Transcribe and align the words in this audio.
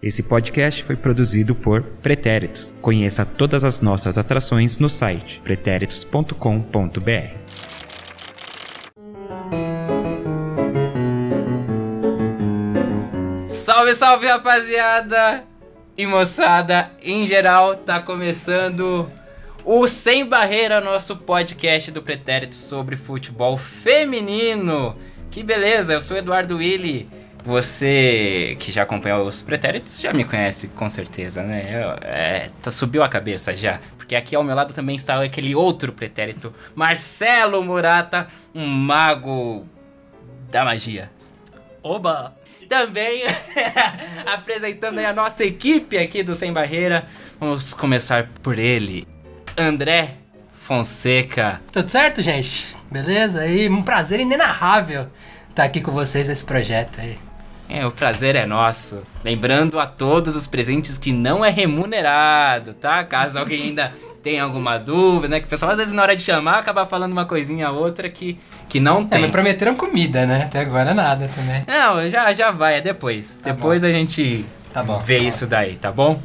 Esse 0.00 0.22
podcast 0.22 0.84
foi 0.84 0.94
produzido 0.94 1.56
por 1.56 1.82
Pretéritos. 1.82 2.76
Conheça 2.80 3.26
todas 3.26 3.64
as 3.64 3.80
nossas 3.80 4.16
atrações 4.16 4.78
no 4.78 4.88
site 4.88 5.40
pretéritos.com.br. 5.42 6.30
Salve, 13.48 13.94
salve 13.94 14.26
rapaziada 14.28 15.42
e 15.96 16.06
moçada 16.06 16.92
em 17.02 17.26
geral, 17.26 17.74
tá 17.74 18.00
começando 18.00 19.10
o 19.64 19.88
Sem 19.88 20.24
Barreira, 20.24 20.80
nosso 20.80 21.16
podcast 21.16 21.90
do 21.90 22.02
Pretérito 22.02 22.54
sobre 22.54 22.94
futebol 22.94 23.58
feminino. 23.58 24.96
Que 25.28 25.42
beleza, 25.42 25.92
eu 25.92 26.00
sou 26.00 26.16
Eduardo 26.16 26.58
Willi. 26.58 27.17
Você 27.44 28.56
que 28.58 28.70
já 28.72 28.82
acompanhou 28.82 29.26
os 29.26 29.40
pretéritos 29.40 30.00
já 30.00 30.12
me 30.12 30.24
conhece 30.24 30.68
com 30.68 30.88
certeza, 30.88 31.42
né? 31.42 31.68
Eu, 31.70 31.98
é, 32.02 32.50
tá, 32.60 32.70
subiu 32.70 33.02
a 33.02 33.08
cabeça 33.08 33.56
já. 33.56 33.80
Porque 33.96 34.16
aqui 34.16 34.34
ao 34.34 34.44
meu 34.44 34.54
lado 34.54 34.72
também 34.72 34.96
está 34.96 35.22
aquele 35.22 35.54
outro 35.54 35.92
pretérito, 35.92 36.52
Marcelo 36.74 37.62
Murata, 37.62 38.28
um 38.54 38.66
mago 38.66 39.66
da 40.50 40.64
magia. 40.64 41.10
Oba! 41.82 42.36
Também 42.68 43.22
apresentando 44.26 44.98
a 44.98 45.12
nossa 45.12 45.42
equipe 45.42 45.96
aqui 45.96 46.22
do 46.22 46.34
Sem 46.34 46.52
Barreira. 46.52 47.06
Vamos 47.40 47.72
começar 47.72 48.28
por 48.42 48.58
ele, 48.58 49.08
André 49.56 50.16
Fonseca. 50.52 51.62
Tudo 51.72 51.88
certo, 51.88 52.20
gente? 52.20 52.66
Beleza? 52.90 53.46
E 53.46 53.70
um 53.70 53.82
prazer 53.82 54.20
inenarrável 54.20 55.08
estar 55.48 55.64
aqui 55.64 55.80
com 55.80 55.90
vocês 55.90 56.28
nesse 56.28 56.44
projeto 56.44 57.00
aí. 57.00 57.27
É, 57.68 57.86
o 57.86 57.90
prazer 57.90 58.34
é 58.34 58.46
nosso. 58.46 59.02
Lembrando 59.22 59.78
a 59.78 59.86
todos 59.86 60.34
os 60.34 60.46
presentes 60.46 60.96
que 60.96 61.12
não 61.12 61.44
é 61.44 61.50
remunerado, 61.50 62.72
tá? 62.74 63.04
Caso 63.04 63.38
alguém 63.38 63.62
ainda 63.64 63.92
tenha 64.22 64.42
alguma 64.42 64.78
dúvida, 64.78 65.28
né? 65.28 65.40
Que 65.40 65.46
o 65.46 65.48
pessoal 65.48 65.72
às 65.72 65.76
vezes 65.78 65.92
na 65.92 66.02
hora 66.02 66.16
de 66.16 66.22
chamar 66.22 66.58
acaba 66.58 66.86
falando 66.86 67.12
uma 67.12 67.26
coisinha 67.26 67.70
ou 67.70 67.78
outra 67.82 68.08
que, 68.08 68.38
que 68.68 68.80
não 68.80 69.02
É, 69.02 69.04
tem. 69.04 69.20
mas 69.20 69.30
prometeram 69.30 69.74
comida, 69.74 70.24
né? 70.26 70.44
Até 70.44 70.60
agora 70.60 70.94
nada 70.94 71.28
também. 71.34 71.62
Não, 71.66 72.08
já, 72.08 72.32
já 72.32 72.50
vai, 72.50 72.76
é 72.78 72.80
depois. 72.80 73.38
Tá 73.42 73.52
depois 73.52 73.84
a 73.84 73.90
gente 73.90 74.44
Tá 74.72 74.82
bom, 74.82 74.98
vê 75.00 75.16
tá 75.16 75.22
bom. 75.22 75.28
isso 75.28 75.46
daí, 75.46 75.76
tá 75.76 75.92
bom? 75.92 76.20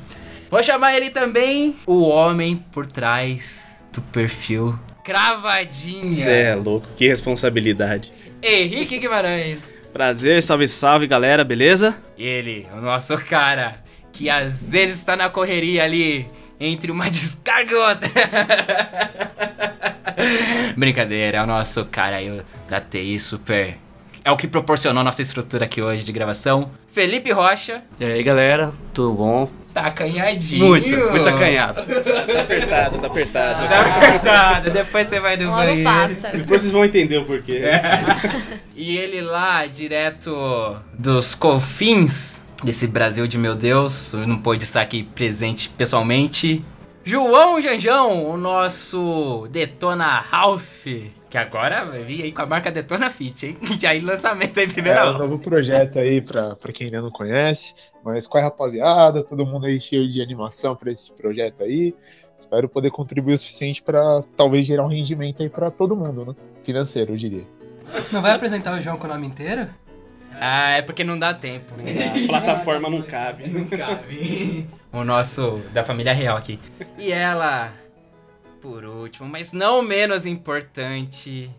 Vou 0.49 0.63
chamar 0.63 0.95
ele 0.95 1.09
também, 1.09 1.75
o 1.85 2.03
homem 2.07 2.63
por 2.71 2.85
trás 2.85 3.63
do 3.91 4.01
perfil 4.01 4.77
Cravadinha. 5.03 6.09
Cê 6.09 6.31
é 6.43 6.55
louco, 6.55 6.87
que 6.95 7.07
responsabilidade. 7.07 8.13
Henrique 8.41 8.97
Guimarães. 8.99 9.82
Prazer, 9.93 10.41
salve, 10.41 10.67
salve 10.67 11.05
galera, 11.05 11.43
beleza? 11.43 11.95
Ele, 12.17 12.67
o 12.73 12.81
nosso 12.81 13.15
cara, 13.15 13.75
que 14.11 14.27
às 14.27 14.71
vezes 14.71 14.97
está 14.97 15.15
na 15.15 15.29
correria 15.29 15.83
ali 15.83 16.27
entre 16.59 16.91
uma 16.91 17.07
descarga 17.11 17.71
e 17.71 17.75
outra. 17.75 18.09
Brincadeira, 20.75 21.37
é 21.37 21.43
o 21.43 21.45
nosso 21.45 21.85
cara 21.85 22.15
aí 22.15 22.41
da 22.67 22.81
TI 22.81 23.19
super. 23.19 23.77
É 24.25 24.31
o 24.31 24.37
que 24.37 24.47
proporcionou 24.47 25.01
a 25.01 25.03
nossa 25.03 25.21
estrutura 25.21 25.65
aqui 25.65 25.81
hoje 25.81 26.03
de 26.03 26.11
gravação. 26.13 26.71
Felipe 26.87 27.31
Rocha, 27.31 27.83
E 27.99 28.05
aí 28.05 28.23
galera, 28.23 28.71
tudo 28.93 29.13
bom? 29.15 29.49
tá 29.73 29.87
acanhadinho. 29.87 30.63
Muito, 30.65 30.95
muito 31.11 31.27
acanhado. 31.27 31.81
Tá 31.83 32.41
apertado, 32.41 32.99
tá 32.99 33.07
apertado. 33.07 33.67
Tá 33.67 33.97
apertado, 33.97 34.69
depois 34.69 35.07
você 35.09 35.19
vai 35.19 35.35
no 35.35 35.45
Logo 35.49 35.57
banheiro. 35.57 35.83
passa. 35.83 36.29
Depois 36.29 36.61
vocês 36.61 36.71
vão 36.71 36.85
entender 36.85 37.17
o 37.17 37.25
porquê. 37.25 37.63
E 38.75 38.95
ele 38.97 39.19
lá, 39.21 39.65
direto 39.65 40.77
dos 40.97 41.33
confins 41.35 42.41
desse 42.63 42.87
Brasil 42.87 43.27
de 43.27 43.37
meu 43.37 43.55
Deus, 43.55 44.13
não 44.13 44.37
pôde 44.37 44.63
estar 44.63 44.81
aqui 44.81 45.03
presente 45.03 45.67
pessoalmente. 45.69 46.63
João 47.03 47.59
Janjão, 47.61 48.25
o 48.29 48.37
nosso 48.37 49.47
Detona 49.51 50.19
Ralph, 50.19 50.85
que 51.33 51.37
agora 51.39 51.83
vai 51.83 52.03
vir 52.03 52.25
aí 52.25 52.31
com 52.31 52.43
a 52.43 52.45
marca 52.45 52.71
Detona 52.71 53.09
Fit, 53.09 53.47
hein? 53.47 53.57
Já 53.81 53.95
em 53.95 54.01
lançamento 54.01 54.59
aí, 54.59 54.67
primeira 54.67 54.99
É 54.99 55.09
um 55.09 55.17
novo 55.17 55.39
projeto 55.39 55.97
aí 55.97 56.21
pra, 56.21 56.55
pra 56.55 56.71
quem 56.71 56.85
ainda 56.85 57.01
não 57.01 57.09
conhece. 57.09 57.73
Mas 58.05 58.27
qual 58.27 58.39
é, 58.39 58.45
rapaziada? 58.45 59.23
Todo 59.23 59.43
mundo 59.43 59.65
aí 59.65 59.81
cheio 59.81 60.07
de 60.07 60.21
animação 60.21 60.75
pra 60.75 60.91
esse 60.91 61.11
projeto 61.11 61.63
aí. 61.63 61.95
Espero 62.37 62.69
poder 62.69 62.91
contribuir 62.91 63.33
o 63.33 63.37
suficiente 63.39 63.81
pra 63.81 64.23
talvez 64.37 64.67
gerar 64.67 64.85
um 64.85 64.89
rendimento 64.89 65.41
aí 65.41 65.49
pra 65.49 65.71
todo 65.71 65.95
mundo, 65.95 66.23
né? 66.23 66.35
Financeiro, 66.63 67.13
eu 67.13 67.17
diria. 67.17 67.47
Você 67.87 68.13
não 68.13 68.21
vai 68.21 68.33
apresentar 68.33 68.77
o 68.77 68.79
João 68.79 68.97
com 68.97 69.07
o 69.07 69.09
nome 69.09 69.25
inteiro? 69.25 69.67
Ah, 70.39 70.77
é 70.77 70.83
porque 70.83 71.03
não 71.03 71.17
dá 71.17 71.33
tempo. 71.33 71.73
A 71.73 72.27
plataforma 72.27 72.91
não 72.91 73.01
cabe. 73.01 73.47
Não 73.47 73.65
cabe. 73.65 74.67
o 74.93 75.03
nosso 75.03 75.59
da 75.73 75.83
família 75.83 76.13
real 76.13 76.37
aqui. 76.37 76.59
E 76.95 77.11
ela, 77.11 77.71
por 78.63 78.85
último, 78.85 79.27
mas 79.27 79.51
não 79.51 79.81
menos 79.81 80.25
importante, 80.25 81.51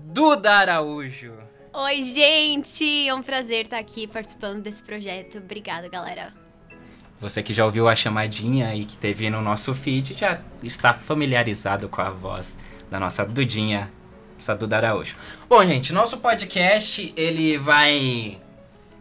Duda 0.00 0.54
Araújo. 0.54 1.34
Oi, 1.70 2.02
gente! 2.02 3.06
É 3.06 3.14
um 3.14 3.22
prazer 3.22 3.66
estar 3.66 3.78
aqui 3.78 4.06
participando 4.06 4.62
desse 4.62 4.82
projeto. 4.82 5.36
Obrigada, 5.36 5.86
galera. 5.86 6.32
Você 7.20 7.42
que 7.42 7.52
já 7.52 7.66
ouviu 7.66 7.86
a 7.86 7.94
chamadinha 7.94 8.74
e 8.74 8.86
que 8.86 8.96
teve 8.96 9.28
no 9.28 9.42
nosso 9.42 9.74
feed 9.74 10.14
já 10.14 10.40
está 10.62 10.94
familiarizado 10.94 11.90
com 11.90 12.00
a 12.00 12.08
voz 12.08 12.58
da 12.90 12.98
nossa 12.98 13.26
Dudinha, 13.26 13.92
nossa 14.36 14.56
Duda 14.56 14.78
Araújo. 14.78 15.16
Bom, 15.46 15.62
gente, 15.66 15.92
nosso 15.92 16.16
podcast 16.16 17.12
ele 17.14 17.58
vai 17.58 18.40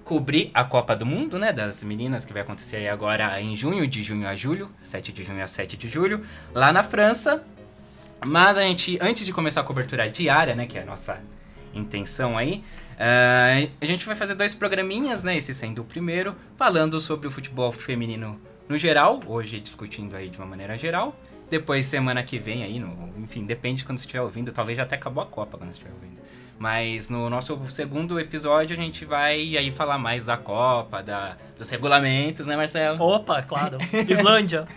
cobrir 0.10 0.50
a 0.56 0.64
Copa 0.64 0.96
do 0.96 1.06
Mundo, 1.06 1.38
né, 1.38 1.54
das 1.54 1.84
meninas 1.84 2.26
que 2.26 2.34
vai 2.34 2.42
acontecer 2.42 2.78
aí 2.78 2.90
agora 2.90 3.40
em 3.40 3.56
junho, 3.56 3.86
de 3.86 4.02
junho 4.02 4.28
a 4.28 4.34
julho, 4.34 4.68
7 4.82 5.12
de 5.12 5.24
junho 5.24 5.44
a 5.44 5.46
7 5.46 5.78
de 5.78 5.88
julho, 5.88 6.26
lá 6.52 6.74
na 6.74 6.84
França. 6.84 7.44
Mas 8.26 8.58
a 8.58 8.64
gente, 8.64 8.98
antes 9.00 9.24
de 9.24 9.32
começar 9.32 9.62
a 9.62 9.64
cobertura 9.64 10.10
diária, 10.10 10.56
né, 10.56 10.66
que 10.66 10.80
é 10.80 10.82
a 10.82 10.86
nossa 10.86 11.22
intenção 11.76 12.40
aí, 12.40 12.64
ah, 12.98 13.70
a 13.80 13.86
gente 13.86 14.04
vai 14.04 14.16
fazer 14.16 14.34
dois 14.34 14.56
programinhas, 14.56 15.24
né? 15.24 15.38
Esse 15.38 15.54
sendo 15.54 15.84
o 15.84 15.86
primeiro, 15.86 16.36
falando 16.58 17.00
sobre 17.00 17.28
o 17.28 17.32
futebol 17.32 17.72
feminino 17.72 18.42
no 18.68 18.80
geral, 18.80 19.20
hoje 19.28 19.60
discutindo 19.60 20.16
aí 20.16 20.28
de 20.28 20.40
uma 20.40 20.48
maneira 20.48 20.76
geral. 20.76 21.16
Depois, 21.52 21.86
semana 21.86 22.24
que 22.24 22.40
vem 22.40 22.64
aí, 22.64 22.80
no, 22.80 23.14
enfim, 23.20 23.46
depende 23.46 23.82
de 23.82 23.86
quando 23.86 24.00
você 24.00 24.06
estiver 24.06 24.24
ouvindo, 24.24 24.52
talvez 24.52 24.76
já 24.76 24.84
até 24.84 24.96
acabou 24.96 25.22
a 25.22 25.28
Copa 25.28 25.56
quando 25.56 25.70
você 25.70 25.78
estiver 25.78 25.94
ouvindo. 25.94 26.18
Mas 26.60 27.10
no 27.10 27.30
nosso 27.30 27.58
segundo 27.70 28.20
episódio 28.20 28.78
a 28.78 28.80
gente 28.80 29.06
vai 29.06 29.56
aí 29.56 29.72
falar 29.72 29.98
mais 29.98 30.26
da 30.26 30.36
Copa, 30.36 31.02
da, 31.02 31.38
dos 31.58 31.70
regulamentos, 31.70 32.48
né, 32.48 32.58
Marcelo? 32.58 33.02
Opa, 33.02 33.42
claro. 33.42 33.78
Islândia. 34.10 34.68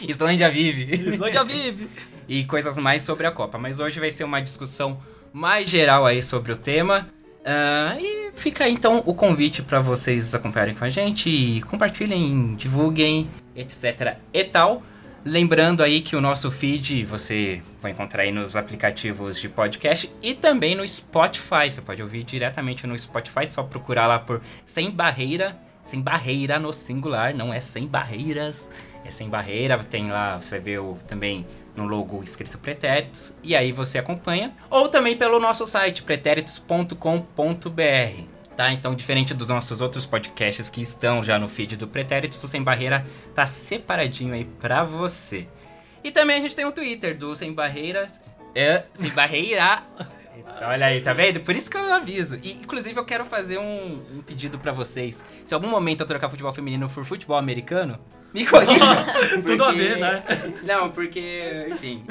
Islândia 0.00 0.48
vive! 0.48 1.10
Islândia 1.10 1.44
vive. 1.44 1.90
e 2.26 2.42
coisas 2.44 2.78
mais 2.78 3.02
sobre 3.02 3.26
a 3.26 3.30
Copa. 3.30 3.58
Mas 3.58 3.78
hoje 3.78 4.00
vai 4.00 4.10
ser 4.10 4.24
uma 4.24 4.40
discussão 4.40 4.98
mais 5.30 5.68
geral 5.68 6.06
aí 6.06 6.22
sobre 6.22 6.52
o 6.52 6.56
tema. 6.56 7.06
Ah, 7.44 7.94
e 8.00 8.30
fica 8.34 8.64
aí 8.64 8.72
então 8.72 9.02
o 9.04 9.14
convite 9.14 9.62
para 9.62 9.80
vocês 9.80 10.34
acompanharem 10.34 10.74
com 10.74 10.84
a 10.84 10.88
gente, 10.88 11.62
compartilhem, 11.68 12.54
divulguem, 12.56 13.28
etc 13.54 14.16
e 14.32 14.44
tal. 14.44 14.82
Lembrando 15.28 15.82
aí 15.82 16.00
que 16.00 16.16
o 16.16 16.22
nosso 16.22 16.50
feed 16.50 17.04
você 17.04 17.60
vai 17.82 17.90
encontrar 17.90 18.22
aí 18.22 18.32
nos 18.32 18.56
aplicativos 18.56 19.38
de 19.38 19.46
podcast 19.46 20.10
e 20.22 20.32
também 20.32 20.74
no 20.74 20.88
Spotify. 20.88 21.70
Você 21.70 21.82
pode 21.82 22.02
ouvir 22.02 22.22
diretamente 22.22 22.86
no 22.86 22.98
Spotify, 22.98 23.46
só 23.46 23.62
procurar 23.62 24.06
lá 24.06 24.18
por 24.18 24.40
Sem 24.64 24.90
Barreira. 24.90 25.54
Sem 25.84 26.00
barreira 26.00 26.58
no 26.58 26.72
singular, 26.72 27.34
não 27.34 27.52
é 27.52 27.60
sem 27.60 27.86
barreiras, 27.86 28.70
é 29.04 29.10
sem 29.10 29.28
barreira. 29.28 29.78
Tem 29.84 30.10
lá, 30.10 30.36
você 30.36 30.52
vai 30.52 30.60
ver 30.60 30.80
o, 30.80 30.96
também 31.06 31.46
no 31.76 31.86
logo 31.86 32.22
escrito 32.22 32.58
Pretéritos, 32.58 33.34
e 33.42 33.54
aí 33.54 33.70
você 33.70 33.98
acompanha. 33.98 34.54
Ou 34.70 34.88
também 34.88 35.16
pelo 35.16 35.38
nosso 35.38 35.66
site, 35.66 36.02
pretéritos.com.br. 36.02 38.37
Tá? 38.58 38.72
Então, 38.72 38.92
diferente 38.92 39.32
dos 39.34 39.46
nossos 39.46 39.80
outros 39.80 40.04
podcasts 40.04 40.68
que 40.68 40.82
estão 40.82 41.22
já 41.22 41.38
no 41.38 41.48
feed 41.48 41.76
do 41.76 41.86
Pretéritos, 41.86 42.42
o 42.42 42.48
Sem 42.48 42.60
Barreira 42.60 43.06
tá 43.32 43.46
separadinho 43.46 44.34
aí 44.34 44.44
pra 44.44 44.82
você. 44.82 45.46
E 46.02 46.10
também 46.10 46.38
a 46.38 46.40
gente 46.40 46.56
tem 46.56 46.64
o 46.64 46.72
Twitter 46.72 47.16
do 47.16 47.36
Sem 47.36 47.52
Barreiras. 47.52 48.20
É, 48.56 48.82
Sem 48.94 49.10
Barreira. 49.10 49.84
Olha 50.60 50.86
aí, 50.86 51.00
tá 51.00 51.12
vendo? 51.12 51.38
Por 51.38 51.54
isso 51.54 51.70
que 51.70 51.76
eu 51.76 51.94
aviso. 51.94 52.36
E, 52.42 52.50
inclusive, 52.54 52.98
eu 52.98 53.04
quero 53.04 53.24
fazer 53.24 53.58
um, 53.58 54.04
um 54.12 54.22
pedido 54.22 54.58
pra 54.58 54.72
vocês. 54.72 55.24
Se 55.46 55.54
algum 55.54 55.68
momento 55.68 56.00
eu 56.00 56.06
trocar 56.08 56.28
futebol 56.28 56.52
feminino 56.52 56.88
por 56.90 57.04
futebol 57.04 57.36
americano, 57.36 57.96
me 58.34 58.44
corrija. 58.44 58.84
Tudo 59.46 59.62
a 59.62 59.66
porque- 59.68 59.78
ver, 59.84 59.98
né? 59.98 60.24
Não, 60.64 60.90
porque, 60.90 61.68
enfim, 61.70 62.04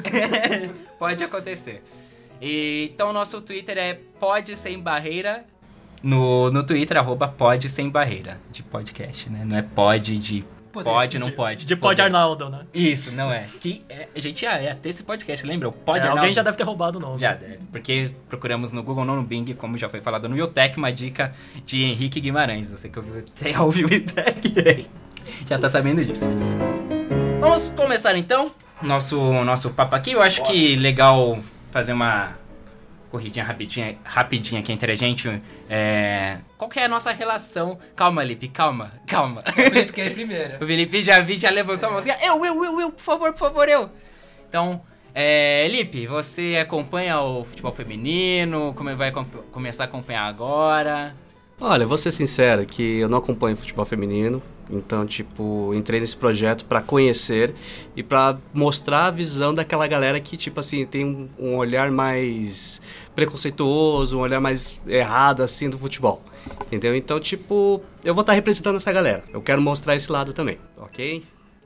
pode 0.98 1.22
acontecer. 1.22 1.82
E, 2.40 2.88
então, 2.94 3.12
nosso 3.12 3.38
Twitter 3.42 3.76
é 3.76 4.00
pode 4.18 4.56
sem 4.56 4.80
barreira. 4.80 5.44
No, 6.02 6.50
no 6.50 6.62
Twitter, 6.62 6.96
arroba 6.96 7.26
pode 7.28 7.68
sem 7.68 7.88
barreira, 7.90 8.38
de 8.50 8.62
podcast, 8.62 9.28
né? 9.30 9.44
Não 9.44 9.56
é 9.56 9.62
pode 9.62 10.18
de 10.18 10.44
poder. 10.72 10.90
Pode, 10.90 11.18
não 11.18 11.30
pode. 11.30 11.64
De 11.64 11.74
Pod 11.74 11.96
Poder. 11.96 12.02
Arnaldo, 12.02 12.48
né? 12.48 12.60
Isso, 12.72 13.10
não 13.10 13.32
é. 13.32 13.46
Que 13.58 13.82
é, 13.88 14.06
a 14.14 14.20
gente 14.20 14.42
já 14.42 14.52
é 14.58 14.70
até 14.70 14.90
esse 14.90 15.02
podcast, 15.02 15.44
lembra? 15.46 15.68
O 15.68 15.72
Pod 15.72 15.98
É, 15.98 16.02
Arnaldo. 16.02 16.18
alguém 16.20 16.34
já 16.34 16.42
deve 16.42 16.56
ter 16.56 16.62
roubado 16.64 16.98
o 16.98 17.00
nome. 17.00 17.18
Já 17.18 17.34
deve, 17.34 17.58
porque 17.72 18.12
procuramos 18.28 18.72
no 18.72 18.82
Google, 18.82 19.04
não 19.04 19.16
no 19.16 19.22
Bing, 19.22 19.54
como 19.54 19.76
já 19.76 19.88
foi 19.88 20.00
falado 20.00 20.28
no 20.28 20.36
Yotech, 20.36 20.76
uma 20.78 20.92
dica 20.92 21.34
de 21.66 21.82
Henrique 21.82 22.20
Guimarães. 22.20 22.70
Você 22.70 22.88
que 22.88 22.98
ouviu, 22.98 23.18
até 23.18 23.58
ouviu 23.60 23.88
o 23.88 23.92
Yotech, 23.92 24.86
já 25.48 25.58
tá 25.58 25.68
sabendo 25.68 26.04
disso. 26.04 26.30
Vamos 27.40 27.70
começar 27.70 28.16
então 28.16 28.52
nosso, 28.82 29.18
nosso 29.44 29.70
papo 29.70 29.96
aqui. 29.96 30.12
Eu 30.12 30.22
acho 30.22 30.42
que 30.44 30.76
legal 30.76 31.38
fazer 31.70 31.92
uma 31.92 32.32
corridinha 33.10 33.44
rapidinha, 33.44 33.96
rapidinha 34.04 34.60
aqui 34.60 34.72
entre 34.72 34.92
a 34.92 34.94
gente. 34.94 35.42
É... 35.68 36.38
Qual 36.56 36.68
que 36.68 36.78
é 36.78 36.84
a 36.84 36.88
nossa 36.88 37.10
relação? 37.12 37.78
Calma, 37.96 38.22
Lipe, 38.24 38.48
calma, 38.48 38.92
calma. 39.06 39.42
O 39.46 39.52
Felipe 39.52 39.92
quer 39.92 40.06
ir 40.08 40.14
primeiro. 40.14 40.54
O 40.62 40.66
Felipe 40.66 41.02
já 41.02 41.20
vi, 41.20 41.36
já 41.36 41.50
levantou 41.50 41.88
a 41.88 41.92
mãozinha. 41.92 42.16
Eu, 42.22 42.44
eu, 42.44 42.64
eu, 42.64 42.80
eu, 42.80 42.92
por 42.92 43.02
favor, 43.02 43.32
por 43.32 43.38
favor, 43.38 43.68
eu. 43.68 43.90
Então, 44.48 44.80
é, 45.14 45.66
Lipe, 45.68 46.06
você 46.06 46.58
acompanha 46.60 47.20
o 47.20 47.44
futebol 47.44 47.72
feminino? 47.72 48.72
Como 48.74 48.94
vai 48.96 49.10
com- 49.10 49.24
começar 49.24 49.84
a 49.84 49.86
acompanhar 49.86 50.24
agora? 50.24 51.14
Olha, 51.60 51.86
vou 51.86 51.98
ser 51.98 52.12
sincero 52.12 52.64
que 52.64 52.98
eu 53.00 53.08
não 53.08 53.18
acompanho 53.18 53.56
futebol 53.56 53.84
feminino, 53.84 54.40
então, 54.70 55.06
tipo, 55.06 55.72
entrei 55.74 56.00
nesse 56.00 56.16
projeto 56.16 56.64
pra 56.64 56.82
conhecer 56.82 57.54
e 57.96 58.02
pra 58.02 58.36
mostrar 58.52 59.06
a 59.06 59.10
visão 59.10 59.54
daquela 59.54 59.86
galera 59.86 60.20
que, 60.20 60.36
tipo 60.36 60.60
assim, 60.60 60.84
tem 60.84 61.04
um, 61.04 61.28
um 61.38 61.56
olhar 61.56 61.90
mais 61.90 62.80
preconceituoso, 63.14 64.18
um 64.18 64.20
olhar 64.20 64.40
mais 64.40 64.80
errado, 64.86 65.42
assim, 65.42 65.68
do 65.68 65.78
futebol. 65.78 66.22
Entendeu? 66.66 66.94
Então, 66.94 67.18
tipo, 67.18 67.82
eu 68.04 68.14
vou 68.14 68.22
estar 68.22 68.32
representando 68.32 68.76
essa 68.76 68.92
galera. 68.92 69.24
Eu 69.32 69.42
quero 69.42 69.60
mostrar 69.60 69.96
esse 69.96 70.10
lado 70.10 70.32
também, 70.32 70.58
ok? 70.76 71.24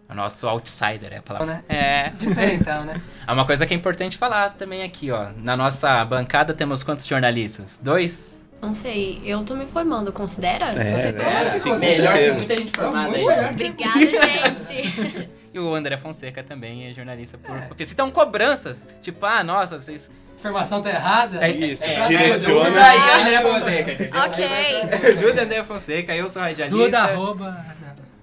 O 0.09 0.15
nosso 0.15 0.47
outsider 0.47 1.13
é 1.13 1.19
a 1.19 1.23
palavra. 1.23 1.47
Né? 1.47 1.65
É. 1.69 2.13
É, 2.39 2.55
então, 2.55 2.85
né? 2.85 3.01
É 3.27 3.33
uma 3.33 3.47
coisa 3.47 3.65
que 3.67 3.73
é 3.73 3.77
importante 3.77 4.19
falar 4.19 4.51
também 4.51 4.83
aqui, 4.83 5.11
ó. 5.11 5.31
Na 5.37 5.57
nossa 5.57 6.05
bancada 6.05 6.53
temos 6.53 6.83
quantos 6.83 7.07
jornalistas? 7.07 7.81
Dois? 7.83 8.42
Não 8.63 8.77
sei, 8.77 9.21
eu 9.25 9.45
tô 9.45 9.57
me 9.57 9.67
formando, 9.67 10.13
considera? 10.13 10.67
É, 10.67 10.97
Você 10.97 11.13
considera? 11.13 11.51
Sim, 11.51 11.71
com 11.71 11.79
Melhor 11.79 12.15
que 12.15 12.31
muita 12.31 12.57
gente 12.57 12.73
formada 12.73 13.17
aí. 13.17 13.25
Obrigada, 13.51 14.59
gente. 14.59 15.29
E 15.55 15.59
o 15.61 15.75
André 15.75 15.99
Fonseca 15.99 16.43
também 16.43 16.87
é 16.87 16.95
jornalista 16.95 17.37
por 17.37 17.55
ofício. 17.71 17.93
Então, 17.93 18.11
cobranças. 18.11 18.89
Tipo, 19.03 19.27
ah, 19.27 19.45
nossa, 19.45 19.79
vocês 19.79 20.11
Informação 20.39 20.81
tá 20.81 20.89
errada. 20.91 21.47
É, 21.47 21.51
Isso, 21.51 21.85
é, 21.85 22.07
direciona. 22.09 22.71
Duda 22.71 22.95
e 22.97 23.21
André 23.21 23.41
Fonseca, 23.43 23.93
entendeu? 23.93 24.23
ok. 24.23 25.15
Duda 25.21 25.43
André 25.43 25.63
Fonseca, 25.63 26.17
eu 26.17 26.29
sou 26.29 26.41
radialista. 26.41 26.85
Duda, 26.85 26.99
arroba... 27.01 27.67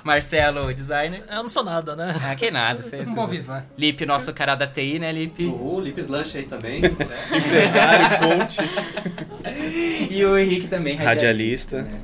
Marcelo, 0.04 0.74
designer. 0.74 1.24
Eu 1.30 1.44
não 1.44 1.50
sou 1.50 1.64
nada, 1.64 1.96
né? 1.96 2.16
Ah, 2.24 2.36
que 2.36 2.50
nada, 2.50 2.82
você 2.82 2.98
é 2.98 3.02
Um 3.02 3.12
bom 3.12 3.28
vivan. 3.28 3.64
Lipe, 3.78 4.06
nosso 4.06 4.34
cara 4.34 4.56
da 4.56 4.66
TI, 4.66 4.98
né, 5.00 5.12
Lipe? 5.12 5.46
O 5.46 5.80
Lips 5.80 6.08
Lanche 6.08 6.38
aí 6.38 6.46
também, 6.46 6.82
certo? 6.82 7.36
Empresário, 7.36 8.06
coach. 8.20 8.60
E 10.10 10.24
o 10.26 10.38
Henrique 10.38 10.68
também, 10.68 10.96
radialista. 10.96 11.78
Radialista. 11.78 11.82
né? 11.82 12.00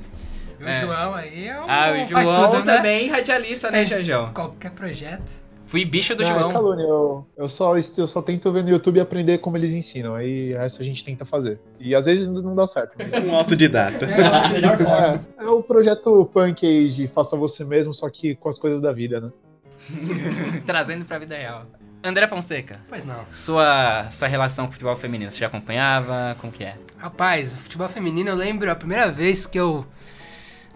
E 0.59 0.63
o 0.63 0.67
É. 0.67 0.81
João 0.81 1.13
aí 1.15 1.47
é 1.47 1.59
um... 1.59 1.65
Ah, 1.69 1.91
o 2.03 2.07
faz 2.07 2.27
João 2.27 2.51
tudo, 2.51 2.65
né? 2.65 2.75
também, 2.77 3.09
radialista, 3.09 3.71
né, 3.71 3.81
É. 3.81 3.85
Jajão? 3.85 4.31
Qualquer 4.33 4.71
projeto. 4.71 5.44
Fui 5.67 5.83
bicho 5.83 6.15
do 6.15 6.23
Ah, 6.23 6.25
João. 6.27 6.51
calúnia, 6.51 6.83
eu, 6.83 7.27
eu, 7.35 7.49
só, 7.49 7.75
eu 7.77 8.07
só 8.07 8.21
tento 8.21 8.51
ver 8.51 8.63
no 8.63 8.69
YouTube 8.69 8.97
e 8.97 8.99
aprender 8.99 9.39
como 9.39 9.57
eles 9.57 9.71
ensinam. 9.73 10.13
Aí 10.15 10.53
o 10.53 10.57
resto 10.59 10.81
a 10.81 10.85
gente 10.85 11.03
tenta 11.03 11.25
fazer. 11.25 11.59
E 11.79 11.95
às 11.95 12.05
vezes 12.05 12.27
não 12.27 12.53
dá 12.55 12.67
certo. 12.67 12.95
Um 13.27 13.35
autodidata. 13.35 14.05
Melhor 14.53 14.77
forma. 14.77 15.25
É, 15.39 15.43
é 15.43 15.47
o 15.47 15.61
projeto 15.63 16.29
punk 16.33 16.65
aí 16.65 16.89
de 16.91 17.07
faça 17.07 17.35
você 17.35 17.63
mesmo, 17.63 17.93
só 17.93 18.09
que 18.09 18.35
com 18.35 18.47
as 18.49 18.57
coisas 18.59 18.79
da 18.81 18.91
vida, 18.91 19.19
né? 19.19 19.31
Trazendo 20.65 21.03
pra 21.05 21.17
vida 21.19 21.35
real. 21.35 21.65
André 22.03 22.27
Fonseca, 22.27 22.79
Pois 22.87 23.03
não. 23.03 23.25
sua, 23.31 24.09
sua 24.11 24.27
relação 24.27 24.65
com 24.65 24.69
o 24.69 24.73
futebol 24.73 24.95
feminino, 24.95 25.31
você 25.31 25.39
já 25.39 25.47
acompanhava? 25.47 26.35
Como 26.39 26.53
que 26.53 26.63
é? 26.63 26.75
Rapaz, 26.97 27.55
o 27.55 27.57
futebol 27.57 27.89
feminino, 27.89 28.29
eu 28.29 28.35
lembro, 28.35 28.69
a 28.69 28.75
primeira 28.75 29.11
vez 29.11 29.47
que 29.47 29.59
eu, 29.59 29.83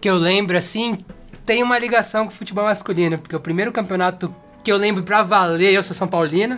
que 0.01 0.09
eu 0.09 0.15
lembro, 0.15 0.57
assim, 0.57 0.97
tem 1.45 1.62
uma 1.62 1.77
ligação 1.77 2.25
com 2.25 2.31
o 2.31 2.36
futebol 2.36 2.63
masculino, 2.65 3.19
porque 3.19 3.36
o 3.36 3.39
primeiro 3.39 3.71
campeonato 3.71 4.33
que 4.64 4.72
eu 4.72 4.78
lembro 4.78 5.04
pra 5.04 5.24
valer, 5.24 5.74
eu 5.74 5.82
sou 5.84 5.94
São 5.96 6.08
Paulino, 6.08 6.56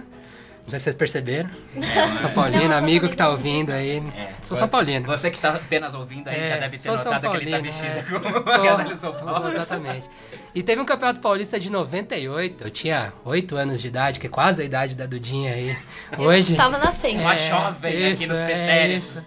não 0.63 0.69
sei 0.69 0.79
se 0.79 0.83
vocês 0.85 0.95
perceberam, 0.95 1.49
São 2.19 2.29
Paulino, 2.31 2.63
Não, 2.65 2.71
eu 2.71 2.77
amigo 2.77 3.09
que 3.09 3.15
tá 3.17 3.29
ouvindo 3.29 3.71
aí, 3.71 3.97
É. 4.15 4.29
sou 4.41 4.55
São 4.55 4.67
Paulino. 4.67 5.05
Você 5.07 5.29
que 5.31 5.39
tá 5.39 5.55
apenas 5.55 5.93
ouvindo 5.93 6.27
aí 6.27 6.39
É, 6.39 6.49
já 6.49 6.57
deve 6.57 6.77
ter 6.77 6.79
sou 6.83 6.97
São 6.97 7.13
notado 7.13 7.31
que 7.31 7.37
ele 7.37 7.51
tá 7.51 7.57
Paulino, 7.57 7.73
vestido 7.73 7.97
é. 7.99 8.19
como 8.19 8.41
Tô- 8.43 8.49
agasalho 8.51 8.95
São 8.97 9.13
Paulo. 9.13 9.51
Exatamente. 9.51 10.09
E 10.53 10.61
teve 10.63 10.81
um 10.81 10.85
campeonato 10.85 11.19
paulista 11.19 11.59
de 11.59 11.71
98, 11.71 12.63
eu 12.65 12.69
tinha 12.69 13.11
8 13.25 13.55
anos 13.55 13.81
de 13.81 13.87
idade, 13.87 14.19
que 14.19 14.27
é 14.27 14.29
quase 14.29 14.61
a 14.61 14.65
idade 14.65 14.95
da 14.95 15.05
Dudinha 15.05 15.53
aí, 15.53 15.75
hoje. 16.17 16.55
Tava 16.55 16.77
nascendo. 16.77 17.19
Uma 17.21 17.35
jovem 17.35 18.11
aqui 18.13 18.27
nos 18.27 18.39
é, 18.39 18.45
pretéritos. 18.45 19.07
isso. 19.15 19.25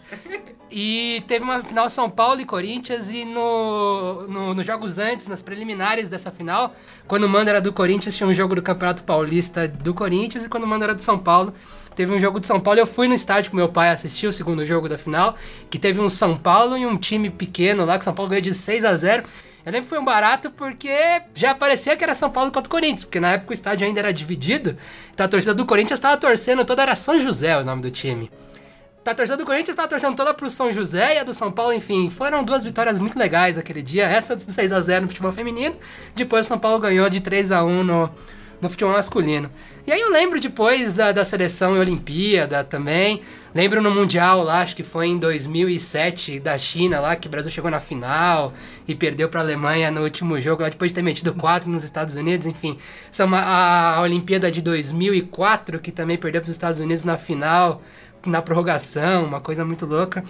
E 0.76 1.22
teve 1.28 1.44
uma 1.44 1.62
final 1.62 1.88
São 1.88 2.10
Paulo 2.10 2.40
e 2.40 2.44
Corinthians 2.44 3.08
e 3.08 3.24
no, 3.24 4.26
no- 4.26 4.54
nos 4.54 4.66
jogos 4.66 4.98
antes, 4.98 5.28
nas 5.28 5.40
preliminares 5.40 6.08
dessa 6.08 6.32
final, 6.32 6.74
quando 7.06 7.22
o 7.24 7.28
mando 7.28 7.48
era 7.48 7.60
do 7.60 7.72
Corinthians, 7.72 8.16
tinha 8.16 8.26
um 8.26 8.34
jogo 8.34 8.56
do 8.56 8.62
Campeonato 8.62 9.04
Paulista 9.04 9.68
do 9.68 9.94
Corinthians 9.94 10.44
e 10.44 10.48
quando 10.48 10.64
o 10.64 10.66
mando 10.66 10.82
era 10.82 10.92
do 10.92 11.00
São 11.00 11.16
Paulo, 11.16 11.54
teve 11.94 12.12
um 12.12 12.18
jogo 12.18 12.40
de 12.40 12.48
São 12.48 12.58
Paulo. 12.58 12.80
Eu 12.80 12.88
fui 12.88 13.06
no 13.06 13.14
estádio 13.14 13.52
com 13.52 13.56
meu 13.56 13.68
pai 13.68 13.90
assistir 13.90 14.26
o 14.26 14.32
segundo 14.32 14.66
jogo 14.66 14.88
da 14.88 14.98
final, 14.98 15.36
que 15.70 15.78
teve 15.78 16.00
um 16.00 16.08
São 16.08 16.36
Paulo 16.36 16.76
e 16.76 16.84
um 16.84 16.96
time 16.96 17.30
pequeno 17.30 17.84
lá, 17.84 17.94
que 17.96 18.00
o 18.02 18.04
São 18.04 18.12
Paulo 18.14 18.30
ganhou 18.30 18.42
de 18.42 18.52
6 18.52 18.84
a 18.84 18.96
0 18.96 19.22
eu 19.64 19.72
lembro 19.72 19.84
que 19.84 19.90
foi 19.90 19.98
um 20.00 20.04
barato 20.04 20.50
porque 20.50 20.90
já 21.34 21.54
parecia 21.54 21.96
que 21.96 22.02
era 22.04 22.14
São 22.16 22.28
Paulo 22.30 22.50
contra 22.50 22.66
o 22.66 22.70
Corinthians, 22.70 23.04
porque 23.04 23.18
na 23.20 23.32
época 23.32 23.52
o 23.52 23.54
estádio 23.54 23.86
ainda 23.86 23.98
era 24.00 24.12
dividido, 24.12 24.76
então 25.14 25.24
a 25.24 25.28
torcida 25.28 25.54
do 25.54 25.64
Corinthians 25.64 25.98
estava 25.98 26.16
torcendo 26.18 26.64
toda, 26.66 26.82
era 26.82 26.94
São 26.96 27.18
José 27.18 27.56
o 27.56 27.64
nome 27.64 27.80
do 27.80 27.90
time. 27.90 28.28
Tá 29.04 29.10
a 29.10 29.14
torcida 29.14 29.36
do 29.36 29.44
Corinthians 29.44 29.76
tá 29.76 29.86
torcendo 29.86 30.16
toda 30.16 30.32
pro 30.32 30.48
São 30.48 30.72
José 30.72 31.16
e 31.16 31.18
a 31.18 31.24
do 31.24 31.34
São 31.34 31.52
Paulo, 31.52 31.74
enfim. 31.74 32.08
Foram 32.08 32.42
duas 32.42 32.64
vitórias 32.64 32.98
muito 32.98 33.18
legais 33.18 33.58
aquele 33.58 33.82
dia. 33.82 34.06
Essa 34.06 34.34
do 34.34 34.40
6x0 34.40 35.02
no 35.02 35.08
futebol 35.08 35.30
feminino. 35.30 35.76
Depois 36.14 36.46
o 36.46 36.48
São 36.48 36.58
Paulo 36.58 36.78
ganhou 36.78 37.10
de 37.10 37.20
3x1 37.20 37.82
no, 37.82 38.10
no 38.62 38.68
futebol 38.70 38.94
masculino. 38.94 39.50
E 39.86 39.92
aí 39.92 40.00
eu 40.00 40.10
lembro 40.10 40.40
depois 40.40 40.94
da, 40.94 41.12
da 41.12 41.22
seleção 41.22 41.76
e 41.76 41.80
Olimpíada 41.80 42.64
também. 42.64 43.20
Lembro 43.54 43.82
no 43.82 43.90
Mundial 43.90 44.42
lá, 44.42 44.62
acho 44.62 44.74
que 44.74 44.82
foi 44.82 45.08
em 45.08 45.18
2007, 45.18 46.40
da 46.40 46.56
China 46.56 46.98
lá, 46.98 47.14
que 47.14 47.28
o 47.28 47.30
Brasil 47.30 47.50
chegou 47.50 47.70
na 47.70 47.80
final 47.80 48.54
e 48.88 48.94
perdeu 48.94 49.28
pra 49.28 49.42
Alemanha 49.42 49.90
no 49.90 50.02
último 50.02 50.40
jogo, 50.40 50.62
lá 50.62 50.70
depois 50.70 50.90
de 50.90 50.94
ter 50.94 51.02
metido 51.02 51.34
4 51.34 51.70
nos 51.70 51.84
Estados 51.84 52.16
Unidos, 52.16 52.46
enfim. 52.46 52.78
A, 53.18 53.96
a 53.96 54.00
Olimpíada 54.00 54.50
de 54.50 54.62
2004, 54.62 55.78
que 55.78 55.92
também 55.92 56.16
perdeu 56.16 56.40
pros 56.40 56.52
Estados 56.52 56.80
Unidos 56.80 57.04
na 57.04 57.18
final 57.18 57.82
na 58.30 58.42
prorrogação, 58.42 59.24
uma 59.24 59.40
coisa 59.40 59.64
muito 59.64 59.86
louca. 59.86 60.24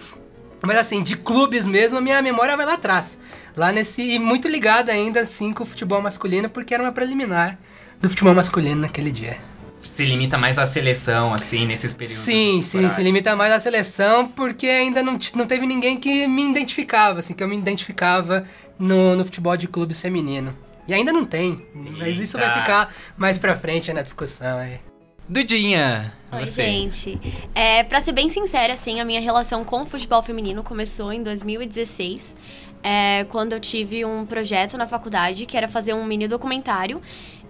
Mas 0.61 0.77
assim, 0.77 1.03
de 1.03 1.15
clubes 1.15 1.67
mesmo, 1.67 1.97
a 1.97 2.01
minha 2.01 2.21
memória 2.21 2.55
vai 2.57 2.65
lá 2.65 2.73
atrás. 2.73 3.19
Lá 3.55 3.71
nesse. 3.71 4.01
E 4.01 4.19
muito 4.19 4.47
ligada 4.47 4.91
ainda, 4.91 5.21
assim, 5.21 5.53
com 5.53 5.63
o 5.63 5.65
futebol 5.65 6.01
masculino, 6.01 6.49
porque 6.49 6.73
era 6.73 6.83
uma 6.83 6.91
preliminar 6.91 7.57
do 8.01 8.09
futebol 8.09 8.33
masculino 8.33 8.81
naquele 8.81 9.11
dia. 9.11 9.37
Se 9.81 10.03
limita 10.03 10.37
mais 10.37 10.57
à 10.57 10.65
seleção, 10.65 11.33
assim, 11.33 11.65
nesses 11.67 11.93
períodos. 11.93 12.23
Sim, 12.23 12.61
sim, 12.63 12.89
se 12.89 13.03
limita 13.03 13.35
mais 13.35 13.51
à 13.53 13.59
seleção, 13.59 14.27
porque 14.27 14.67
ainda 14.67 15.03
não, 15.03 15.17
não 15.35 15.45
teve 15.45 15.67
ninguém 15.67 15.99
que 15.99 16.27
me 16.27 16.49
identificava, 16.49 17.19
assim, 17.19 17.35
que 17.35 17.43
eu 17.43 17.47
me 17.47 17.55
identificava 17.55 18.43
no, 18.79 19.15
no 19.15 19.23
futebol 19.23 19.55
de 19.55 19.67
clubes 19.67 20.01
feminino. 20.01 20.57
E 20.87 20.93
ainda 20.93 21.13
não 21.13 21.25
tem, 21.25 21.63
mas 21.97 22.17
isso 22.17 22.37
vai 22.37 22.59
ficar 22.59 22.93
mais 23.15 23.37
pra 23.37 23.55
frente 23.55 23.93
na 23.93 24.01
discussão 24.01 24.57
aí. 24.57 24.79
Dudinha, 25.27 26.13
Oi, 26.31 26.45
você. 26.45 26.63
gente. 26.63 27.19
É, 27.55 27.83
pra 27.83 27.99
ser 27.99 28.11
bem 28.11 28.29
sincera, 28.29 28.73
assim, 28.73 28.99
a 28.99 29.05
minha 29.05 29.19
relação 29.19 29.65
com 29.65 29.81
o 29.81 29.85
futebol 29.85 30.21
feminino 30.21 30.61
começou 30.61 31.11
em 31.11 31.23
2016, 31.23 32.35
é, 32.83 33.23
quando 33.29 33.53
eu 33.53 33.59
tive 33.59 34.05
um 34.05 34.23
projeto 34.23 34.77
na 34.77 34.85
faculdade 34.85 35.47
que 35.47 35.57
era 35.57 35.67
fazer 35.67 35.95
um 35.95 36.05
mini 36.05 36.27
documentário. 36.27 37.01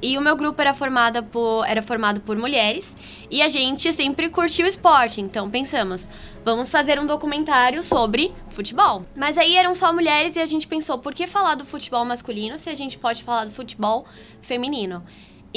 E 0.01 0.17
o 0.17 0.21
meu 0.21 0.37
grupo 0.37 0.61
era, 0.61 0.73
formada 0.73 1.21
por, 1.21 1.65
era 1.67 1.81
formado 1.81 2.21
por 2.21 2.37
mulheres 2.37 2.95
e 3.29 3.41
a 3.41 3.49
gente 3.49 3.91
sempre 3.91 4.29
curtiu 4.29 4.65
esporte. 4.65 5.19
Então 5.19 5.49
pensamos, 5.49 6.07
vamos 6.45 6.71
fazer 6.71 6.97
um 6.97 7.05
documentário 7.05 7.83
sobre 7.83 8.33
futebol. 8.51 9.03
Mas 9.15 9.37
aí 9.37 9.57
eram 9.57 9.75
só 9.75 9.91
mulheres 9.91 10.37
e 10.37 10.39
a 10.39 10.45
gente 10.45 10.65
pensou, 10.65 10.97
por 10.97 11.13
que 11.13 11.27
falar 11.27 11.55
do 11.55 11.65
futebol 11.65 12.05
masculino 12.05 12.57
se 12.57 12.69
a 12.69 12.73
gente 12.73 12.97
pode 12.97 13.21
falar 13.23 13.45
do 13.45 13.51
futebol 13.51 14.05
feminino? 14.41 15.03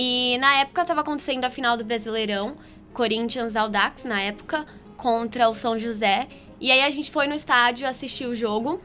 E 0.01 0.39
na 0.39 0.55
época 0.59 0.83
estava 0.83 1.01
acontecendo 1.01 1.45
a 1.45 1.51
final 1.51 1.77
do 1.77 1.85
Brasileirão, 1.85 2.57
Corinthians 2.93 3.57
Audax, 3.57 4.05
na 4.05 4.21
época, 4.21 4.65
contra 4.97 5.49
o 5.49 5.55
São 5.55 5.77
José. 5.77 6.29
E 6.61 6.71
aí 6.71 6.85
a 6.85 6.91
gente 6.91 7.11
foi 7.11 7.27
no 7.27 7.35
estádio 7.35 7.89
assistir 7.89 8.25
o 8.25 8.37
jogo. 8.37 8.81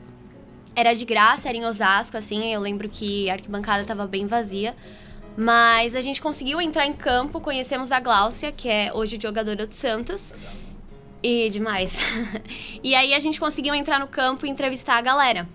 Era 0.75 0.95
de 0.95 1.05
graça, 1.05 1.47
era 1.47 1.55
em 1.55 1.65
Osasco, 1.65 2.17
assim. 2.17 2.51
Eu 2.51 2.59
lembro 2.59 2.89
que 2.89 3.29
a 3.29 3.33
arquibancada 3.33 3.81
estava 3.81 4.07
bem 4.07 4.25
vazia. 4.25 4.75
Mas 5.37 5.95
a 5.95 6.01
gente 6.01 6.19
conseguiu 6.19 6.59
entrar 6.59 6.87
em 6.87 6.93
campo, 6.93 7.39
conhecemos 7.39 7.91
a 7.91 7.99
Gláucia, 7.99 8.51
que 8.51 8.67
é 8.67 8.91
hoje 8.91 9.19
jogadora 9.21 9.67
do 9.67 9.73
Santos. 9.73 10.33
E 11.21 11.47
demais. 11.51 11.95
e 12.83 12.95
aí 12.95 13.13
a 13.13 13.19
gente 13.19 13.39
conseguiu 13.39 13.75
entrar 13.75 13.99
no 13.99 14.07
campo 14.07 14.47
e 14.47 14.49
entrevistar 14.49 14.97
a 14.97 15.01
galera. 15.01 15.47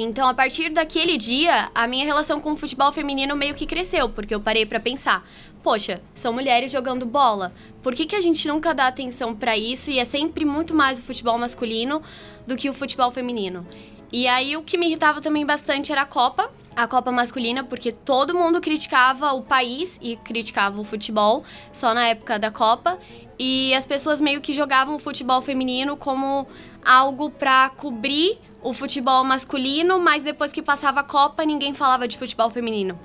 Então, 0.00 0.28
a 0.28 0.34
partir 0.34 0.70
daquele 0.70 1.16
dia, 1.16 1.72
a 1.74 1.88
minha 1.88 2.04
relação 2.04 2.40
com 2.40 2.52
o 2.52 2.56
futebol 2.56 2.92
feminino 2.92 3.34
meio 3.34 3.52
que 3.52 3.66
cresceu, 3.66 4.08
porque 4.08 4.32
eu 4.32 4.40
parei 4.40 4.64
pra 4.64 4.78
pensar, 4.78 5.26
poxa, 5.60 6.00
são 6.14 6.32
mulheres 6.32 6.70
jogando 6.70 7.04
bola. 7.04 7.52
Por 7.82 7.96
que, 7.96 8.06
que 8.06 8.14
a 8.14 8.20
gente 8.20 8.46
nunca 8.46 8.72
dá 8.72 8.86
atenção 8.86 9.34
pra 9.34 9.56
isso 9.56 9.90
e 9.90 9.98
é 9.98 10.04
sempre 10.04 10.44
muito 10.44 10.72
mais 10.72 11.00
o 11.00 11.02
futebol 11.02 11.36
masculino 11.36 12.00
do 12.46 12.54
que 12.54 12.70
o 12.70 12.74
futebol 12.74 13.10
feminino? 13.10 13.66
E 14.12 14.28
aí 14.28 14.56
o 14.56 14.62
que 14.62 14.78
me 14.78 14.86
irritava 14.86 15.20
também 15.20 15.44
bastante 15.44 15.90
era 15.90 16.02
a 16.02 16.06
Copa, 16.06 16.48
a 16.76 16.86
Copa 16.86 17.10
masculina, 17.10 17.64
porque 17.64 17.90
todo 17.90 18.36
mundo 18.36 18.60
criticava 18.60 19.32
o 19.32 19.42
país 19.42 19.98
e 20.00 20.14
criticava 20.14 20.80
o 20.80 20.84
futebol 20.84 21.42
só 21.72 21.92
na 21.92 22.06
época 22.06 22.38
da 22.38 22.52
Copa. 22.52 23.00
E 23.36 23.74
as 23.74 23.84
pessoas 23.84 24.20
meio 24.20 24.40
que 24.40 24.52
jogavam 24.52 24.94
o 24.94 24.98
futebol 25.00 25.42
feminino 25.42 25.96
como 25.96 26.46
algo 26.84 27.30
pra 27.30 27.70
cobrir 27.70 28.38
o 28.62 28.72
futebol 28.72 29.24
masculino, 29.24 30.00
mas 30.00 30.22
depois 30.22 30.52
que 30.52 30.62
passava 30.62 31.00
a 31.00 31.04
Copa, 31.04 31.44
ninguém 31.44 31.74
falava 31.74 32.08
de 32.08 32.18
futebol 32.18 32.50
feminino. 32.50 32.98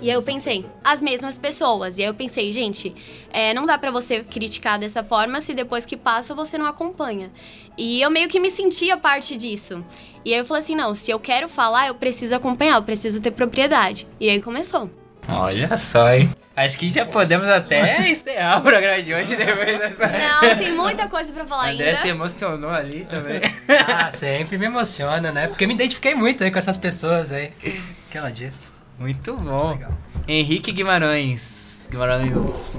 E 0.00 0.08
aí 0.08 0.14
eu 0.14 0.22
pensei, 0.22 0.64
as 0.84 1.02
mesmas 1.02 1.36
pessoas. 1.36 1.98
E 1.98 2.02
aí 2.02 2.06
eu 2.06 2.14
pensei, 2.14 2.52
gente, 2.52 2.94
é, 3.32 3.52
não 3.52 3.66
dá 3.66 3.76
pra 3.76 3.90
você 3.90 4.22
criticar 4.22 4.78
dessa 4.78 5.02
forma 5.02 5.40
se 5.40 5.52
depois 5.52 5.84
que 5.84 5.96
passa 5.96 6.34
você 6.34 6.56
não 6.56 6.66
acompanha. 6.66 7.32
E 7.76 8.00
eu 8.00 8.10
meio 8.10 8.28
que 8.28 8.38
me 8.38 8.50
sentia 8.50 8.96
parte 8.96 9.36
disso. 9.36 9.84
E 10.24 10.32
aí 10.32 10.38
eu 10.38 10.44
falei 10.44 10.62
assim, 10.62 10.76
não, 10.76 10.94
se 10.94 11.10
eu 11.10 11.18
quero 11.18 11.48
falar, 11.48 11.88
eu 11.88 11.94
preciso 11.94 12.34
acompanhar, 12.36 12.76
eu 12.76 12.82
preciso 12.82 13.20
ter 13.20 13.32
propriedade. 13.32 14.06
E 14.20 14.28
aí 14.30 14.40
começou. 14.40 14.88
Olha 15.28 15.76
só, 15.76 16.12
hein? 16.12 16.30
Acho 16.64 16.78
que 16.78 16.92
já 16.92 17.06
podemos 17.06 17.48
até 17.48 18.08
encerrar 18.10 18.58
o 18.58 18.60
programa 18.60 19.02
de 19.02 19.14
hoje 19.14 19.34
depois 19.34 19.78
dessa. 19.78 20.06
Não, 20.08 20.56
tem 20.58 20.72
muita 20.72 21.08
coisa 21.08 21.32
pra 21.32 21.46
falar 21.46 21.70
André 21.70 21.88
ainda. 21.88 22.00
se 22.00 22.08
emocionou 22.08 22.70
ali 22.70 23.06
também. 23.08 23.40
Ah, 23.88 24.10
sempre 24.12 24.58
me 24.58 24.66
emociona, 24.66 25.32
né? 25.32 25.46
Porque 25.46 25.64
eu 25.64 25.68
me 25.68 25.74
identifiquei 25.74 26.14
muito 26.14 26.44
aí 26.44 26.50
com 26.50 26.58
essas 26.58 26.76
pessoas 26.76 27.32
aí. 27.32 27.52
Que 28.10 28.18
ela 28.18 28.30
disse. 28.30 28.68
Muito 28.98 29.34
bom. 29.36 29.70
Legal. 29.70 29.92
Henrique 30.28 30.72
Guimarães. 30.72 31.69
Guimarães. 31.90 32.32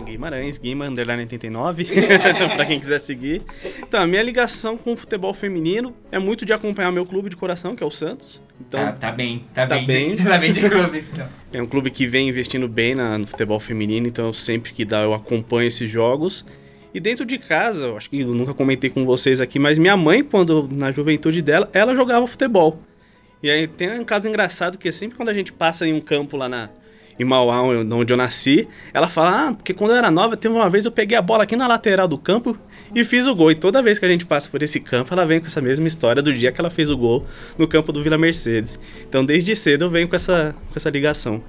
Guimarães, 0.06 0.58
Guima, 0.58 0.86
underline 0.88 1.24
89, 1.24 1.86
pra 2.56 2.66
quem 2.66 2.80
quiser 2.80 2.98
seguir. 3.00 3.42
Então, 3.80 4.02
a 4.02 4.08
minha 4.08 4.24
ligação 4.24 4.78
com 4.78 4.94
o 4.94 4.98
futebol 4.98 5.34
feminino 5.34 5.94
é 6.12 6.18
muito 6.18 6.46
de 6.46 6.54
acompanhar 6.54 6.92
meu 6.92 7.06
clube 7.06 7.30
de 7.30 7.36
coração, 7.36 7.76
que 7.76 7.84
é 7.84 7.86
o 7.86 7.92
Santos. 7.92 8.42
Então, 8.60 8.80
Tá, 8.86 8.92
tá 8.94 9.12
bem, 9.12 9.44
tá, 9.54 9.68
Tá 9.68 9.76
bem, 9.76 9.86
bem. 9.86 10.16
De, 10.16 10.24
tá 10.26 10.38
bem 10.38 10.54
de 10.54 10.62
clube. 10.70 11.04
Então. 11.12 11.28
é 11.52 11.62
um 11.62 11.68
clube 11.68 11.92
que 11.92 12.08
vem 12.08 12.30
investindo 12.30 12.68
bem 12.70 12.96
na- 12.96 13.18
no 13.18 13.28
futebol 13.28 13.60
feminino, 13.60 14.08
então 14.08 14.28
eu 14.28 14.34
sempre 14.34 14.72
que 14.72 14.86
dá 14.86 15.02
eu 15.02 15.14
acompanho 15.14 15.68
esses 15.68 15.90
jogos. 15.90 16.46
E 16.94 17.00
dentro 17.00 17.26
de 17.26 17.38
casa, 17.38 17.84
eu 17.88 17.98
acho 17.98 18.10
que 18.10 18.22
eu 18.22 18.28
nunca 18.34 18.54
comentei 18.54 18.90
com 18.90 19.06
vocês 19.06 19.40
aqui, 19.42 19.60
mas 19.60 19.78
minha 19.78 19.96
mãe, 19.98 20.24
quando 20.24 20.68
na 20.72 20.92
juventude 20.92 21.42
dela, 21.42 21.70
ela 21.74 21.94
jogava 21.96 22.26
futebol. 22.28 22.80
E 23.44 23.50
aí 23.50 23.68
tem 23.68 24.00
um 24.00 24.04
caso 24.06 24.28
engraçado 24.30 24.78
que 24.78 24.92
sempre 24.92 25.18
quando 25.18 25.30
a 25.30 25.34
gente 25.34 25.52
passa 25.52 25.88
em 25.88 25.94
um 25.94 26.00
campo 26.02 26.38
lá 26.38 26.48
na, 26.48 26.70
em 27.22 27.26
Mauá, 27.26 27.62
onde 27.62 28.12
eu 28.12 28.18
nasci, 28.18 28.68
ela 28.94 29.10
fala: 29.10 29.48
Ah, 29.50 29.54
porque 29.54 29.74
quando 29.74 29.92
eu 29.92 29.98
era 29.98 30.10
nova, 30.10 30.36
teve 30.36 30.54
uma 30.56 30.70
vez 30.70 30.86
eu 30.86 30.92
peguei 30.92 31.18
a 31.18 31.22
bola 31.22 31.44
aqui 31.44 31.56
na 31.56 31.68
lateral 31.68 32.08
do 32.08 32.18
campo 32.18 32.58
e 32.96 33.04
fiz 33.06 33.28
o 33.28 33.36
gol. 33.36 33.52
E 33.52 33.56
toda 33.56 33.82
vez 33.82 34.00
que 34.00 34.06
a 34.06 34.10
gente 34.10 34.26
passa 34.26 34.50
por 34.50 34.62
esse 34.64 34.80
campo, 34.80 35.14
ela 35.14 35.26
vem 35.26 35.40
com 35.40 35.46
essa 35.46 35.62
mesma 35.62 35.88
história 35.88 36.22
do 36.22 36.34
dia 36.34 36.52
que 36.52 36.60
ela 36.60 36.70
fez 36.72 36.90
o 36.90 36.98
gol 36.98 37.26
no 37.58 37.68
campo 37.68 37.92
do 37.92 38.02
Vila 38.02 38.18
Mercedes. 38.18 38.80
Então 39.08 39.24
desde 39.24 39.56
cedo 39.56 39.86
eu 39.86 39.90
venho 39.90 40.08
com 40.08 40.16
essa, 40.16 40.56
com 40.68 40.74
essa 40.76 40.90
ligação. 40.90 41.42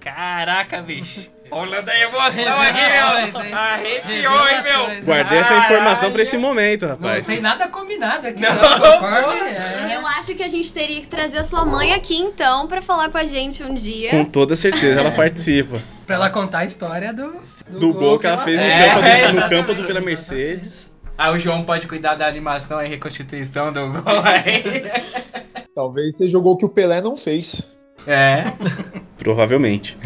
Caraca, 0.00 0.80
bicho. 0.80 1.28
Olha 1.50 1.80
da 1.80 1.98
emoção 1.98 2.60
aqui, 2.60 3.40
meu. 3.40 3.56
Arrepiou, 3.56 4.48
hein, 4.48 4.62
meu. 4.62 5.02
Guardei 5.04 5.38
essa 5.38 5.56
informação 5.56 6.12
pra 6.12 6.22
esse 6.22 6.36
momento, 6.36 6.82
Não 6.82 6.90
rapaz. 6.90 7.26
tem 7.26 7.40
nada 7.40 7.66
combinado 7.68 8.28
aqui. 8.28 8.42
Não, 8.42 8.54
Não, 8.54 8.78
concordo, 8.78 9.44
é. 9.44 9.77
Eu 10.18 10.20
acho 10.20 10.34
que 10.34 10.42
a 10.42 10.48
gente 10.48 10.72
teria 10.72 11.00
que 11.00 11.06
trazer 11.06 11.38
a 11.38 11.44
sua 11.44 11.64
mãe 11.64 11.92
aqui 11.94 12.16
então 12.16 12.66
pra 12.66 12.82
falar 12.82 13.08
com 13.08 13.16
a 13.16 13.24
gente 13.24 13.62
um 13.62 13.72
dia. 13.72 14.10
Com 14.10 14.24
toda 14.24 14.56
certeza 14.56 14.98
ela 14.98 15.12
participa. 15.12 15.80
Pra 16.04 16.16
ela 16.16 16.28
contar 16.28 16.60
a 16.60 16.64
história 16.64 17.12
do, 17.12 17.34
Do 17.78 17.92
gol 17.92 18.18
que 18.18 18.26
ela 18.26 18.38
fez 18.38 18.60
no, 18.60 18.66
É, 18.66 18.88
campo, 18.88 19.02
do, 19.02 19.40
no 19.40 19.48
campo 19.48 19.74
do 19.74 19.86
Vila 19.86 20.00
Mercedes. 20.00 20.90
Ah, 21.16 21.30
o 21.30 21.38
João 21.38 21.62
pode 21.62 21.86
cuidar 21.86 22.16
da 22.16 22.26
animação 22.26 22.82
e 22.82 22.88
reconstituição 22.88 23.72
do 23.72 23.92
gol 23.92 24.20
aí. 24.24 24.90
Talvez 25.72 26.16
você 26.16 26.28
jogou 26.28 26.54
o 26.54 26.56
que 26.56 26.64
o 26.64 26.68
Pelé 26.68 27.00
não 27.00 27.16
fez. 27.16 27.62
É. 28.04 28.52
Provavelmente. 29.18 29.96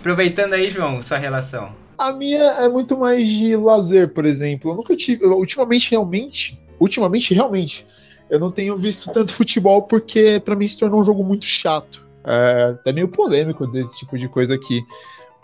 Aproveitando 0.00 0.52
aí, 0.52 0.68
João, 0.68 1.00
sua 1.02 1.16
relação. 1.16 1.74
A 1.96 2.12
minha 2.12 2.42
é 2.42 2.68
muito 2.68 2.98
mais 2.98 3.26
de 3.26 3.56
lazer, 3.56 4.08
por 4.08 4.26
exemplo. 4.26 4.72
Eu 4.72 4.76
nunca 4.76 4.94
tive. 4.94 5.24
eu, 5.24 5.30
Ultimamente, 5.38 5.90
realmente. 5.90 6.60
Ultimamente, 6.78 7.32
realmente. 7.32 7.86
Eu 8.32 8.40
não 8.40 8.50
tenho 8.50 8.78
visto 8.78 9.12
tanto 9.12 9.34
futebol 9.36 9.82
porque 9.82 10.40
pra 10.42 10.56
mim 10.56 10.66
se 10.66 10.78
tornou 10.78 11.02
um 11.02 11.04
jogo 11.04 11.22
muito 11.22 11.44
chato. 11.44 12.02
É 12.24 12.70
até 12.70 12.90
meio 12.90 13.08
polêmico 13.08 13.66
dizer 13.66 13.82
esse 13.82 13.98
tipo 13.98 14.16
de 14.16 14.26
coisa 14.26 14.54
aqui. 14.54 14.82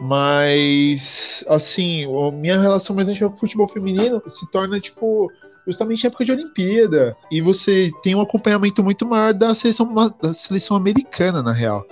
Mas, 0.00 1.44
assim, 1.48 2.06
a 2.06 2.30
minha 2.32 2.58
relação 2.58 2.96
mais 2.96 3.08
antiga 3.08 3.28
com 3.28 3.36
o 3.36 3.38
futebol 3.38 3.68
feminino 3.68 4.22
se 4.28 4.50
torna, 4.50 4.80
tipo, 4.80 5.30
justamente 5.66 6.06
época 6.06 6.24
de 6.24 6.32
Olimpíada. 6.32 7.14
E 7.30 7.42
você 7.42 7.90
tem 8.02 8.14
um 8.14 8.22
acompanhamento 8.22 8.82
muito 8.82 9.04
maior 9.04 9.34
da 9.34 9.54
seleção, 9.54 9.92
da 10.22 10.32
seleção 10.32 10.76
americana, 10.76 11.42
na 11.42 11.52
real. 11.52 11.84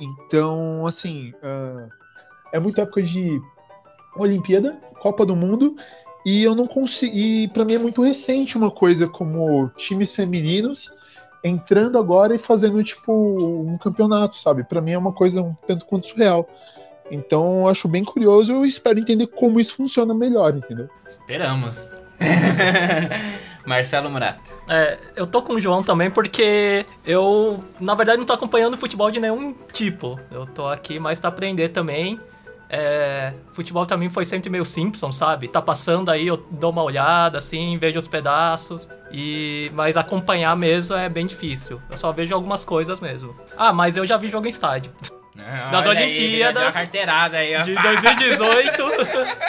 Então, 0.00 0.86
assim, 0.86 1.34
ah, 1.42 1.88
é 2.54 2.58
muita 2.58 2.82
época 2.82 3.02
de 3.02 3.38
Olimpíada, 4.16 4.78
Copa 5.00 5.26
do 5.26 5.36
Mundo, 5.36 5.76
e 6.24 6.42
eu 6.42 6.54
não 6.54 6.66
consigo. 6.66 7.14
E 7.14 7.48
pra 7.48 7.64
mim 7.64 7.74
é 7.74 7.78
muito 7.78 8.02
recente 8.02 8.56
uma 8.56 8.70
coisa 8.70 9.06
como 9.08 9.70
times 9.76 10.14
femininos 10.14 10.92
entrando 11.44 11.98
agora 11.98 12.34
e 12.34 12.38
fazendo, 12.38 12.82
tipo, 12.84 13.12
um 13.12 13.76
campeonato, 13.76 14.36
sabe? 14.36 14.62
Pra 14.62 14.80
mim 14.80 14.92
é 14.92 14.98
uma 14.98 15.12
coisa 15.12 15.42
um 15.42 15.54
tanto 15.66 15.84
quanto 15.86 16.06
surreal. 16.06 16.48
Então 17.10 17.60
eu 17.60 17.68
acho 17.68 17.88
bem 17.88 18.04
curioso 18.04 18.64
e 18.64 18.68
espero 18.68 18.98
entender 18.98 19.26
como 19.26 19.60
isso 19.60 19.76
funciona 19.76 20.14
melhor, 20.14 20.56
entendeu? 20.56 20.88
Esperamos. 21.06 21.98
Marcelo 23.66 24.10
Murata. 24.10 24.40
É, 24.68 24.98
eu 25.16 25.26
tô 25.26 25.42
com 25.42 25.54
o 25.54 25.60
João 25.60 25.82
também 25.82 26.10
porque 26.10 26.86
eu, 27.04 27.62
na 27.80 27.94
verdade, 27.94 28.18
não 28.18 28.24
tô 28.24 28.32
acompanhando 28.32 28.76
futebol 28.76 29.10
de 29.10 29.20
nenhum 29.20 29.54
tipo. 29.72 30.18
Eu 30.30 30.46
tô 30.46 30.68
aqui 30.68 30.98
mais 30.98 31.20
pra 31.20 31.28
aprender 31.28 31.68
também. 31.70 32.20
É, 32.74 33.34
futebol 33.52 33.84
também 33.84 34.08
foi 34.08 34.24
sempre 34.24 34.48
meio 34.48 34.64
Simpson, 34.64 35.12
sabe? 35.12 35.46
Tá 35.46 35.60
passando 35.60 36.10
aí, 36.10 36.26
eu 36.26 36.38
dou 36.52 36.70
uma 36.70 36.82
olhada, 36.82 37.36
assim, 37.36 37.76
vejo 37.76 37.98
os 37.98 38.08
pedaços. 38.08 38.88
E 39.12 39.70
mas 39.74 39.94
acompanhar 39.94 40.56
mesmo 40.56 40.96
é 40.96 41.06
bem 41.06 41.26
difícil. 41.26 41.78
Eu 41.90 41.96
só 41.98 42.10
vejo 42.12 42.34
algumas 42.34 42.64
coisas 42.64 42.98
mesmo. 42.98 43.36
Ah, 43.58 43.74
mas 43.74 43.98
eu 43.98 44.06
já 44.06 44.16
vi 44.16 44.30
jogo 44.30 44.46
em 44.46 44.50
estádio. 44.50 44.90
Das 45.70 45.86
Olha 45.86 46.00
aí, 46.00 46.18
Olimpíadas 46.18 46.76
aí, 47.34 47.56
ó. 47.56 47.62
De 47.62 47.74
2018. 47.74 48.82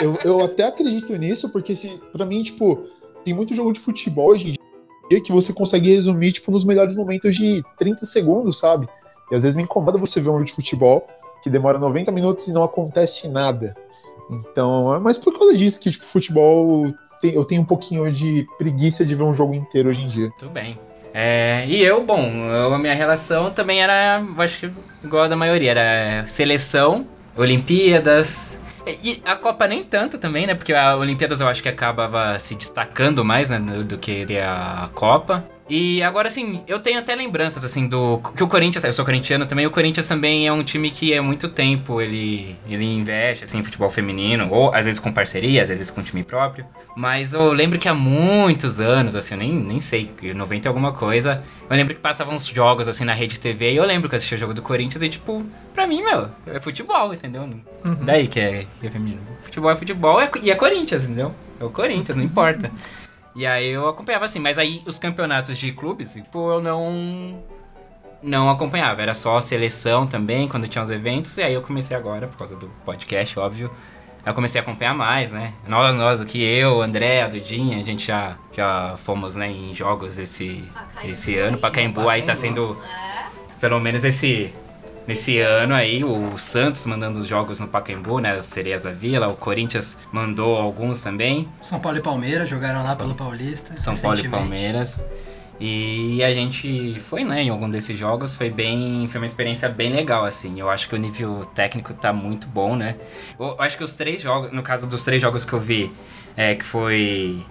Eu, 0.00 0.18
eu 0.24 0.40
até 0.44 0.64
acredito 0.64 1.14
nisso, 1.16 1.48
porque 1.50 1.76
se, 1.76 2.00
pra 2.12 2.26
mim, 2.26 2.42
tipo, 2.42 2.88
tem 3.24 3.32
muito 3.32 3.54
jogo 3.54 3.72
de 3.72 3.80
futebol 3.80 4.30
hoje 4.30 4.50
em 4.50 5.08
dia 5.08 5.22
que 5.22 5.30
você 5.30 5.52
consegue 5.52 5.94
resumir, 5.94 6.32
tipo, 6.32 6.50
nos 6.50 6.64
melhores 6.64 6.96
momentos 6.96 7.36
de 7.36 7.62
30 7.78 8.04
segundos, 8.06 8.58
sabe? 8.58 8.88
E 9.30 9.34
às 9.34 9.42
vezes 9.42 9.54
me 9.54 9.62
incomoda 9.62 9.96
você 9.96 10.20
ver 10.20 10.30
um 10.30 10.34
jogo 10.34 10.44
de 10.46 10.54
futebol 10.54 11.06
que 11.44 11.50
demora 11.50 11.78
90 11.78 12.10
minutos 12.10 12.48
e 12.48 12.52
não 12.52 12.64
acontece 12.64 13.28
nada. 13.28 13.76
Então, 14.30 14.94
é 14.94 14.98
mais 14.98 15.18
por 15.18 15.38
causa 15.38 15.54
disso 15.54 15.78
que, 15.78 15.90
tipo, 15.90 16.06
futebol 16.06 16.86
eu 17.22 17.44
tenho 17.44 17.62
um 17.62 17.64
pouquinho 17.66 18.10
de 18.12 18.46
preguiça 18.58 19.04
de 19.04 19.14
ver 19.14 19.22
um 19.22 19.34
jogo 19.34 19.54
inteiro 19.54 19.90
hoje 19.90 20.02
em 20.02 20.08
dia. 20.08 20.24
Muito 20.28 20.48
bem. 20.48 20.78
É, 21.12 21.64
e 21.66 21.82
eu, 21.82 22.02
bom, 22.04 22.20
eu- 22.20 22.74
a 22.74 22.78
minha 22.78 22.94
relação 22.94 23.50
também 23.50 23.80
era, 23.82 24.22
acho 24.38 24.58
que 24.60 24.70
igual 25.04 25.24
a 25.24 25.28
da 25.28 25.36
maioria, 25.36 25.70
era 25.70 26.26
seleção, 26.26 27.06
Olimpíadas. 27.36 28.58
E 29.02 29.22
a 29.24 29.34
Copa 29.36 29.66
nem 29.66 29.82
tanto 29.82 30.18
também, 30.18 30.46
né? 30.46 30.54
Porque 30.54 30.72
a 30.74 30.96
Olimpíadas 30.96 31.40
eu 31.40 31.48
acho 31.48 31.62
que 31.62 31.68
acabava 31.68 32.38
se 32.38 32.54
destacando 32.54 33.24
mais 33.24 33.48
né, 33.48 33.58
do 33.58 33.84
do 33.84 33.96
que 33.98 34.26
a 34.38 34.88
Copa. 34.94 35.44
E 35.68 36.02
agora, 36.02 36.28
assim, 36.28 36.62
eu 36.68 36.78
tenho 36.78 36.98
até 36.98 37.14
lembranças, 37.14 37.64
assim, 37.64 37.86
do... 37.88 38.18
Que 38.36 38.42
o 38.44 38.46
Corinthians, 38.48 38.84
eu 38.84 38.92
sou 38.92 39.02
corintiano 39.04 39.46
também, 39.46 39.64
o 39.66 39.70
Corinthians 39.70 40.06
também 40.06 40.46
é 40.46 40.52
um 40.52 40.62
time 40.62 40.90
que 40.90 41.16
há 41.16 41.22
muito 41.22 41.48
tempo 41.48 42.02
ele, 42.02 42.54
ele 42.68 42.84
investe, 42.84 43.44
assim, 43.44 43.58
em 43.58 43.64
futebol 43.64 43.88
feminino, 43.88 44.46
ou 44.50 44.74
às 44.74 44.84
vezes 44.84 45.00
com 45.00 45.10
parceria, 45.10 45.62
às 45.62 45.68
vezes 45.68 45.90
com 45.90 46.02
time 46.02 46.22
próprio. 46.22 46.66
Mas 46.94 47.32
eu 47.32 47.50
lembro 47.52 47.78
que 47.78 47.88
há 47.88 47.94
muitos 47.94 48.78
anos, 48.78 49.16
assim, 49.16 49.34
eu 49.34 49.38
nem, 49.38 49.52
nem 49.54 49.78
sei, 49.80 50.10
90 50.34 50.66
e 50.66 50.68
alguma 50.68 50.92
coisa, 50.92 51.42
eu 51.70 51.74
lembro 51.74 51.94
que 51.94 52.00
passavam 52.00 52.34
uns 52.34 52.46
jogos, 52.46 52.86
assim, 52.86 53.04
na 53.06 53.14
rede 53.14 53.40
TV, 53.40 53.72
e 53.72 53.76
eu 53.76 53.84
lembro 53.86 54.08
que 54.10 54.14
eu 54.14 54.18
assistia 54.18 54.36
o 54.36 54.40
jogo 54.40 54.52
do 54.52 54.60
Corinthians 54.60 55.02
e, 55.02 55.08
tipo, 55.08 55.42
pra 55.72 55.86
mim, 55.86 56.02
meu, 56.02 56.28
é 56.46 56.60
futebol, 56.60 57.14
entendeu? 57.14 57.48
Daí 58.02 58.26
que 58.28 58.38
é, 58.38 58.66
que 58.80 58.86
é 58.86 58.90
feminino. 58.90 59.20
Futebol 59.38 59.70
é 59.70 59.76
futebol 59.76 60.20
é- 60.20 60.30
e 60.42 60.50
é 60.50 60.54
Corinthians, 60.54 61.04
entendeu? 61.04 61.34
É 61.58 61.64
o 61.64 61.70
Corinthians, 61.70 62.16
não 62.18 62.24
importa. 62.24 62.70
E 63.34 63.46
aí 63.46 63.68
eu 63.68 63.88
acompanhava 63.88 64.24
assim, 64.24 64.38
mas 64.38 64.58
aí 64.58 64.82
os 64.86 64.98
campeonatos 64.98 65.58
de 65.58 65.72
clubes, 65.72 66.14
tipo, 66.14 66.52
eu 66.52 66.60
não 66.60 67.42
não 68.22 68.48
acompanhava, 68.48 69.02
era 69.02 69.12
só 69.12 69.36
a 69.36 69.40
seleção 69.42 70.06
também, 70.06 70.48
quando 70.48 70.66
tinha 70.66 70.82
os 70.82 70.88
eventos, 70.88 71.36
e 71.36 71.42
aí 71.42 71.52
eu 71.52 71.60
comecei 71.60 71.94
agora, 71.94 72.26
por 72.26 72.38
causa 72.38 72.56
do 72.56 72.68
podcast, 72.82 73.38
óbvio, 73.38 73.70
eu 74.24 74.32
comecei 74.32 74.58
a 74.58 74.62
acompanhar 74.62 74.94
mais, 74.94 75.30
né? 75.30 75.52
Nós, 75.68 75.94
nós 75.94 76.20
aqui, 76.22 76.42
eu, 76.42 76.80
André, 76.80 77.20
a 77.20 77.28
Dudinha, 77.28 77.78
a 77.78 77.82
gente 77.82 78.06
já, 78.06 78.38
já 78.50 78.94
fomos, 78.96 79.34
né, 79.36 79.50
em 79.50 79.74
jogos 79.74 80.16
esse, 80.18 80.64
Pacaembu 80.72 81.12
esse 81.12 81.36
ano, 81.36 81.56
aí. 81.56 81.60
Pacaembu 81.60 82.08
aí 82.08 82.22
tá 82.22 82.34
Pacaembu. 82.34 82.76
sendo... 82.76 82.78
pelo 83.60 83.78
menos 83.78 84.02
esse 84.04 84.54
nesse 85.06 85.38
ano 85.38 85.74
aí, 85.74 86.02
o 86.04 86.36
Santos 86.38 86.86
mandando 86.86 87.20
os 87.20 87.26
jogos 87.26 87.60
no 87.60 87.68
Pacaembu, 87.68 88.18
né? 88.18 88.36
As 88.36 88.46
Sereias 88.46 88.82
da 88.82 88.90
Vila, 88.90 89.28
o 89.28 89.36
Corinthians 89.36 89.96
mandou 90.12 90.56
alguns 90.56 91.02
também. 91.02 91.48
São 91.62 91.80
Paulo 91.80 91.98
e 91.98 92.00
Palmeiras 92.02 92.48
jogaram 92.48 92.82
lá 92.82 92.96
pelo 92.96 93.14
Paulista. 93.14 93.74
São 93.78 93.96
Paulo 93.96 94.18
e. 94.18 94.28
Palmeiras. 94.28 95.06
E 95.60 96.22
a 96.24 96.34
gente 96.34 96.98
foi, 97.00 97.22
né, 97.22 97.42
em 97.42 97.48
algum 97.48 97.70
desses 97.70 97.96
jogos, 97.96 98.34
foi 98.34 98.50
bem, 98.50 99.06
foi 99.08 99.20
uma 99.20 99.26
experiência 99.26 99.68
bem 99.68 99.92
legal, 99.92 100.24
assim. 100.24 100.58
Eu 100.58 100.68
acho 100.68 100.88
que 100.88 100.94
o 100.94 100.98
nível 100.98 101.44
técnico 101.54 101.94
tá 101.94 102.12
muito 102.12 102.48
bom, 102.48 102.74
né? 102.74 102.96
Eu 103.38 103.60
acho 103.60 103.78
que 103.78 103.84
os 103.84 103.92
três 103.92 104.20
jogos, 104.20 104.52
no 104.52 104.62
caso 104.62 104.88
dos 104.88 105.04
três 105.04 105.22
jogos 105.22 105.44
que 105.44 105.52
eu 105.52 105.60
vi, 105.60 105.92
é, 106.36 106.56
que 106.56 106.64
foi 106.64 107.44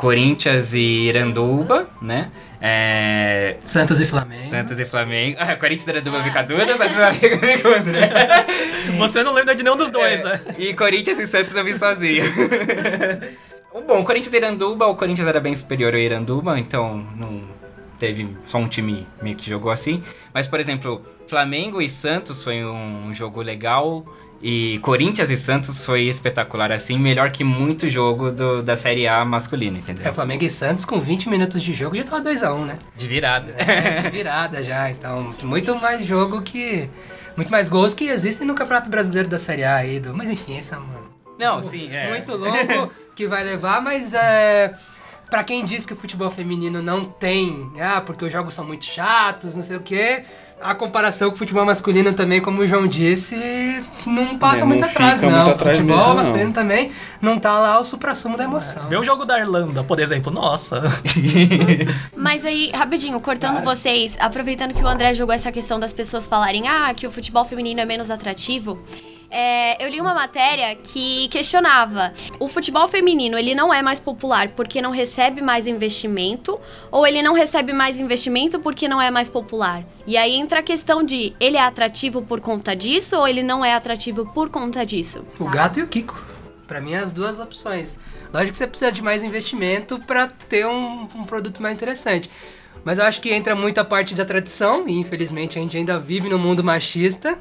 Corinthians 0.00 0.72
e 0.72 1.08
Iranduba, 1.08 1.86
né? 2.00 2.30
É, 2.58 3.56
Santos 3.66 4.00
e 4.00 4.06
Flamengo. 4.06 4.40
Santos 4.40 4.78
e 4.78 4.86
Flamengo. 4.86 5.36
Ah, 5.38 5.54
Corinthians 5.56 5.86
e 5.86 5.90
Iranduba 5.90 6.24
fica 6.24 6.42
Duda, 6.42 6.74
Santos 6.74 6.96
e 6.96 6.96
Flamengo. 6.96 7.40
Você 8.96 9.22
não 9.22 9.34
lembra 9.34 9.54
de 9.54 9.62
nenhum 9.62 9.76
dos 9.76 9.90
dois, 9.90 10.20
É, 10.20 10.24
né? 10.24 10.40
E 10.56 10.72
Corinthians 10.72 11.18
e 11.18 11.26
Santos 11.26 11.54
eu 11.54 11.62
vi 11.62 11.74
sozinho. 11.74 12.24
Bom, 13.86 14.00
o 14.00 14.04
Corinthians 14.04 14.32
e 14.32 14.38
Iranduba, 14.38 14.86
o 14.86 14.96
Corinthians 14.96 15.28
era 15.28 15.38
bem 15.38 15.54
superior 15.54 15.92
ao 15.92 16.00
Iranduba, 16.00 16.58
então 16.58 17.06
não 17.14 17.42
teve 17.98 18.26
só 18.46 18.56
um 18.56 18.68
time 18.68 19.06
meio 19.20 19.36
que 19.36 19.50
jogou 19.50 19.70
assim. 19.70 20.02
Mas, 20.32 20.48
por 20.48 20.58
exemplo, 20.58 21.04
Flamengo 21.28 21.82
e 21.82 21.90
Santos 21.90 22.42
foi 22.42 22.64
um 22.64 23.12
jogo 23.12 23.42
legal. 23.42 24.06
E 24.42 24.78
Corinthians 24.78 25.28
e 25.30 25.36
Santos 25.36 25.84
foi 25.84 26.02
espetacular, 26.04 26.72
assim, 26.72 26.98
melhor 26.98 27.30
que 27.30 27.44
muito 27.44 27.90
jogo 27.90 28.30
do- 28.30 28.62
da 28.62 28.74
Série 28.74 29.06
A 29.06 29.22
masculina, 29.24 29.78
entendeu? 29.78 30.06
É, 30.06 30.12
Flamengo 30.12 30.42
e 30.44 30.50
Santos 30.50 30.86
com 30.86 30.98
20 30.98 31.28
minutos 31.28 31.60
de 31.62 31.74
jogo 31.74 31.94
já 31.94 32.04
tava 32.04 32.22
2x1, 32.22 32.64
né? 32.64 32.78
De 32.96 33.06
virada. 33.06 33.52
É, 33.58 34.00
de 34.02 34.08
virada 34.10 34.64
já. 34.64 34.90
Então, 34.90 35.30
muito 35.42 35.78
mais 35.78 36.04
jogo 36.06 36.40
que. 36.42 36.88
Muito 37.36 37.50
mais 37.50 37.68
gols 37.68 37.92
que 37.94 38.04
existem 38.06 38.46
no 38.46 38.54
Campeonato 38.54 38.88
Brasileiro 38.88 39.28
da 39.28 39.38
Série 39.38 39.62
A 39.64 39.76
aí. 39.76 40.00
Do... 40.00 40.14
Mas 40.14 40.30
enfim, 40.30 40.56
esse 40.58 40.72
é 40.72 40.78
uma. 40.78 41.00
Não, 41.38 41.62
sim, 41.62 41.90
é. 41.90 42.08
muito 42.08 42.34
longo 42.36 42.90
que 43.14 43.26
vai 43.26 43.44
levar, 43.44 43.80
mas 43.82 44.14
é. 44.14 44.74
Pra 45.30 45.44
quem 45.44 45.64
diz 45.64 45.86
que 45.86 45.92
o 45.92 45.96
futebol 45.96 46.30
feminino 46.30 46.82
não 46.82 47.04
tem, 47.04 47.70
ah, 47.80 48.00
porque 48.00 48.24
os 48.24 48.32
jogos 48.32 48.52
são 48.52 48.64
muito 48.64 48.84
chatos, 48.84 49.54
não 49.54 49.62
sei 49.62 49.76
o 49.76 49.80
quê, 49.80 50.24
a 50.60 50.74
comparação 50.74 51.28
com 51.30 51.34
o 51.36 51.38
futebol 51.38 51.64
masculino 51.64 52.12
também, 52.12 52.40
como 52.40 52.60
o 52.60 52.66
João 52.66 52.86
disse, 52.86 53.36
não 54.06 54.36
passa 54.38 54.56
É, 54.56 54.60
não 54.60 54.66
muito 54.66 54.84
atrás, 54.84 55.22
não. 55.22 55.30
muito 55.30 55.48
o 55.48 55.50
atrás 55.52 55.78
futebol 55.78 55.96
mesmo, 55.96 56.08
não. 56.08 56.16
masculino 56.16 56.52
também 56.52 56.92
não 57.22 57.38
tá 57.38 57.58
lá 57.58 57.80
o 57.80 57.84
supra-sumo 57.84 58.36
da 58.36 58.44
emoção. 58.44 58.82
Vê 58.88 58.96
o 58.96 59.04
jogo 59.04 59.24
da 59.24 59.38
Irlanda, 59.38 59.82
por 59.82 60.00
exemplo. 60.00 60.30
Nossa. 60.32 60.82
Mas 62.14 62.44
aí, 62.44 62.70
rapidinho, 62.74 63.18
cortando 63.20 63.62
vocês, 63.62 64.16
aproveitando 64.18 64.74
que 64.74 64.82
o 64.82 64.86
André 64.86 65.14
jogou 65.14 65.34
essa 65.34 65.50
questão 65.50 65.80
das 65.80 65.92
pessoas 65.92 66.26
falarem 66.26 66.68
ah, 66.68 66.92
que 66.94 67.06
o 67.06 67.10
futebol 67.10 67.44
feminino 67.44 67.80
é 67.80 67.84
menos 67.84 68.10
atrativo. 68.10 68.78
É, 69.30 69.84
eu 69.84 69.88
li 69.88 70.00
uma 70.00 70.12
matéria 70.12 70.74
que 70.74 71.28
questionava: 71.28 72.12
o 72.38 72.48
futebol 72.48 72.88
feminino 72.88 73.38
ele 73.38 73.54
não 73.54 73.72
é 73.72 73.80
mais 73.80 74.00
popular 74.00 74.48
porque 74.48 74.82
não 74.82 74.90
recebe 74.90 75.40
mais 75.40 75.66
investimento, 75.66 76.58
ou 76.90 77.06
ele 77.06 77.22
não 77.22 77.32
recebe 77.32 77.72
mais 77.72 78.00
investimento 78.00 78.58
porque 78.58 78.88
não 78.88 79.00
é 79.00 79.10
mais 79.10 79.28
popular? 79.28 79.84
E 80.06 80.16
aí 80.16 80.34
entra 80.34 80.58
a 80.58 80.62
questão 80.62 81.02
de 81.02 81.34
ele 81.38 81.56
é 81.56 81.62
atrativo 81.62 82.22
por 82.22 82.40
conta 82.40 82.74
disso 82.74 83.16
ou 83.16 83.28
ele 83.28 83.42
não 83.42 83.64
é 83.64 83.74
atrativo 83.74 84.26
por 84.32 84.50
conta 84.50 84.84
disso? 84.84 85.24
O 85.38 85.44
gato 85.44 85.78
e 85.78 85.82
o 85.82 85.86
Kiko. 85.86 86.30
Pra 86.66 86.80
mim, 86.80 86.94
as 86.94 87.10
duas 87.12 87.40
opções. 87.40 87.98
Lógico 88.32 88.52
que 88.52 88.58
você 88.58 88.66
precisa 88.66 88.92
de 88.92 89.02
mais 89.02 89.24
investimento 89.24 89.98
pra 89.98 90.28
ter 90.28 90.66
um, 90.66 91.08
um 91.16 91.24
produto 91.24 91.60
mais 91.60 91.74
interessante. 91.74 92.30
Mas 92.84 92.98
eu 92.98 93.04
acho 93.04 93.20
que 93.20 93.32
entra 93.32 93.54
muito 93.54 93.78
a 93.78 93.84
parte 93.84 94.14
da 94.14 94.24
tradição, 94.24 94.88
e 94.88 94.98
infelizmente 94.98 95.58
a 95.58 95.62
gente 95.62 95.76
ainda 95.76 95.98
vive 95.98 96.28
no 96.28 96.38
mundo 96.38 96.64
machista, 96.64 97.38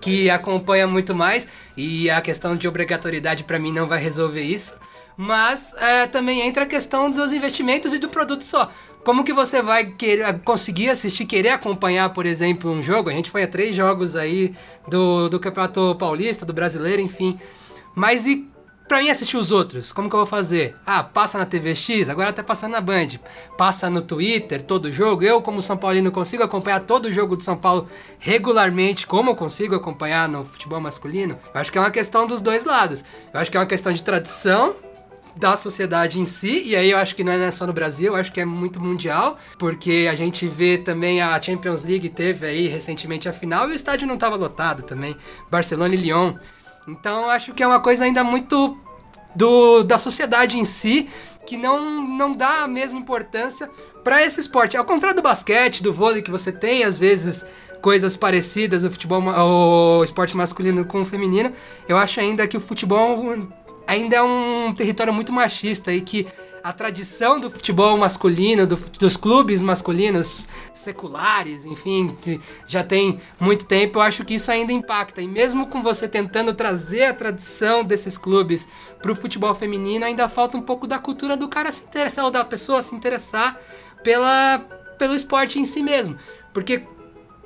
que 0.00 0.30
acompanha 0.30 0.86
muito 0.86 1.14
mais, 1.14 1.46
e 1.76 2.08
a 2.10 2.20
questão 2.20 2.56
de 2.56 2.66
obrigatoriedade 2.66 3.44
pra 3.44 3.58
mim 3.58 3.72
não 3.72 3.86
vai 3.86 4.00
resolver 4.00 4.42
isso. 4.42 4.74
Mas 5.16 5.74
é, 5.74 6.06
também 6.06 6.40
entra 6.40 6.64
a 6.64 6.66
questão 6.66 7.10
dos 7.10 7.32
investimentos 7.32 7.92
e 7.92 7.98
do 7.98 8.08
produto 8.08 8.42
só. 8.42 8.70
Como 9.04 9.24
que 9.24 9.32
você 9.32 9.60
vai 9.62 9.84
querer, 9.84 10.40
conseguir 10.40 10.90
assistir, 10.90 11.24
querer 11.24 11.50
acompanhar, 11.50 12.10
por 12.10 12.26
exemplo, 12.26 12.70
um 12.70 12.82
jogo? 12.82 13.10
A 13.10 13.12
gente 13.12 13.30
foi 13.30 13.42
a 13.42 13.48
três 13.48 13.74
jogos 13.76 14.16
aí 14.16 14.54
do, 14.88 15.28
do 15.28 15.40
Campeonato 15.40 15.94
Paulista, 15.98 16.46
do 16.46 16.52
Brasileiro, 16.52 17.02
enfim. 17.02 17.38
Mas 17.94 18.26
e 18.26 18.46
pra 18.90 19.00
mim 19.00 19.08
assistir 19.08 19.36
os 19.36 19.52
outros? 19.52 19.92
Como 19.92 20.10
que 20.10 20.16
eu 20.16 20.18
vou 20.18 20.26
fazer? 20.26 20.74
Ah, 20.84 21.04
passa 21.04 21.38
na 21.38 21.46
TV 21.46 21.76
X, 21.76 22.08
agora 22.08 22.32
tá 22.32 22.42
passando 22.42 22.72
na 22.72 22.80
Band. 22.80 23.20
Passa 23.56 23.88
no 23.88 24.02
Twitter, 24.02 24.60
todo 24.60 24.90
jogo. 24.90 25.22
Eu, 25.22 25.40
como 25.40 25.62
São 25.62 25.76
Paulino, 25.76 26.10
consigo 26.10 26.42
acompanhar 26.42 26.80
todo 26.80 27.06
o 27.06 27.12
jogo 27.12 27.36
do 27.36 27.44
São 27.44 27.56
Paulo 27.56 27.88
regularmente, 28.18 29.06
como 29.06 29.30
eu 29.30 29.36
consigo 29.36 29.76
acompanhar 29.76 30.28
no 30.28 30.42
futebol 30.42 30.80
masculino? 30.80 31.38
Eu 31.54 31.60
acho 31.60 31.70
que 31.70 31.78
é 31.78 31.80
uma 31.80 31.92
questão 31.92 32.26
dos 32.26 32.40
dois 32.40 32.64
lados. 32.64 33.04
Eu 33.32 33.38
acho 33.38 33.48
que 33.48 33.56
é 33.56 33.60
uma 33.60 33.66
questão 33.66 33.92
de 33.92 34.02
tradição 34.02 34.74
da 35.36 35.56
sociedade 35.56 36.18
em 36.18 36.26
si, 36.26 36.64
e 36.66 36.74
aí 36.74 36.90
eu 36.90 36.98
acho 36.98 37.14
que 37.14 37.22
não 37.22 37.32
é 37.32 37.50
só 37.52 37.64
no 37.64 37.72
Brasil, 37.72 38.14
eu 38.14 38.16
acho 38.16 38.32
que 38.32 38.40
é 38.40 38.44
muito 38.44 38.80
mundial, 38.80 39.38
porque 39.56 40.08
a 40.10 40.14
gente 40.16 40.48
vê 40.48 40.76
também 40.76 41.22
a 41.22 41.40
Champions 41.40 41.84
League 41.84 42.08
teve 42.08 42.44
aí 42.44 42.66
recentemente 42.66 43.28
a 43.28 43.32
final 43.32 43.68
e 43.68 43.72
o 43.72 43.76
estádio 43.76 44.08
não 44.08 44.16
estava 44.16 44.34
lotado 44.34 44.82
também, 44.82 45.16
Barcelona 45.48 45.94
e 45.94 45.98
Lyon. 45.98 46.34
Então 46.86 47.28
acho 47.30 47.52
que 47.52 47.62
é 47.62 47.66
uma 47.66 47.80
coisa 47.80 48.04
ainda 48.04 48.24
muito 48.24 48.76
do, 49.34 49.82
da 49.82 49.98
sociedade 49.98 50.58
em 50.58 50.64
si, 50.64 51.08
que 51.46 51.56
não, 51.56 52.02
não 52.02 52.34
dá 52.34 52.64
a 52.64 52.68
mesma 52.68 52.98
importância 52.98 53.70
para 54.02 54.22
esse 54.22 54.40
esporte. 54.40 54.76
Ao 54.76 54.84
contrário 54.84 55.16
do 55.16 55.22
basquete, 55.22 55.82
do 55.82 55.92
vôlei, 55.92 56.22
que 56.22 56.30
você 56.30 56.52
tem 56.52 56.84
às 56.84 56.98
vezes 56.98 57.44
coisas 57.80 58.16
parecidas 58.16 58.84
o 58.84 58.90
futebol, 58.90 59.22
o 59.22 60.04
esporte 60.04 60.36
masculino 60.36 60.84
com 60.84 61.00
o 61.00 61.04
feminino, 61.04 61.52
eu 61.88 61.96
acho 61.96 62.20
ainda 62.20 62.46
que 62.46 62.56
o 62.56 62.60
futebol 62.60 63.18
ainda 63.86 64.16
é 64.16 64.22
um 64.22 64.72
território 64.74 65.12
muito 65.12 65.32
machista 65.32 65.92
e 65.92 66.00
que 66.00 66.26
a 66.62 66.72
tradição 66.72 67.40
do 67.40 67.50
futebol 67.50 67.96
masculino, 67.96 68.66
do 68.66 68.76
dos 68.76 69.16
clubes 69.16 69.62
masculinos 69.62 70.48
seculares, 70.74 71.64
enfim, 71.64 72.16
já 72.66 72.84
tem 72.84 73.20
muito 73.38 73.64
tempo, 73.64 73.98
eu 73.98 74.02
acho 74.02 74.24
que 74.24 74.34
isso 74.34 74.50
ainda 74.50 74.72
impacta. 74.72 75.22
E 75.22 75.28
mesmo 75.28 75.66
com 75.66 75.82
você 75.82 76.06
tentando 76.06 76.52
trazer 76.54 77.04
a 77.04 77.14
tradição 77.14 77.82
desses 77.84 78.18
clubes 78.18 78.68
pro 79.00 79.16
futebol 79.16 79.54
feminino, 79.54 80.04
ainda 80.04 80.28
falta 80.28 80.56
um 80.56 80.62
pouco 80.62 80.86
da 80.86 80.98
cultura 80.98 81.36
do 81.36 81.48
cara 81.48 81.72
se 81.72 81.82
interessar, 81.82 82.24
ou 82.24 82.30
da 82.30 82.44
pessoa 82.44 82.82
se 82.82 82.94
interessar 82.94 83.58
pela, 84.02 84.58
pelo 84.98 85.14
esporte 85.14 85.58
em 85.58 85.64
si 85.64 85.82
mesmo. 85.82 86.16
Porque 86.52 86.84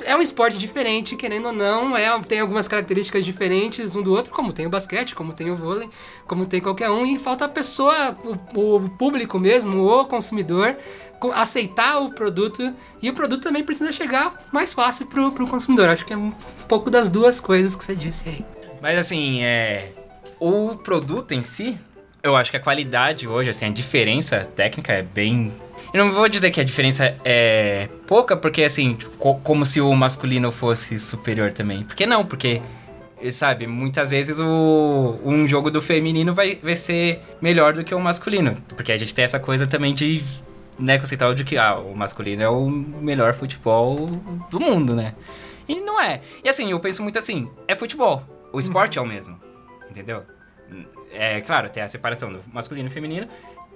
é 0.04 0.16
um 0.16 0.22
esporte 0.22 0.58
diferente, 0.58 1.16
querendo 1.16 1.46
ou 1.46 1.52
não, 1.52 1.96
é, 1.96 2.20
tem 2.20 2.40
algumas 2.40 2.68
características 2.68 3.24
diferentes 3.24 3.96
um 3.96 4.02
do 4.02 4.12
outro, 4.12 4.32
como 4.32 4.52
tem 4.52 4.66
o 4.66 4.70
basquete, 4.70 5.14
como 5.14 5.32
tem 5.32 5.50
o 5.50 5.56
vôlei, 5.56 5.88
como 6.26 6.46
tem 6.46 6.60
qualquer 6.60 6.90
um, 6.90 7.04
e 7.04 7.18
falta 7.18 7.44
a 7.44 7.48
pessoa, 7.48 8.16
o, 8.54 8.76
o 8.76 8.90
público 8.90 9.38
mesmo, 9.38 9.82
o 9.84 10.04
consumidor, 10.04 10.76
co- 11.18 11.32
aceitar 11.32 11.98
o 12.00 12.10
produto, 12.14 12.72
e 13.02 13.10
o 13.10 13.14
produto 13.14 13.42
também 13.42 13.64
precisa 13.64 13.92
chegar 13.92 14.38
mais 14.52 14.72
fácil 14.72 15.06
pro, 15.06 15.32
pro 15.32 15.46
consumidor. 15.46 15.88
Acho 15.88 16.04
que 16.04 16.12
é 16.12 16.16
um 16.16 16.32
pouco 16.68 16.90
das 16.90 17.08
duas 17.08 17.40
coisas 17.40 17.74
que 17.74 17.84
você 17.84 17.96
disse 17.96 18.28
aí. 18.28 18.44
Mas 18.80 18.98
assim, 18.98 19.42
é. 19.42 19.92
O 20.40 20.76
produto 20.76 21.32
em 21.32 21.42
si, 21.42 21.78
eu 22.22 22.36
acho 22.36 22.50
que 22.50 22.56
a 22.56 22.60
qualidade 22.60 23.26
hoje, 23.26 23.48
assim, 23.48 23.64
a 23.64 23.70
diferença 23.70 24.44
técnica 24.54 24.92
é 24.92 25.02
bem. 25.02 25.52
Eu 25.94 26.04
não 26.04 26.12
vou 26.12 26.28
dizer 26.28 26.50
que 26.50 26.60
a 26.60 26.64
diferença 26.64 27.16
é 27.24 27.88
pouca, 28.04 28.36
porque 28.36 28.64
assim, 28.64 28.98
co- 29.16 29.36
como 29.36 29.64
se 29.64 29.80
o 29.80 29.94
masculino 29.94 30.50
fosse 30.50 30.98
superior 30.98 31.52
também. 31.52 31.84
Porque 31.84 32.04
não, 32.04 32.26
porque. 32.26 32.60
Sabe, 33.30 33.66
muitas 33.66 34.10
vezes 34.10 34.38
o, 34.38 35.18
um 35.24 35.48
jogo 35.48 35.70
do 35.70 35.80
feminino 35.80 36.34
vai, 36.34 36.56
vai 36.56 36.76
ser 36.76 37.22
melhor 37.40 37.72
do 37.72 37.82
que 37.82 37.94
o 37.94 38.00
masculino. 38.00 38.54
Porque 38.76 38.92
a 38.92 38.96
gente 38.98 39.14
tem 39.14 39.24
essa 39.24 39.38
coisa 39.40 39.66
também 39.66 39.94
de, 39.94 40.22
né, 40.78 40.98
conceitual 40.98 41.32
de 41.32 41.42
que 41.42 41.56
ah, 41.56 41.76
o 41.78 41.96
masculino 41.96 42.42
é 42.42 42.48
o 42.50 42.68
melhor 42.68 43.32
futebol 43.32 44.08
do 44.50 44.60
mundo, 44.60 44.94
né? 44.94 45.14
E 45.66 45.76
não 45.80 45.98
é. 45.98 46.20
E 46.42 46.48
assim, 46.50 46.70
eu 46.70 46.78
penso 46.80 47.02
muito 47.02 47.18
assim, 47.18 47.48
é 47.66 47.74
futebol. 47.74 48.22
O 48.52 48.60
esporte 48.60 48.98
é 48.98 49.00
o 49.00 49.06
mesmo. 49.06 49.40
Entendeu? 49.88 50.22
É 51.10 51.40
claro, 51.40 51.70
tem 51.70 51.82
a 51.82 51.88
separação 51.88 52.30
do 52.30 52.40
masculino 52.52 52.88
e 52.88 52.90
feminino. 52.90 53.26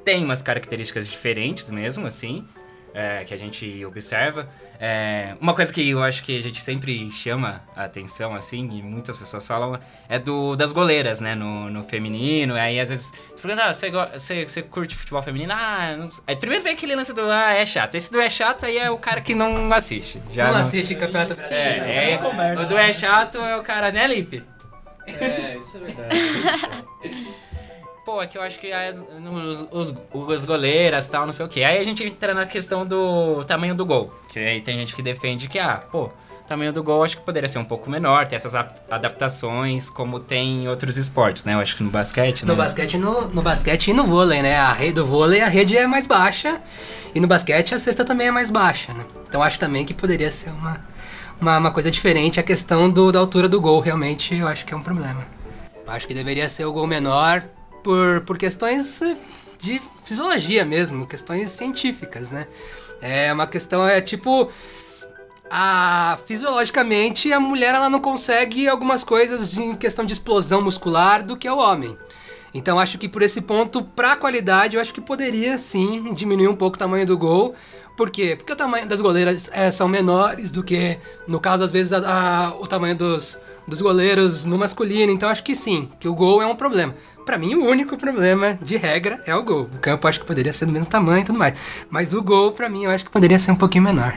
Tem 0.04 0.24
umas 0.24 0.42
características 0.42 1.06
diferentes 1.06 1.70
mesmo, 1.70 2.06
assim, 2.06 2.46
é, 2.94 3.24
que 3.24 3.34
a 3.34 3.36
gente 3.36 3.84
observa. 3.84 4.48
É, 4.80 5.34
uma 5.40 5.52
coisa 5.54 5.72
que 5.72 5.86
eu 5.90 6.02
acho 6.02 6.22
que 6.22 6.38
a 6.38 6.40
gente 6.40 6.62
sempre 6.62 7.10
chama 7.10 7.62
a 7.76 7.84
atenção, 7.84 8.34
assim, 8.34 8.60
e 8.72 8.82
muitas 8.82 9.18
pessoas 9.18 9.46
falam, 9.46 9.78
é 10.08 10.18
do 10.18 10.56
das 10.56 10.72
goleiras, 10.72 11.20
né, 11.20 11.34
no, 11.34 11.68
no 11.68 11.82
feminino. 11.84 12.54
Aí 12.54 12.80
às 12.80 12.88
vezes 12.88 13.12
você 13.34 13.42
pergunta, 13.42 13.64
ah, 13.68 13.74
você, 13.74 13.90
você, 13.90 14.44
você 14.48 14.62
curte 14.62 14.96
futebol 14.96 15.22
feminino? 15.22 15.52
Ah, 15.52 15.94
não 15.98 16.10
sei. 16.10 16.24
Aí 16.28 16.36
primeiro 16.36 16.64
vem 16.64 16.72
aquele 16.72 16.94
lance 16.96 17.12
do, 17.12 17.22
ah, 17.30 17.52
é 17.52 17.66
chato. 17.66 17.94
Esse 17.96 18.10
do 18.10 18.20
é 18.20 18.30
chato 18.30 18.64
aí 18.64 18.78
é 18.78 18.90
o 18.90 18.96
cara 18.98 19.20
que 19.20 19.34
não 19.34 19.70
assiste. 19.72 20.22
Já 20.30 20.46
não 20.46 20.54
não- 20.54 20.60
assiste 20.60 20.94
Campeonato 20.94 21.34
Brasileiro. 21.34 21.84
É, 21.84 22.12
é, 22.12 22.16
conversa. 22.18 22.62
o 22.64 22.66
do 22.66 22.78
é 22.78 22.92
chato 22.92 23.38
é 23.38 23.56
o 23.56 23.62
cara, 23.62 23.90
né, 23.90 24.06
Lipe? 24.06 24.42
É, 25.06 25.56
isso 25.58 25.76
é 25.76 25.80
verdade. 25.80 26.18
Pô, 28.08 28.22
é 28.22 28.26
que 28.26 28.38
eu 28.38 28.42
acho 28.42 28.58
que 28.58 28.72
as, 28.72 29.04
nos- 29.20 29.66
os, 29.70 29.92
os 30.10 30.44
goleiras 30.46 31.06
e 31.06 31.10
tal, 31.10 31.26
não 31.26 31.32
sei 31.34 31.44
o 31.44 31.48
que. 31.48 31.62
Aí 31.62 31.76
a 31.76 31.84
gente 31.84 32.02
entra 32.02 32.32
na 32.32 32.46
questão 32.46 32.86
do 32.86 33.44
tamanho 33.44 33.74
do 33.74 33.84
gol. 33.84 34.10
Que 34.30 34.38
aí 34.38 34.62
tem 34.62 34.78
gente 34.78 34.96
que 34.96 35.02
defende 35.02 35.46
que, 35.46 35.58
ah, 35.58 35.82
pô, 35.92 36.08
tamanho 36.48 36.72
do 36.72 36.82
gol 36.82 37.04
acho 37.04 37.18
que 37.18 37.22
poderia 37.22 37.50
ser 37.50 37.58
um 37.58 37.66
pouco 37.66 37.90
menor, 37.90 38.26
ter 38.26 38.36
essas 38.36 38.54
adaptações 38.54 39.90
como 39.90 40.18
tem 40.20 40.62
em 40.62 40.68
outros 40.68 40.96
esportes, 40.96 41.44
né? 41.44 41.52
Eu 41.52 41.58
acho 41.60 41.76
que 41.76 41.82
no 41.82 41.90
basquete, 41.90 42.46
né? 42.46 42.50
No 42.50 42.56
basquete, 42.56 42.94
e 42.94 42.96
no, 42.98 43.28
no 43.28 43.42
basquete 43.42 43.88
e 43.88 43.92
no 43.92 44.06
vôlei, 44.06 44.40
né? 44.40 44.56
A 44.56 44.72
rede 44.72 44.94
do 44.94 45.04
vôlei, 45.04 45.42
a 45.42 45.48
rede 45.48 45.76
é 45.76 45.86
mais 45.86 46.06
baixa. 46.06 46.62
E 47.14 47.20
no 47.20 47.28
basquete 47.28 47.74
a 47.74 47.78
cesta 47.78 48.06
também 48.06 48.28
é 48.28 48.30
mais 48.30 48.50
baixa, 48.50 48.94
né? 48.94 49.04
Então 49.28 49.42
acho 49.42 49.58
também 49.58 49.84
que 49.84 49.92
poderia 49.92 50.32
ser 50.32 50.48
uma, 50.48 50.82
uma, 51.38 51.58
uma 51.58 51.70
coisa 51.70 51.90
diferente. 51.90 52.40
A 52.40 52.42
questão 52.42 52.88
do, 52.88 53.12
da 53.12 53.18
altura 53.18 53.50
do 53.50 53.60
gol, 53.60 53.80
realmente, 53.80 54.34
eu 54.34 54.48
acho 54.48 54.64
que 54.64 54.72
é 54.72 54.76
um 54.78 54.82
problema. 54.82 55.26
Eu 55.86 55.92
acho 55.92 56.06
que 56.06 56.14
deveria 56.14 56.48
ser 56.48 56.64
o 56.64 56.72
gol 56.72 56.86
menor 56.86 57.44
por, 57.82 58.20
por 58.22 58.36
questões 58.38 59.00
eh, 59.02 59.16
de 59.58 59.80
fisiologia 60.04 60.64
mesmo, 60.64 61.06
questões 61.06 61.50
científicas, 61.50 62.30
né? 62.30 62.46
É 63.00 63.32
uma 63.32 63.46
questão, 63.46 63.86
é 63.86 64.00
tipo... 64.00 64.50
A, 65.50 66.18
fisiologicamente, 66.26 67.32
a 67.32 67.40
mulher 67.40 67.74
ela 67.74 67.88
não 67.88 68.00
consegue 68.00 68.68
algumas 68.68 69.02
coisas 69.02 69.56
em 69.56 69.74
questão 69.74 70.04
de 70.04 70.12
explosão 70.12 70.60
muscular 70.60 71.22
do 71.24 71.38
que 71.38 71.48
o 71.48 71.56
homem. 71.56 71.96
Então 72.52 72.78
acho 72.78 72.98
que 72.98 73.08
por 73.08 73.22
esse 73.22 73.40
ponto, 73.40 73.82
pra 73.82 74.14
qualidade, 74.14 74.76
eu 74.76 74.82
acho 74.82 74.92
que 74.92 75.00
poderia 75.00 75.56
sim 75.56 76.12
diminuir 76.12 76.48
um 76.48 76.54
pouco 76.54 76.76
o 76.76 76.78
tamanho 76.78 77.06
do 77.06 77.16
gol. 77.16 77.54
Por 77.96 78.10
quê? 78.10 78.36
Porque 78.36 78.52
o 78.52 78.56
tamanho 78.56 78.86
das 78.86 79.00
goleiras 79.00 79.48
é, 79.52 79.72
são 79.72 79.88
menores 79.88 80.50
do 80.50 80.62
que, 80.62 80.98
no 81.26 81.40
caso, 81.40 81.64
às 81.64 81.72
vezes, 81.72 81.94
a- 81.94 82.48
a- 82.48 82.54
o 82.60 82.66
tamanho 82.66 82.94
dos, 82.94 83.38
dos 83.66 83.80
goleiros 83.80 84.44
no 84.44 84.58
masculino. 84.58 85.10
Então 85.10 85.30
acho 85.30 85.42
que 85.42 85.56
sim, 85.56 85.88
que 85.98 86.06
o 86.08 86.14
gol 86.14 86.42
é 86.42 86.46
um 86.46 86.54
problema. 86.56 86.94
Pra 87.28 87.36
mim, 87.36 87.56
o 87.56 87.66
único 87.66 87.98
problema 87.98 88.58
de 88.62 88.78
regra 88.78 89.20
é 89.26 89.34
o 89.34 89.42
gol. 89.42 89.68
O 89.74 89.78
campo 89.80 90.06
eu 90.06 90.08
acho 90.08 90.20
que 90.20 90.24
poderia 90.24 90.50
ser 90.50 90.64
do 90.64 90.72
mesmo 90.72 90.86
tamanho 90.86 91.20
e 91.20 91.24
tudo 91.24 91.38
mais. 91.38 91.60
Mas 91.90 92.14
o 92.14 92.22
gol, 92.22 92.52
pra 92.52 92.70
mim, 92.70 92.84
eu 92.84 92.90
acho 92.90 93.04
que 93.04 93.10
poderia 93.10 93.38
ser 93.38 93.50
um 93.50 93.54
pouquinho 93.54 93.84
menor. 93.84 94.14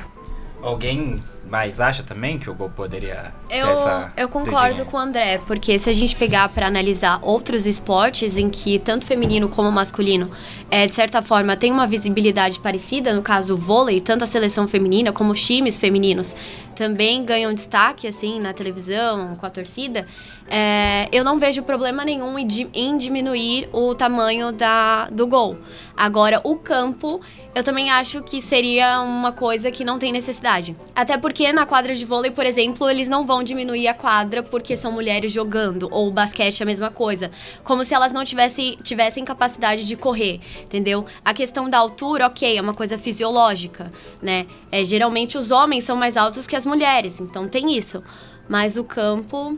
Alguém 0.61 1.21
mais 1.51 1.81
acha 1.81 2.01
também 2.01 2.39
que 2.39 2.49
o 2.49 2.53
gol 2.53 2.69
poderia 2.69 3.33
ter 3.49 3.59
Eu, 3.59 3.67
essa... 3.67 4.13
eu 4.15 4.29
concordo 4.29 4.85
com 4.85 4.95
o 4.95 4.99
André, 4.99 5.41
porque 5.45 5.77
se 5.77 5.89
a 5.89 5.93
gente 5.93 6.15
pegar 6.15 6.47
pra 6.47 6.67
analisar 6.67 7.19
outros 7.21 7.65
esportes 7.65 8.37
em 8.37 8.49
que 8.49 8.79
tanto 8.79 9.05
feminino 9.05 9.49
como 9.49 9.69
masculino, 9.69 10.31
é, 10.69 10.87
de 10.87 10.95
certa 10.95 11.21
forma, 11.21 11.57
tem 11.57 11.69
uma 11.69 11.85
visibilidade 11.85 12.57
parecida, 12.57 13.13
no 13.13 13.21
caso 13.21 13.55
o 13.55 13.57
vôlei, 13.57 13.99
tanto 13.99 14.23
a 14.23 14.27
seleção 14.27 14.65
feminina 14.65 15.11
como 15.11 15.33
os 15.33 15.45
times 15.45 15.77
femininos 15.77 16.37
também 16.81 17.23
ganham 17.23 17.53
destaque, 17.53 18.07
assim, 18.07 18.39
na 18.39 18.53
televisão, 18.53 19.35
com 19.35 19.45
a 19.45 19.49
torcida, 19.49 20.07
é, 20.49 21.07
eu 21.11 21.23
não 21.23 21.37
vejo 21.37 21.61
problema 21.63 22.03
nenhum 22.03 22.35
em 22.39 22.97
diminuir 22.97 23.69
o 23.71 23.93
tamanho 23.93 24.51
da, 24.51 25.07
do 25.11 25.27
gol. 25.27 25.57
Agora, 25.95 26.41
o 26.43 26.55
campo, 26.55 27.21
eu 27.53 27.63
também 27.63 27.91
acho 27.91 28.23
que 28.23 28.41
seria 28.41 29.01
uma 29.01 29.31
coisa 29.31 29.69
que 29.69 29.85
não 29.85 29.99
tem 29.99 30.11
necessidade. 30.11 30.75
Até 30.95 31.17
porque 31.17 31.40
na 31.51 31.65
quadra 31.65 31.95
de 31.95 32.05
vôlei, 32.05 32.31
por 32.31 32.45
exemplo, 32.45 32.89
eles 32.89 33.07
não 33.07 33.25
vão 33.25 33.43
diminuir 33.43 33.87
a 33.87 33.93
quadra 33.93 34.43
porque 34.43 34.75
são 34.75 34.91
mulheres 34.91 35.31
jogando. 35.31 35.87
Ou 35.91 36.11
basquete 36.11 36.61
é 36.61 36.63
a 36.63 36.65
mesma 36.65 36.91
coisa. 36.91 37.31
Como 37.63 37.83
se 37.83 37.93
elas 37.93 38.13
não 38.13 38.23
tivessem, 38.23 38.77
tivessem 38.83 39.25
capacidade 39.25 39.87
de 39.87 39.95
correr, 39.95 40.39
entendeu? 40.61 41.05
A 41.23 41.33
questão 41.33 41.69
da 41.69 41.77
altura, 41.77 42.27
ok, 42.27 42.57
é 42.57 42.61
uma 42.61 42.73
coisa 42.73 42.97
fisiológica, 42.97 43.89
né? 44.21 44.45
É, 44.71 44.83
geralmente 44.83 45.37
os 45.37 45.51
homens 45.51 45.83
são 45.83 45.95
mais 45.95 46.17
altos 46.17 46.45
que 46.45 46.55
as 46.55 46.65
mulheres, 46.65 47.19
então 47.19 47.47
tem 47.47 47.77
isso. 47.77 48.03
Mas 48.47 48.77
o 48.77 48.83
campo. 48.83 49.57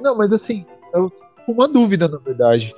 Não, 0.00 0.16
mas 0.16 0.32
assim, 0.32 0.64
eu 0.92 1.10
uma 1.48 1.66
dúvida, 1.66 2.06
na 2.08 2.18
verdade. 2.18 2.74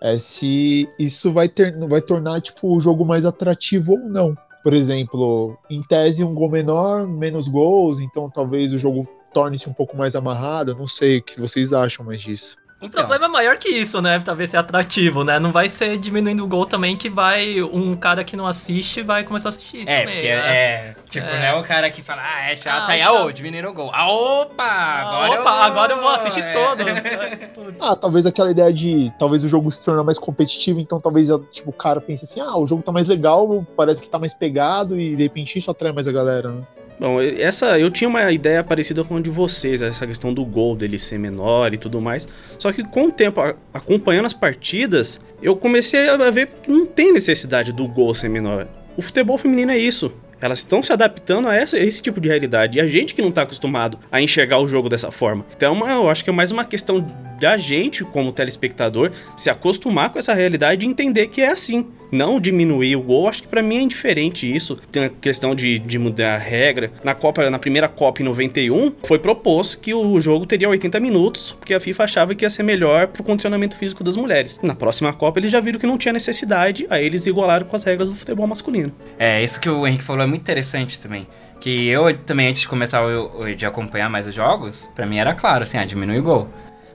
É 0.00 0.18
se 0.18 0.88
isso 0.98 1.32
vai, 1.32 1.48
ter, 1.48 1.76
vai 1.88 2.00
tornar 2.00 2.40
tipo, 2.40 2.74
o 2.74 2.80
jogo 2.80 3.04
mais 3.04 3.24
atrativo 3.24 3.92
ou 3.92 3.98
não. 3.98 4.36
Por 4.64 4.72
exemplo, 4.72 5.58
em 5.68 5.82
tese, 5.82 6.24
um 6.24 6.32
gol 6.32 6.48
menor, 6.48 7.06
menos 7.06 7.46
gols, 7.48 8.00
então 8.00 8.30
talvez 8.30 8.72
o 8.72 8.78
jogo 8.78 9.06
torne-se 9.30 9.68
um 9.68 9.74
pouco 9.74 9.94
mais 9.94 10.16
amarrado. 10.16 10.74
Não 10.74 10.88
sei 10.88 11.18
o 11.18 11.22
que 11.22 11.38
vocês 11.38 11.70
acham 11.74 12.02
mais 12.02 12.22
disso. 12.22 12.56
O 12.84 12.86
Então, 12.86 13.00
problema 13.00 13.24
é 13.24 13.28
maior 13.28 13.56
que 13.56 13.68
isso, 13.68 14.02
né? 14.02 14.20
Talvez 14.20 14.50
ser 14.50 14.58
atrativo, 14.58 15.24
né? 15.24 15.38
Não 15.38 15.50
vai 15.50 15.68
ser 15.70 15.96
diminuindo 15.96 16.44
o 16.44 16.46
gol 16.46 16.66
também 16.66 16.96
que 16.96 17.08
vai. 17.08 17.62
Um 17.62 17.94
cara 17.94 18.22
que 18.22 18.36
não 18.36 18.46
assiste 18.46 19.00
vai 19.02 19.24
começar 19.24 19.48
a 19.48 19.50
assistir. 19.50 19.88
É, 19.88 20.00
também, 20.00 20.14
porque 20.16 20.28
né? 20.28 20.34
é. 20.34 20.94
Tipo, 21.08 21.26
É. 21.26 21.38
né? 21.40 21.54
O 21.54 21.62
cara 21.62 21.90
que 21.90 22.02
fala, 22.02 22.22
ah, 22.22 22.50
é 22.50 22.56
chato, 22.56 22.88
Ah, 22.88 22.92
aí, 22.92 23.00
chato. 23.00 23.16
ah, 23.16 23.24
ô, 23.24 23.32
diminuíram 23.32 23.70
o 23.70 23.72
gol. 23.72 23.90
Ah, 23.94 24.06
opa! 24.12 24.64
Agora 24.64 25.40
Opa, 25.40 25.50
eu... 25.50 25.62
agora 25.62 25.92
eu 25.94 26.00
vou 26.00 26.10
assistir 26.10 26.40
É. 26.42 26.52
todos. 26.52 26.84
Ah, 27.80 27.96
talvez 27.96 28.26
aquela 28.26 28.50
ideia 28.50 28.72
de 28.72 29.12
talvez 29.18 29.42
o 29.44 29.48
jogo 29.48 29.70
se 29.70 29.82
tornar 29.82 30.02
mais 30.04 30.18
competitivo, 30.18 30.78
então 30.80 31.00
talvez 31.00 31.28
tipo, 31.52 31.70
o 31.70 31.72
cara 31.72 32.00
pense 32.00 32.24
assim, 32.24 32.40
ah, 32.40 32.56
o 32.56 32.66
jogo 32.66 32.82
tá 32.82 32.92
mais 32.92 33.08
legal, 33.08 33.66
parece 33.76 34.00
que 34.00 34.08
tá 34.08 34.18
mais 34.18 34.32
pegado 34.34 34.98
e 35.00 35.16
de 35.16 35.22
repente 35.22 35.58
isso 35.58 35.70
atrai 35.70 35.92
mais 35.92 36.06
a 36.06 36.12
galera, 36.12 36.50
né? 36.50 36.62
Bom, 36.98 37.20
essa 37.20 37.76
eu 37.78 37.90
tinha 37.90 38.08
uma 38.08 38.30
ideia 38.30 38.62
parecida 38.62 39.02
com 39.02 39.16
a 39.16 39.20
de 39.20 39.28
vocês, 39.28 39.82
essa 39.82 40.06
questão 40.06 40.32
do 40.32 40.44
gol 40.44 40.76
dele 40.76 40.96
ser 40.98 41.18
menor 41.18 41.74
e 41.74 41.76
tudo 41.76 42.00
mais. 42.00 42.26
Só 42.58 42.72
que 42.74 42.84
com 42.84 43.06
o 43.06 43.12
tempo, 43.12 43.40
a- 43.40 43.54
acompanhando 43.72 44.26
as 44.26 44.32
partidas, 44.32 45.20
eu 45.42 45.56
comecei 45.56 46.08
a 46.08 46.30
ver 46.30 46.48
que 46.62 46.70
não 46.70 46.84
tem 46.86 47.12
necessidade 47.12 47.72
do 47.72 47.86
gol 47.88 48.14
ser 48.14 48.28
menor. 48.28 48.66
O 48.96 49.02
futebol 49.02 49.38
feminino 49.38 49.72
é 49.72 49.78
isso. 49.78 50.12
Elas 50.40 50.58
estão 50.58 50.82
se 50.82 50.92
adaptando 50.92 51.48
a 51.48 51.54
essa- 51.54 51.78
esse 51.78 52.02
tipo 52.02 52.20
de 52.20 52.28
realidade. 52.28 52.76
E 52.76 52.80
a 52.80 52.86
gente 52.86 53.14
que 53.14 53.22
não 53.22 53.30
está 53.30 53.42
acostumado 53.42 53.98
a 54.12 54.20
enxergar 54.20 54.58
o 54.58 54.68
jogo 54.68 54.88
dessa 54.90 55.10
forma. 55.10 55.44
Então, 55.56 55.88
é 55.88 55.94
eu 55.94 56.10
acho 56.10 56.22
que 56.22 56.28
é 56.28 56.32
mais 56.32 56.50
uma 56.50 56.64
questão 56.66 57.06
da 57.40 57.56
gente, 57.56 58.04
como 58.04 58.30
telespectador, 58.32 59.10
se 59.36 59.48
acostumar 59.48 60.10
com 60.10 60.18
essa 60.18 60.34
realidade 60.34 60.84
e 60.84 60.88
entender 60.88 61.28
que 61.28 61.40
é 61.40 61.48
assim. 61.50 61.86
Não 62.14 62.38
diminuir 62.38 62.94
o 62.94 63.02
gol, 63.02 63.28
acho 63.28 63.42
que 63.42 63.48
pra 63.48 63.60
mim 63.60 63.76
é 63.76 63.80
indiferente 63.80 64.50
isso. 64.50 64.76
Tem 64.92 65.04
a 65.06 65.08
questão 65.08 65.52
de, 65.54 65.80
de 65.80 65.98
mudar 65.98 66.36
a 66.36 66.38
regra. 66.38 66.92
Na 67.02 67.12
Copa, 67.14 67.50
na 67.50 67.58
primeira 67.58 67.88
Copa 67.88 68.22
em 68.22 68.24
91, 68.24 68.92
foi 69.02 69.18
proposto 69.18 69.80
que 69.80 69.92
o 69.92 70.20
jogo 70.20 70.46
teria 70.46 70.68
80 70.68 71.00
minutos, 71.00 71.56
porque 71.58 71.74
a 71.74 71.80
FIFA 71.80 72.04
achava 72.04 72.34
que 72.34 72.44
ia 72.44 72.50
ser 72.50 72.62
melhor 72.62 73.08
pro 73.08 73.24
condicionamento 73.24 73.76
físico 73.76 74.04
das 74.04 74.16
mulheres. 74.16 74.60
Na 74.62 74.76
próxima 74.76 75.12
Copa, 75.12 75.40
eles 75.40 75.50
já 75.50 75.58
viram 75.58 75.80
que 75.80 75.86
não 75.88 75.98
tinha 75.98 76.12
necessidade, 76.12 76.86
aí 76.88 77.04
eles 77.04 77.26
igualaram 77.26 77.66
com 77.66 77.74
as 77.74 77.82
regras 77.82 78.08
do 78.08 78.14
futebol 78.14 78.46
masculino. 78.46 78.92
É, 79.18 79.42
isso 79.42 79.60
que 79.60 79.68
o 79.68 79.84
Henrique 79.84 80.04
falou 80.04 80.22
é 80.22 80.26
muito 80.26 80.42
interessante 80.42 81.00
também. 81.00 81.26
Que 81.58 81.88
eu 81.88 82.14
também, 82.18 82.48
antes 82.48 82.60
de 82.62 82.68
começar 82.68 83.02
o- 83.04 83.54
de 83.54 83.64
acompanhar 83.66 84.08
mais 84.10 84.26
os 84.26 84.34
jogos, 84.34 84.88
pra 84.94 85.04
mim 85.06 85.18
era 85.18 85.34
claro, 85.34 85.64
assim, 85.64 85.78
ah, 85.78 85.84
diminui 85.84 86.18
o 86.18 86.22
gol. 86.22 86.48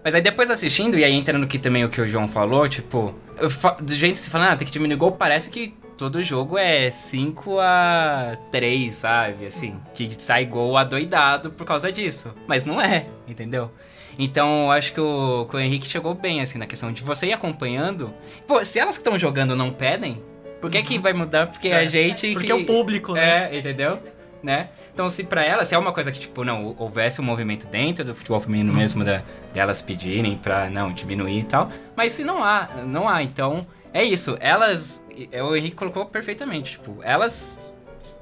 Mas 0.03 0.15
aí 0.15 0.21
depois 0.21 0.49
assistindo, 0.49 0.97
e 0.97 1.03
aí 1.03 1.13
entrando 1.13 1.43
aqui 1.43 1.59
também 1.59 1.83
o 1.83 1.89
que 1.89 1.99
o 1.99 2.07
João 2.07 2.27
falou, 2.27 2.67
tipo, 2.69 3.13
fa- 3.49 3.77
do 3.79 3.93
jeito 3.93 4.13
que 4.13 4.19
você 4.19 4.29
fala, 4.29 4.51
ah, 4.51 4.55
tem 4.55 4.65
que 4.65 4.71
diminuir 4.73 4.97
gol, 4.97 5.11
parece 5.11 5.49
que 5.49 5.73
todo 5.97 6.23
jogo 6.23 6.57
é 6.57 6.89
5 6.89 7.59
a 7.59 8.37
3, 8.51 8.93
sabe? 8.95 9.45
Assim, 9.45 9.75
que 9.93 10.09
sai 10.21 10.45
gol 10.45 10.77
adoidado 10.77 11.51
por 11.51 11.65
causa 11.65 11.91
disso. 11.91 12.33
Mas 12.47 12.65
não 12.65 12.81
é, 12.81 13.07
entendeu? 13.27 13.69
Então, 14.17 14.65
eu 14.65 14.71
acho 14.71 14.93
que 14.93 14.99
o, 15.01 15.45
que 15.49 15.55
o 15.55 15.59
Henrique 15.59 15.87
chegou 15.89 16.13
bem, 16.13 16.41
assim, 16.41 16.57
na 16.57 16.65
questão 16.65 16.91
de 16.91 17.01
você 17.03 17.27
ir 17.27 17.33
acompanhando. 17.33 18.13
Pô, 18.47 18.63
se 18.63 18.77
elas 18.79 18.95
que 18.97 19.01
estão 19.01 19.17
jogando 19.17 19.55
não 19.55 19.71
pedem, 19.71 20.21
por 20.61 20.69
que 20.69 20.81
que 20.83 20.97
vai 20.99 21.13
mudar? 21.13 21.47
Porque 21.47 21.69
a 21.69 21.85
gente 21.85 22.27
Uhum. 22.27 22.33
Porque 22.33 22.45
que... 22.47 22.51
é 22.51 22.55
o 22.55 22.65
público, 22.65 23.13
né? 23.13 23.49
É, 23.53 23.57
entendeu? 23.59 23.99
Né? 24.43 24.69
Então, 24.99 25.09
se 25.09 25.23
pra 25.23 25.41
elas, 25.41 25.69
se 25.69 25.75
é 25.75 25.77
uma 25.77 25.93
coisa 25.93 26.11
que, 26.11 26.19
tipo, 26.19 26.43
não, 26.43 26.75
houvesse 26.77 27.21
um 27.21 27.23
movimento 27.23 27.65
dentro 27.67 28.03
do 28.03 28.13
futebol 28.13 28.41
feminino 28.41 28.73
mesmo, 28.73 29.01
da, 29.05 29.23
delas 29.53 29.81
pedirem 29.81 30.35
pra, 30.35 30.69
não, 30.69 30.91
diminuir 30.91 31.39
e 31.39 31.43
tal. 31.45 31.69
Mas 31.95 32.11
se 32.11 32.25
não 32.25 32.43
há, 32.43 32.67
não 32.85 33.07
há, 33.07 33.23
então, 33.23 33.65
é 33.93 34.03
isso. 34.03 34.35
Elas, 34.41 35.01
é, 35.31 35.41
o 35.41 35.55
Henrique 35.55 35.77
colocou 35.77 36.05
perfeitamente, 36.05 36.73
tipo, 36.73 36.97
elas 37.01 37.71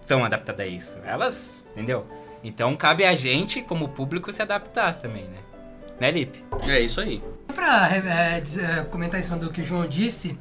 são 0.06 0.24
adaptadas 0.24 0.68
a 0.68 0.70
isso. 0.70 1.00
Elas, 1.04 1.68
entendeu? 1.72 2.06
Então, 2.44 2.76
cabe 2.76 3.06
a 3.06 3.16
gente, 3.16 3.64
como 3.64 3.90
público, 3.90 4.32
se 4.32 4.44
adaptar 4.44 5.00
também, 5.00 5.24
né? 5.24 5.40
Né, 6.00 6.12
Lipe? 6.12 6.44
É 6.68 6.80
isso 6.80 7.02
aí. 7.02 7.24
Pra 7.56 7.90
é, 7.92 8.40
dizer- 8.40 8.70
é, 8.70 8.84
comentar 8.84 9.20
em 9.20 9.24
cima 9.24 9.38
do 9.38 9.50
que 9.50 9.62
o 9.62 9.64
João 9.64 9.88
disse, 9.88 10.38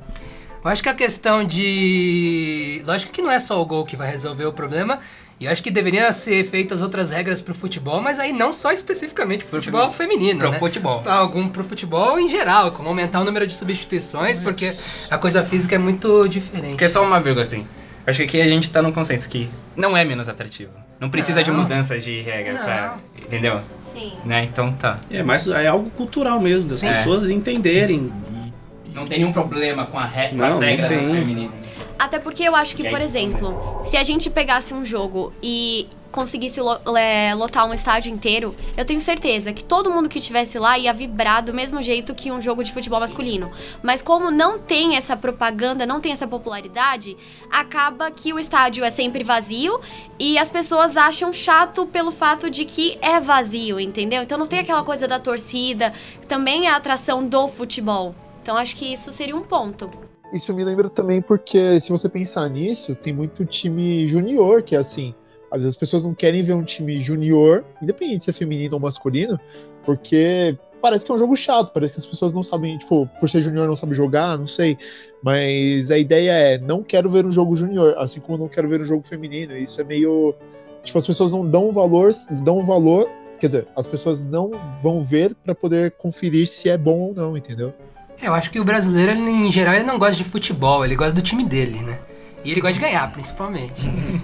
eu 0.62 0.70
acho 0.70 0.82
que 0.82 0.88
a 0.90 0.94
questão 0.94 1.44
de. 1.44 2.82
Lógico 2.84 3.10
que 3.10 3.22
não 3.22 3.30
é 3.30 3.40
só 3.40 3.62
o 3.62 3.64
gol 3.64 3.86
que 3.86 3.96
vai 3.96 4.10
resolver 4.10 4.44
o 4.44 4.52
problema. 4.52 5.00
E 5.38 5.44
eu 5.44 5.52
acho 5.52 5.62
que 5.62 5.70
deveriam 5.70 6.10
ser 6.14 6.46
feitas 6.46 6.80
outras 6.80 7.10
regras 7.10 7.42
pro 7.42 7.54
futebol, 7.54 8.00
mas 8.00 8.18
aí 8.18 8.32
não 8.32 8.54
só 8.54 8.72
especificamente 8.72 9.44
pro 9.44 9.58
futebol 9.58 9.92
feminino, 9.92 10.38
Pro 10.40 10.50
né? 10.50 10.58
futebol. 10.58 11.02
Algum 11.06 11.48
pro 11.48 11.62
futebol 11.62 12.18
em 12.18 12.26
geral, 12.26 12.72
como 12.72 12.88
aumentar 12.88 13.20
o 13.20 13.24
número 13.24 13.46
de 13.46 13.54
substituições, 13.54 14.38
porque 14.40 14.72
a 15.10 15.18
coisa 15.18 15.44
física 15.44 15.74
é 15.74 15.78
muito 15.78 16.26
diferente. 16.26 16.70
Porque 16.70 16.88
só 16.88 17.04
uma 17.04 17.20
vírgula, 17.20 17.44
assim. 17.44 17.66
Acho 18.06 18.18
que 18.18 18.24
aqui 18.24 18.40
a 18.40 18.46
gente 18.48 18.70
tá 18.70 18.80
num 18.80 18.92
consenso 18.92 19.28
que 19.28 19.50
não 19.76 19.94
é 19.96 20.04
menos 20.04 20.26
atrativo. 20.28 20.70
Não 20.98 21.10
precisa 21.10 21.42
de 21.42 21.50
Não. 21.50 21.58
mudanças 21.58 22.02
de 22.02 22.22
regra 22.22 22.54
pra. 22.54 22.96
Entendeu? 23.18 23.60
Sim. 23.92 24.14
Né? 24.24 24.44
Então 24.44 24.72
tá. 24.72 24.96
É, 25.10 25.22
mas 25.22 25.46
é 25.48 25.66
algo 25.66 25.90
cultural 25.90 26.40
mesmo, 26.40 26.68
das 26.68 26.82
É. 26.82 26.94
pessoas 26.94 27.28
entenderem. 27.28 28.10
Não 28.94 29.04
tem 29.04 29.18
nenhum 29.18 29.32
problema 29.32 29.84
com, 29.84 29.98
a 29.98 30.06
re... 30.06 30.28
com 30.30 30.36
Não, 30.36 30.46
as 30.46 30.60
regras 30.60 30.90
do 30.90 30.96
feminino. 30.96 31.52
Até 31.98 32.18
porque 32.18 32.42
eu 32.42 32.54
acho 32.54 32.76
que, 32.76 32.88
por 32.88 33.00
exemplo, 33.00 33.80
se 33.84 33.96
a 33.96 34.02
gente 34.02 34.28
pegasse 34.28 34.74
um 34.74 34.84
jogo 34.84 35.32
e 35.42 35.88
conseguisse 36.12 36.60
lo- 36.60 36.80
lotar 37.36 37.66
um 37.66 37.74
estádio 37.74 38.10
inteiro, 38.10 38.54
eu 38.76 38.84
tenho 38.86 39.00
certeza 39.00 39.52
que 39.52 39.62
todo 39.62 39.90
mundo 39.90 40.08
que 40.08 40.18
estivesse 40.18 40.58
lá 40.58 40.78
ia 40.78 40.92
vibrar 40.92 41.42
do 41.42 41.52
mesmo 41.52 41.82
jeito 41.82 42.14
que 42.14 42.30
um 42.32 42.40
jogo 42.40 42.64
de 42.64 42.72
futebol 42.72 43.00
masculino. 43.00 43.50
Mas 43.82 44.00
como 44.00 44.30
não 44.30 44.58
tem 44.58 44.96
essa 44.96 45.14
propaganda, 45.16 45.84
não 45.84 46.00
tem 46.00 46.12
essa 46.12 46.26
popularidade, 46.26 47.16
acaba 47.50 48.10
que 48.10 48.32
o 48.32 48.38
estádio 48.38 48.82
é 48.84 48.90
sempre 48.90 49.24
vazio 49.24 49.78
e 50.18 50.38
as 50.38 50.48
pessoas 50.48 50.96
acham 50.96 51.32
chato 51.32 51.84
pelo 51.86 52.10
fato 52.10 52.48
de 52.48 52.64
que 52.64 52.96
é 53.02 53.20
vazio, 53.20 53.78
entendeu? 53.78 54.22
Então 54.22 54.38
não 54.38 54.46
tem 54.46 54.60
aquela 54.60 54.82
coisa 54.84 55.06
da 55.06 55.18
torcida, 55.18 55.92
que 56.20 56.26
também 56.26 56.66
é 56.66 56.70
a 56.70 56.76
atração 56.76 57.26
do 57.26 57.46
futebol. 57.48 58.14
Então 58.42 58.56
acho 58.56 58.74
que 58.76 58.90
isso 58.90 59.12
seria 59.12 59.36
um 59.36 59.42
ponto. 59.42 59.90
Isso 60.32 60.52
me 60.52 60.64
lembra 60.64 60.90
também 60.90 61.22
porque, 61.22 61.80
se 61.80 61.90
você 61.90 62.08
pensar 62.08 62.48
nisso, 62.48 62.94
tem 62.94 63.12
muito 63.12 63.44
time 63.44 64.08
junior 64.08 64.62
que 64.62 64.74
é 64.74 64.78
assim. 64.78 65.14
Às 65.50 65.58
vezes 65.58 65.74
as 65.74 65.76
pessoas 65.76 66.02
não 66.02 66.14
querem 66.14 66.42
ver 66.42 66.54
um 66.54 66.64
time 66.64 67.02
junior, 67.02 67.64
independente 67.80 68.24
se 68.24 68.30
é 68.30 68.32
feminino 68.32 68.74
ou 68.74 68.80
masculino, 68.80 69.38
porque 69.84 70.58
parece 70.82 71.04
que 71.04 71.10
é 71.10 71.14
um 71.14 71.18
jogo 71.18 71.36
chato, 71.36 71.72
parece 71.72 71.94
que 71.94 72.00
as 72.00 72.06
pessoas 72.06 72.32
não 72.32 72.42
sabem, 72.42 72.76
tipo, 72.78 73.08
por 73.20 73.30
ser 73.30 73.42
junior 73.42 73.66
não 73.66 73.76
sabe 73.76 73.94
jogar, 73.94 74.36
não 74.36 74.46
sei. 74.46 74.76
Mas 75.22 75.90
a 75.90 75.98
ideia 75.98 76.32
é, 76.32 76.58
não 76.58 76.82
quero 76.82 77.08
ver 77.08 77.24
um 77.24 77.32
jogo 77.32 77.56
junior, 77.56 77.94
assim 77.96 78.20
como 78.20 78.38
não 78.38 78.48
quero 78.48 78.68
ver 78.68 78.80
um 78.80 78.84
jogo 78.84 79.06
feminino. 79.08 79.56
Isso 79.56 79.80
é 79.80 79.84
meio. 79.84 80.34
Tipo, 80.82 80.98
as 80.98 81.06
pessoas 81.06 81.32
não 81.32 81.48
dão 81.48 81.72
valor, 81.72 82.12
dão 82.44 82.64
valor. 82.64 83.08
Quer 83.38 83.46
dizer, 83.48 83.66
as 83.76 83.86
pessoas 83.86 84.20
não 84.20 84.50
vão 84.82 85.04
ver 85.04 85.34
para 85.44 85.54
poder 85.54 85.92
conferir 85.92 86.46
se 86.46 86.68
é 86.68 86.78
bom 86.78 86.98
ou 87.00 87.14
não, 87.14 87.36
entendeu? 87.36 87.72
Eu 88.20 88.34
acho 88.34 88.50
que 88.50 88.58
o 88.58 88.64
brasileiro, 88.64 89.12
ele, 89.12 89.30
em 89.30 89.52
geral, 89.52 89.74
ele 89.74 89.84
não 89.84 89.98
gosta 89.98 90.16
de 90.16 90.24
futebol, 90.24 90.84
ele 90.84 90.96
gosta 90.96 91.14
do 91.14 91.22
time 91.22 91.44
dele, 91.44 91.80
né? 91.80 91.98
E 92.46 92.50
ele 92.52 92.60
gosta 92.60 92.74
de 92.74 92.80
ganhar, 92.80 93.10
principalmente. 93.10 93.82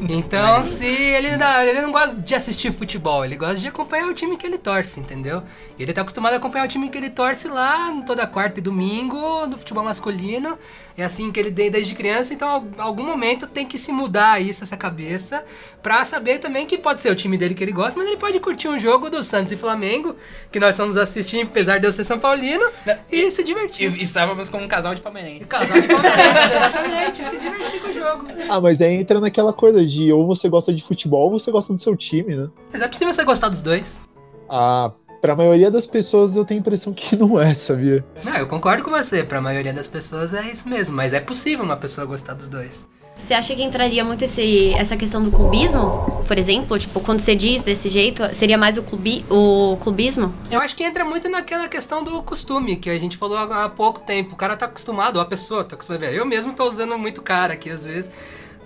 Então, 0.08 0.64
se 0.64 0.87
ele 0.87 1.37
não, 1.37 1.61
ele 1.62 1.80
não 1.82 1.92
gosta 1.92 2.14
de 2.16 2.35
assistir 2.35 2.72
futebol, 2.72 3.24
ele 3.24 3.37
gosta 3.37 3.56
de 3.56 3.68
acompanhar 3.68 4.06
o 4.08 4.14
time 4.14 4.37
que 4.37 4.46
ele 4.46 4.58
torce, 4.58 5.00
entendeu? 5.00 5.42
E 5.78 5.82
ele 5.82 5.92
tá 5.92 6.02
acostumado 6.02 6.32
a 6.35 6.37
acompanhar 6.37 6.64
o 6.64 6.68
time 6.68 6.88
que 6.88 6.96
ele 6.98 7.11
torce 7.11 7.48
lá 7.48 7.92
toda 8.06 8.26
quarta 8.26 8.61
e 8.61 8.62
domingo, 8.62 9.46
do 9.46 9.58
futebol 9.58 9.85
masculino. 9.85 10.58
É 10.96 11.02
assim 11.04 11.32
que 11.32 11.40
ele 11.40 11.50
tem 11.50 11.70
desde 11.70 11.94
criança, 11.94 12.35
então 12.35 12.46
al- 12.48 12.64
algum 12.78 13.02
momento 13.02 13.46
tem 13.46 13.64
que 13.66 13.78
se 13.78 13.90
mudar 13.90 14.40
isso, 14.42 14.62
essa 14.62 14.76
cabeça, 14.76 15.42
pra 15.82 16.04
saber 16.04 16.38
também 16.38 16.66
que 16.66 16.76
pode 16.76 17.00
ser 17.00 17.11
o 17.11 17.14
time 17.16 17.38
dele 17.38 17.54
que 17.54 17.64
ele 17.64 17.72
gosta, 17.72 17.98
mas 17.98 18.06
ele 18.08 18.18
pode 18.18 18.38
curtir 18.40 18.68
um 18.68 18.78
jogo 18.78 19.08
do 19.08 19.22
Santos 19.24 19.52
e 19.52 19.56
Flamengo, 19.56 20.14
que 20.50 20.61
nós 20.61 20.76
fomos 20.76 20.98
assistir, 20.98 21.40
apesar 21.44 21.78
de 21.80 21.87
eu 21.87 21.92
ser 21.92 22.04
São 22.04 22.18
Paulino, 22.18 22.64
e 23.11 23.30
se 23.30 23.42
divertir. 23.42 23.90
E 23.96 24.02
estávamos 24.02 24.50
com 24.50 24.58
um 24.58 24.68
casal 24.68 24.94
de 24.94 25.00
palmeirenses. 25.00 25.48
Casal 25.48 25.80
de 25.80 25.88
palmeirenses, 25.88 26.44
exatamente, 26.56 27.24
se 27.26 27.37
divertir 27.38 27.80
com 27.80 27.88
o 27.88 27.92
jogo. 27.92 28.12
Ah, 28.48 28.61
mas 28.61 28.81
aí 28.81 28.94
entra 28.94 29.20
naquela 29.20 29.53
coisa 29.53 29.85
de 29.85 30.12
ou 30.12 30.27
você 30.27 30.48
gosta 30.48 30.72
de 30.72 30.83
futebol 30.83 31.31
ou 31.31 31.38
você 31.38 31.51
gosta 31.51 31.72
do 31.72 31.81
seu 31.81 31.96
time, 31.96 32.37
né? 32.37 32.48
Mas 32.72 32.83
é 32.83 32.88
possível 32.88 33.12
você 33.12 33.25
gostar 33.25 33.48
dos 33.48 33.62
dois. 33.62 34.05
Ah, 34.48 34.92
pra 35.20 35.37
maioria 35.37 35.70
das 35.70 35.87
pessoas 35.87 36.35
eu 36.35 36.44
tenho 36.44 36.59
a 36.59 36.62
impressão 36.62 36.92
que 36.92 37.16
não 37.16 37.40
é, 37.40 37.55
sabia? 37.55 38.05
Não, 38.25 38.37
eu 38.37 38.46
concordo 38.46 38.83
com 38.83 38.90
você, 38.90 39.22
pra 39.22 39.40
maioria 39.40 39.72
das 39.72 39.87
pessoas 39.87 40.35
é 40.35 40.42
isso 40.42 40.68
mesmo, 40.68 40.96
mas 40.96 41.12
é 41.12 41.20
possível 41.20 41.64
uma 41.64 41.77
pessoa 41.77 42.07
gostar 42.07 42.35
dos 42.35 42.48
dois. 42.48 42.87
Você 43.24 43.35
acha 43.35 43.54
que 43.54 43.62
entraria 43.62 44.04
muito 44.04 44.24
esse, 44.24 44.74
essa 44.74 44.96
questão 44.96 45.22
do 45.22 45.30
clubismo, 45.30 46.24
por 46.26 46.37
exemplo? 46.37 46.76
Tipo, 46.76 47.00
quando 47.00 47.20
você 47.20 47.37
diz 47.37 47.62
desse 47.62 47.88
jeito, 47.88 48.22
seria 48.35 48.58
mais 48.58 48.76
o, 48.76 48.82
clubi, 48.82 49.24
o 49.30 49.76
clubismo? 49.80 50.35
Eu 50.50 50.61
acho 50.61 50.74
que 50.74 50.82
entra 50.82 51.04
muito 51.04 51.28
naquela 51.28 51.68
questão 51.68 52.02
do 52.02 52.20
costume, 52.24 52.76
que 52.76 52.90
a 52.90 52.98
gente 52.98 53.16
falou 53.16 53.38
há 53.38 53.68
pouco 53.68 54.00
tempo. 54.00 54.35
O 54.35 54.37
cara 54.37 54.56
tá 54.56 54.66
acostumado, 54.66 55.20
a 55.20 55.24
pessoa 55.24 55.62
tá 55.62 55.76
acostumada. 55.76 56.11
Eu 56.11 56.26
mesmo 56.26 56.52
tô 56.52 56.64
usando 56.64 56.98
muito 56.98 57.22
cara 57.22 57.52
aqui 57.52 57.70
às 57.70 57.85
vezes. 57.85 58.11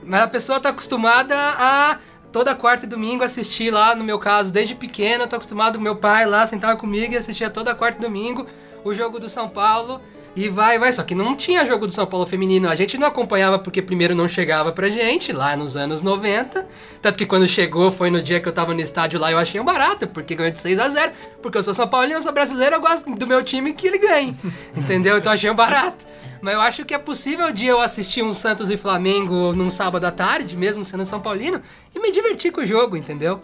Mas 0.03 0.23
a 0.23 0.29
pessoa 0.29 0.59
tá 0.59 0.71
acostumada 0.71 1.37
a 1.37 1.99
toda 2.33 2.55
quarta 2.55 2.87
e 2.87 2.89
domingo 2.89 3.25
assistir 3.25 3.71
lá, 3.71 3.95
no 3.95 4.05
meu 4.05 4.19
caso, 4.19 4.51
desde 4.51 4.75
pequeno, 4.75 5.25
eu 5.25 5.29
tô 5.29 5.37
acostumado, 5.37 5.81
meu 5.81 5.97
pai 5.97 6.25
lá 6.25 6.47
sentava 6.47 6.77
comigo 6.77 7.13
e 7.13 7.17
assistia 7.17 7.51
toda 7.51 7.75
quarta 7.75 7.99
e 7.99 8.01
domingo 8.01 8.47
o 8.83 8.95
jogo 8.95 9.21
do 9.21 9.29
São 9.29 9.49
Paulo. 9.51 10.01
E 10.37 10.51
vai, 10.51 10.79
vai. 10.79 10.93
Só 10.93 11.03
que 11.03 11.15
não 11.15 11.35
tinha 11.35 11.65
jogo 11.65 11.87
do 11.87 11.93
São 11.93 12.07
Paulo 12.07 12.27
feminino. 12.27 12.69
A 12.69 12.77
gente 12.77 12.99
não 12.99 13.07
acompanhava 13.07 13.59
porque 13.59 13.81
primeiro 13.81 14.15
não 14.15 14.29
chegava 14.29 14.71
pra 14.71 14.91
gente, 14.91 15.33
lá 15.33 15.57
nos 15.57 15.77
anos 15.77 16.03
90. 16.03 16.67
Tanto 17.01 17.17
que 17.19 17.25
quando 17.25 17.49
chegou, 17.49 17.91
foi 17.91 18.11
no 18.11 18.23
dia 18.23 18.39
que 18.39 18.47
eu 18.47 18.53
tava 18.53 18.75
no 18.75 18.81
estádio 18.81 19.19
lá, 19.19 19.33
eu 19.33 19.39
achei 19.39 19.59
um 19.59 19.65
barato, 19.65 20.07
porque 20.07 20.35
ganhou 20.35 20.53
de 20.53 20.59
6 20.59 20.79
a 20.79 20.89
0 20.91 21.13
Porque 21.41 21.57
eu 21.57 21.63
sou 21.63 21.73
São 21.73 21.89
Paulino, 21.89 22.19
eu 22.19 22.23
sou 22.23 22.33
brasileiro, 22.33 22.77
eu 22.77 22.81
gosto 22.81 23.11
do 23.11 23.27
meu 23.27 23.43
time 23.43 23.73
que 23.73 23.87
ele 23.87 23.99
ganhe. 23.99 24.37
Entendeu? 24.77 25.17
Então 25.17 25.33
achei 25.33 25.51
um 25.51 25.55
barato. 25.55 26.05
Mas 26.43 26.53
eu 26.53 26.61
acho 26.61 26.85
que 26.85 26.93
é 26.93 26.99
possível 26.99 27.51
de 27.51 27.67
eu 27.67 27.81
assistir 27.81 28.23
um 28.23 28.33
Santos 28.33 28.69
e 28.69 28.77
Flamengo 28.77 29.55
num 29.55 29.71
sábado 29.71 30.05
à 30.05 30.11
tarde, 30.11 30.55
mesmo 30.55 30.85
sendo 30.85 31.07
São 31.07 31.19
Paulino, 31.19 31.63
e 31.95 31.99
me 31.99 32.13
divertir 32.13 32.53
com 32.53 32.61
o 32.61 32.67
jogo, 32.67 32.95
entendeu? 32.95 33.41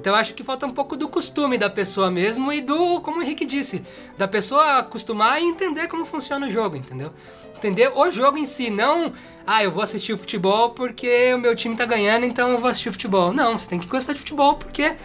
Então 0.00 0.14
eu 0.14 0.18
acho 0.18 0.32
que 0.32 0.42
falta 0.42 0.64
um 0.64 0.70
pouco 0.70 0.96
do 0.96 1.06
costume 1.10 1.58
da 1.58 1.68
pessoa 1.68 2.10
mesmo 2.10 2.50
e 2.50 2.62
do, 2.62 3.02
como 3.02 3.18
o 3.18 3.22
Henrique 3.22 3.44
disse, 3.44 3.82
da 4.16 4.26
pessoa 4.26 4.78
acostumar 4.78 5.42
e 5.42 5.44
entender 5.44 5.88
como 5.88 6.06
funciona 6.06 6.46
o 6.46 6.50
jogo, 6.50 6.74
entendeu? 6.74 7.12
Entender 7.54 7.92
o 7.94 8.10
jogo 8.10 8.38
em 8.38 8.46
si, 8.46 8.70
não, 8.70 9.12
ah, 9.46 9.62
eu 9.62 9.70
vou 9.70 9.82
assistir 9.82 10.14
o 10.14 10.18
futebol 10.18 10.70
porque 10.70 11.34
o 11.34 11.38
meu 11.38 11.54
time 11.54 11.76
tá 11.76 11.84
ganhando, 11.84 12.24
então 12.24 12.48
eu 12.48 12.58
vou 12.58 12.70
assistir 12.70 12.88
o 12.88 12.92
futebol. 12.92 13.30
Não, 13.30 13.58
você 13.58 13.68
tem 13.68 13.78
que 13.78 13.86
gostar 13.86 14.14
de 14.14 14.20
futebol 14.20 14.54
porque 14.54 14.96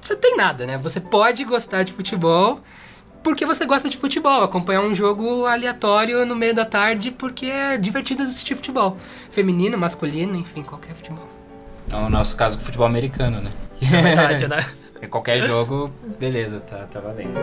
você 0.00 0.14
tem 0.14 0.36
nada, 0.36 0.64
né? 0.64 0.78
Você 0.78 1.00
pode 1.00 1.42
gostar 1.42 1.82
de 1.82 1.92
futebol 1.92 2.60
porque 3.24 3.44
você 3.44 3.66
gosta 3.66 3.88
de 3.88 3.96
futebol, 3.96 4.44
acompanhar 4.44 4.82
um 4.82 4.94
jogo 4.94 5.44
aleatório 5.44 6.24
no 6.24 6.36
meio 6.36 6.54
da 6.54 6.64
tarde 6.64 7.10
porque 7.10 7.46
é 7.46 7.76
divertido 7.76 8.22
assistir 8.22 8.54
futebol. 8.54 8.96
Feminino, 9.28 9.76
masculino, 9.76 10.36
enfim, 10.36 10.62
qualquer 10.62 10.94
futebol. 10.94 11.26
É 11.90 11.96
o 11.96 12.08
nosso 12.08 12.36
caso 12.36 12.60
futebol 12.60 12.86
americano, 12.86 13.40
né? 13.40 13.50
É 13.82 14.02
verdade, 14.02 14.48
né? 14.48 14.64
Porque 14.92 15.06
qualquer 15.08 15.42
jogo, 15.42 15.92
beleza, 16.18 16.60
tá, 16.60 16.86
tá 16.90 17.00
valendo. 17.00 17.38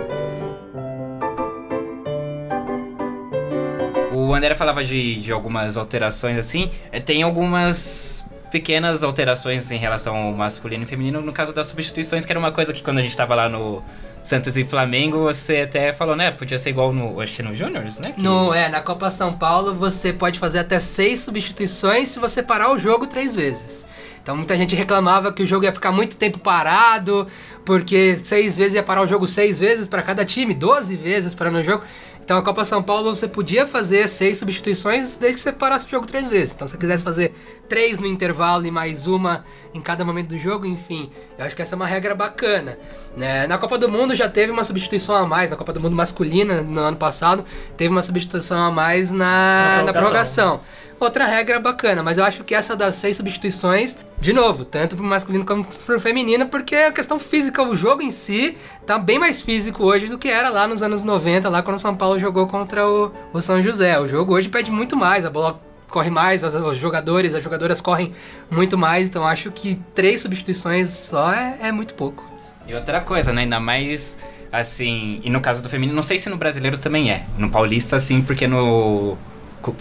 O 4.12 4.34
André 4.34 4.56
falava 4.56 4.84
de, 4.84 5.16
de 5.22 5.32
algumas 5.32 5.78
alterações 5.78 6.38
assim. 6.38 6.72
Tem 7.06 7.24
algumas 7.24 8.26
pequenas 8.52 9.04
alterações 9.04 9.72
em 9.72 9.78
relação 9.78 10.16
ao 10.16 10.32
masculino 10.32 10.84
e 10.84 10.86
feminino, 10.88 11.22
no 11.22 11.34
caso 11.34 11.52
das 11.54 11.68
substituições, 11.68 12.24
que 12.26 12.32
era 12.32 12.40
uma 12.40 12.52
coisa 12.52 12.72
que 12.72 12.84
quando 12.84 13.00
a 13.00 13.02
gente 13.02 13.18
tava 13.18 13.34
lá 13.34 13.50
no 13.50 13.84
Santos 14.24 14.56
e 14.56 14.64
Flamengo, 14.64 15.20
você 15.24 15.62
até 15.62 15.92
falou, 15.92 16.16
né? 16.16 16.32
Podia 16.32 16.58
ser 16.60 16.70
igual 16.70 16.94
no, 16.94 17.20
acho 17.20 17.42
no 17.44 17.54
Juniors, 17.56 18.00
né? 18.00 18.12
Que- 18.14 18.22
No, 18.22 18.54
é, 18.54 18.70
na 18.70 18.80
Copa 18.80 19.10
São 19.10 19.34
Paulo 19.34 19.74
você 19.74 20.14
pode 20.14 20.40
fazer 20.40 20.60
até 20.60 20.80
seis 20.80 21.20
substituições 21.22 22.10
se 22.10 22.20
você 22.20 22.42
parar 22.44 22.72
o 22.72 22.78
jogo 22.78 23.08
três 23.08 23.34
vezes. 23.34 23.86
Então 24.24 24.38
muita 24.38 24.56
gente 24.56 24.74
reclamava 24.74 25.34
que 25.34 25.44
o 25.44 25.46
jogo 25.46 25.66
ia 25.66 25.74
ficar 25.74 25.92
muito 25.92 26.16
tempo 26.16 26.40
parado, 26.40 27.28
porque 27.66 28.18
seis 28.24 28.56
vezes 28.56 28.74
ia 28.76 28.82
parar 28.84 29.02
o 29.02 29.08
jogo 29.08 29.28
seis 29.28 29.60
vezes 29.60 29.86
para 29.86 30.02
cada 30.02 30.24
time, 30.24 30.54
12 30.54 30.96
vezes 30.96 31.36
parando 31.36 31.60
o 31.60 31.64
jogo. 31.64 31.84
Então 32.24 32.38
a 32.38 32.42
Copa 32.42 32.64
São 32.64 32.82
Paulo 32.82 33.14
você 33.14 33.28
podia 33.28 33.68
fazer 33.68 34.08
seis 34.08 34.38
substituições 34.38 35.18
desde 35.18 35.36
que 35.36 35.42
você 35.42 35.52
parasse 35.52 35.86
o 35.86 35.90
jogo 35.90 36.06
três 36.08 36.26
vezes. 36.26 36.54
Então 36.54 36.66
se 36.66 36.72
você 36.72 36.80
quisesse 36.80 37.04
fazer 37.04 37.34
três 37.68 38.00
no 38.00 38.08
intervalo 38.08 38.66
e 38.66 38.72
mais 38.72 39.08
uma 39.08 39.44
em 39.74 39.82
cada 39.82 40.06
momento 40.06 40.30
do 40.30 40.38
jogo, 40.38 40.66
enfim, 40.66 41.12
eu 41.38 41.44
acho 41.46 41.54
que 41.54 41.62
essa 41.62 41.76
é 41.76 41.78
uma 41.78 41.86
regra 41.86 42.16
bacana. 42.16 42.78
né? 43.18 43.46
Na 43.46 43.58
Copa 43.58 43.78
do 43.78 43.90
Mundo 43.90 44.16
já 44.16 44.30
teve 44.30 44.54
uma 44.54 44.64
substituição 44.64 45.14
a 45.16 45.26
mais, 45.28 45.50
na 45.50 45.58
Copa 45.58 45.74
do 45.74 45.82
Mundo 45.82 45.98
masculina 45.98 46.62
no 46.62 46.80
ano 46.80 46.96
passado, 46.96 47.44
teve 47.76 47.92
uma 47.92 48.02
substituição 48.02 48.58
a 48.58 48.72
mais 48.72 49.12
na, 49.12 49.80
Na 49.80 49.84
na 49.84 49.92
prorrogação. 49.92 50.62
Outra 51.04 51.26
regra 51.26 51.60
bacana, 51.60 52.02
mas 52.02 52.18
eu 52.18 52.24
acho 52.24 52.46
que 52.46 52.56
essa 52.56 52.78
das 52.78 52.96
seis 52.96 53.18
substituições, 53.18 53.98
de 54.18 54.32
novo, 54.32 54.64
tanto 54.64 54.96
pro 54.96 55.04
masculino 55.04 55.46
como 55.46 55.66
pro 55.66 56.00
feminino, 56.00 56.48
porque 56.48 56.76
a 56.76 56.94
questão 56.94 57.20
física, 57.20 57.62
o 57.62 57.76
jogo 57.76 58.02
em 58.02 58.10
si, 58.10 58.58
tá 58.86 58.98
bem 58.98 59.20
mais 59.20 59.42
físico 59.42 59.84
hoje 59.84 60.08
do 60.08 60.18
que 60.18 60.30
era 60.30 60.50
lá 60.50 60.66
nos 60.66 60.82
anos 60.82 61.04
90, 61.04 61.50
lá 61.50 61.62
quando 61.62 61.76
o 61.76 61.80
São 61.80 61.94
Paulo 61.94 62.18
jogou 62.18 62.48
contra 62.48 62.88
o, 62.88 63.12
o 63.34 63.42
São 63.42 63.62
José. 63.62 64.00
O 64.00 64.08
jogo 64.08 64.34
hoje 64.34 64.48
pede 64.48 64.72
muito 64.72 64.96
mais, 64.96 65.26
a 65.26 65.30
bola 65.30 65.60
corre 65.90 66.10
mais, 66.10 66.42
os 66.42 66.78
jogadores, 66.78 67.36
as 67.36 67.44
jogadoras 67.44 67.82
correm 67.82 68.14
muito 68.50 68.78
mais, 68.78 69.10
então 69.10 69.28
acho 69.28 69.52
que 69.52 69.76
três 69.94 70.22
substituições 70.22 70.90
só 70.90 71.34
é, 71.34 71.58
é 71.64 71.72
muito 71.74 71.96
pouco. 71.96 72.24
E 72.66 72.74
outra 72.74 73.02
coisa, 73.02 73.34
né? 73.34 73.42
Ainda 73.42 73.60
mais 73.60 74.18
assim. 74.54 75.20
E 75.22 75.30
no 75.30 75.42
caso 75.42 75.62
do 75.62 75.68
feminino, 75.68 75.94
não 75.94 76.04
sei 76.04 76.18
se 76.18 76.30
no 76.30 76.38
brasileiro 76.38 76.78
também 76.78 77.12
é. 77.12 77.26
No 77.38 77.50
paulista, 77.50 78.00
sim, 78.00 78.22
porque 78.22 78.48
no. 78.48 79.18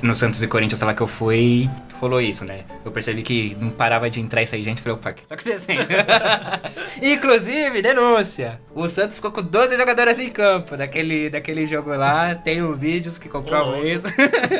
No 0.03 0.15
Santos 0.15 0.43
e 0.43 0.47
Corinthians, 0.47 0.79
sei 0.79 0.87
lá 0.87 0.95
que 0.95 1.01
eu 1.01 1.07
fui, 1.07 1.69
rolou 2.01 2.21
isso, 2.21 2.45
né? 2.45 2.65
Eu 2.85 2.91
percebi 2.91 3.23
que 3.23 3.57
não 3.61 3.71
parava 3.71 4.11
de 4.11 4.21
entrar 4.21 4.43
e 4.43 4.47
sair 4.47 4.65
gente. 4.65 4.83
Falei, 4.83 4.97
opa, 4.97 5.11
o 5.11 5.15
que 5.15 5.27
tá 5.27 5.35
acontecendo? 5.35 5.87
Inclusive, 7.03 7.81
denúncia! 7.83 8.61
O 8.75 8.89
Santos 8.89 9.17
ficou 9.17 9.31
com 9.31 9.43
12 9.43 9.77
jogadoras 9.77 10.19
em 10.19 10.29
campo 10.29 10.77
daquele, 10.77 11.31
daquele 11.31 11.67
jogo 11.67 11.91
lá. 11.91 12.35
Tenho 12.35 12.75
vídeos 12.75 13.19
que 13.19 13.29
comprovam 13.29 13.81
Ô. 13.81 13.85
isso. 13.85 14.07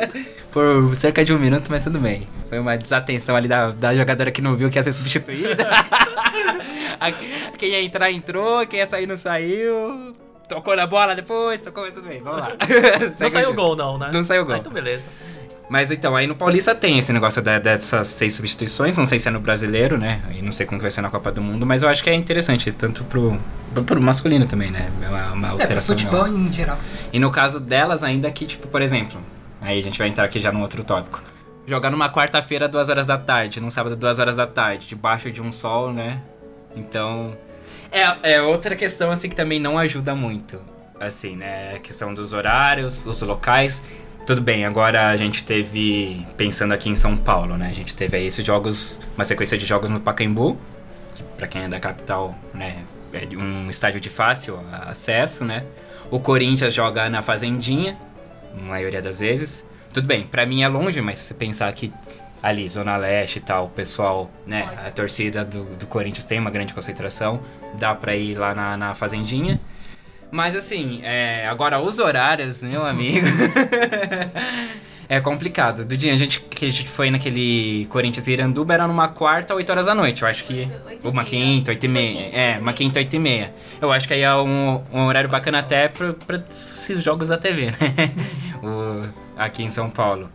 Por 0.53 0.95
cerca 0.95 1.25
de 1.25 1.33
um 1.33 1.39
minuto, 1.39 1.67
mas 1.69 1.85
tudo 1.85 1.99
bem. 1.99 2.27
Foi 2.49 2.59
uma 2.59 2.77
desatenção 2.77 3.35
ali 3.35 3.49
da, 3.49 3.71
da 3.71 3.95
jogadora 3.95 4.31
que 4.31 4.43
não 4.43 4.57
viu 4.57 4.71
que 4.71 4.79
ia 4.79 4.83
ser 4.83 4.93
substituída. 4.93 5.69
Quem 7.59 7.71
ia 7.71 7.83
entrar, 7.83 8.11
entrou. 8.11 8.67
Quem 8.67 8.79
ia 8.79 8.87
sair, 8.87 9.07
não 9.07 9.17
saiu. 9.17 10.15
Tocou 10.49 10.77
na 10.77 10.87
bola 10.87 11.15
depois, 11.15 11.61
tocou, 11.61 11.85
mas 11.85 11.95
tudo 11.95 12.09
bem, 12.09 12.21
vamos 12.21 12.41
lá. 12.41 12.53
Não 13.21 13.29
saiu 13.31 13.55
gol, 13.55 13.75
não, 13.77 13.97
né? 13.99 14.11
Não 14.13 14.23
saiu 14.23 14.45
gol. 14.45 14.55
Ah, 14.55 14.59
então 14.59 14.73
beleza. 14.73 15.09
Mas 15.71 15.91
então, 15.91 16.15
aí 16.15 16.27
no 16.27 16.35
Paulista 16.35 16.75
tem 16.75 16.99
esse 16.99 17.13
negócio 17.13 17.41
da- 17.41 17.59
dessas 17.59 18.09
seis 18.09 18.35
substituições, 18.35 18.99
não 18.99 19.07
sei 19.07 19.19
se 19.19 19.29
é 19.29 19.31
no 19.31 19.41
brasileiro, 19.41 19.97
né? 19.97 20.21
E 20.35 20.43
não 20.43 20.53
sei 20.53 20.67
como 20.67 20.79
que 20.79 20.83
vai 20.83 20.91
ser 20.91 21.01
na 21.01 21.09
Copa 21.09 21.33
do 21.33 21.41
Mundo, 21.41 21.65
mas 21.65 21.83
eu 21.83 21.89
acho 21.89 22.03
que 22.03 22.11
é 22.11 22.15
interessante, 22.15 22.71
tanto 22.73 23.03
pro, 23.05 23.39
pro 23.87 24.03
masculino 24.03 24.45
também, 24.47 24.71
né? 24.71 24.91
É 25.01 25.09
uma, 25.09 25.33
uma 25.33 25.47
É, 25.49 25.51
pra 25.53 25.63
alteração. 25.63 25.97
futebol 25.97 26.27
nova. 26.27 26.39
em 26.39 26.53
geral. 26.53 26.77
E 27.11 27.19
no 27.19 27.31
caso 27.31 27.59
delas, 27.59 28.03
ainda 28.03 28.31
que, 28.31 28.45
tipo, 28.45 28.69
por 28.69 28.83
exemplo, 28.83 29.19
aí 29.63 29.79
a 29.79 29.83
gente 29.83 29.99
vai 29.99 30.09
entrar 30.09 30.25
aqui 30.25 30.41
já 30.41 30.53
num 30.53 30.61
outro 30.61 30.85
tópico. 30.85 31.23
Jogar 31.67 31.91
numa 31.91 32.11
quarta-feira, 32.13 32.69
duas 32.69 32.91
horas 32.91 33.07
da 33.07 33.17
tarde, 33.17 33.59
num 33.59 33.71
sábado, 33.71 33.97
duas 33.97 34.19
horas 34.19 34.37
da 34.37 34.47
tarde, 34.47 34.87
debaixo 34.89 35.31
de 35.31 35.41
um 35.41 35.51
sol, 35.51 35.91
né? 35.91 36.21
Então. 36.77 37.35
É, 37.93 38.35
é 38.35 38.43
outra 38.43 38.75
questão, 38.75 39.11
assim, 39.11 39.29
que 39.29 39.37
também 39.37 39.61
não 39.61 39.79
ajuda 39.79 40.15
muito. 40.15 40.59
Assim, 40.99 41.37
né? 41.37 41.75
A 41.77 41.79
questão 41.79 42.15
dos 42.15 42.33
horários, 42.33 43.07
os 43.07 43.21
locais. 43.23 43.85
Tudo 44.27 44.41
bem, 44.41 44.65
agora 44.65 45.09
a 45.09 45.17
gente 45.17 45.45
teve. 45.45 46.27
Pensando 46.37 46.73
aqui 46.73 46.89
em 46.89 46.97
São 46.97 47.17
Paulo, 47.17 47.57
né? 47.59 47.69
A 47.69 47.73
gente 47.73 47.95
teve 47.95 48.17
aí 48.17 48.27
esses 48.27 48.45
jogos. 48.45 49.01
Uma 49.17 49.25
sequência 49.25 49.59
de 49.59 49.67
jogos 49.67 49.91
no 49.91 50.01
Pacaembu. 50.01 50.57
Que 51.15 51.23
pra 51.37 51.47
quem 51.47 51.65
é 51.65 51.69
da 51.69 51.79
capital, 51.79 52.35
né? 52.55 52.79
É 53.13 53.27
um 53.37 53.69
estádio 53.69 54.01
de 54.01 54.09
fácil 54.09 54.59
acesso, 54.87 55.45
né? 55.45 55.65
O 56.11 56.19
Corinthians 56.19 56.73
joga 56.73 57.11
na 57.11 57.21
Fazendinha, 57.21 57.99
na 58.55 58.63
maioria 58.63 59.03
das 59.03 59.19
vezes. 59.19 59.65
Tudo 59.93 60.07
bem, 60.07 60.27
pra 60.27 60.47
mim 60.47 60.63
é 60.63 60.69
longe, 60.69 61.01
mas 61.03 61.19
se 61.19 61.25
você 61.25 61.35
pensar 61.35 61.71
que 61.75 61.93
ali, 62.43 62.69
Zona 62.69 62.97
Leste 62.97 63.37
e 63.39 63.41
tal, 63.41 63.67
o 63.67 63.71
pessoal, 63.71 64.31
né, 64.47 64.69
a 64.87 64.91
torcida 64.91 65.45
do, 65.45 65.65
do 65.77 65.87
Corinthians 65.87 66.25
tem 66.25 66.39
uma 66.39 66.51
grande 66.51 66.75
concentração, 66.75 67.41
dá 67.79 67.95
pra 67.95 68.17
ir 68.17 68.35
lá 68.37 68.55
na, 68.55 68.77
na 68.77 68.95
Fazendinha. 68.95 69.61
Mas 70.31 70.57
assim, 70.57 71.01
é, 71.05 71.47
agora 71.47 71.79
os 71.79 71.99
horários, 71.99 72.63
meu 72.63 72.85
amigo. 72.87 73.27
é 75.09 75.21
complicado. 75.21 75.85
Do 75.85 75.97
dia 75.97 76.13
a 76.13 76.17
gente, 76.17 76.41
que 76.41 76.65
a 76.67 76.71
gente 76.71 76.89
foi 76.89 77.11
naquele 77.11 77.87
Corinthians 77.91 78.27
e 78.27 78.33
Iranduba 78.33 78.73
era 78.75 78.87
numa 78.89 79.09
quarta, 79.09 79.55
8 79.55 79.71
horas 79.71 79.87
da 79.87 79.95
noite. 79.95 80.23
Eu 80.23 80.29
acho 80.29 80.45
que. 80.45 80.67
Foi 80.67 80.93
oito 80.93 81.07
e 81.07 81.11
Uma 81.11 81.23
meia. 81.23 81.25
quinta, 81.27 81.71
8 81.71 81.85
e 81.85 81.89
meia. 81.89 82.25
Quinta, 82.25 82.37
É, 82.37 82.49
oito 82.53 82.63
uma 82.63 82.73
quinta, 82.73 82.99
8 82.99 83.15
e 83.15 83.19
meia. 83.19 83.53
Eu 83.81 83.93
acho 83.93 84.09
que 84.09 84.15
aí 84.15 84.23
é 84.23 84.35
um, 84.35 84.83
um 84.93 85.03
horário 85.05 85.29
bacana 85.29 85.59
até 85.59 85.93
se 86.49 86.95
os 86.95 87.05
jogos 87.05 87.29
da 87.29 87.37
TV, 87.37 87.67
né? 87.67 87.77
O- 88.63 89.07
aqui 89.37 89.63
em 89.63 89.69
São 89.71 89.91
Paulo. 89.91 90.31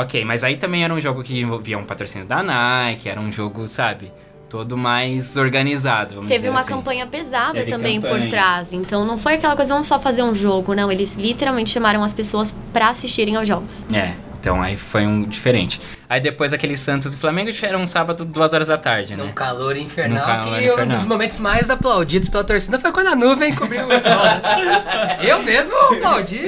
Ok, 0.00 0.24
mas 0.24 0.44
aí 0.44 0.56
também 0.56 0.84
era 0.84 0.94
um 0.94 1.00
jogo 1.00 1.22
que 1.24 1.40
envolvia 1.40 1.76
um 1.76 1.84
patrocínio 1.84 2.26
da 2.26 2.40
Nike, 2.42 3.08
era 3.08 3.20
um 3.20 3.32
jogo, 3.32 3.66
sabe? 3.66 4.12
Todo 4.48 4.76
mais 4.76 5.36
organizado, 5.36 6.14
vamos 6.14 6.28
Teve 6.28 6.38
dizer 6.38 6.50
uma 6.50 6.60
assim. 6.60 6.70
campanha 6.70 7.06
pesada 7.06 7.54
Teve 7.58 7.70
também 7.70 8.00
campanha. 8.00 8.20
por 8.22 8.30
trás. 8.30 8.72
Então 8.72 9.04
não 9.04 9.18
foi 9.18 9.34
aquela 9.34 9.56
coisa, 9.56 9.72
vamos 9.74 9.88
só 9.88 9.98
fazer 9.98 10.22
um 10.22 10.34
jogo. 10.34 10.72
Não, 10.74 10.90
eles 10.90 11.16
literalmente 11.16 11.70
chamaram 11.70 12.02
as 12.04 12.14
pessoas 12.14 12.54
pra 12.72 12.90
assistirem 12.90 13.34
aos 13.36 13.46
jogos. 13.46 13.84
É, 13.92 14.14
então 14.48 14.62
aí 14.62 14.78
foi 14.78 15.06
um 15.06 15.24
diferente. 15.24 15.78
Aí 16.08 16.20
depois 16.20 16.54
aquele 16.54 16.74
Santos 16.74 17.12
e 17.12 17.18
Flamengo 17.18 17.50
era 17.62 17.76
um 17.76 17.86
sábado, 17.86 18.24
duas 18.24 18.54
horas 18.54 18.68
da 18.68 18.78
tarde, 18.78 19.14
né? 19.14 19.22
Num 19.22 19.30
calor 19.30 19.76
infernal, 19.76 20.20
Num 20.20 20.24
calor 20.24 20.58
que 20.58 20.70
um 20.70 20.72
infernal. 20.72 20.96
dos 20.96 21.04
momentos 21.04 21.38
mais 21.38 21.68
aplaudidos 21.68 22.30
pela 22.30 22.42
torcida 22.42 22.80
foi 22.80 22.90
quando 22.90 23.08
a 23.08 23.14
nuvem 23.14 23.54
cobriu 23.54 23.86
o 23.86 24.00
sol. 24.00 24.22
Eu 25.22 25.42
mesmo 25.42 25.76
aplaudi. 25.76 26.40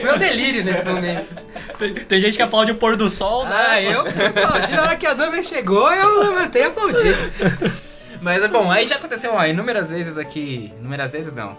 Foi 0.00 0.12
um 0.12 0.18
delírio 0.18 0.64
nesse 0.64 0.84
momento. 0.84 1.40
Tem, 1.78 1.94
tem 1.94 2.20
gente 2.20 2.36
que 2.36 2.42
aplaude 2.42 2.72
o 2.72 2.74
pôr 2.74 2.96
do 2.96 3.08
sol, 3.08 3.44
né? 3.44 3.54
Ah, 3.54 3.80
eu 3.80 4.00
aplaudi. 4.00 4.72
Na 4.72 4.82
hora 4.82 4.96
que 4.96 5.06
a 5.06 5.14
nuvem 5.14 5.42
chegou, 5.42 5.92
eu 5.92 6.20
levantei 6.20 6.62
e 6.62 6.64
aplaudi. 6.64 7.14
Mas 8.20 8.44
bom, 8.50 8.70
aí 8.72 8.86
já 8.86 8.96
aconteceu 8.96 9.34
ó, 9.34 9.44
inúmeras 9.46 9.92
vezes 9.92 10.18
aqui. 10.18 10.72
Inúmeras 10.80 11.12
vezes 11.12 11.32
não. 11.32 11.56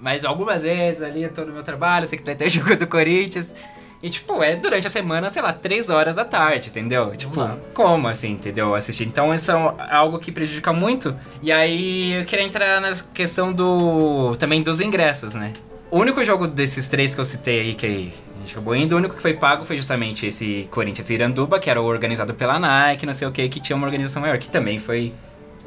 Mas 0.00 0.24
algumas 0.24 0.62
vezes 0.62 1.02
ali 1.02 1.22
eu 1.22 1.32
tô 1.32 1.44
no 1.44 1.52
meu 1.52 1.62
trabalho, 1.62 2.06
sei 2.06 2.18
que 2.18 2.24
vai 2.24 2.34
ter 2.34 2.48
jogo 2.48 2.74
do 2.76 2.86
Corinthians. 2.86 3.54
E, 4.02 4.10
tipo, 4.10 4.42
é 4.42 4.54
durante 4.54 4.86
a 4.86 4.90
semana, 4.90 5.30
sei 5.30 5.40
lá, 5.42 5.52
três 5.52 5.88
horas 5.88 6.16
da 6.16 6.24
tarde, 6.24 6.68
entendeu? 6.68 7.16
Tipo, 7.16 7.40
lá. 7.40 7.56
como 7.72 8.08
assim, 8.08 8.32
entendeu? 8.32 8.74
Assistir. 8.74 9.06
Então, 9.06 9.34
isso 9.34 9.50
é 9.50 9.54
algo 9.90 10.18
que 10.18 10.30
prejudica 10.30 10.72
muito. 10.72 11.16
E 11.42 11.50
aí, 11.50 12.12
eu 12.12 12.24
queria 12.26 12.44
entrar 12.44 12.80
na 12.80 12.92
questão 13.14 13.52
do. 13.52 14.36
também 14.38 14.62
dos 14.62 14.80
ingressos, 14.80 15.34
né? 15.34 15.52
O 15.90 15.98
único 15.98 16.22
jogo 16.24 16.46
desses 16.46 16.88
três 16.88 17.14
que 17.14 17.20
eu 17.20 17.24
citei 17.24 17.60
aí, 17.60 17.74
que 17.74 17.86
a 17.86 18.40
gente 18.40 18.52
acabou 18.52 18.74
indo, 18.74 18.94
o 18.94 18.98
único 18.98 19.14
que 19.14 19.22
foi 19.22 19.34
pago 19.34 19.64
foi 19.64 19.76
justamente 19.76 20.26
esse 20.26 20.68
Corinthians 20.70 21.08
e 21.08 21.14
Iranduba, 21.14 21.58
que 21.58 21.70
era 21.70 21.80
organizado 21.80 22.34
pela 22.34 22.58
Nike, 22.58 23.06
não 23.06 23.14
sei 23.14 23.26
o 23.26 23.32
que, 23.32 23.48
que 23.48 23.60
tinha 23.60 23.76
uma 23.76 23.86
organização 23.86 24.20
maior, 24.20 24.36
que 24.38 24.48
também 24.48 24.78
foi 24.78 25.12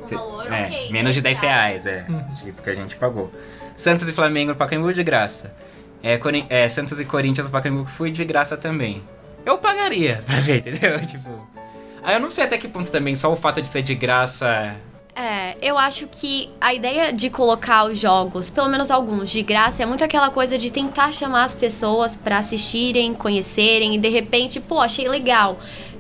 Um 0.01 0.05
valor, 0.05 0.53
é, 0.53 0.65
ok, 0.65 0.91
menos 0.91 1.15
de 1.15 1.21
10 1.21 1.39
reais, 1.39 1.85
é. 1.85 2.05
Tipo, 2.43 2.61
que 2.61 2.69
a 2.69 2.75
gente 2.75 2.95
pagou. 2.97 3.31
Santos 3.75 4.09
e 4.09 4.13
Flamengo 4.13 4.51
no 4.51 4.57
Pacaembu 4.57 4.93
de 4.93 5.03
graça. 5.03 5.53
É, 6.01 6.19
é, 6.49 6.69
Santos 6.69 6.99
e 6.99 7.05
Corinthians 7.05 7.47
no 7.47 7.51
Pacaembu 7.51 7.85
fui 7.85 8.12
de 8.12 8.23
graça 8.23 8.55
também. 8.55 9.03
Eu 9.45 9.57
pagaria 9.57 10.23
pra 10.27 10.39
ver, 10.39 10.57
entendeu? 10.57 10.99
Tipo. 11.05 11.47
Aí 12.01 12.15
eu 12.15 12.19
não 12.19 12.31
sei 12.31 12.45
até 12.45 12.57
que 12.57 12.67
ponto 12.67 12.89
também 12.89 13.13
só 13.15 13.31
o 13.31 13.35
fato 13.35 13.62
de 13.62 13.67
ser 13.67 13.81
de 13.81 13.93
graça. 13.93 14.75
É, 15.15 15.57
eu 15.62 15.77
acho 15.77 16.07
que 16.07 16.49
a 16.62 16.73
ideia 16.73 17.12
de 17.12 17.29
colocar 17.29 17.83
os 17.83 17.99
jogos, 17.99 18.49
pelo 18.49 18.69
menos 18.69 18.89
alguns, 18.89 19.29
de 19.29 19.43
graça, 19.43 19.83
é 19.83 19.85
muito 19.85 20.01
aquela 20.01 20.29
coisa 20.29 20.57
de 20.57 20.71
tentar 20.71 21.12
chamar 21.12 21.43
as 21.43 21.53
pessoas 21.53 22.15
pra 22.15 22.38
assistirem, 22.38 23.13
conhecerem 23.13 23.95
e 23.95 23.97
de 23.97 24.07
repente, 24.07 24.62
pô, 24.62 24.79
achei 24.79 25.09
legal. 25.09 25.59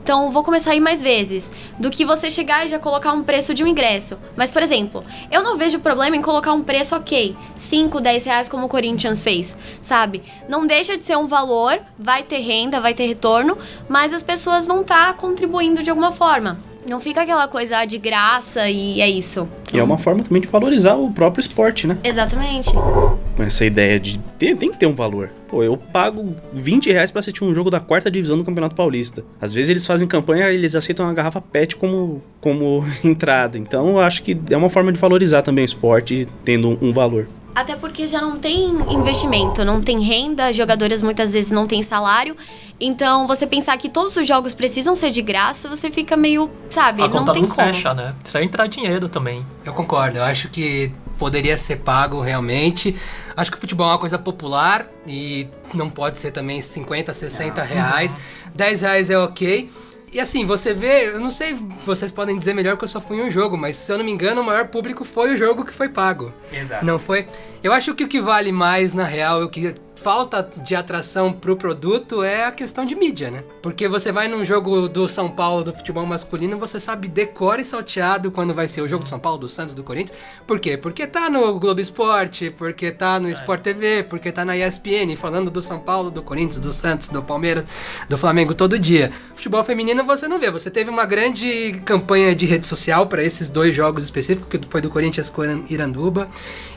Então 0.09 0.31
vou 0.31 0.43
começar 0.43 0.71
a 0.71 0.75
ir 0.75 0.79
mais 0.79 1.03
vezes. 1.03 1.51
Do 1.77 1.91
que 1.91 2.03
você 2.03 2.31
chegar 2.31 2.65
e 2.65 2.67
já 2.67 2.79
colocar 2.79 3.13
um 3.13 3.23
preço 3.23 3.53
de 3.53 3.63
um 3.63 3.67
ingresso. 3.67 4.17
Mas, 4.35 4.51
por 4.51 4.63
exemplo, 4.63 5.03
eu 5.31 5.43
não 5.43 5.55
vejo 5.55 5.77
problema 5.81 6.17
em 6.17 6.21
colocar 6.23 6.51
um 6.51 6.63
preço 6.63 6.95
ok. 6.95 7.37
5, 7.55 8.01
10 8.01 8.23
reais 8.23 8.49
como 8.49 8.65
o 8.65 8.69
Corinthians 8.69 9.21
fez, 9.21 9.55
sabe? 9.83 10.23
Não 10.47 10.65
deixa 10.65 10.97
de 10.97 11.05
ser 11.05 11.15
um 11.15 11.27
valor, 11.27 11.79
vai 11.95 12.23
ter 12.23 12.39
renda, 12.39 12.81
vai 12.81 12.95
ter 12.95 13.05
retorno, 13.05 13.55
mas 13.87 14.11
as 14.11 14.23
pessoas 14.23 14.65
vão 14.65 14.81
estar 14.81 15.13
contribuindo 15.13 15.83
de 15.83 15.91
alguma 15.91 16.11
forma. 16.11 16.57
Não 16.89 16.99
fica 16.99 17.21
aquela 17.21 17.47
coisa 17.47 17.85
de 17.85 17.99
graça 17.99 18.67
e 18.67 18.99
é 18.99 19.07
isso. 19.07 19.47
E 19.71 19.77
é 19.77 19.83
uma 19.83 19.97
forma 19.97 20.23
também 20.23 20.41
de 20.41 20.47
valorizar 20.47 20.95
o 20.95 21.11
próprio 21.11 21.39
esporte, 21.39 21.85
né? 21.85 21.97
Exatamente. 22.03 22.71
Com 22.73 23.43
essa 23.43 23.63
ideia 23.63 23.99
de 23.99 24.17
ter, 24.39 24.57
tem 24.57 24.71
que 24.71 24.77
ter 24.77 24.87
um 24.87 24.95
valor. 24.95 25.29
Pô, 25.47 25.63
eu 25.63 25.77
pago 25.77 26.35
20 26.51 26.91
reais 26.91 27.11
pra 27.11 27.19
assistir 27.19 27.43
um 27.43 27.53
jogo 27.53 27.69
da 27.69 27.79
quarta 27.79 28.09
divisão 28.09 28.37
do 28.37 28.43
Campeonato 28.43 28.75
Paulista. 28.75 29.23
Às 29.39 29.53
vezes 29.53 29.69
eles 29.69 29.85
fazem 29.85 30.07
campanha, 30.07 30.51
eles 30.51 30.75
aceitam 30.75 31.05
uma 31.05 31.13
garrafa 31.13 31.39
PET 31.39 31.75
como, 31.75 32.23
como 32.41 32.83
entrada. 33.03 33.57
Então 33.57 33.89
eu 33.89 33.99
acho 33.99 34.23
que 34.23 34.35
é 34.49 34.57
uma 34.57 34.69
forma 34.69 34.91
de 34.91 34.99
valorizar 34.99 35.43
também 35.43 35.63
o 35.63 35.65
esporte, 35.65 36.27
tendo 36.43 36.69
um, 36.69 36.89
um 36.89 36.93
valor. 36.93 37.27
Até 37.59 37.75
porque 37.75 38.07
já 38.07 38.21
não 38.21 38.39
tem 38.39 38.69
investimento, 38.89 39.65
não 39.65 39.81
tem 39.81 39.99
renda, 40.01 40.53
jogadores 40.53 41.01
muitas 41.01 41.33
vezes 41.33 41.51
não 41.51 41.67
têm 41.67 41.83
salário. 41.83 42.37
Então, 42.79 43.27
você 43.27 43.45
pensar 43.45 43.77
que 43.77 43.89
todos 43.89 44.15
os 44.15 44.25
jogos 44.25 44.53
precisam 44.53 44.95
ser 44.95 45.09
de 45.11 45.21
graça, 45.21 45.67
você 45.67 45.91
fica 45.91 46.15
meio, 46.15 46.49
sabe, 46.69 47.01
A 47.01 47.09
não 47.09 47.11
conta 47.19 47.33
tem 47.33 47.41
não 47.41 47.49
como. 47.49 47.67
fecha, 47.67 47.93
né? 47.93 48.15
Precisa 48.21 48.41
entrar 48.41 48.67
dinheiro 48.67 49.09
também. 49.09 49.45
Eu 49.65 49.73
concordo, 49.73 50.19
eu 50.19 50.23
acho 50.23 50.47
que 50.47 50.89
poderia 51.17 51.57
ser 51.57 51.79
pago 51.79 52.21
realmente. 52.21 52.95
Acho 53.35 53.51
que 53.51 53.57
o 53.57 53.59
futebol 53.59 53.87
é 53.87 53.91
uma 53.91 53.99
coisa 53.99 54.17
popular 54.17 54.87
e 55.05 55.45
não 55.73 55.89
pode 55.89 56.17
ser 56.17 56.31
também 56.31 56.61
50, 56.61 57.13
60 57.13 57.61
reais. 57.61 58.15
10 58.55 58.79
reais 58.81 59.09
é 59.09 59.19
ok. 59.19 59.69
E 60.11 60.19
assim, 60.19 60.45
você 60.45 60.73
vê, 60.73 61.09
eu 61.09 61.19
não 61.19 61.29
sei, 61.29 61.55
vocês 61.85 62.11
podem 62.11 62.37
dizer 62.37 62.53
melhor 62.53 62.77
que 62.77 62.83
eu 62.83 62.87
só 62.87 62.99
fui 62.99 63.17
em 63.17 63.21
um 63.21 63.29
jogo, 63.29 63.57
mas 63.57 63.75
se 63.75 63.91
eu 63.91 63.97
não 63.97 64.05
me 64.05 64.11
engano, 64.11 64.41
o 64.41 64.43
maior 64.43 64.67
público 64.67 65.05
foi 65.05 65.33
o 65.33 65.37
jogo 65.37 65.63
que 65.63 65.73
foi 65.73 65.89
pago. 65.89 66.33
Exato. 66.51 66.83
Não 66.85 66.97
foi? 66.97 67.27
Eu 67.63 67.71
acho 67.71 67.93
que 67.93 68.03
o 68.03 68.07
que 68.07 68.19
vale 68.19 68.51
mais, 68.51 68.93
na 68.93 69.03
real, 69.03 69.43
o 69.43 69.49
que 69.49 69.75
falta 70.01 70.49
de 70.63 70.75
atração 70.75 71.33
pro 71.33 71.57
produto 71.57 72.23
é 72.23 72.45
a 72.45 72.51
questão 72.51 72.85
de 72.85 72.95
mídia, 72.95 73.29
né? 73.29 73.43
Porque 73.61 73.87
você 73.87 74.11
vai 74.11 74.27
num 74.27 74.45
jogo 74.45 74.87
do 74.87 75.07
São 75.07 75.29
Paulo, 75.29 75.63
do 75.63 75.73
futebol 75.73 76.05
masculino, 76.05 76.57
você 76.57 76.79
sabe 76.79 77.07
decora 77.09 77.61
e 77.61 77.65
salteado 77.65 78.31
quando 78.31 78.53
vai 78.53 78.67
ser 78.67 78.81
o 78.81 78.87
jogo 78.87 79.03
do 79.03 79.09
São 79.09 79.19
Paulo, 79.19 79.39
do 79.39 79.49
Santos, 79.49 79.75
do 79.75 79.83
Corinthians. 79.83 80.17
Por 80.47 80.59
quê? 80.59 80.77
Porque 80.77 81.05
tá 81.05 81.29
no 81.29 81.59
Globo 81.59 81.81
Esporte, 81.81 82.49
porque 82.49 82.91
tá 82.91 83.19
no 83.19 83.29
Sport 83.29 83.61
TV, 83.61 84.03
porque 84.03 84.31
tá 84.31 84.45
na 84.45 84.57
ESPN, 84.57 85.15
falando 85.17 85.51
do 85.51 85.61
São 85.61 85.79
Paulo, 85.79 86.09
do 86.09 86.23
Corinthians, 86.23 86.61
do 86.61 86.71
Santos, 86.71 87.09
do 87.09 87.21
Palmeiras, 87.21 87.65
do 88.07 88.17
Flamengo 88.17 88.53
todo 88.53 88.79
dia. 88.79 89.11
Futebol 89.35 89.63
feminino 89.65 90.03
você 90.05 90.27
não 90.27 90.39
vê. 90.39 90.49
Você 90.49 90.71
teve 90.71 90.89
uma 90.89 91.05
grande 91.05 91.81
campanha 91.83 92.33
de 92.33 92.45
rede 92.45 92.65
social 92.65 93.07
para 93.07 93.21
esses 93.21 93.49
dois 93.49 93.75
jogos 93.75 94.05
específicos, 94.05 94.47
que 94.49 94.59
foi 94.69 94.81
do 94.81 94.89
Corinthians 94.89 95.29
com 95.29 95.41
o 95.41 95.65
Iranduba 95.69 96.29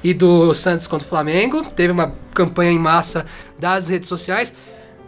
e 0.02 0.12
do 0.12 0.52
Santos 0.54 0.88
contra 0.88 1.06
o 1.06 1.08
Flamengo. 1.08 1.64
Teve 1.70 1.92
uma 1.92 2.12
campanha 2.32 2.72
em 2.72 2.78
massa 2.78 3.24
das 3.58 3.88
redes 3.88 4.08
sociais. 4.08 4.54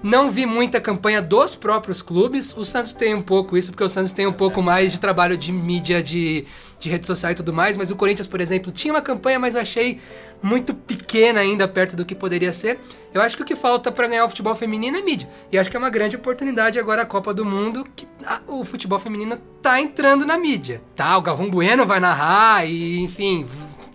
Não 0.02 0.28
vi 0.28 0.44
muita 0.44 0.82
campanha 0.82 1.22
dos 1.22 1.54
próprios 1.54 2.02
clubes. 2.02 2.54
O 2.54 2.62
Santos 2.62 2.92
tem 2.92 3.14
um 3.14 3.22
pouco 3.22 3.56
isso, 3.56 3.70
porque 3.70 3.84
o 3.84 3.88
Santos 3.88 4.12
tem 4.12 4.26
um 4.26 4.32
pouco 4.34 4.60
mais 4.62 4.92
de 4.92 5.00
trabalho 5.00 5.34
de 5.34 5.50
mídia, 5.50 6.02
de, 6.02 6.44
de 6.78 6.90
rede 6.90 7.06
social 7.06 7.32
e 7.32 7.34
tudo 7.34 7.54
mais. 7.54 7.74
Mas 7.74 7.90
o 7.90 7.96
Corinthians, 7.96 8.26
por 8.28 8.38
exemplo, 8.38 8.70
tinha 8.70 8.92
uma 8.92 9.00
campanha, 9.00 9.38
mas 9.38 9.56
achei 9.56 9.98
muito 10.42 10.74
pequena 10.74 11.40
ainda 11.40 11.66
perto 11.66 11.96
do 11.96 12.04
que 12.04 12.14
poderia 12.14 12.52
ser. 12.52 12.78
Eu 13.14 13.22
acho 13.22 13.34
que 13.34 13.42
o 13.42 13.46
que 13.46 13.56
falta 13.56 13.90
para 13.90 14.06
ganhar 14.06 14.26
o 14.26 14.28
futebol 14.28 14.54
feminino 14.54 14.98
é 14.98 15.00
mídia. 15.00 15.26
E 15.50 15.56
acho 15.58 15.70
que 15.70 15.76
é 15.76 15.80
uma 15.80 15.88
grande 15.88 16.16
oportunidade 16.16 16.78
agora 16.78 17.00
a 17.00 17.06
Copa 17.06 17.32
do 17.32 17.42
Mundo, 17.42 17.86
que 17.96 18.06
a- 18.26 18.42
o 18.46 18.62
futebol 18.62 18.98
feminino 18.98 19.38
tá 19.62 19.80
entrando 19.80 20.26
na 20.26 20.36
mídia. 20.36 20.82
Tá, 20.94 21.16
o 21.16 21.22
Galvão 21.22 21.48
Bueno 21.48 21.86
vai 21.86 21.98
narrar 21.98 22.68
e, 22.68 22.98
enfim, 23.00 23.46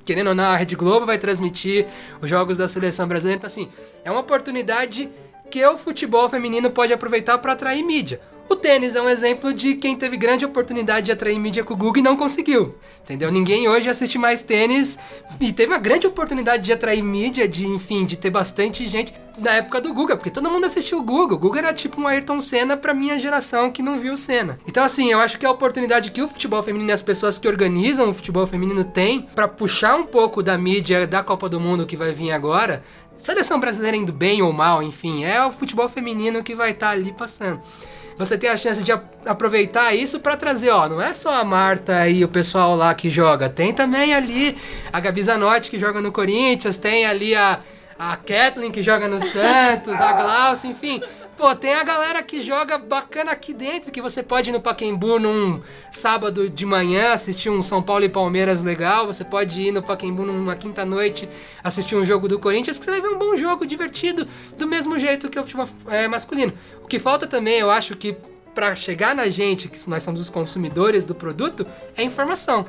querendo 0.10 0.30
ou 0.30 0.36
não, 0.36 0.46
a 0.46 0.56
Rede 0.56 0.76
Globo 0.76 1.06
vai 1.06 1.20
transmitir 1.20 1.86
os 2.20 2.28
jogos 2.28 2.58
da 2.58 2.68
seleção 2.68 3.08
brasileira. 3.08 3.38
Então, 3.38 3.46
assim, 3.46 3.70
é 4.04 4.10
uma 4.10 4.22
oportunidade 4.22 5.08
que 5.52 5.64
o 5.64 5.78
futebol 5.78 6.28
feminino 6.28 6.72
pode 6.72 6.92
aproveitar 6.92 7.38
para 7.38 7.54
atrair 7.54 7.84
mídia. 7.84 8.20
O 8.50 8.56
tênis 8.56 8.96
é 8.96 9.02
um 9.02 9.08
exemplo 9.08 9.54
de 9.54 9.76
quem 9.76 9.96
teve 9.96 10.18
grande 10.18 10.44
oportunidade 10.44 11.06
de 11.06 11.12
atrair 11.12 11.38
mídia 11.38 11.64
com 11.64 11.76
o 11.76 11.78
Google 11.78 12.00
e 12.00 12.02
não 12.02 12.18
conseguiu. 12.18 12.74
Entendeu? 13.04 13.32
Ninguém 13.32 13.68
hoje 13.68 13.88
assiste 13.88 14.18
mais 14.18 14.42
tênis 14.42 14.98
e 15.40 15.54
teve 15.54 15.72
uma 15.72 15.78
grande 15.78 16.08
oportunidade 16.08 16.64
de 16.64 16.74
atrair 16.74 17.04
mídia, 17.04 17.48
de, 17.48 17.68
enfim, 17.68 18.06
de 18.06 18.18
ter 18.18 18.32
bastante 18.32 18.88
gente 18.88 19.14
na 19.38 19.52
época 19.52 19.80
do 19.80 19.94
Guga, 19.94 20.18
porque 20.18 20.32
todo 20.32 20.50
mundo 20.50 20.66
assistiu 20.66 20.98
o 20.98 21.04
Guga. 21.04 21.36
O 21.36 21.38
Guga 21.38 21.60
era 21.60 21.74
tipo 21.74 22.02
um 22.02 22.08
Ayrton 22.08 22.42
Senna 22.42 22.76
pra 22.76 22.92
minha 22.92 23.20
geração 23.20 23.72
que 23.72 23.84
não 23.84 24.00
viu 24.00 24.14
o 24.14 24.18
Senna. 24.18 24.60
Então, 24.66 24.84
assim, 24.84 25.12
eu 25.12 25.20
acho 25.20 25.38
que 25.38 25.46
a 25.46 25.52
oportunidade 25.52 26.10
que 26.10 26.22
o 26.22 26.28
futebol 26.28 26.64
feminino 26.64 26.90
e 26.90 26.94
as 26.94 27.04
pessoas 27.04 27.38
que 27.38 27.48
organizam 27.48 28.10
o 28.10 28.14
futebol 28.16 28.48
feminino 28.48 28.84
têm 28.84 29.22
para 29.36 29.48
puxar 29.48 29.96
um 29.96 30.08
pouco 30.08 30.42
da 30.42 30.58
mídia 30.58 31.06
da 31.06 31.22
Copa 31.22 31.48
do 31.48 31.60
Mundo 31.60 31.86
que 31.86 31.96
vai 31.96 32.14
vir 32.14 32.32
agora. 32.32 32.84
Seleção 33.16 33.60
brasileira 33.60 33.96
indo 33.96 34.12
bem 34.12 34.42
ou 34.42 34.52
mal, 34.52 34.82
enfim, 34.82 35.24
é 35.24 35.46
o 35.46 35.52
futebol 35.52 35.88
feminino 35.88 36.42
que 36.42 36.56
vai 36.56 36.72
estar 36.72 36.88
tá 36.88 36.92
ali 36.94 37.14
passando 37.14 37.62
você 38.20 38.38
tem 38.38 38.50
a 38.50 38.58
chance 38.58 38.84
de 38.84 38.92
aproveitar 39.26 39.96
isso 39.96 40.20
para 40.20 40.36
trazer, 40.36 40.70
ó, 40.72 40.90
não 40.90 41.02
é 41.02 41.14
só 41.14 41.40
a 41.40 41.44
Marta 41.46 42.06
e 42.10 42.22
o 42.22 42.28
pessoal 42.28 42.76
lá 42.76 42.94
que 42.94 43.10
joga, 43.10 43.48
tem 43.48 43.74
também 43.74 44.14
ali 44.14 44.58
a 44.92 45.00
Gabi 45.00 45.24
Zanotti 45.24 45.72
que 45.72 45.80
joga 45.80 46.02
no 46.02 46.12
Corinthians, 46.12 46.76
tem 46.76 47.06
ali 47.06 47.34
a, 47.34 47.62
a 47.98 48.18
Kathleen 48.18 48.72
que 48.72 48.84
joga 48.84 49.08
no 49.08 49.22
Santos, 49.22 50.02
a 50.02 50.12
Glaucia, 50.12 50.70
enfim. 50.70 51.02
Pô, 51.40 51.56
tem 51.56 51.74
a 51.74 51.86
galera 51.86 52.22
que 52.22 52.42
joga 52.42 52.78
bacana 52.78 53.32
aqui 53.32 53.54
dentro, 53.54 53.94
que 53.94 54.02
você 54.02 54.22
pode 54.22 54.50
ir 54.50 54.52
no 54.52 54.60
Paquembu 54.60 55.18
num 55.18 55.62
sábado 55.90 56.50
de 56.50 56.66
manhã 56.66 57.14
assistir 57.14 57.50
um 57.50 57.62
São 57.62 57.82
Paulo 57.82 58.04
e 58.04 58.10
Palmeiras 58.10 58.62
legal, 58.62 59.08
você 59.08 59.24
pode 59.24 59.62
ir 59.62 59.72
no 59.72 59.82
Paquembu 59.82 60.26
numa 60.26 60.58
quinta-noite 60.58 61.30
assistir 61.64 61.96
um 61.96 62.04
jogo 62.04 62.28
do 62.28 62.38
Corinthians, 62.40 62.78
que 62.78 62.84
você 62.84 62.92
vai 62.92 63.00
ver 63.00 63.08
um 63.08 63.18
bom 63.18 63.38
jogo, 63.38 63.66
divertido, 63.66 64.28
do 64.58 64.68
mesmo 64.68 65.00
jeito 65.00 65.30
que 65.30 65.40
o 65.40 65.44
futebol 65.44 65.66
é, 65.88 66.10
masculino. 66.10 66.52
O 66.84 66.88
que 66.88 67.00
falta 67.00 67.26
também, 67.26 67.60
eu 67.60 67.72
acho 67.72 67.96
que 67.96 68.18
para 68.54 68.76
chegar 68.76 69.16
na 69.16 69.30
gente, 69.30 69.70
que 69.70 69.90
nós 69.90 70.04
somos 70.04 70.20
os 70.20 70.30
consumidores 70.30 71.06
do 71.06 71.16
produto, 71.16 71.66
é 71.96 72.04
informação. 72.04 72.66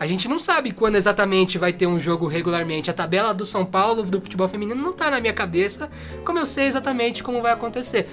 A 0.00 0.06
gente 0.06 0.26
não 0.26 0.38
sabe 0.38 0.72
quando 0.72 0.96
exatamente 0.96 1.58
vai 1.58 1.74
ter 1.74 1.86
um 1.86 1.98
jogo 1.98 2.26
regularmente. 2.26 2.90
A 2.90 2.94
tabela 2.94 3.34
do 3.34 3.44
São 3.44 3.66
Paulo 3.66 4.02
do 4.02 4.18
futebol 4.18 4.48
feminino 4.48 4.82
não 4.82 4.94
tá 4.94 5.10
na 5.10 5.20
minha 5.20 5.34
cabeça, 5.34 5.90
como 6.24 6.38
eu 6.38 6.46
sei 6.46 6.68
exatamente 6.68 7.22
como 7.22 7.42
vai 7.42 7.52
acontecer. 7.52 8.08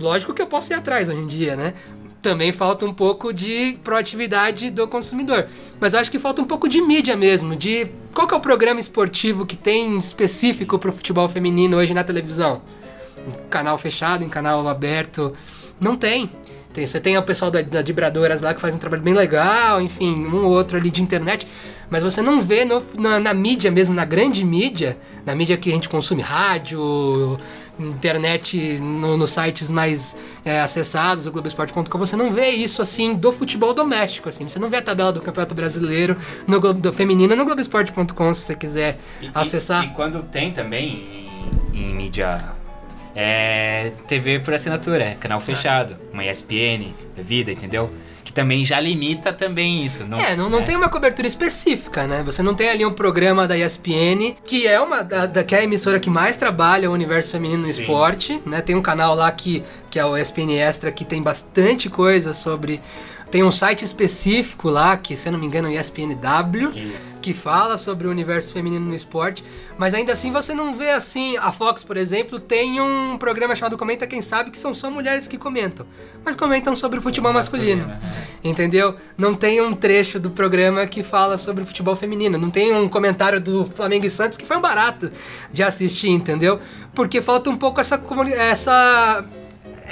Lógico 0.00 0.32
que 0.32 0.40
eu 0.40 0.46
posso 0.46 0.72
ir 0.72 0.76
atrás 0.76 1.06
hoje 1.10 1.20
em 1.20 1.26
dia, 1.26 1.54
né? 1.54 1.74
Também 2.22 2.50
falta 2.50 2.86
um 2.86 2.94
pouco 2.94 3.30
de 3.30 3.78
proatividade 3.84 4.70
do 4.70 4.88
consumidor. 4.88 5.48
Mas 5.78 5.92
eu 5.92 6.00
acho 6.00 6.10
que 6.10 6.18
falta 6.18 6.40
um 6.40 6.46
pouco 6.46 6.66
de 6.66 6.80
mídia 6.80 7.14
mesmo, 7.14 7.54
de 7.54 7.88
qual 8.14 8.26
que 8.26 8.32
é 8.32 8.36
o 8.38 8.40
programa 8.40 8.80
esportivo 8.80 9.44
que 9.44 9.56
tem 9.56 9.98
específico 9.98 10.78
para 10.78 10.88
o 10.88 10.94
futebol 10.94 11.28
feminino 11.28 11.76
hoje 11.76 11.92
na 11.92 12.04
televisão? 12.04 12.62
Em 13.18 13.48
canal 13.50 13.76
fechado, 13.76 14.24
em 14.24 14.30
canal 14.30 14.66
aberto? 14.66 15.34
Não 15.78 15.94
tem. 15.94 16.30
Tem, 16.72 16.86
você 16.86 17.00
tem 17.00 17.16
o 17.16 17.22
pessoal 17.22 17.50
da, 17.50 17.62
da 17.62 17.82
Vibradoras 17.82 18.40
lá 18.40 18.54
que 18.54 18.60
faz 18.60 18.74
um 18.74 18.78
trabalho 18.78 19.02
bem 19.02 19.14
legal, 19.14 19.80
enfim, 19.80 20.24
um 20.26 20.44
ou 20.44 20.52
outro 20.52 20.76
ali 20.76 20.90
de 20.90 21.02
internet. 21.02 21.46
Mas 21.90 22.02
você 22.02 22.20
não 22.20 22.40
vê 22.40 22.64
no, 22.64 22.82
na, 22.98 23.18
na, 23.18 23.34
mídia 23.34 23.70
mesmo, 23.70 23.94
na 23.94 24.04
grande 24.04 24.44
mídia, 24.44 24.98
na 25.24 25.34
mídia 25.34 25.56
que 25.56 25.70
a 25.70 25.72
gente 25.72 25.88
consome, 25.88 26.20
rádio, 26.20 27.38
internet, 27.78 28.78
nos 28.80 29.18
no 29.18 29.26
sites 29.26 29.70
mais 29.70 30.16
é, 30.44 30.60
acessados, 30.60 31.26
o 31.26 31.32
Globoesporte.com, 31.32 31.98
você 31.98 32.16
não 32.16 32.30
vê 32.30 32.50
isso 32.50 32.82
assim 32.82 33.14
do 33.14 33.32
futebol 33.32 33.72
doméstico, 33.72 34.28
assim. 34.28 34.48
Você 34.48 34.58
não 34.58 34.68
vê 34.68 34.78
a 34.78 34.82
tabela 34.82 35.12
do 35.12 35.20
Campeonato 35.20 35.54
Brasileiro 35.54 36.16
no 36.46 36.60
Globo, 36.60 36.80
do 36.80 36.92
feminino 36.92 37.34
no 37.34 37.44
Globoesporte.com, 37.44 38.34
se 38.34 38.42
você 38.42 38.54
quiser 38.54 38.98
e, 39.20 39.30
acessar. 39.32 39.84
E, 39.84 39.86
e, 39.86 39.90
quando 39.90 40.22
tem 40.22 40.52
também 40.52 41.30
em, 41.72 41.78
em 41.78 41.94
mídia 41.94 42.58
é 43.20 43.90
TV 44.06 44.38
por 44.38 44.54
assinatura, 44.54 45.02
é 45.02 45.14
canal 45.16 45.40
fechado, 45.40 45.96
uma 46.12 46.24
ESPN, 46.24 46.94
vida, 47.16 47.50
entendeu? 47.50 47.90
Que 48.22 48.32
também 48.32 48.64
já 48.64 48.78
limita 48.78 49.32
também 49.32 49.84
isso. 49.84 50.04
Não, 50.04 50.20
é, 50.20 50.36
não, 50.36 50.48
não 50.48 50.60
é. 50.60 50.62
tem 50.62 50.76
uma 50.76 50.88
cobertura 50.88 51.26
específica, 51.26 52.06
né? 52.06 52.22
Você 52.22 52.44
não 52.44 52.54
tem 52.54 52.70
ali 52.70 52.86
um 52.86 52.92
programa 52.92 53.48
da 53.48 53.58
ESPN, 53.58 54.36
que 54.44 54.68
é 54.68 54.78
uma 54.80 55.02
da, 55.02 55.26
da 55.26 55.42
que 55.42 55.52
é 55.52 55.58
a 55.58 55.64
emissora 55.64 55.98
que 55.98 56.08
mais 56.08 56.36
trabalha 56.36 56.88
o 56.88 56.92
universo 56.92 57.32
feminino 57.32 57.62
no 57.62 57.68
Sim. 57.68 57.80
esporte, 57.80 58.40
né? 58.46 58.60
Tem 58.60 58.76
um 58.76 58.82
canal 58.82 59.16
lá 59.16 59.32
que, 59.32 59.64
que 59.90 59.98
é 59.98 60.04
o 60.04 60.16
ESPN 60.16 60.52
Extra, 60.52 60.92
que 60.92 61.04
tem 61.04 61.20
bastante 61.20 61.90
coisa 61.90 62.32
sobre 62.32 62.80
tem 63.30 63.42
um 63.42 63.50
site 63.50 63.84
específico 63.84 64.70
lá, 64.70 64.96
que 64.96 65.14
se 65.14 65.28
eu 65.28 65.32
não 65.32 65.38
me 65.38 65.46
engano 65.46 65.68
é 65.68 65.74
ESPNW, 65.74 66.72
Isso. 66.74 67.18
que 67.20 67.34
fala 67.34 67.76
sobre 67.76 68.06
o 68.06 68.10
universo 68.10 68.52
feminino 68.54 68.86
no 68.86 68.94
esporte. 68.94 69.44
Mas 69.76 69.92
ainda 69.92 70.12
assim 70.14 70.32
você 70.32 70.54
não 70.54 70.74
vê 70.74 70.90
assim. 70.90 71.36
A 71.36 71.52
Fox, 71.52 71.84
por 71.84 71.98
exemplo, 71.98 72.40
tem 72.40 72.80
um 72.80 73.18
programa 73.18 73.54
chamado 73.54 73.76
Comenta 73.76 74.06
Quem 74.06 74.22
Sabe, 74.22 74.50
que 74.50 74.58
são 74.58 74.72
só 74.72 74.90
mulheres 74.90 75.28
que 75.28 75.36
comentam. 75.36 75.86
Mas 76.24 76.36
comentam 76.36 76.74
sobre 76.74 76.98
o 76.98 77.02
futebol 77.02 77.32
masculino. 77.32 77.86
masculino. 77.86 78.16
É. 78.42 78.48
Entendeu? 78.48 78.96
Não 79.16 79.34
tem 79.34 79.60
um 79.60 79.74
trecho 79.74 80.18
do 80.18 80.30
programa 80.30 80.86
que 80.86 81.02
fala 81.02 81.36
sobre 81.36 81.62
o 81.62 81.66
futebol 81.66 81.94
feminino. 81.94 82.38
Não 82.38 82.50
tem 82.50 82.74
um 82.74 82.88
comentário 82.88 83.40
do 83.40 83.66
Flamengo 83.66 84.06
e 84.06 84.10
Santos 84.10 84.38
que 84.38 84.46
foi 84.46 84.56
um 84.56 84.62
barato 84.62 85.12
de 85.52 85.62
assistir, 85.62 86.08
entendeu? 86.08 86.58
Porque 86.94 87.20
falta 87.20 87.50
um 87.50 87.56
pouco 87.56 87.78
essa, 87.78 88.02
essa 88.36 89.24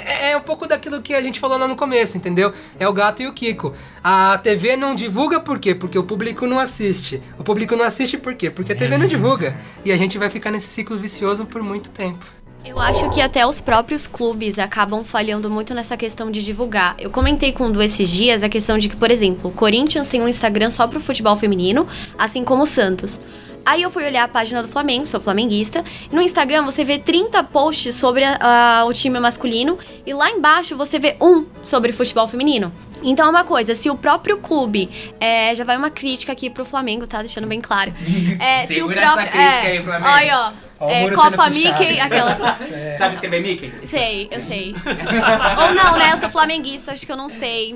é, 0.05 0.31
é 0.31 0.37
um 0.37 0.41
pouco 0.41 0.67
daquilo 0.67 1.01
que 1.01 1.13
a 1.13 1.21
gente 1.21 1.39
falou 1.39 1.57
lá 1.57 1.67
no 1.67 1.75
começo, 1.75 2.17
entendeu? 2.17 2.53
É 2.79 2.87
o 2.87 2.93
gato 2.93 3.21
e 3.21 3.27
o 3.27 3.33
Kiko. 3.33 3.73
A 4.03 4.37
TV 4.37 4.75
não 4.75 4.95
divulga 4.95 5.39
por 5.39 5.59
quê? 5.59 5.73
Porque 5.73 5.97
o 5.97 6.03
público 6.03 6.45
não 6.45 6.59
assiste. 6.59 7.21
O 7.37 7.43
público 7.43 7.75
não 7.75 7.85
assiste 7.85 8.17
por 8.17 8.35
quê? 8.35 8.49
Porque 8.49 8.73
a 8.73 8.75
TV 8.75 8.97
não 8.97 9.07
divulga. 9.07 9.57
E 9.83 9.91
a 9.91 9.97
gente 9.97 10.17
vai 10.17 10.29
ficar 10.29 10.51
nesse 10.51 10.67
ciclo 10.67 10.97
vicioso 10.97 11.45
por 11.45 11.61
muito 11.63 11.89
tempo. 11.89 12.36
Eu 12.67 12.79
acho 12.79 13.09
que 13.09 13.21
até 13.21 13.47
os 13.47 13.61
próprios 13.61 14.05
clubes 14.05 14.59
acabam 14.59 15.01
falhando 15.01 15.49
muito 15.49 15.73
nessa 15.73 15.95
questão 15.95 16.29
de 16.29 16.43
divulgar. 16.43 16.95
Eu 16.99 17.09
comentei 17.09 17.53
com 17.53 17.67
o 17.67 17.71
Du 17.71 17.81
esses 17.81 18.09
dias 18.09 18.43
a 18.43 18.49
questão 18.49 18.77
de 18.77 18.89
que, 18.89 18.95
por 18.95 19.09
exemplo, 19.09 19.49
o 19.49 19.53
Corinthians 19.53 20.09
tem 20.09 20.21
um 20.21 20.27
Instagram 20.27 20.69
só 20.69 20.85
pro 20.85 20.99
futebol 20.99 21.37
feminino, 21.37 21.87
assim 22.17 22.43
como 22.43 22.63
o 22.63 22.65
Santos. 22.65 23.21
Aí 23.65 23.81
eu 23.81 23.89
fui 23.89 24.05
olhar 24.05 24.25
a 24.25 24.27
página 24.27 24.61
do 24.61 24.67
Flamengo, 24.67 25.05
sou 25.05 25.21
flamenguista, 25.21 25.81
e 26.11 26.15
no 26.15 26.21
Instagram 26.21 26.63
você 26.63 26.83
vê 26.83 26.99
30 26.99 27.41
posts 27.45 27.95
sobre 27.95 28.25
a, 28.25 28.37
a, 28.81 28.85
o 28.85 28.93
time 28.93 29.17
masculino, 29.17 29.77
e 30.05 30.13
lá 30.13 30.29
embaixo 30.29 30.75
você 30.75 30.99
vê 30.99 31.15
um 31.21 31.45
sobre 31.63 31.93
futebol 31.93 32.27
feminino. 32.27 32.71
Então, 33.01 33.27
é 33.27 33.29
uma 33.29 33.43
coisa, 33.43 33.75
se 33.75 33.89
o 33.89 33.95
próprio 33.95 34.37
clube. 34.37 34.89
É, 35.19 35.53
já 35.55 35.63
vai 35.63 35.77
uma 35.77 35.89
crítica 35.89 36.31
aqui 36.31 36.49
pro 36.49 36.65
Flamengo, 36.65 37.05
tá? 37.07 37.19
Deixando 37.19 37.47
bem 37.47 37.61
claro. 37.61 37.93
É, 38.39 38.65
se 38.65 38.81
o 38.81 38.87
próprio, 38.87 39.05
essa 39.05 39.25
crítica 39.25 39.67
é, 39.67 39.71
aí, 39.71 39.81
Flamengo. 39.81 40.11
Olha, 40.11 40.53
ó. 40.63 40.66
É, 40.79 41.09
Copa 41.11 41.49
Mickey, 41.49 41.99
aquelas. 41.99 42.39
É. 42.71 42.95
Sabe 42.97 43.15
escrever 43.15 43.41
Mickey? 43.41 43.71
Sei, 43.85 44.27
eu 44.31 44.41
sei. 44.41 44.75
Ou 44.85 45.73
não, 45.73 45.97
né? 45.97 46.13
Eu 46.13 46.17
sou 46.17 46.29
flamenguista, 46.29 46.91
acho 46.91 47.05
que 47.05 47.11
eu 47.11 47.17
não 47.17 47.29
sei. 47.29 47.75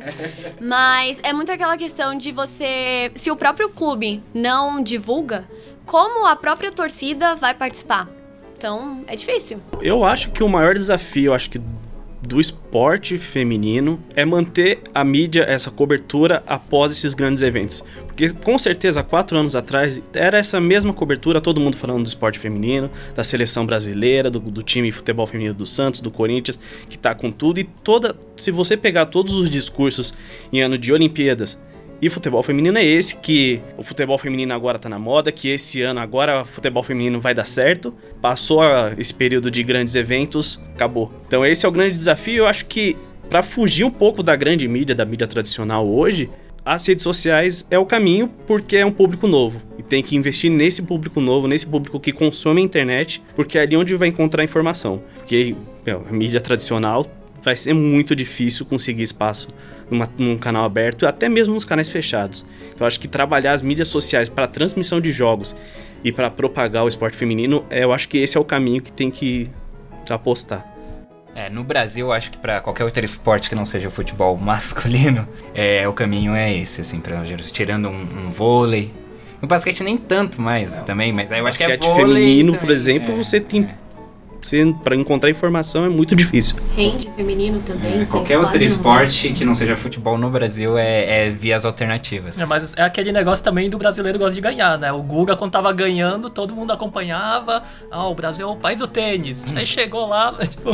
Mas 0.59 1.19
é 1.23 1.33
muito 1.33 1.51
aquela 1.51 1.77
questão 1.77 2.15
de 2.15 2.31
você. 2.31 3.11
Se 3.15 3.31
o 3.31 3.35
próprio 3.35 3.69
clube 3.69 4.21
não 4.33 4.81
divulga, 4.81 5.45
como 5.85 6.27
a 6.27 6.35
própria 6.35 6.71
torcida 6.71 7.35
vai 7.35 7.53
participar. 7.53 8.07
Então, 8.57 9.03
é 9.07 9.15
difícil. 9.15 9.59
Eu 9.81 10.03
acho 10.03 10.29
que 10.29 10.43
o 10.43 10.47
maior 10.47 10.75
desafio, 10.75 11.33
acho 11.33 11.49
que 11.49 11.59
do 12.21 12.39
esporte 12.39 13.17
feminino 13.17 13.99
é 14.15 14.23
manter 14.23 14.79
a 14.93 15.03
mídia, 15.03 15.43
essa 15.43 15.71
cobertura 15.71 16.43
após 16.45 16.91
esses 16.91 17.13
grandes 17.13 17.41
eventos. 17.41 17.83
Porque 18.11 18.29
com 18.29 18.59
certeza, 18.59 19.01
quatro 19.03 19.37
anos 19.37 19.55
atrás, 19.55 20.01
era 20.13 20.37
essa 20.37 20.59
mesma 20.59 20.93
cobertura, 20.93 21.39
todo 21.39 21.59
mundo 21.59 21.77
falando 21.77 22.03
do 22.03 22.07
esporte 22.07 22.37
feminino, 22.37 22.91
da 23.15 23.23
seleção 23.23 23.65
brasileira, 23.65 24.29
do, 24.29 24.39
do 24.39 24.61
time 24.61 24.89
de 24.89 24.91
futebol 24.91 25.25
feminino 25.25 25.53
do 25.53 25.65
Santos, 25.65 26.01
do 26.01 26.11
Corinthians, 26.11 26.59
que 26.89 26.97
tá 26.97 27.15
com 27.15 27.31
tudo. 27.31 27.59
E 27.59 27.63
toda. 27.63 28.15
Se 28.37 28.51
você 28.51 28.75
pegar 28.75 29.07
todos 29.07 29.33
os 29.33 29.49
discursos 29.49 30.13
em 30.51 30.61
ano 30.61 30.77
de 30.77 30.91
Olimpíadas, 30.91 31.57
e 32.01 32.09
futebol 32.09 32.41
feminino 32.41 32.79
é 32.79 32.83
esse, 32.83 33.15
que 33.15 33.61
o 33.77 33.83
futebol 33.83 34.17
feminino 34.17 34.53
agora 34.53 34.79
tá 34.79 34.89
na 34.89 34.97
moda, 34.97 35.31
que 35.31 35.49
esse 35.49 35.83
ano 35.83 35.99
agora 35.99 36.41
o 36.41 36.45
futebol 36.45 36.81
feminino 36.81 37.21
vai 37.21 37.33
dar 37.33 37.45
certo. 37.45 37.95
Passou 38.19 38.61
esse 38.97 39.13
período 39.13 39.51
de 39.51 39.61
grandes 39.61 39.93
eventos, 39.93 40.59
acabou. 40.73 41.13
Então 41.27 41.45
esse 41.45 41.63
é 41.63 41.69
o 41.69 41.71
grande 41.71 41.95
desafio. 41.95 42.37
Eu 42.37 42.47
acho 42.47 42.65
que 42.65 42.97
para 43.29 43.43
fugir 43.43 43.83
um 43.83 43.91
pouco 43.91 44.23
da 44.23 44.35
grande 44.35 44.67
mídia, 44.67 44.95
da 44.95 45.05
mídia 45.05 45.27
tradicional 45.27 45.87
hoje, 45.87 46.27
as 46.65 46.85
redes 46.85 47.03
sociais 47.03 47.65
é 47.71 47.77
o 47.77 47.85
caminho 47.85 48.27
porque 48.45 48.77
é 48.77 48.85
um 48.85 48.91
público 48.91 49.27
novo. 49.27 49.61
E 49.77 49.83
tem 49.83 50.03
que 50.03 50.15
investir 50.15 50.51
nesse 50.51 50.81
público 50.81 51.19
novo, 51.19 51.47
nesse 51.47 51.65
público 51.65 51.99
que 51.99 52.11
consome 52.11 52.61
a 52.61 52.63
internet, 52.63 53.21
porque 53.35 53.57
é 53.57 53.61
ali 53.61 53.75
onde 53.75 53.95
vai 53.95 54.07
encontrar 54.07 54.43
informação. 54.43 55.01
Porque 55.17 55.55
meu, 55.85 56.05
a 56.07 56.13
mídia 56.13 56.39
tradicional 56.39 57.05
vai 57.43 57.55
ser 57.55 57.73
muito 57.73 58.15
difícil 58.15 58.65
conseguir 58.65 59.01
espaço 59.01 59.47
numa, 59.89 60.07
num 60.17 60.37
canal 60.37 60.63
aberto, 60.63 61.07
até 61.07 61.27
mesmo 61.27 61.53
nos 61.55 61.65
canais 61.65 61.89
fechados. 61.89 62.45
Então 62.73 62.85
acho 62.85 62.99
que 62.99 63.07
trabalhar 63.07 63.53
as 63.53 63.61
mídias 63.61 63.87
sociais 63.87 64.29
para 64.29 64.47
transmissão 64.47 65.01
de 65.01 65.11
jogos 65.11 65.55
e 66.03 66.11
para 66.11 66.29
propagar 66.29 66.83
o 66.83 66.87
esporte 66.87 67.17
feminino, 67.17 67.65
é, 67.69 67.83
eu 67.83 67.91
acho 67.91 68.07
que 68.07 68.19
esse 68.19 68.37
é 68.37 68.39
o 68.39 68.45
caminho 68.45 68.81
que 68.81 68.91
tem 68.91 69.09
que 69.09 69.49
apostar. 70.09 70.70
É, 71.33 71.49
no 71.49 71.63
Brasil, 71.63 72.07
eu 72.07 72.13
acho 72.13 72.31
que 72.31 72.37
para 72.37 72.59
qualquer 72.59 72.83
outro 72.83 73.03
esporte 73.05 73.49
que 73.49 73.55
não 73.55 73.63
seja 73.63 73.87
o 73.87 73.91
futebol 73.91 74.35
masculino, 74.37 75.27
é, 75.55 75.87
o 75.87 75.93
caminho 75.93 76.35
é 76.35 76.53
esse, 76.53 76.81
assim, 76.81 76.99
pra, 76.99 77.23
tirando 77.51 77.87
um, 77.87 78.27
um 78.27 78.31
vôlei. 78.31 78.91
No 79.41 79.47
basquete 79.47 79.83
nem 79.83 79.97
tanto 79.97 80.41
mais 80.41 80.77
também, 80.79 81.11
mas 81.11 81.31
aí 81.31 81.39
eu 81.39 81.47
acho 81.47 81.57
que 81.57 81.63
é 81.63 81.77
vôlei 81.77 81.95
feminino, 81.95 82.53
também, 82.53 82.65
por 82.67 82.71
exemplo, 82.71 83.13
é, 83.13 83.15
você 83.15 83.39
tem 83.39 83.63
é 83.63 83.80
você 84.47 84.73
para 84.83 84.95
encontrar 84.95 85.29
informação 85.29 85.85
é 85.85 85.89
muito 85.89 86.15
difícil. 86.15 86.55
Rende 86.75 87.09
feminino 87.15 87.61
também. 87.65 88.01
É, 88.01 88.05
qualquer 88.05 88.37
outro 88.37 88.57
não- 88.57 88.65
esporte 88.65 89.29
que 89.33 89.45
não 89.45 89.53
seja 89.53 89.75
futebol 89.75 90.17
no 90.17 90.29
Brasil 90.29 90.77
é, 90.77 91.27
é 91.27 91.29
via 91.29 91.55
as 91.55 91.65
alternativas. 91.65 92.39
É, 92.39 92.45
mas 92.45 92.73
é 92.75 92.81
aquele 92.83 93.11
negócio 93.11 93.43
também 93.43 93.69
do 93.69 93.77
brasileiro 93.77 94.17
gosta 94.17 94.33
de 94.35 94.41
ganhar, 94.41 94.77
né? 94.77 94.91
O 94.91 95.01
Guga, 95.01 95.35
quando 95.35 95.51
tava 95.51 95.71
ganhando, 95.73 96.29
todo 96.29 96.55
mundo 96.55 96.71
acompanhava. 96.71 97.63
Ah, 97.89 98.07
o 98.07 98.15
Brasil 98.15 98.47
é 98.47 98.51
o 98.51 98.55
país 98.55 98.79
do 98.79 98.87
tênis. 98.87 99.45
Aí 99.55 99.65
chegou 99.65 100.07
lá, 100.07 100.33
tipo. 100.47 100.71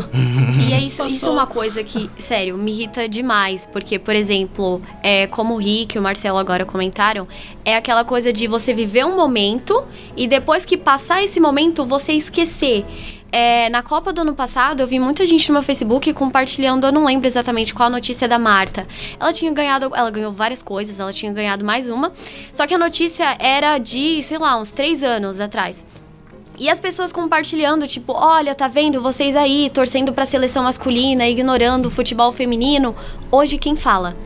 E 0.68 0.74
é 0.74 0.80
isso, 0.80 1.06
isso 1.06 1.26
é 1.28 1.30
uma 1.30 1.48
coisa 1.48 1.84
que, 1.84 2.10
sério, 2.20 2.58
me 2.58 2.72
irrita 2.72 3.08
demais. 3.08 3.66
Porque, 3.66 4.00
por 4.00 4.16
exemplo, 4.16 4.82
é, 5.04 5.28
como 5.28 5.56
o 5.56 5.58
Rick 5.58 5.96
e 5.96 6.00
o 6.00 6.02
Marcelo 6.02 6.38
agora 6.38 6.66
comentaram, 6.66 7.28
é 7.66 7.76
aquela 7.76 8.04
coisa 8.04 8.32
de 8.32 8.48
você 8.48 8.74
viver 8.74 9.06
um 9.06 9.16
momento 9.16 9.84
e 10.16 10.28
depois 10.28 10.66
que 10.66 10.78
passar 10.78 11.24
esse 11.24 11.40
momento, 11.40 11.86
você 11.86 12.14
esquecer. 12.14 12.86
É, 13.32 13.70
na 13.70 13.84
Copa 13.84 14.14
do 14.14 14.22
ano 14.22 14.34
passado, 14.34 14.80
eu 14.82 14.88
vi 14.88 15.00
muita 15.00 15.26
gente 15.26 15.50
no 15.50 15.54
meu 15.54 15.62
Facebook 15.62 16.14
compartilhando, 16.14 16.88
eu 16.88 16.92
não 16.92 17.06
lembro 17.06 17.28
exatamente 17.28 17.74
qual 17.74 17.88
a 17.88 17.90
notícia 17.90 18.28
da 18.28 18.40
Marta. 18.40 18.88
Ela 19.20 19.34
tinha 19.34 19.52
ganhado, 19.52 19.92
ela 19.94 20.10
ganhou 20.10 20.32
várias 20.32 20.64
coisas, 20.64 21.00
ela 21.00 21.12
tinha 21.12 21.32
ganhado 21.32 21.66
mais 21.66 21.88
uma. 21.90 22.14
Só 22.54 22.66
que 22.66 22.74
a 22.74 22.78
notícia 22.78 23.36
era 23.40 23.78
de, 23.78 24.22
sei 24.22 24.38
lá, 24.38 24.60
uns 24.60 24.72
três 24.72 25.04
anos 25.04 25.40
atrás. 25.40 25.86
E 26.58 26.70
as 26.70 26.80
pessoas 26.80 27.12
compartilhando, 27.12 27.86
tipo, 27.88 28.14
olha, 28.14 28.56
tá 28.56 28.68
vendo 28.68 29.02
vocês 29.02 29.36
aí 29.36 29.70
torcendo 29.70 30.12
pra 30.12 30.26
seleção 30.26 30.64
masculina, 30.64 31.28
ignorando 31.28 31.88
o 31.88 31.92
futebol 31.92 32.32
feminino. 32.32 32.96
Hoje 33.32 33.60
quem 33.60 33.76
fala? 33.76 34.18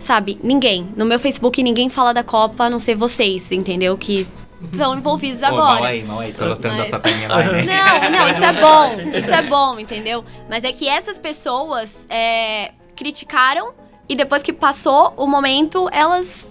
Sabe, 0.00 0.38
ninguém. 0.42 0.88
No 0.96 1.06
meu 1.06 1.18
Facebook 1.18 1.62
ninguém 1.62 1.88
fala 1.88 2.12
da 2.12 2.24
Copa, 2.24 2.64
a 2.64 2.70
não 2.70 2.78
ser 2.78 2.96
vocês, 2.96 3.50
entendeu? 3.52 3.96
Que 3.96 4.26
estão 4.70 4.94
envolvidos 4.96 5.42
Ô, 5.42 5.50
mal 5.50 5.60
agora. 5.60 5.86
aí, 5.88 6.04
mal 6.04 6.20
aí, 6.20 6.32
tô 6.32 6.44
lotando 6.44 6.76
Mas- 6.76 6.86
a 6.86 6.90
sua 6.90 7.00
timeline. 7.00 7.66
Não, 7.66 8.10
não, 8.10 8.28
isso 8.28 8.44
é 8.44 8.52
bom. 8.52 9.18
Isso 9.18 9.34
é 9.34 9.42
bom, 9.42 9.78
entendeu? 9.78 10.24
Mas 10.48 10.64
é 10.64 10.72
que 10.72 10.88
essas 10.88 11.18
pessoas 11.18 12.06
é, 12.08 12.72
criticaram 12.94 13.72
e 14.08 14.14
depois 14.14 14.42
que 14.42 14.52
passou 14.52 15.12
o 15.16 15.26
momento, 15.26 15.88
elas 15.92 16.50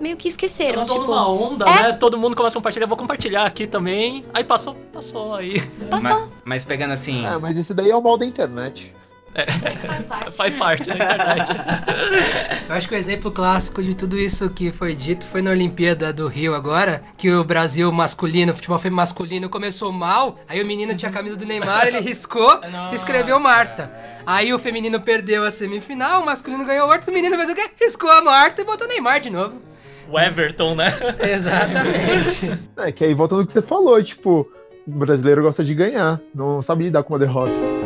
meio 0.00 0.16
que 0.16 0.28
esqueceram. 0.28 0.74
Elas 0.74 0.88
tipo, 0.88 1.00
numa 1.00 1.28
onda, 1.28 1.68
é. 1.68 1.82
né? 1.82 1.92
Todo 1.92 2.16
mundo 2.16 2.36
começa 2.36 2.56
a 2.56 2.58
compartilhar, 2.58 2.86
vou 2.86 2.96
compartilhar 2.96 3.44
aqui 3.44 3.66
também. 3.66 4.24
Aí 4.32 4.44
passou, 4.44 4.74
passou 4.92 5.34
aí. 5.34 5.60
passou. 5.90 6.20
Ma- 6.20 6.28
mas 6.44 6.64
pegando 6.64 6.92
assim, 6.92 7.26
Ah, 7.26 7.38
mas 7.38 7.56
esse 7.56 7.74
daí 7.74 7.90
é 7.90 7.96
o 7.96 8.02
mal 8.02 8.16
da 8.16 8.24
internet. 8.24 8.92
Faz 9.86 10.04
parte. 10.04 10.36
Faz 10.36 10.54
parte 10.54 10.88
da 10.88 10.94
internet. 10.94 11.50
Eu 12.68 12.74
acho 12.74 12.88
que 12.88 12.94
o 12.94 12.98
exemplo 12.98 13.30
clássico 13.30 13.82
de 13.82 13.94
tudo 13.94 14.18
isso 14.18 14.50
que 14.50 14.72
foi 14.72 14.94
dito 14.94 15.26
foi 15.26 15.40
na 15.42 15.50
Olimpíada 15.50 16.12
do 16.12 16.26
Rio 16.26 16.54
agora, 16.54 17.02
que 17.16 17.30
o 17.30 17.44
Brasil 17.44 17.90
masculino, 17.92 18.54
futebol 18.54 18.78
feminino 18.78 18.98
masculino 18.98 19.48
começou 19.48 19.92
mal, 19.92 20.36
aí 20.48 20.62
o 20.62 20.66
menino 20.66 20.94
tinha 20.94 21.10
a 21.10 21.12
camisa 21.12 21.36
do 21.36 21.46
Neymar, 21.46 21.86
ele 21.86 22.00
riscou 22.00 22.60
e 22.90 22.94
escreveu 22.94 23.38
Marta. 23.38 23.92
Aí 24.26 24.52
o 24.52 24.58
feminino 24.58 25.00
perdeu 25.00 25.44
a 25.44 25.50
semifinal, 25.50 26.22
o 26.22 26.26
masculino 26.26 26.64
ganhou 26.64 26.88
outro, 26.90 27.10
o 27.10 27.14
menino 27.14 27.36
fez 27.36 27.50
o 27.50 27.54
quê? 27.54 27.70
Riscou 27.80 28.10
a 28.10 28.22
Marta 28.22 28.62
e 28.62 28.64
botou 28.64 28.88
Neymar 28.88 29.20
de 29.20 29.30
novo. 29.30 29.60
o 30.10 30.18
Everton, 30.18 30.74
né? 30.74 30.88
Exatamente. 31.20 32.58
É, 32.76 32.90
que 32.90 33.04
aí 33.04 33.14
volta 33.14 33.36
no 33.36 33.46
que 33.46 33.52
você 33.52 33.62
falou, 33.62 34.02
tipo, 34.02 34.48
o 34.86 34.90
brasileiro 34.90 35.42
gosta 35.42 35.64
de 35.64 35.74
ganhar, 35.74 36.20
não 36.34 36.62
sabe 36.62 36.84
lidar 36.84 37.02
com 37.02 37.12
uma 37.12 37.18
derrota. 37.18 37.77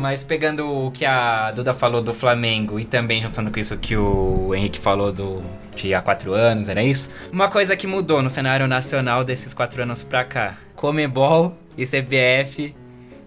Mas 0.00 0.24
pegando 0.24 0.86
o 0.86 0.90
que 0.90 1.04
a 1.04 1.50
Duda 1.52 1.72
falou 1.74 2.00
do 2.02 2.12
Flamengo 2.14 2.80
e 2.80 2.84
também 2.84 3.20
juntando 3.22 3.50
com 3.50 3.60
isso 3.60 3.76
que 3.76 3.96
o 3.96 4.54
Henrique 4.54 4.78
falou 4.78 5.12
do 5.12 5.42
de 5.76 5.94
há 5.94 6.00
quatro 6.02 6.32
anos, 6.34 6.68
era 6.68 6.82
isso? 6.82 7.10
Uma 7.32 7.48
coisa 7.48 7.76
que 7.76 7.86
mudou 7.86 8.20
no 8.22 8.28
cenário 8.28 8.66
nacional 8.66 9.22
desses 9.22 9.54
quatro 9.54 9.82
anos 9.82 10.02
pra 10.02 10.24
cá. 10.24 10.56
Comebol 10.74 11.54
e 11.78 11.86
CBF, 11.86 12.74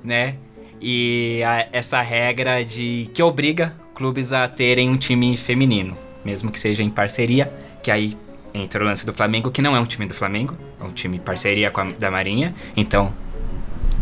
né? 0.03 0.36
E 0.82 1.41
a- 1.45 1.67
essa 1.71 2.01
regra 2.01 2.63
de 2.63 3.09
que 3.13 3.24
obriga 3.24 3.74
clubes 3.95 4.34
a 4.34 4.47
terem 4.47 4.89
um 4.89 4.97
time 4.97 5.38
feminino, 5.38 5.97
mesmo 6.26 6.51
que 6.51 6.59
seja 6.59 6.84
em 6.84 6.89
parceria, 6.89 7.51
que 7.82 7.89
aí 7.89 8.17
entra 8.53 8.84
o 8.84 8.86
lance 8.86 9.05
do 9.05 9.13
Flamengo, 9.13 9.49
que 9.49 9.61
não 9.61 9.76
é 9.76 9.80
um 9.80 9.86
time 9.86 10.05
do 10.05 10.13
Flamengo, 10.13 10.55
é 10.80 10.84
um 10.84 10.91
time 10.91 11.17
parceria 11.19 11.71
com 11.71 11.82
a 11.82 11.86
da 11.97 12.11
Marinha, 12.11 12.53
então 12.76 13.13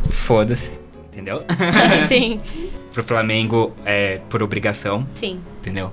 foda-se, 0.09 0.79
entendeu? 1.11 1.43
sim, 2.07 2.39
Pro 2.93 3.03
Flamengo 3.03 3.73
é 3.85 4.21
por 4.29 4.41
obrigação, 4.41 5.05
sim. 5.15 5.39
entendeu? 5.59 5.91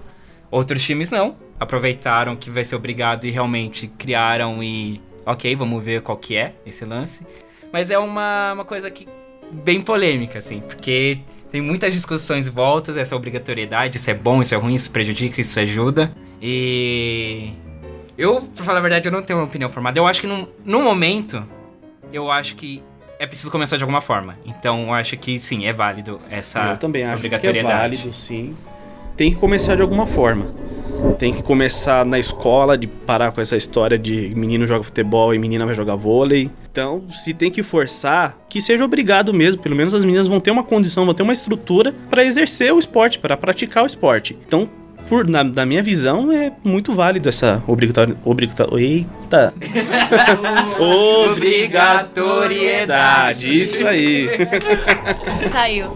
Outros 0.51 0.83
times 0.83 1.11
não, 1.11 1.37
aproveitaram 1.59 2.37
que 2.37 2.51
vai 2.51 2.65
ser 2.65 2.77
obrigado 2.77 3.27
e 3.27 3.31
realmente 3.31 3.89
criaram 3.99 4.63
e 4.63 5.03
ok, 5.27 5.55
vamos 5.57 5.85
ver 5.85 6.01
qual 6.01 6.17
que 6.17 6.37
é 6.37 6.55
esse 6.65 6.85
lance. 6.85 7.27
Mas 7.73 7.91
é 7.91 7.99
uma, 7.99 8.55
uma 8.55 8.65
coisa 8.65 8.91
que 8.91 9.07
bem 9.51 9.81
polêmica, 9.83 10.39
assim, 10.39 10.61
porque 10.61 11.19
tem 11.51 11.61
muitas 11.61 11.93
discussões 11.93 12.47
e 12.47 12.51
voltas, 12.51 12.97
essa 12.97 13.15
obrigatoriedade, 13.15 13.97
isso 13.97 14.11
é 14.11 14.15
bom, 14.15 14.41
isso 14.41 14.55
é 14.55 14.59
ruim, 14.59 14.75
isso 14.75 14.91
prejudica, 14.91 15.41
isso 15.41 15.59
ajuda. 15.59 16.13
E 16.41 17.53
eu, 18.17 18.41
pra 18.41 18.65
falar 18.65 18.79
a 18.79 18.83
verdade, 18.83 19.09
eu 19.09 19.13
não 19.13 19.23
tenho 19.23 19.39
uma 19.39 19.47
opinião 19.47 19.69
formada. 19.69 19.99
Eu 19.99 20.07
acho 20.07 20.21
que 20.21 20.27
num, 20.27 20.47
num 20.65 20.83
momento, 20.83 21.45
eu 22.13 22.31
acho 22.31 22.57
que 22.57 22.83
é 23.19 23.27
preciso 23.27 23.51
começar 23.51 23.77
de 23.77 23.83
alguma 23.83 24.01
forma. 24.01 24.37
Então 24.47 24.85
eu 24.85 24.93
acho 24.93 25.17
que 25.17 25.39
sim, 25.39 25.67
é 25.67 25.73
válido 25.73 26.21
essa 26.31 26.73
Eu 26.73 26.77
também 26.79 27.05
acho 27.05 27.29
que 27.29 27.35
é 27.35 27.63
válido, 27.63 28.13
sim. 28.13 28.57
Tem 29.17 29.33
que 29.33 29.37
começar 29.37 29.75
de 29.75 29.83
alguma 29.83 30.07
forma. 30.07 30.47
Tem 31.19 31.33
que 31.33 31.43
começar 31.43 32.07
na 32.07 32.19
escola, 32.19 32.79
de 32.79 32.87
parar 32.87 33.33
com 33.33 33.41
essa 33.41 33.57
história 33.57 33.99
de 33.99 34.33
menino 34.35 34.67
joga 34.67 34.85
futebol 34.85 35.35
e 35.35 35.39
menina 35.39 35.67
vai 35.67 35.75
jogar 35.75 35.97
vôlei. 35.97 36.51
Então, 36.71 37.05
se 37.11 37.35
tem 37.35 37.51
que 37.51 37.63
forçar, 37.63 38.37
que 38.49 38.61
seja 38.61 38.85
obrigado 38.85 39.35
mesmo. 39.35 39.61
Pelo 39.61 39.75
menos 39.75 39.93
as 39.93 40.05
meninas 40.05 40.29
vão 40.29 40.41
ter 40.41 40.51
uma 40.51 40.63
condição, 40.63 41.05
vão 41.05 41.15
ter 41.15 41.25
uma 41.25 41.33
estrutura 41.33 41.93
para 42.09 42.25
exercer 42.25 42.73
o 42.73 42.79
esporte, 42.79 43.19
para 43.19 43.37
praticar 43.37 43.83
o 43.83 43.87
esporte. 43.87 44.37
Então, 44.47 44.69
por, 45.09 45.27
na, 45.27 45.43
na 45.43 45.67
minha 45.67 45.83
visão, 45.83 46.31
é 46.31 46.53
muito 46.63 46.95
válido 46.95 47.29
essa 47.29 47.61
obrigatória. 47.67 48.17
obrigatória 48.25 48.85
eita! 48.85 49.53
Obrigatoriedade, 50.79 53.61
isso 53.61 53.85
aí. 53.87 54.29
Saiu. 55.51 55.93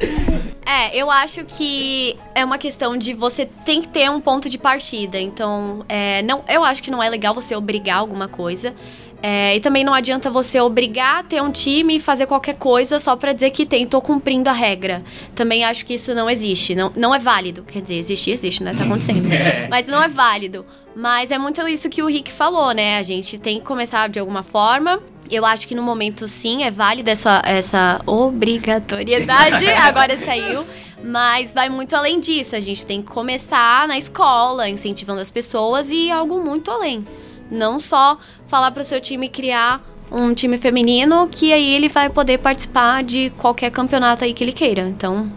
É, 0.64 0.96
eu 0.96 1.10
acho 1.10 1.44
que 1.44 2.16
é 2.34 2.42
uma 2.44 2.56
questão 2.56 2.96
de 2.96 3.12
você 3.14 3.46
tem 3.64 3.82
que 3.82 3.88
ter 3.88 4.08
um 4.10 4.20
ponto 4.20 4.48
de 4.48 4.58
partida. 4.58 5.20
Então, 5.20 5.84
é, 5.88 6.22
não, 6.22 6.44
eu 6.48 6.62
acho 6.64 6.82
que 6.82 6.90
não 6.90 7.02
é 7.02 7.08
legal 7.08 7.34
você 7.34 7.54
obrigar 7.54 7.98
alguma 7.98 8.28
coisa. 8.28 8.74
É, 9.22 9.54
e 9.54 9.60
também 9.60 9.84
não 9.84 9.94
adianta 9.94 10.28
você 10.28 10.60
obrigar 10.60 11.20
a 11.20 11.22
ter 11.22 11.40
um 11.40 11.52
time 11.52 11.96
e 11.96 12.00
fazer 12.00 12.26
qualquer 12.26 12.56
coisa 12.56 12.98
só 12.98 13.14
pra 13.14 13.32
dizer 13.32 13.52
que 13.52 13.64
tem, 13.64 13.86
tô 13.86 14.00
cumprindo 14.00 14.50
a 14.50 14.52
regra. 14.52 15.04
Também 15.32 15.64
acho 15.64 15.86
que 15.86 15.94
isso 15.94 16.12
não 16.12 16.28
existe. 16.28 16.74
Não, 16.74 16.92
não 16.96 17.14
é 17.14 17.20
válido. 17.20 17.62
Quer 17.62 17.82
dizer, 17.82 17.98
existe, 17.98 18.32
existe, 18.32 18.64
né? 18.64 18.74
Tá 18.76 18.82
acontecendo. 18.82 19.28
Mas 19.70 19.86
não 19.86 20.02
é 20.02 20.08
válido. 20.08 20.66
Mas 20.94 21.30
é 21.30 21.38
muito 21.38 21.66
isso 21.68 21.88
que 21.88 22.02
o 22.02 22.06
Rick 22.06 22.32
falou, 22.32 22.72
né? 22.72 22.98
A 22.98 23.02
gente 23.04 23.38
tem 23.38 23.60
que 23.60 23.64
começar 23.64 24.08
de 24.08 24.18
alguma 24.18 24.42
forma. 24.42 25.00
Eu 25.30 25.46
acho 25.46 25.68
que 25.68 25.74
no 25.74 25.84
momento, 25.84 26.26
sim, 26.26 26.64
é 26.64 26.70
válida 26.70 27.12
essa, 27.12 27.40
essa 27.46 28.00
obrigatoriedade. 28.04 29.70
Agora 29.70 30.16
saiu. 30.16 30.64
Mas 31.04 31.54
vai 31.54 31.68
muito 31.68 31.94
além 31.94 32.18
disso. 32.18 32.56
A 32.56 32.60
gente 32.60 32.84
tem 32.84 33.00
que 33.00 33.08
começar 33.08 33.86
na 33.86 33.96
escola, 33.96 34.68
incentivando 34.68 35.20
as 35.20 35.30
pessoas 35.30 35.88
e 35.90 36.10
algo 36.10 36.44
muito 36.44 36.70
além. 36.72 37.06
Não 37.52 37.78
só 37.78 38.18
falar 38.46 38.70
pro 38.72 38.82
seu 38.84 39.00
time 39.00 39.28
criar 39.28 39.80
um 40.10 40.34
time 40.34 40.58
feminino, 40.58 41.28
que 41.30 41.52
aí 41.52 41.74
ele 41.74 41.88
vai 41.88 42.10
poder 42.10 42.38
participar 42.38 43.02
de 43.02 43.30
qualquer 43.38 43.70
campeonato 43.70 44.24
aí 44.24 44.34
que 44.34 44.42
ele 44.42 44.52
queira. 44.52 44.82
Então, 44.82 45.30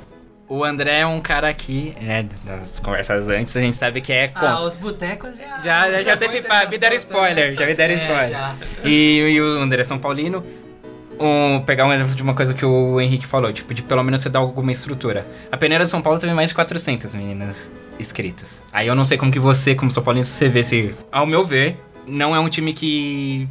O 0.47 0.63
André 0.63 0.99
é 0.99 1.05
um 1.07 1.19
cara 1.21 1.47
aqui, 1.49 1.95
né, 2.01 2.25
das 2.43 2.79
conversas 2.79 3.27
antes, 3.29 3.55
a 3.57 3.61
gente 3.61 3.75
sabe 3.77 3.99
que 4.01 4.11
é 4.13 4.27
contra. 4.27 4.49
Ah, 4.51 4.63
os 4.63 4.77
botecos 4.77 5.37
já. 5.37 5.59
Já, 5.61 5.91
já, 5.91 6.03
já 6.03 6.13
anteciparam, 6.13 6.69
me 6.69 6.77
deram 6.77 6.95
spoiler, 6.97 7.55
já 7.55 7.65
me 7.65 7.73
deram 7.73 7.93
É, 7.93 7.97
spoiler. 7.97 8.29
já. 8.29 8.55
E, 8.83 9.19
e 9.33 9.41
o 9.41 9.45
André 9.61 9.83
São 9.83 9.97
Paulino, 9.97 10.43
um, 11.19 11.61
pegar 11.61 11.85
um 11.87 11.93
exemplo 11.93 12.13
de 12.13 12.21
uma 12.21 12.33
coisa 12.35 12.53
que 12.53 12.65
o 12.65 12.99
Henrique 13.01 13.25
falou, 13.25 13.51
tipo, 13.53 13.73
de 13.73 13.81
pelo 13.81 14.03
menos 14.03 14.21
você 14.21 14.29
dar 14.29 14.39
alguma 14.39 14.71
estrutura. 14.71 15.25
A 15.51 15.57
peneira 15.57 15.83
de 15.85 15.89
São 15.89 16.01
Paulo 16.01 16.19
teve 16.19 16.33
mais 16.33 16.49
de 16.49 16.55
400 16.55 17.15
meninas 17.15 17.71
inscritas. 17.97 18.61
Aí 18.73 18.85
eu 18.87 18.93
não 18.95 19.05
sei 19.05 19.17
como 19.17 19.31
que 19.31 19.39
você, 19.39 19.73
como 19.73 19.89
São 19.89 20.03
Paulino, 20.03 20.25
você 20.25 20.47
vê 20.49 20.61
se... 20.61 20.93
Ao 21.11 21.25
meu 21.25 21.43
ver, 21.45 21.77
não 22.07 22.35
é 22.35 22.39
um 22.39 22.49
time 22.49 22.73
que 22.73 23.47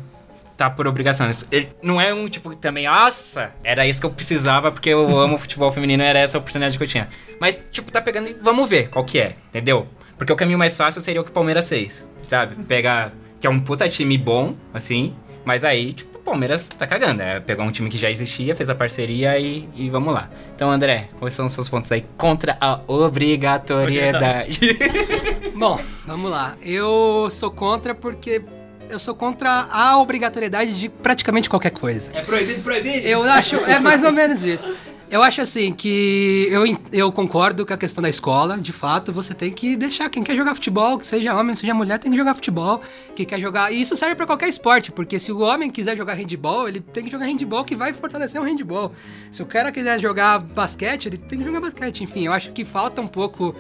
tá 0.57 0.71
por 0.71 0.87
obrigação. 0.87 1.29
Ele 1.51 1.69
não 1.83 2.01
é 2.01 2.13
um 2.13 2.29
tipo 2.29 2.51
que 2.51 2.57
também, 2.57 2.87
nossa, 2.87 3.53
era 3.63 3.87
isso 3.87 4.01
que 4.01 4.07
eu 4.07 4.11
precisava 4.11 4.71
porque 4.71 4.91
eu 4.91 5.07
amo 5.19 5.39
futebol 5.39 5.71
feminino, 5.71 6.03
era 6.03 6.19
essa 6.19 6.39
a 6.39 6.41
oportunidade 6.41 6.77
que 6.79 6.85
eu 6.85 6.89
tinha. 6.89 7.09
Mas, 7.41 7.63
tipo, 7.71 7.91
tá 7.91 8.01
pegando 8.01 8.29
e 8.29 8.35
vamos 8.35 8.69
ver 8.69 8.89
qual 8.89 9.05
que 9.05 9.19
é, 9.19 9.37
entendeu? 9.49 9.87
Porque 10.17 10.33
o 10.33 10.37
caminho 10.37 10.59
mais 10.59 10.77
fácil 10.77 11.01
seria 11.01 11.21
o 11.21 11.25
que 11.25 11.31
o 11.31 11.35
Palmeiras 11.35 11.69
fez, 11.69 12.09
sabe? 12.29 12.55
Pegar, 12.65 13.13
que 13.41 13.47
é 13.47 13.51
um 13.51 13.61
puta 13.61 13.89
time 13.89 14.17
bom, 14.17 14.55
assim, 14.73 15.15
mas 15.45 15.65
aí, 15.65 15.93
tipo, 15.93 16.19
o 16.19 16.23
Palmeiras 16.23 16.69
tá 16.69 16.87
cagando, 16.87 17.21
é 17.21 17.41
pegar 17.41 17.65
um 17.65 17.71
time 17.71 17.91
que 17.91 17.99
já 17.99 18.11
existia, 18.11 18.55
fez 18.55 18.71
a 18.71 18.75
parceria 18.75 19.39
e, 19.39 19.69
e 19.75 19.91
vamos 19.91 20.15
lá. 20.15 20.31
Então, 20.55 20.71
André, 20.71 21.09
quais 21.19 21.35
são 21.35 21.47
os 21.47 21.53
seus 21.53 21.69
pontos 21.69 21.93
aí 21.93 22.05
contra 22.17 22.57
a 22.61 22.81
obrigatoriedade? 22.87 24.61
Bom, 25.55 25.81
vamos 26.05 26.31
lá. 26.31 26.57
Eu 26.61 27.29
sou 27.31 27.51
contra 27.51 27.95
porque 27.95 28.43
eu 28.89 28.99
sou 28.99 29.15
contra 29.15 29.69
a 29.71 29.99
obrigatoriedade 29.99 30.79
de 30.79 30.89
praticamente 30.89 31.49
qualquer 31.49 31.71
coisa. 31.71 32.11
É 32.13 32.23
proibido, 32.23 32.63
proibido. 32.63 33.07
Eu 33.07 33.23
acho, 33.23 33.57
é 33.57 33.79
mais 33.79 34.03
ou 34.03 34.13
menos 34.13 34.43
isso. 34.43 34.69
Eu 35.11 35.23
acho 35.23 35.41
assim 35.43 35.73
que 35.73 36.49
eu, 36.51 36.65
eu 36.91 37.13
concordo 37.13 37.65
com 37.65 37.73
a 37.73 37.77
questão 37.77 38.03
da 38.03 38.09
escola, 38.09 38.59
de 38.59 38.73
fato, 38.73 39.13
você 39.13 39.33
tem 39.33 39.53
que 39.53 39.77
deixar 39.77 40.09
quem 40.09 40.25
quer 40.25 40.35
jogar 40.35 40.55
futebol, 40.55 40.99
que 40.99 41.07
seja 41.07 41.35
homem, 41.37 41.55
seja 41.55 41.73
mulher, 41.73 41.99
tem 41.99 42.11
que 42.11 42.17
jogar 42.17 42.35
futebol, 42.35 42.81
quem 43.15 43.25
quer 43.25 43.39
jogar, 43.39 43.73
e 43.73 43.81
isso 43.81 43.95
serve 43.95 44.17
pra 44.17 44.27
qualquer 44.27 44.49
esporte, 44.49 44.91
porque 44.91 45.21
se 45.21 45.31
o 45.31 45.41
homem 45.41 45.71
quiser 45.71 45.97
jogar 45.97 46.15
handball, 46.15 46.69
ele 46.69 46.81
tem 46.81 47.05
que 47.05 47.11
jogar 47.11 47.27
handball 47.27 47.65
que 47.65 47.77
vai 47.77 47.93
fortalecer 47.93 48.41
o 48.41 48.45
handball. 48.45 48.93
Se 49.31 49.41
o 49.43 49.47
cara 49.47 49.71
quiser 49.71 50.01
jogar 50.01 50.41
basquete, 50.41 51.07
ele 51.07 51.19
tem 51.19 51.39
que 51.39 51.45
jogar 51.45 51.61
basquete. 51.61 52.03
Enfim, 52.03 52.27
eu 52.27 52.33
acho 52.33 52.51
que 52.51 52.65
falta 52.65 53.01
um 53.01 53.07
pouco 53.07 53.55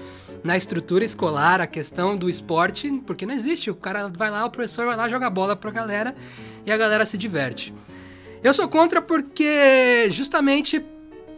na 0.44 0.58
estrutura 0.58 1.02
escolar 1.04 1.58
a 1.62 1.66
questão 1.66 2.14
do 2.14 2.28
esporte, 2.28 2.92
porque 3.06 3.24
não 3.24 3.34
existe. 3.34 3.70
O 3.70 3.74
cara 3.74 4.08
vai 4.08 4.30
lá, 4.30 4.44
o 4.44 4.50
professor 4.50 4.86
vai 4.86 4.96
lá, 4.96 5.08
joga 5.08 5.30
bola 5.30 5.56
pra 5.56 5.70
galera 5.70 6.14
e 6.66 6.70
a 6.70 6.76
galera 6.76 7.06
se 7.06 7.16
diverte. 7.16 7.74
Eu 8.42 8.52
sou 8.52 8.68
contra 8.68 9.00
porque 9.00 10.10
justamente 10.10 10.84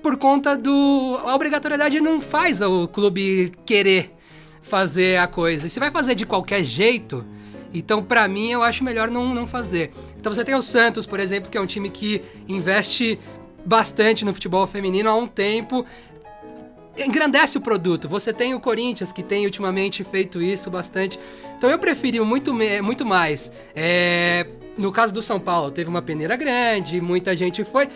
por 0.03 0.17
conta 0.17 0.57
do. 0.57 1.21
A 1.25 1.35
obrigatoriedade 1.37 2.01
não 2.01 2.21
faz 2.21 2.61
o 2.61 2.89
clube 2.89 3.53
querer 3.65 4.13
fazer 4.61 5.19
a 5.19 5.29
coisa. 5.29 5.69
Se 5.69 5.79
vai 5.79 5.93
fazer 5.93 6.17
de 6.17 6.27
qualquer 6.27 6.65
jeito, 6.65 7.25
então 7.73 8.03
pra 8.03 8.27
mim 8.27 8.51
eu 8.51 8.63
acho 8.65 8.83
melhor 8.83 9.09
não, 9.09 9.33
não 9.33 9.47
fazer. 9.47 9.93
Então 10.19 10.35
você 10.35 10.43
tem 10.43 10.57
o 10.57 10.63
Santos, 10.63 11.07
por 11.07 11.21
exemplo, 11.21 11.49
que 11.49 11.57
é 11.57 11.61
um 11.61 11.67
time 11.67 11.91
que 11.91 12.23
investe 12.49 13.21
bastante 13.65 14.25
no 14.25 14.35
futebol 14.35 14.67
feminino 14.67 15.09
há 15.09 15.15
um 15.15 15.29
tempo. 15.29 15.87
Engrandece 16.99 17.59
o 17.59 17.61
produto. 17.61 18.09
Você 18.09 18.33
tem 18.33 18.55
o 18.55 18.61
Corinthians, 18.61 19.13
que 19.13 19.23
tem 19.23 19.45
ultimamente 19.45 20.03
feito 20.03 20.41
isso 20.41 20.71
bastante. 20.71 21.19
Então 21.57 21.71
eu 21.71 21.79
preferi 21.79 22.21
muito, 22.21 22.55
muito 22.83 23.05
mais. 23.05 23.53
É, 23.75 24.47
no 24.77 24.91
caso 24.93 25.13
do 25.13 25.23
São 25.23 25.39
Paulo, 25.39 25.71
teve 25.71 25.89
uma 25.91 26.03
peneira 26.03 26.37
grande, 26.37 27.01
muita 27.01 27.37
gente 27.37 27.65
foi. 27.65 27.89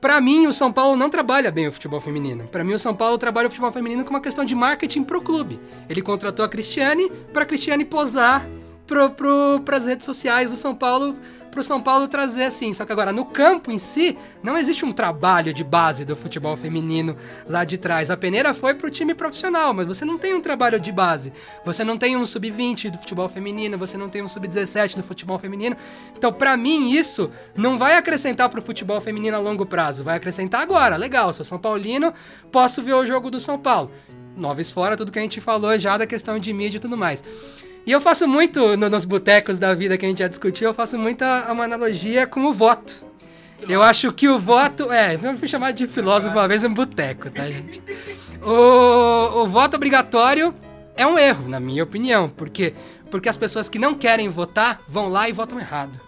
Pra 0.00 0.20
mim, 0.20 0.48
o 0.48 0.52
São 0.52 0.72
Paulo 0.72 0.96
não 0.96 1.08
trabalha 1.08 1.50
bem 1.50 1.68
o 1.68 1.72
futebol 1.72 2.00
feminino. 2.00 2.48
Pra 2.48 2.64
mim, 2.64 2.72
o 2.74 2.78
São 2.78 2.92
Paulo 2.92 3.16
trabalha 3.16 3.46
o 3.46 3.50
futebol 3.50 3.70
feminino 3.70 4.02
com 4.04 4.10
uma 4.10 4.20
questão 4.20 4.44
de 4.44 4.52
marketing 4.52 5.04
pro 5.04 5.22
clube. 5.22 5.60
Ele 5.88 6.02
contratou 6.02 6.44
a 6.44 6.48
Cristiane 6.48 7.08
pra 7.32 7.46
Cristiane 7.46 7.84
posar 7.84 8.44
pro, 8.86 9.10
pro, 9.10 9.60
pras 9.64 9.86
redes 9.86 10.04
sociais 10.04 10.50
do 10.50 10.56
São 10.56 10.74
Paulo, 10.74 11.14
pro 11.50 11.62
São 11.62 11.80
Paulo 11.80 12.08
trazer 12.08 12.44
assim. 12.44 12.74
Só 12.74 12.84
que 12.84 12.92
agora, 12.92 13.12
no 13.12 13.26
campo 13.26 13.70
em 13.70 13.78
si, 13.78 14.16
não 14.42 14.56
existe 14.56 14.84
um 14.84 14.92
trabalho 14.92 15.52
de 15.52 15.62
base 15.62 16.04
do 16.04 16.16
futebol 16.16 16.56
feminino 16.56 17.16
lá 17.48 17.64
de 17.64 17.78
trás. 17.78 18.10
A 18.10 18.16
peneira 18.16 18.52
foi 18.54 18.74
pro 18.74 18.90
time 18.90 19.14
profissional, 19.14 19.72
mas 19.72 19.86
você 19.86 20.04
não 20.04 20.18
tem 20.18 20.34
um 20.34 20.40
trabalho 20.40 20.80
de 20.80 20.90
base. 20.90 21.32
Você 21.64 21.84
não 21.84 21.96
tem 21.96 22.16
um 22.16 22.26
sub-20 22.26 22.90
do 22.90 22.98
futebol 22.98 23.28
feminino, 23.28 23.78
você 23.78 23.96
não 23.96 24.08
tem 24.08 24.22
um 24.22 24.28
sub-17 24.28 24.96
do 24.96 25.02
futebol 25.02 25.38
feminino. 25.38 25.76
Então, 26.16 26.32
pra 26.32 26.56
mim, 26.56 26.90
isso 26.90 27.30
não 27.54 27.78
vai 27.78 27.96
acrescentar 27.96 28.48
pro 28.48 28.62
futebol 28.62 29.00
feminino 29.00 29.36
a 29.36 29.40
longo 29.40 29.66
prazo. 29.66 30.02
Vai 30.02 30.16
acrescentar 30.16 30.62
agora. 30.62 30.96
Legal, 30.96 31.32
sou 31.32 31.44
São 31.44 31.58
Paulino, 31.58 32.12
posso 32.50 32.82
ver 32.82 32.94
o 32.94 33.06
jogo 33.06 33.30
do 33.30 33.38
São 33.38 33.58
Paulo. 33.58 33.90
Noves 34.34 34.70
fora, 34.70 34.96
tudo 34.96 35.12
que 35.12 35.18
a 35.18 35.22
gente 35.22 35.40
falou 35.42 35.78
já 35.78 35.98
da 35.98 36.06
questão 36.06 36.38
de 36.38 36.52
mídia 36.54 36.78
e 36.78 36.80
tudo 36.80 36.96
mais. 36.96 37.22
E 37.86 37.90
eu 37.90 38.00
faço 38.00 38.28
muito, 38.28 38.76
no- 38.76 38.88
nos 38.88 39.04
botecos 39.04 39.58
da 39.58 39.74
vida 39.74 39.98
que 39.98 40.06
a 40.06 40.08
gente 40.08 40.18
já 40.20 40.28
discutiu, 40.28 40.68
eu 40.68 40.74
faço 40.74 40.96
muita 40.98 41.50
uma 41.52 41.64
analogia 41.64 42.26
com 42.26 42.44
o 42.44 42.52
voto. 42.52 43.04
Eu 43.68 43.82
acho 43.82 44.12
que 44.12 44.28
o 44.28 44.38
voto. 44.38 44.90
É, 44.92 45.14
eu 45.14 45.36
fui 45.36 45.48
chamado 45.48 45.74
de 45.74 45.86
filósofo 45.86 46.36
uma 46.36 46.48
vez 46.48 46.64
em 46.64 46.68
boteco, 46.72 47.30
tá, 47.30 47.46
gente? 47.46 47.82
O, 48.42 49.42
o 49.42 49.46
voto 49.46 49.76
obrigatório 49.76 50.52
é 50.96 51.06
um 51.06 51.16
erro, 51.18 51.48
na 51.48 51.60
minha 51.60 51.82
opinião. 51.84 52.28
Por 52.28 52.48
quê? 52.50 52.74
Porque 53.10 53.28
as 53.28 53.36
pessoas 53.36 53.68
que 53.68 53.78
não 53.78 53.94
querem 53.94 54.28
votar 54.28 54.80
vão 54.88 55.08
lá 55.08 55.28
e 55.28 55.32
votam 55.32 55.58
errado. 55.60 55.98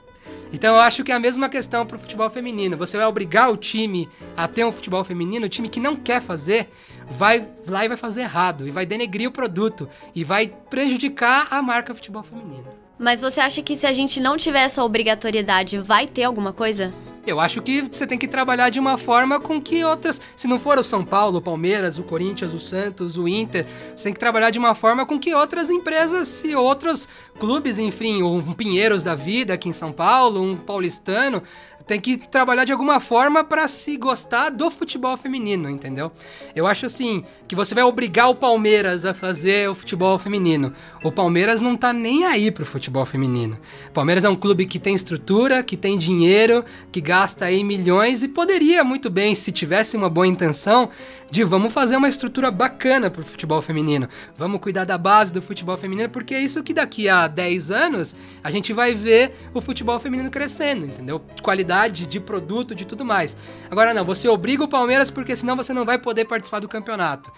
Então 0.52 0.74
eu 0.74 0.80
acho 0.80 1.02
que 1.04 1.10
é 1.12 1.14
a 1.14 1.20
mesma 1.20 1.48
questão 1.48 1.84
pro 1.86 1.98
futebol 1.98 2.28
feminino. 2.30 2.76
Você 2.76 2.96
vai 2.96 3.06
obrigar 3.06 3.50
o 3.52 3.56
time 3.56 4.08
a 4.36 4.46
ter 4.48 4.64
um 4.64 4.72
futebol 4.72 5.02
feminino, 5.04 5.46
o 5.46 5.48
time 5.48 5.68
que 5.68 5.80
não 5.80 5.94
quer 5.96 6.20
fazer, 6.20 6.68
vai 7.08 7.48
lá 7.66 7.84
e 7.84 7.88
vai 7.88 7.96
fazer 7.96 8.22
errado. 8.22 8.66
E 8.66 8.70
vai 8.70 8.86
denegrir 8.86 9.28
o 9.28 9.32
produto. 9.32 9.88
E 10.14 10.24
vai 10.24 10.52
prejudicar 10.68 11.48
a 11.50 11.62
marca 11.62 11.94
futebol 11.94 12.22
feminino. 12.22 12.66
Mas 12.98 13.20
você 13.20 13.40
acha 13.40 13.62
que 13.62 13.76
se 13.76 13.86
a 13.86 13.92
gente 13.92 14.20
não 14.20 14.36
tiver 14.36 14.62
essa 14.62 14.84
obrigatoriedade, 14.84 15.78
vai 15.78 16.06
ter 16.06 16.22
alguma 16.22 16.52
coisa? 16.52 16.94
Eu 17.26 17.40
acho 17.40 17.62
que 17.62 17.80
você 17.80 18.06
tem 18.06 18.18
que 18.18 18.28
trabalhar 18.28 18.68
de 18.68 18.78
uma 18.78 18.98
forma 18.98 19.40
com 19.40 19.58
que 19.60 19.82
outras, 19.82 20.20
se 20.36 20.46
não 20.46 20.58
for 20.58 20.78
o 20.78 20.82
São 20.82 21.02
Paulo, 21.02 21.38
o 21.38 21.42
Palmeiras, 21.42 21.98
o 21.98 22.02
Corinthians, 22.02 22.52
o 22.52 22.60
Santos, 22.60 23.16
o 23.16 23.26
Inter, 23.26 23.66
você 23.96 24.04
tem 24.04 24.12
que 24.12 24.20
trabalhar 24.20 24.50
de 24.50 24.58
uma 24.58 24.74
forma 24.74 25.06
com 25.06 25.18
que 25.18 25.34
outras 25.34 25.70
empresas 25.70 26.44
e 26.44 26.54
outros 26.54 27.08
clubes, 27.38 27.78
enfim, 27.78 28.22
um 28.22 28.52
Pinheiros 28.52 29.02
da 29.02 29.14
vida 29.14 29.54
aqui 29.54 29.70
em 29.70 29.72
São 29.72 29.90
Paulo, 29.90 30.42
um 30.42 30.54
paulistano, 30.54 31.42
tem 31.86 32.00
que 32.00 32.16
trabalhar 32.16 32.64
de 32.64 32.72
alguma 32.72 32.98
forma 32.98 33.44
para 33.44 33.68
se 33.68 33.96
gostar 33.96 34.50
do 34.50 34.70
futebol 34.70 35.16
feminino, 35.16 35.68
entendeu? 35.68 36.10
Eu 36.54 36.66
acho 36.66 36.86
assim 36.86 37.24
que 37.46 37.54
você 37.54 37.74
vai 37.74 37.84
obrigar 37.84 38.30
o 38.30 38.34
Palmeiras 38.34 39.04
a 39.04 39.12
fazer 39.12 39.68
o 39.68 39.74
futebol 39.74 40.18
feminino. 40.18 40.72
O 41.02 41.12
Palmeiras 41.12 41.60
não 41.60 41.76
tá 41.76 41.92
nem 41.92 42.24
aí 42.24 42.50
pro 42.50 42.64
futebol 42.64 43.04
feminino. 43.04 43.58
O 43.88 43.92
Palmeiras 43.92 44.24
é 44.24 44.28
um 44.28 44.36
clube 44.36 44.64
que 44.64 44.78
tem 44.78 44.94
estrutura, 44.94 45.62
que 45.62 45.76
tem 45.76 45.98
dinheiro, 45.98 46.64
que 46.90 47.00
gasta 47.00 47.44
aí 47.44 47.62
milhões 47.62 48.22
e 48.22 48.28
poderia 48.28 48.82
muito 48.82 49.10
bem, 49.10 49.34
se 49.34 49.52
tivesse 49.52 49.96
uma 49.96 50.08
boa 50.08 50.26
intenção, 50.26 50.90
de 51.30 51.42
vamos 51.42 51.72
fazer 51.72 51.96
uma 51.96 52.08
estrutura 52.08 52.50
bacana 52.50 53.10
pro 53.10 53.24
futebol 53.24 53.60
feminino. 53.60 54.08
Vamos 54.36 54.60
cuidar 54.60 54.84
da 54.84 54.96
base 54.96 55.32
do 55.32 55.42
futebol 55.42 55.76
feminino, 55.76 56.08
porque 56.08 56.34
é 56.34 56.40
isso 56.40 56.62
que 56.62 56.72
daqui 56.72 57.08
a 57.08 57.26
10 57.26 57.70
anos 57.70 58.14
a 58.42 58.50
gente 58.50 58.72
vai 58.72 58.94
ver 58.94 59.34
o 59.52 59.60
futebol 59.60 59.98
feminino 59.98 60.30
crescendo, 60.30 60.86
entendeu? 60.86 61.20
De 61.34 61.42
qualidade, 61.74 62.06
de 62.06 62.20
produto, 62.20 62.74
de 62.74 62.84
tudo 62.86 63.04
mais. 63.04 63.36
Agora 63.70 63.92
não, 63.92 64.04
você 64.04 64.28
obriga 64.28 64.62
o 64.62 64.68
Palmeiras 64.68 65.10
porque 65.10 65.34
senão 65.34 65.56
você 65.56 65.72
não 65.72 65.84
vai 65.84 65.98
poder 65.98 66.24
participar 66.24 66.60
do 66.60 66.68
campeonato. 66.68 67.32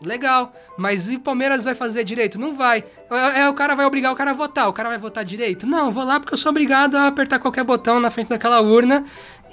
Legal, 0.00 0.52
mas 0.76 1.08
e 1.08 1.16
o 1.16 1.20
Palmeiras 1.20 1.64
vai 1.64 1.74
fazer 1.76 2.02
direito? 2.02 2.38
Não 2.38 2.54
vai. 2.54 2.84
É, 3.10 3.40
é, 3.40 3.48
o 3.48 3.54
cara 3.54 3.76
vai 3.76 3.86
obrigar 3.86 4.12
o 4.12 4.16
cara 4.16 4.32
a 4.32 4.34
votar. 4.34 4.68
O 4.68 4.72
cara 4.72 4.88
vai 4.88 4.98
votar 4.98 5.24
direito? 5.24 5.64
Não, 5.66 5.92
vou 5.92 6.04
lá 6.04 6.18
porque 6.18 6.34
eu 6.34 6.38
sou 6.38 6.50
obrigado 6.50 6.96
a 6.96 7.06
apertar 7.06 7.38
qualquer 7.38 7.64
botão 7.64 8.00
na 8.00 8.10
frente 8.10 8.28
daquela 8.28 8.60
urna 8.60 9.04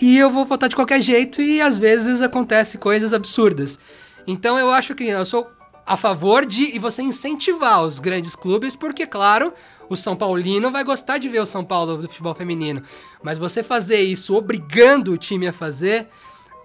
e 0.01 0.17
eu 0.17 0.29
vou 0.31 0.45
votar 0.45 0.67
de 0.67 0.75
qualquer 0.75 1.01
jeito 1.01 1.41
e 1.41 1.61
às 1.61 1.77
vezes 1.77 2.21
acontece 2.21 2.77
coisas 2.77 3.13
absurdas. 3.13 3.77
Então 4.25 4.57
eu 4.57 4.71
acho 4.71 4.95
que 4.95 5.03
eu 5.03 5.25
sou 5.25 5.51
a 5.85 5.95
favor 5.95 6.45
de 6.45 6.75
e 6.75 6.79
você 6.79 7.01
incentivar 7.01 7.83
os 7.83 7.99
grandes 7.99 8.35
clubes, 8.35 8.75
porque 8.75 9.05
claro, 9.05 9.53
o 9.89 9.95
São 9.95 10.15
Paulino 10.15 10.71
vai 10.71 10.83
gostar 10.83 11.17
de 11.17 11.27
ver 11.27 11.39
o 11.39 11.45
São 11.45 11.65
Paulo 11.65 11.97
do 11.97 12.07
futebol 12.07 12.35
feminino, 12.35 12.83
mas 13.23 13.37
você 13.37 13.63
fazer 13.63 13.99
isso 13.99 14.35
obrigando 14.35 15.11
o 15.11 15.17
time 15.17 15.47
a 15.47 15.53
fazer, 15.53 16.07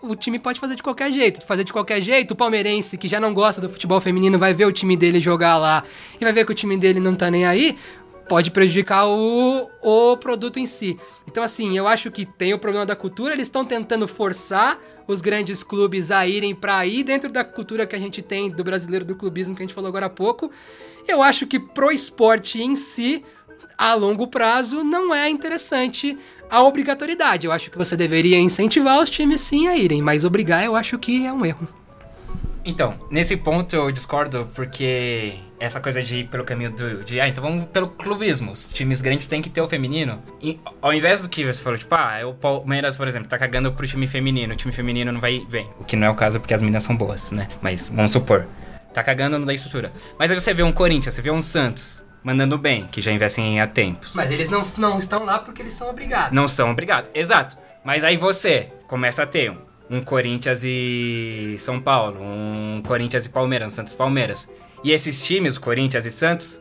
o 0.03 0.14
time 0.14 0.39
pode 0.39 0.61
fazer 0.61 0.77
de 0.77 0.83
qualquer 0.83 1.11
jeito. 1.11 1.41
Fazer 1.41 1.64
de 1.64 1.72
qualquer 1.72 2.01
jeito, 2.01 2.33
o 2.33 2.37
palmeirense 2.37 2.99
que 2.99 3.09
já 3.09 3.18
não 3.18 3.33
gosta 3.33 3.61
do 3.61 3.70
futebol 3.70 4.01
feminino 4.01 4.39
vai 4.39 4.53
ver 4.53 4.66
o 4.66 4.72
time 4.72 4.97
dele 4.97 5.18
jogar 5.18 5.57
lá 5.57 5.83
e 6.20 6.22
vai 6.22 6.33
ver 6.33 6.45
que 6.45 6.53
o 6.53 6.55
time 6.55 6.77
dele 6.77 7.01
não 7.01 7.14
tá 7.14 7.31
nem 7.31 7.47
aí, 7.47 7.79
pode 8.29 8.51
prejudicar 8.51 9.07
o, 9.07 9.70
o 9.83 10.16
produto 10.18 10.59
em 10.59 10.66
si. 10.66 10.99
Então, 11.27 11.43
assim, 11.43 11.77
eu 11.77 11.89
acho 11.89 12.11
que 12.11 12.27
tem 12.27 12.53
o 12.53 12.59
problema 12.59 12.87
da 12.87 12.95
cultura, 12.95 13.33
eles 13.33 13.49
estão 13.49 13.64
tentando 13.64 14.07
forçar 14.07 14.79
os 15.07 15.21
grandes 15.21 15.63
clubes 15.63 16.11
a 16.11 16.27
irem 16.27 16.55
para 16.55 16.79
aí 16.79 17.03
dentro 17.03 17.31
da 17.31 17.45
cultura 17.45 17.87
que 17.87 17.97
a 17.97 17.99
gente 17.99 18.23
tem 18.23 18.51
do 18.51 18.65
brasileiro 18.65 19.05
do 19.05 19.15
clubismo 19.15 19.55
que 19.55 19.63
a 19.63 19.67
gente 19.67 19.75
falou 19.75 19.89
agora 19.89 20.07
há 20.07 20.11
pouco. 20.11 20.51
Eu 21.07 21.23
acho 21.23 21.47
que 21.47 21.59
pro 21.59 21.91
esporte 21.91 22.63
em 22.63 22.75
si, 22.75 23.25
a 23.77 23.95
longo 23.95 24.27
prazo, 24.27 24.83
não 24.83 25.15
é 25.15 25.29
interessante 25.29 26.17
a 26.49 26.63
obrigatoriedade. 26.63 27.47
Eu 27.47 27.53
acho 27.53 27.71
que 27.71 27.79
você 27.79 27.97
deveria 27.97 28.39
incentivar 28.39 29.03
os 29.03 29.11
times 29.11 29.41
sim 29.41 29.69
a 29.69 29.77
irem, 29.77 30.01
mas 30.01 30.25
obrigar 30.25 30.65
eu 30.65 30.75
acho 30.75 30.99
que 30.99 31.27
é 31.27 31.33
um 31.33 31.45
erro. 31.45 31.84
Então, 32.65 32.99
nesse 33.11 33.37
ponto 33.37 33.77
eu 33.77 33.93
discordo 33.93 34.49
porque 34.55 35.35
essa 35.61 35.81
coisa 35.81 36.03
de 36.03 36.19
ir 36.19 36.29
pelo 36.29 36.45
caminho 36.45 36.71
do, 36.71 37.05
de, 37.05 37.21
ah, 37.21 37.29
então 37.29 37.45
vamos 37.45 37.67
pelo 37.67 37.89
clubismo. 37.89 38.53
Os 38.53 38.73
times 38.73 39.01
grandes 39.01 39.27
têm 39.27 39.43
que 39.43 39.51
ter 39.51 39.61
o 39.61 39.69
feminino. 39.69 40.23
E, 40.41 40.59
ao 40.81 40.93
invés 40.93 41.23
do 41.23 41.29
que 41.29 41.45
você 41.45 41.62
falou, 41.62 41.79
tipo, 41.79 41.95
ah, 41.95 42.19
é 42.19 42.25
o 42.25 42.33
Palmeiras, 42.33 42.97
por 42.97 43.07
exemplo, 43.07 43.29
tá 43.29 43.39
cagando 43.39 43.73
pro 43.73 43.87
time 43.87 44.07
feminino, 44.07 44.55
o 44.55 44.57
time 44.57 44.73
feminino 44.73 45.12
não 45.12 45.21
vai 45.21 45.41
bem. 45.49 45.69
O 45.79 45.85
que 45.85 45.97
não 45.97 46.07
é 46.07 46.11
o 46.11 46.15
caso 46.15 46.41
porque 46.41 46.55
as 46.55 46.62
meninas 46.62 46.83
são 46.83 46.97
boas, 46.97 47.31
né? 47.31 47.49
Mas 47.61 47.89
vamos 47.89 48.12
supor, 48.12 48.47
tá 48.93 49.03
cagando 49.03 49.39
no 49.39 49.45
da 49.45 49.53
estrutura. 49.53 49.91
Mas 50.19 50.31
aí 50.31 50.41
você 50.41 50.55
vê 50.55 50.62
um 50.62 50.73
Corinthians, 50.73 51.15
você 51.15 51.23
vê 51.23 51.31
um 51.31 51.43
Santos 51.43 52.05
mandando 52.23 52.57
bem, 52.57 52.87
que 52.87 53.03
já 53.03 53.12
investem 53.12 53.61
há 53.61 53.67
tempos. 53.67 54.15
Mas 54.15 54.31
eles 54.31 54.49
não, 54.49 54.62
não 54.79 54.97
estão 54.97 55.25
lá 55.25 55.39
porque 55.39 55.61
eles 55.61 55.75
são 55.75 55.91
obrigados. 55.91 56.33
Não 56.33 56.49
são 56.49 56.71
obrigados, 56.71 57.11
exato. 57.15 57.57
Mas 57.85 58.03
aí 58.03 58.17
você 58.17 58.73
começa 58.87 59.23
a 59.23 59.27
ter 59.27 59.51
um, 59.51 59.59
um 59.95 60.03
Corinthians 60.03 60.63
e 60.65 61.57
São 61.59 61.81
Paulo, 61.81 62.19
um 62.21 62.83
Corinthians 62.87 63.27
e 63.27 63.29
Palmeiras, 63.29 63.73
um 63.73 63.77
Santos 63.77 63.93
e 63.93 63.97
Palmeiras. 63.97 64.51
E 64.83 64.93
esses 64.93 65.25
times, 65.25 65.57
Corinthians 65.59 66.05
e 66.05 66.11
Santos, 66.11 66.61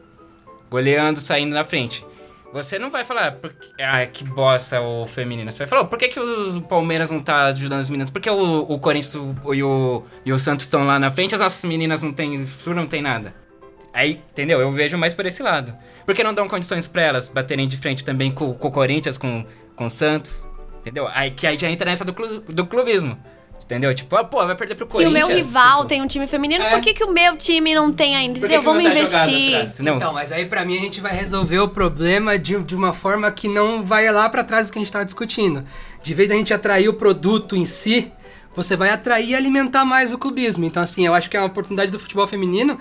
goleando, 0.69 1.19
saindo 1.19 1.53
na 1.53 1.63
frente. 1.63 2.05
Você 2.53 2.77
não 2.77 2.91
vai 2.91 3.03
falar, 3.03 3.31
"Por 3.33 3.51
que- 3.51 3.81
ah, 3.81 4.05
que 4.05 4.23
bosta 4.23 4.79
o 4.79 5.07
feminino. 5.07 5.51
Você 5.51 5.57
vai 5.59 5.67
falar, 5.67 5.81
"Oh, 5.81 5.87
por 5.87 5.97
que, 5.97 6.07
que 6.07 6.19
o 6.19 6.61
Palmeiras 6.61 7.09
não 7.09 7.19
tá 7.19 7.45
ajudando 7.45 7.79
as 7.79 7.89
meninas? 7.89 8.11
Por 8.11 8.21
que 8.21 8.29
o, 8.29 8.59
o 8.61 8.77
Corinthians 8.79 9.15
e 9.53 9.63
o, 9.63 10.03
e 10.23 10.31
o 10.31 10.37
Santos 10.39 10.65
estão 10.65 10.85
lá 10.85 10.99
na 10.99 11.09
frente 11.09 11.33
as 11.33 11.41
nossas 11.41 11.63
meninas 11.67 12.03
não 12.03 12.13
isso 12.43 12.73
não 12.73 12.85
tem 12.85 13.01
nada? 13.01 13.33
Aí, 13.91 14.21
entendeu? 14.31 14.59
Eu 14.61 14.71
vejo 14.71 14.97
mais 14.97 15.13
por 15.15 15.25
esse 15.25 15.41
lado. 15.43 15.73
Por 16.05 16.13
que 16.15 16.23
não 16.23 16.33
dão 16.33 16.47
condições 16.47 16.85
pra 16.87 17.01
elas 17.01 17.27
baterem 17.27 17.67
de 17.67 17.75
frente 17.77 18.05
também 18.05 18.31
com, 18.31 18.53
com 18.53 18.67
o 18.67 18.71
Corinthians, 18.71 19.17
com, 19.17 19.45
com 19.75 19.85
o 19.85 19.89
Santos? 19.89 20.47
Entendeu? 20.83 21.07
Aí 21.13 21.31
que 21.31 21.47
aí 21.47 21.57
já 21.57 21.69
entra 21.71 21.89
nessa 21.89 22.03
do, 22.03 22.13
clu- 22.13 22.41
do 22.41 22.65
clubismo. 22.65 23.17
Entendeu? 23.63 23.95
Tipo, 23.95 24.17
ah, 24.17 24.25
pô, 24.25 24.45
vai 24.45 24.55
perder 24.57 24.75
pro 24.75 24.85
Se 24.85 24.89
o 24.89 24.91
Corinthians. 24.91 25.25
meu 25.27 25.37
rival 25.37 25.77
tipo, 25.77 25.87
tem 25.87 26.01
um 26.01 26.07
time 26.07 26.27
feminino, 26.27 26.61
É. 26.61 26.69
por 26.71 26.81
que, 26.81 26.93
que 26.93 27.03
o 27.05 27.09
meu 27.09 27.37
time 27.37 27.73
não 27.73 27.93
tem 27.93 28.13
ainda? 28.13 28.37
Entendeu? 28.37 28.61
Vamos 28.61 28.83
tá 28.83 28.89
investir. 28.89 29.63
Então, 29.79 30.11
mas 30.11 30.33
aí 30.33 30.45
pra 30.45 30.65
mim 30.65 30.77
a 30.77 30.81
gente 30.81 30.99
vai 30.99 31.15
resolver 31.15 31.59
o 31.59 31.69
problema 31.69 32.37
de, 32.37 32.61
de 32.61 32.75
uma 32.75 32.91
forma 32.91 33.31
que 33.31 33.47
não 33.47 33.81
vai 33.81 34.11
lá 34.11 34.27
pra 34.29 34.43
trás 34.43 34.67
do 34.67 34.73
que 34.73 34.79
a 34.79 34.81
gente 34.81 34.91
tava 34.91 35.05
discutindo. 35.05 35.63
De 36.01 36.13
vez 36.13 36.29
a 36.29 36.33
gente 36.33 36.53
atrair 36.53 36.89
o 36.89 36.93
produto 36.93 37.55
em 37.55 37.63
si, 37.65 38.11
você 38.53 38.75
vai 38.75 38.89
atrair 38.89 39.29
e 39.29 39.35
alimentar 39.35 39.85
mais 39.85 40.11
o 40.11 40.17
clubismo. 40.17 40.65
Então, 40.65 40.83
assim, 40.83 41.05
eu 41.05 41.13
acho 41.13 41.29
que 41.29 41.37
é 41.37 41.39
uma 41.39 41.47
oportunidade 41.47 41.89
do 41.89 41.97
futebol 41.97 42.27
feminino 42.27 42.77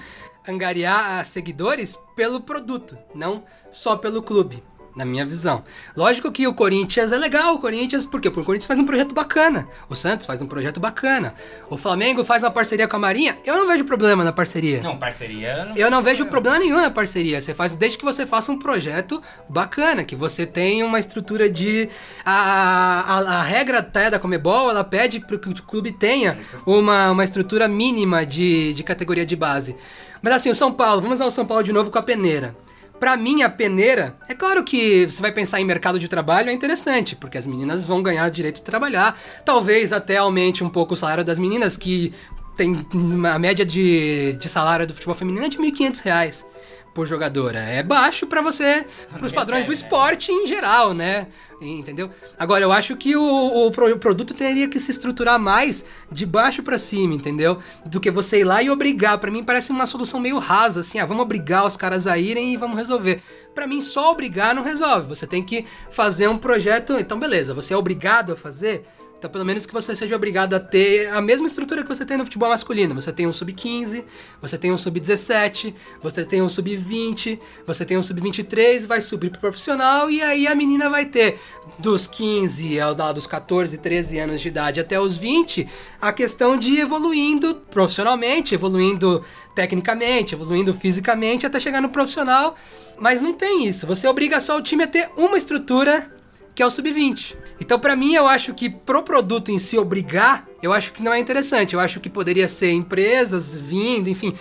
angariar 0.46 1.20
ah, 1.20 1.24
seguidores 1.24 1.96
pelo 2.16 2.40
produto, 2.40 2.98
não 3.14 3.44
só 3.70 3.96
pelo 3.96 4.20
clube. 4.20 4.62
Na 4.94 5.04
minha 5.04 5.24
visão. 5.24 5.64
Lógico 5.96 6.30
que 6.30 6.46
o 6.46 6.52
Corinthians 6.52 7.12
é 7.12 7.18
legal, 7.18 7.54
o 7.54 7.58
Corinthians, 7.58 8.04
por 8.04 8.20
quê? 8.20 8.28
Porque 8.28 8.42
o 8.42 8.44
Corinthians 8.44 8.66
faz 8.66 8.78
um 8.78 8.84
projeto 8.84 9.14
bacana. 9.14 9.66
O 9.88 9.96
Santos 9.96 10.26
faz 10.26 10.42
um 10.42 10.46
projeto 10.46 10.78
bacana. 10.78 11.34
O 11.70 11.78
Flamengo 11.78 12.22
faz 12.24 12.42
uma 12.42 12.50
parceria 12.50 12.86
com 12.86 12.96
a 12.96 12.98
Marinha. 12.98 13.38
Eu 13.46 13.56
não 13.56 13.66
vejo 13.66 13.84
problema 13.84 14.22
na 14.22 14.32
parceria. 14.32 14.82
Não, 14.82 14.98
parceria. 14.98 15.64
Não 15.64 15.76
Eu 15.76 15.90
não 15.90 16.02
vejo 16.02 16.26
problema 16.26 16.58
nenhum 16.58 16.80
na 16.80 16.90
parceria. 16.90 17.40
Você 17.40 17.54
faz 17.54 17.74
desde 17.74 17.96
que 17.96 18.04
você 18.04 18.26
faça 18.26 18.52
um 18.52 18.58
projeto 18.58 19.22
bacana, 19.48 20.04
que 20.04 20.14
você 20.14 20.44
tenha 20.44 20.84
uma 20.84 20.98
estrutura 20.98 21.48
de 21.48 21.88
a, 22.24 22.32
a, 22.32 23.18
a 23.38 23.42
regra 23.42 23.78
até 23.78 24.10
da 24.10 24.18
Comebol, 24.18 24.70
ela 24.70 24.84
pede 24.84 25.20
para 25.20 25.38
que 25.38 25.48
o 25.48 25.54
clube 25.62 25.92
tenha 25.92 26.38
uma, 26.66 27.10
uma 27.10 27.24
estrutura 27.24 27.66
mínima 27.66 28.26
de, 28.26 28.74
de 28.74 28.82
categoria 28.82 29.24
de 29.24 29.36
base. 29.36 29.74
Mas 30.20 30.34
assim, 30.34 30.50
o 30.50 30.54
São 30.54 30.72
Paulo, 30.72 31.00
vamos 31.00 31.20
ao 31.20 31.30
São 31.30 31.46
Paulo 31.46 31.64
de 31.64 31.72
novo 31.72 31.90
com 31.90 31.98
a 31.98 32.02
peneira. 32.02 32.54
Pra 33.02 33.16
mim, 33.16 33.42
a 33.42 33.50
peneira, 33.50 34.16
é 34.28 34.32
claro 34.32 34.62
que 34.62 35.10
você 35.10 35.20
vai 35.20 35.32
pensar 35.32 35.60
em 35.60 35.64
mercado 35.64 35.98
de 35.98 36.06
trabalho, 36.06 36.50
é 36.50 36.52
interessante, 36.52 37.16
porque 37.16 37.36
as 37.36 37.44
meninas 37.44 37.84
vão 37.84 38.00
ganhar 38.00 38.30
direito 38.30 38.58
de 38.58 38.62
trabalhar. 38.62 39.20
Talvez 39.44 39.92
até 39.92 40.18
aumente 40.18 40.62
um 40.62 40.68
pouco 40.68 40.94
o 40.94 40.96
salário 40.96 41.24
das 41.24 41.36
meninas, 41.36 41.76
que 41.76 42.14
tem 42.56 42.86
a 43.28 43.40
média 43.40 43.66
de, 43.66 44.34
de 44.34 44.48
salário 44.48 44.86
do 44.86 44.94
futebol 44.94 45.16
feminino 45.16 45.44
é 45.44 45.48
de 45.48 45.58
1.500 45.58 46.00
reais 46.04 46.46
por 46.94 47.06
jogadora. 47.06 47.58
É 47.58 47.82
baixo 47.82 48.26
pra 48.26 48.42
você, 48.42 48.86
pros 49.18 49.32
padrões 49.32 49.64
do 49.64 49.72
esporte 49.72 50.30
em 50.30 50.46
geral, 50.46 50.92
né? 50.92 51.28
Entendeu? 51.60 52.10
Agora, 52.38 52.64
eu 52.64 52.72
acho 52.72 52.96
que 52.96 53.14
o, 53.16 53.22
o 53.66 53.70
pro- 53.70 53.92
o 53.92 53.98
produto 53.98 54.34
teria 54.34 54.66
que 54.68 54.80
se 54.80 54.90
estruturar 54.90 55.38
mais 55.38 55.84
de 56.10 56.26
baixo 56.26 56.60
pra 56.62 56.76
cima, 56.76 57.14
entendeu? 57.14 57.58
Do 57.86 58.00
que 58.00 58.10
você 58.10 58.40
ir 58.40 58.44
lá 58.44 58.60
e 58.62 58.68
obrigar. 58.68 59.16
Pra 59.18 59.30
mim 59.30 59.44
parece 59.44 59.70
uma 59.70 59.86
solução 59.86 60.18
meio 60.18 60.38
rasa, 60.38 60.80
assim, 60.80 60.98
ah, 60.98 61.06
vamos 61.06 61.22
obrigar 61.22 61.64
os 61.64 61.76
caras 61.76 62.06
a 62.08 62.18
irem 62.18 62.52
e 62.52 62.56
vamos 62.56 62.76
resolver. 62.76 63.22
Pra 63.54 63.66
mim, 63.66 63.80
só 63.80 64.10
obrigar 64.10 64.54
não 64.54 64.62
resolve. 64.64 65.06
Você 65.08 65.26
tem 65.26 65.42
que 65.42 65.64
fazer 65.90 66.26
um 66.28 66.36
projeto. 66.36 66.94
Então, 66.98 67.18
beleza, 67.20 67.54
você 67.54 67.72
é 67.74 67.76
obrigado 67.76 68.32
a 68.32 68.36
fazer. 68.36 68.84
Então, 69.22 69.30
pelo 69.30 69.44
menos 69.44 69.64
que 69.64 69.72
você 69.72 69.94
seja 69.94 70.16
obrigado 70.16 70.52
a 70.54 70.58
ter 70.58 71.08
a 71.10 71.20
mesma 71.20 71.46
estrutura 71.46 71.84
que 71.84 71.88
você 71.88 72.04
tem 72.04 72.16
no 72.16 72.24
futebol 72.24 72.48
masculino. 72.48 72.92
Você 72.96 73.12
tem 73.12 73.24
um 73.24 73.32
sub-15, 73.32 74.02
você 74.40 74.58
tem 74.58 74.72
um 74.72 74.76
sub-17, 74.76 75.72
você 76.02 76.24
tem 76.24 76.42
um 76.42 76.48
sub-20, 76.48 77.38
você 77.64 77.84
tem 77.84 77.96
um 77.96 78.02
sub-23, 78.02 78.84
vai 78.84 79.00
subir 79.00 79.30
pro 79.30 79.38
profissional 79.38 80.10
e 80.10 80.20
aí 80.20 80.48
a 80.48 80.56
menina 80.56 80.90
vai 80.90 81.06
ter 81.06 81.38
dos 81.78 82.08
15 82.08 82.80
ao 82.80 82.96
lá 82.96 83.12
dos 83.12 83.28
14, 83.28 83.78
13 83.78 84.18
anos 84.18 84.40
de 84.40 84.48
idade 84.48 84.80
até 84.80 84.98
os 84.98 85.16
20, 85.16 85.68
a 86.00 86.12
questão 86.12 86.56
de 86.56 86.80
evoluindo 86.80 87.54
profissionalmente, 87.70 88.56
evoluindo 88.56 89.24
tecnicamente, 89.54 90.34
evoluindo 90.34 90.74
fisicamente 90.74 91.46
até 91.46 91.60
chegar 91.60 91.80
no 91.80 91.90
profissional. 91.90 92.56
Mas 92.98 93.22
não 93.22 93.34
tem 93.34 93.68
isso. 93.68 93.86
Você 93.86 94.08
obriga 94.08 94.40
só 94.40 94.58
o 94.58 94.62
time 94.62 94.82
a 94.82 94.88
ter 94.88 95.10
uma 95.16 95.38
estrutura 95.38 96.10
que 96.54 96.62
é 96.62 96.66
o 96.66 96.70
sub-20. 96.70 97.36
Então, 97.60 97.78
pra 97.78 97.94
mim, 97.94 98.14
eu 98.14 98.26
acho 98.26 98.54
que 98.54 98.68
pro 98.68 99.02
produto 99.02 99.50
em 99.50 99.58
si 99.58 99.78
obrigar, 99.78 100.48
eu 100.62 100.72
acho 100.72 100.92
que 100.92 101.02
não 101.02 101.12
é 101.12 101.18
interessante. 101.18 101.74
Eu 101.74 101.80
acho 101.80 102.00
que 102.00 102.10
poderia 102.10 102.48
ser 102.48 102.72
empresas 102.72 103.56
vindo, 103.56 104.08
enfim, 104.08 104.34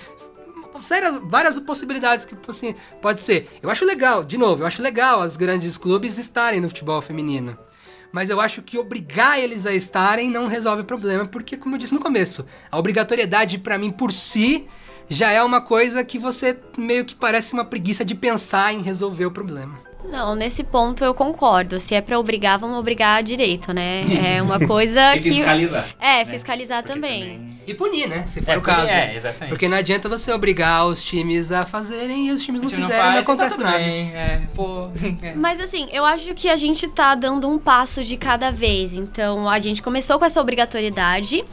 sérias, 0.79 1.19
várias 1.23 1.59
possibilidades 1.59 2.25
que 2.25 2.35
assim, 2.47 2.75
pode 3.01 3.21
ser. 3.21 3.47
Eu 3.61 3.69
acho 3.69 3.85
legal, 3.85 4.23
de 4.23 4.37
novo, 4.37 4.63
eu 4.63 4.67
acho 4.67 4.81
legal 4.81 5.21
as 5.21 5.37
grandes 5.37 5.77
clubes 5.77 6.17
estarem 6.17 6.59
no 6.59 6.67
futebol 6.67 7.01
feminino. 7.01 7.57
Mas 8.11 8.29
eu 8.29 8.41
acho 8.41 8.61
que 8.61 8.77
obrigar 8.77 9.39
eles 9.39 9.65
a 9.65 9.73
estarem 9.73 10.29
não 10.29 10.47
resolve 10.47 10.81
o 10.81 10.85
problema, 10.85 11.25
porque, 11.25 11.55
como 11.55 11.75
eu 11.75 11.79
disse 11.79 11.93
no 11.93 11.99
começo, 11.99 12.45
a 12.69 12.77
obrigatoriedade 12.77 13.57
pra 13.57 13.77
mim 13.77 13.89
por 13.89 14.11
si 14.11 14.67
já 15.07 15.31
é 15.31 15.41
uma 15.41 15.61
coisa 15.61 16.03
que 16.03 16.19
você 16.19 16.59
meio 16.77 17.05
que 17.05 17.15
parece 17.15 17.53
uma 17.53 17.65
preguiça 17.65 18.03
de 18.03 18.15
pensar 18.15 18.73
em 18.73 18.81
resolver 18.81 19.25
o 19.25 19.31
problema. 19.31 19.79
Não, 20.09 20.35
nesse 20.35 20.63
ponto 20.63 21.03
eu 21.03 21.13
concordo. 21.13 21.79
Se 21.79 21.95
é 21.95 22.01
pra 22.01 22.19
obrigar, 22.19 22.57
vamos 22.59 22.77
obrigar 22.77 23.23
direito, 23.23 23.73
né? 23.73 24.03
É 24.35 24.41
uma 24.43 24.59
coisa 24.59 25.15
E 25.15 25.19
que. 25.19 25.31
fiscalizar. 25.31 25.87
É, 25.99 26.17
né? 26.17 26.25
fiscalizar 26.25 26.83
Porque 26.83 26.93
também. 26.93 27.51
E 27.65 27.73
punir, 27.73 28.07
né? 28.07 28.25
Se 28.27 28.41
for 28.41 28.53
É, 28.53 28.57
o 28.57 28.61
caso. 28.61 28.91
É, 28.91 29.15
exatamente. 29.15 29.49
Porque 29.49 29.69
não 29.69 29.77
adianta 29.77 30.09
você 30.09 30.31
obrigar 30.31 30.85
os 30.87 31.03
times 31.03 31.51
a 31.51 31.65
fazerem 31.65 32.27
e 32.27 32.31
os 32.31 32.43
times 32.43 32.61
não 32.61 32.69
fizerem, 32.69 32.89
não, 32.89 32.99
faz, 32.99 33.13
tá 33.13 33.19
acontece 33.19 33.55
tudo 33.57 33.65
nada. 33.65 33.77
bem, 33.77 34.11
é, 34.15 34.41
pô. 34.55 34.89
é. 35.21 35.33
Mas 35.35 35.59
assim, 35.59 35.87
eu 35.91 36.03
acho 36.03 36.33
que 36.33 36.49
a 36.49 36.55
gente 36.55 36.87
tá 36.89 37.13
dando 37.13 37.47
um 37.47 37.59
passo 37.59 38.03
de 38.03 38.17
cada 38.17 38.51
vez. 38.51 38.93
Então, 38.93 39.47
a 39.47 39.59
gente 39.59 39.81
começou 39.81 40.17
com 40.17 40.25
essa 40.25 40.41
obrigatoriedade. 40.41 41.45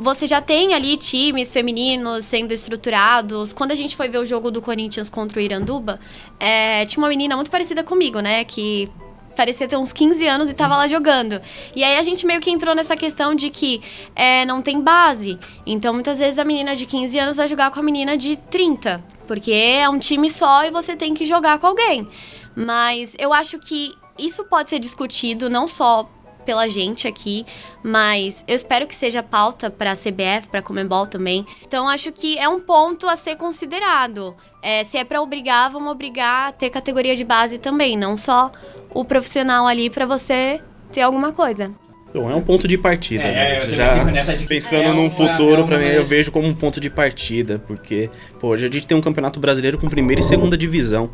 Você 0.00 0.26
já 0.26 0.40
tem 0.40 0.72
ali 0.72 0.96
times 0.96 1.52
femininos 1.52 2.24
sendo 2.24 2.54
estruturados. 2.54 3.52
Quando 3.52 3.72
a 3.72 3.74
gente 3.74 3.94
foi 3.94 4.08
ver 4.08 4.16
o 4.16 4.24
jogo 4.24 4.50
do 4.50 4.62
Corinthians 4.62 5.10
contra 5.10 5.38
o 5.38 5.42
Iranduba, 5.42 6.00
é, 6.38 6.86
tinha 6.86 7.02
uma 7.02 7.08
menina 7.10 7.36
muito 7.36 7.50
parecida 7.50 7.84
comigo, 7.84 8.18
né? 8.20 8.42
Que 8.42 8.90
parecia 9.36 9.68
ter 9.68 9.76
uns 9.76 9.92
15 9.92 10.26
anos 10.26 10.48
e 10.48 10.54
tava 10.54 10.74
lá 10.74 10.88
jogando. 10.88 11.38
E 11.76 11.84
aí 11.84 11.98
a 11.98 12.02
gente 12.02 12.24
meio 12.24 12.40
que 12.40 12.50
entrou 12.50 12.74
nessa 12.74 12.96
questão 12.96 13.34
de 13.34 13.50
que 13.50 13.82
é, 14.16 14.46
não 14.46 14.62
tem 14.62 14.80
base. 14.80 15.38
Então, 15.66 15.92
muitas 15.92 16.18
vezes 16.18 16.38
a 16.38 16.44
menina 16.46 16.74
de 16.74 16.86
15 16.86 17.18
anos 17.18 17.36
vai 17.36 17.46
jogar 17.46 17.70
com 17.70 17.80
a 17.80 17.82
menina 17.82 18.16
de 18.16 18.36
30. 18.36 19.04
Porque 19.26 19.52
é 19.52 19.86
um 19.86 19.98
time 19.98 20.30
só 20.30 20.64
e 20.64 20.70
você 20.70 20.96
tem 20.96 21.12
que 21.12 21.26
jogar 21.26 21.58
com 21.58 21.66
alguém. 21.66 22.08
Mas 22.56 23.14
eu 23.18 23.34
acho 23.34 23.58
que 23.58 23.92
isso 24.18 24.44
pode 24.44 24.70
ser 24.70 24.78
discutido 24.78 25.50
não 25.50 25.68
só 25.68 26.08
pela 26.50 26.68
gente 26.68 27.06
aqui, 27.06 27.46
mas 27.80 28.44
eu 28.48 28.56
espero 28.56 28.84
que 28.84 28.94
seja 28.96 29.22
pauta 29.22 29.70
para 29.70 29.92
a 29.92 29.94
CBF, 29.94 30.48
para 30.50 30.58
a 30.58 30.62
Comembol 30.62 31.06
também. 31.06 31.46
Então 31.64 31.88
acho 31.88 32.10
que 32.10 32.36
é 32.38 32.48
um 32.48 32.58
ponto 32.58 33.08
a 33.08 33.14
ser 33.14 33.36
considerado. 33.36 34.34
É, 34.60 34.82
se 34.82 34.98
é 34.98 35.04
para 35.04 35.22
obrigar, 35.22 35.70
vamos 35.70 35.92
obrigar 35.92 36.48
a 36.48 36.52
ter 36.52 36.68
categoria 36.68 37.14
de 37.14 37.22
base 37.22 37.56
também, 37.56 37.96
não 37.96 38.16
só 38.16 38.50
o 38.92 39.04
profissional 39.04 39.64
ali 39.64 39.88
para 39.88 40.04
você 40.06 40.60
ter 40.92 41.02
alguma 41.02 41.30
coisa. 41.30 41.70
Bom, 42.12 42.28
é 42.28 42.34
um 42.34 42.42
ponto 42.42 42.66
de 42.66 42.76
partida, 42.76 43.22
É, 43.22 43.64
né? 43.64 43.70
já 43.72 44.34
de 44.34 44.44
pensando 44.48 44.82
é 44.88 44.92
num 44.92 45.08
futuro, 45.08 45.62
é 45.62 45.66
pra 45.68 45.76
uma- 45.76 45.78
mim, 45.78 45.94
eu 45.94 46.04
vejo 46.04 46.32
como 46.32 46.48
um 46.48 46.54
ponto 46.54 46.80
de 46.80 46.90
partida, 46.90 47.62
porque, 47.64 48.10
pô, 48.40 48.48
hoje 48.48 48.66
a 48.66 48.68
gente 48.68 48.88
tem 48.88 48.96
um 48.96 49.00
campeonato 49.00 49.38
brasileiro 49.38 49.78
com 49.78 49.88
primeira 49.88 50.20
e 50.20 50.24
segunda 50.24 50.56
divisão. 50.58 51.10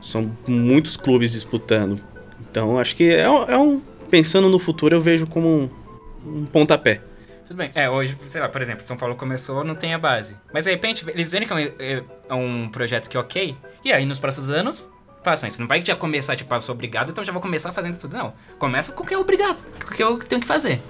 São 0.00 0.30
muitos 0.46 0.96
clubes 0.96 1.32
disputando. 1.32 2.00
Então, 2.50 2.78
acho 2.78 2.94
que 2.94 3.10
é, 3.10 3.28
um- 3.30 3.44
é 3.44 3.56
um. 3.58 3.80
Pensando 4.12 4.50
no 4.50 4.58
futuro, 4.58 4.94
eu 4.94 5.00
vejo 5.00 5.26
como 5.26 5.48
um, 5.48 5.70
um 6.42 6.44
pontapé. 6.44 7.00
Tudo 7.48 7.56
bem. 7.56 7.70
É, 7.74 7.88
hoje, 7.88 8.14
sei 8.26 8.42
lá, 8.42 8.48
por 8.50 8.60
exemplo, 8.60 8.84
São 8.84 8.94
Paulo 8.94 9.16
começou, 9.16 9.64
não 9.64 9.74
tem 9.74 9.94
a 9.94 9.98
base. 9.98 10.36
Mas 10.52 10.66
de 10.66 10.70
repente, 10.70 11.02
eles 11.08 11.32
verem 11.32 11.48
que 11.48 11.54
é 11.54 11.56
um, 11.56 11.60
é- 12.30 12.34
um 12.34 12.68
projeto 12.68 13.08
que 13.08 13.16
é 13.16 13.20
ok, 13.20 13.56
e 13.82 13.90
aí 13.90 14.04
nos 14.04 14.18
próximos 14.18 14.50
anos, 14.50 14.86
façam 15.24 15.48
isso. 15.48 15.58
Não 15.62 15.66
vai 15.66 15.82
já 15.82 15.96
começar, 15.96 16.36
tipo, 16.36 16.52
ah, 16.52 16.58
eu 16.58 16.60
sou 16.60 16.74
obrigado, 16.74 17.10
então 17.10 17.24
já 17.24 17.32
vou 17.32 17.40
começar 17.40 17.72
fazendo 17.72 17.96
tudo. 17.96 18.14
Não. 18.14 18.34
Começa 18.58 18.92
com 18.92 19.02
o 19.02 19.06
que 19.06 19.14
é 19.14 19.18
obrigado, 19.18 19.56
com 19.82 19.94
o 19.94 19.96
que 19.96 20.02
eu 20.02 20.18
tenho 20.18 20.42
que 20.42 20.46
fazer. 20.46 20.82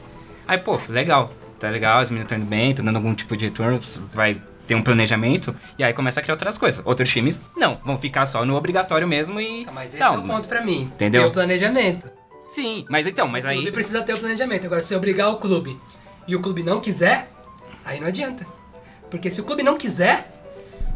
Aí, 0.48 0.58
pô, 0.58 0.80
legal. 0.88 1.32
Tá 1.60 1.70
legal, 1.70 2.00
as 2.00 2.10
meninas 2.10 2.24
estão 2.32 2.38
indo 2.42 2.48
bem, 2.50 2.70
estão 2.70 2.84
dando 2.84 2.96
algum 2.96 3.14
tipo 3.14 3.36
de 3.36 3.44
retorno, 3.44 3.78
vai 4.12 4.42
ter 4.66 4.74
um 4.74 4.82
planejamento, 4.82 5.54
e 5.78 5.84
aí 5.84 5.92
começa 5.92 6.18
a 6.18 6.22
criar 6.24 6.34
outras 6.34 6.58
coisas. 6.58 6.84
Outros 6.84 7.08
times, 7.08 7.40
não, 7.56 7.78
vão 7.84 7.96
ficar 7.96 8.26
só 8.26 8.44
no 8.44 8.56
obrigatório 8.56 9.06
mesmo 9.06 9.40
e. 9.40 9.64
Mas 9.72 9.94
esse 9.94 10.02
é 10.02 10.08
o 10.10 10.22
ponto 10.24 10.48
pra 10.48 10.60
mim. 10.60 10.90
Entendeu? 10.94 11.22
Ter 11.22 11.28
o 11.28 11.30
planejamento. 11.30 12.10
Sim, 12.52 12.84
mas 12.86 13.06
então, 13.06 13.26
mas 13.26 13.46
O 13.46 13.48
aí. 13.48 13.56
clube 13.56 13.72
precisa 13.72 14.02
ter 14.02 14.12
o 14.12 14.18
planejamento. 14.18 14.66
Agora, 14.66 14.82
se 14.82 14.94
obrigar 14.94 15.30
o 15.30 15.38
clube 15.38 15.74
e 16.28 16.36
o 16.36 16.40
clube 16.42 16.62
não 16.62 16.82
quiser, 16.82 17.30
aí 17.82 17.98
não 17.98 18.08
adianta. 18.08 18.46
Porque 19.10 19.30
se 19.30 19.40
o 19.40 19.44
clube 19.44 19.62
não 19.62 19.78
quiser, 19.78 20.30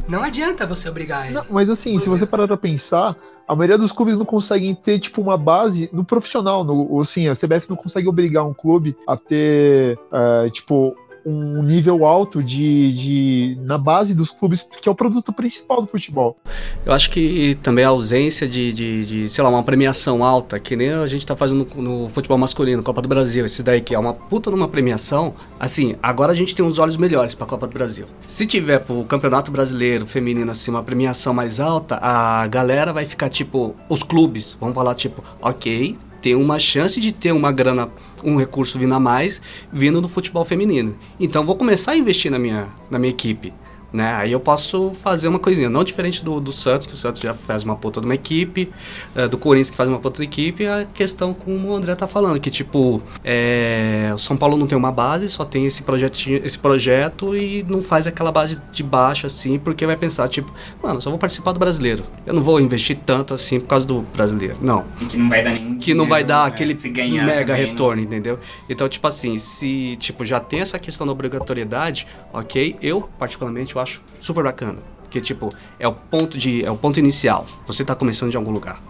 não 0.07 0.23
adianta 0.23 0.67
você 0.67 0.87
obrigar 0.87 1.25
ele. 1.25 1.33
Não, 1.35 1.47
mas 1.49 1.71
assim, 1.71 1.99
se 1.99 2.11
você 2.11 2.27
parar 2.27 2.47
pra 2.47 2.59
pensar, 2.59 3.17
a 3.49 3.57
maioria 3.57 3.79
dos 3.79 3.91
clubes 3.91 4.19
não 4.19 4.27
conseguem 4.27 4.75
ter, 4.75 5.01
tipo, 5.01 5.23
uma 5.23 5.39
base 5.39 5.89
no 5.95 6.05
profissional. 6.05 6.63
No, 6.63 6.93
ou, 6.93 7.01
assim, 7.01 7.27
a 7.27 7.35
CBF 7.35 7.71
não 7.71 7.77
consegue 7.77 8.07
obrigar 8.07 8.45
um 8.45 8.53
clube 8.53 8.95
a 9.09 9.17
ter, 9.17 9.99
é, 10.13 10.51
tipo, 10.51 10.95
um 11.27 11.61
nível 11.61 12.05
alto 12.05 12.41
de, 12.41 12.93
de 12.93 13.59
na 13.63 13.77
base 13.77 14.15
dos 14.15 14.31
clubes, 14.31 14.65
que 14.81 14.89
é 14.89 14.93
o 14.93 14.95
produto 14.95 15.33
principal 15.33 15.83
do 15.83 15.89
futebol. 15.89 16.37
Eu 16.85 16.93
acho 16.93 17.11
que 17.11 17.59
também 17.63 17.85
a 17.85 17.89
ausência 17.89 18.49
de, 18.49 18.73
de, 18.73 19.05
de, 19.05 19.29
sei 19.29 19.43
lá, 19.43 19.51
uma 19.51 19.65
premiação 19.65 20.23
alta, 20.23 20.61
que 20.61 20.77
nem 20.77 20.91
a 20.91 21.07
gente 21.09 21.27
tá 21.27 21.35
fazendo 21.35 21.67
no, 21.75 21.83
no 21.83 22.09
futebol 22.09 22.39
masculino, 22.39 22.81
Copa 22.81 23.03
do 23.03 23.09
Brasil, 23.09 23.45
esse 23.45 23.63
daí 23.63 23.81
que 23.81 23.93
é 23.93 23.99
uma 23.99 24.15
puta 24.15 24.53
numa 24.53 24.69
premiação, 24.69 25.35
assim, 25.59 25.97
agora 26.01 26.31
a 26.31 26.35
gente 26.35 26.55
tem 26.55 26.65
uns 26.65 26.79
olhos 26.79 26.97
melhores 26.97 27.35
pra 27.35 27.45
Copa 27.45 27.67
do 27.67 27.73
Brasil. 27.73 28.07
Se 28.29 28.47
tiver 28.47 28.79
pro 28.79 29.05
Campeonato 29.05 29.51
Brasileiro 29.51 30.07
feminino, 30.07 30.53
assim, 30.53 30.71
uma 30.71 30.85
premiação 30.85 31.35
mais 31.35 31.59
alta, 31.59 31.99
a 32.01 32.47
galera 32.47 32.93
vai 32.93 33.05
ficar, 33.05 33.29
tipo, 33.29 33.75
os 33.89 34.05
clubes 34.05 34.57
vão 34.61 34.73
falar, 34.73 34.95
tipo, 34.95 35.25
ok, 35.43 35.99
tem 36.27 36.35
uma 36.35 36.59
chance 36.59 37.01
de 37.01 37.13
ter 37.13 37.31
uma 37.31 37.53
grana, 37.53 37.89
um 38.25 38.37
recurso 38.37 38.81
vindo 38.81 38.93
a 38.93 38.99
mais, 38.99 39.41
vindo 39.73 40.01
do 40.01 40.09
futebol 40.09 40.45
feminino. 40.45 40.97
Então 41.21 41.47
vou 41.47 41.55
começar 41.55 41.93
a 41.93 41.97
investir 41.97 42.33
na 42.33 42.39
minha, 42.39 42.67
na 42.91 42.99
minha 42.99 43.13
equipe. 43.13 43.55
Né? 43.97 44.13
Aí 44.13 44.33
eu 44.33 44.39
posso 44.39 44.93
fazer 45.03 45.27
uma 45.27 45.39
coisinha, 45.39 45.71
não 45.71 45.83
diferente 45.83 46.23
do, 46.23 46.39
do 46.39 46.53
Santos, 46.53 46.87
que 46.87 46.93
o 46.93 46.97
Santos 46.97 47.23
já 47.23 47.33
faz 47.33 47.65
uma 47.65 47.75
puta 47.75 47.99
de 47.99 48.07
uma 48.07 48.15
equipe, 48.15 48.71
é, 49.15 49.27
do 49.27 49.39
Corinthians 49.39 49.71
que 49.71 49.77
faz 49.77 49.89
uma 49.89 49.99
puta 49.99 50.19
de 50.19 50.25
equipe, 50.25 50.67
a 50.67 50.85
questão 50.85 51.33
como 51.33 51.69
o 51.71 51.75
André 51.75 51.95
tá 51.95 52.07
falando, 52.07 52.39
que 52.39 52.51
tipo, 52.51 53.01
é, 53.25 54.11
o 54.15 54.19
São 54.19 54.37
Paulo 54.37 54.59
não 54.59 54.67
tem 54.67 54.77
uma 54.77 54.93
base, 54.93 55.31
só 55.31 55.47
tem 55.47 55.65
esse, 55.65 55.83
projetinho, 55.83 56.43
esse 56.45 56.59
projeto 56.59 57.35
e 57.35 57.65
não 57.67 57.81
faz 57.81 58.07
aquela 58.07 58.31
base 58.31 58.61
de 58.71 58.83
baixo 58.83 59.27
assim, 59.27 59.59
porque 59.59 59.87
vai 59.87 59.97
pensar, 59.97 60.29
tipo, 60.29 60.53
mano, 60.83 61.01
só 61.01 61.09
vou 61.09 61.19
participar 61.19 61.53
do 61.53 61.59
brasileiro. 61.59 62.05
Eu 62.27 62.35
não 62.35 62.43
vou 62.43 62.61
investir 62.61 62.99
tanto 63.07 63.33
assim 63.33 63.59
por 63.59 63.69
causa 63.69 63.87
do 63.87 64.03
brasileiro. 64.15 64.59
Não. 64.61 64.85
E 65.01 65.07
que 65.07 65.17
não 65.17 65.31
vai 65.31 65.43
dar 65.43 65.51
nenhum 65.51 65.79
Que 65.79 65.95
não 65.95 66.07
vai 66.07 66.23
dar 66.23 66.43
né? 66.43 66.49
aquele 66.49 66.75
mega 66.75 67.55
também, 67.55 67.71
retorno, 67.71 68.03
entendeu? 68.03 68.39
Então, 68.69 68.87
tipo 68.91 69.07
assim, 69.07 69.39
se 69.39 69.97
tipo 69.97 70.23
já 70.23 70.39
tem 70.39 70.61
essa 70.61 70.79
questão 70.79 71.07
da 71.07 71.13
obrigatoriedade, 71.13 72.07
ok, 72.31 72.77
eu 72.83 73.09
particularmente 73.19 73.75
eu 73.75 73.81
acho 73.81 73.86
super 74.21 74.45
bacana, 74.45 74.79
porque 75.03 75.21
tipo 75.21 75.51
é 75.79 75.87
o 75.87 75.93
ponto 75.93 76.37
de 76.39 76.65
é 76.65 76.71
o 76.71 76.77
ponto 76.77 76.99
inicial. 76.99 77.47
Você 77.67 77.85
tá 77.85 77.95
começando 77.95 78.31
de 78.31 78.37
algum 78.37 78.51
lugar, 78.51 78.83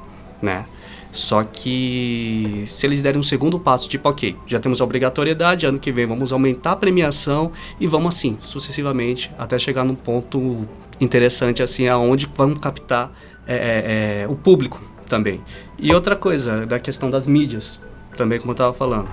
né? 0.43 0.67
Só 1.13 1.43
que 1.45 2.65
se 2.67 2.87
eles 2.87 3.01
derem 3.01 3.19
um 3.19 3.23
segundo 3.23 3.59
passo, 3.59 3.89
tipo, 3.89 4.07
ok, 4.07 4.37
já 4.47 4.61
temos 4.61 4.83
a 4.83 4.85
obrigatoriedade, 4.85 5.65
ano 5.65 5.79
que 5.79 5.91
vem 5.91 6.07
vamos 6.07 6.31
aumentar 6.31 6.73
a 6.73 6.77
premiação 6.77 7.53
e 7.81 7.87
vamos 7.87 8.15
assim, 8.15 8.37
sucessivamente, 8.43 9.33
até 9.39 9.59
chegar 9.59 9.83
num 9.83 9.95
ponto 9.95 10.69
interessante, 11.01 11.63
assim, 11.63 11.89
aonde 11.89 12.29
vamos 12.35 12.59
captar 12.59 13.13
é, 13.47 13.55
é, 13.55 14.23
é, 14.23 14.29
o 14.29 14.37
público 14.37 14.83
também. 15.09 15.41
E 15.79 15.95
outra 15.95 16.17
coisa, 16.17 16.67
da 16.67 16.79
questão 16.79 17.09
das 17.09 17.27
mídias, 17.27 17.81
também 18.17 18.39
como 18.39 18.53
eu 18.53 18.57
tava 18.57 18.75
falando. 18.75 19.09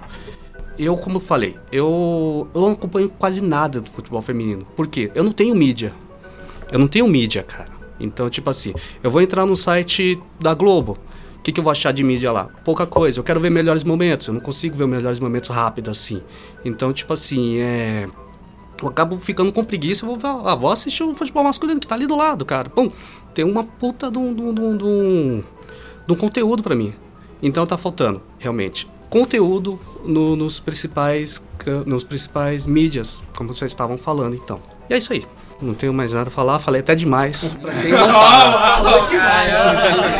Eu, 0.77 0.97
como 0.97 1.17
eu 1.17 1.21
falei, 1.21 1.55
eu, 1.71 2.47
eu 2.53 2.61
não 2.61 2.71
acompanho 2.71 3.09
quase 3.09 3.41
nada 3.41 3.79
do 3.79 3.91
futebol 3.91 4.21
feminino. 4.21 4.65
Por 4.75 4.87
quê? 4.87 5.11
Eu 5.13 5.23
não 5.23 5.31
tenho 5.31 5.55
mídia. 5.55 5.93
Eu 6.71 6.79
não 6.79 6.87
tenho 6.87 7.07
mídia, 7.07 7.43
cara. 7.43 7.69
Então, 7.99 8.29
tipo 8.29 8.49
assim, 8.49 8.73
eu 9.03 9.11
vou 9.11 9.21
entrar 9.21 9.45
no 9.45 9.55
site 9.55 10.19
da 10.39 10.53
Globo. 10.53 10.97
O 11.37 11.41
que, 11.43 11.51
que 11.51 11.59
eu 11.59 11.63
vou 11.63 11.71
achar 11.71 11.91
de 11.91 12.03
mídia 12.03 12.31
lá? 12.31 12.45
Pouca 12.63 12.87
coisa. 12.87 13.19
Eu 13.19 13.23
quero 13.23 13.39
ver 13.39 13.49
melhores 13.49 13.83
momentos. 13.83 14.27
Eu 14.27 14.33
não 14.33 14.41
consigo 14.41 14.75
ver 14.75 14.87
melhores 14.87 15.19
momentos 15.19 15.49
rápido 15.49 15.91
assim. 15.91 16.21
Então, 16.63 16.91
tipo 16.93 17.13
assim, 17.13 17.57
é. 17.59 18.07
Eu 18.81 18.87
acabo 18.87 19.17
ficando 19.17 19.51
com 19.51 19.63
preguiça. 19.63 20.05
Eu 20.05 20.15
vou, 20.15 20.47
ah, 20.47 20.55
vou 20.55 20.71
assistir 20.71 21.03
o 21.03 21.13
futebol 21.13 21.43
masculino 21.43 21.79
que 21.79 21.87
tá 21.87 21.95
ali 21.95 22.07
do 22.07 22.15
lado, 22.15 22.45
cara. 22.45 22.69
Pum, 22.69 22.89
tem 23.33 23.45
uma 23.45 23.63
puta 23.63 24.09
de 24.09 24.17
um, 24.17 24.33
de 24.33 24.41
um, 26.13 26.15
conteúdo 26.17 26.63
pra 26.63 26.75
mim. 26.75 26.93
Então 27.41 27.65
tá 27.67 27.77
faltando, 27.77 28.21
realmente, 28.39 28.87
conteúdo 29.13 29.79
no- 30.03 30.35
nos 30.35 30.59
principais 30.59 31.39
nos 31.85 32.03
principais 32.03 32.65
mídias, 32.65 33.21
como 33.37 33.53
vocês 33.53 33.69
estavam 33.71 33.95
falando, 33.97 34.35
então. 34.35 34.59
E 34.89 34.93
é 34.95 34.97
isso 34.97 35.13
aí. 35.13 35.23
Não 35.61 35.73
tenho 35.75 35.93
mais 35.93 36.13
nada 36.13 36.27
a 36.29 36.31
falar, 36.31 36.57
falei 36.59 36.81
até 36.81 36.93
demais. 36.95 37.55
Pra 37.61 37.71
quem 37.73 37.91
não 37.91 38.11
fala. 38.11 39.01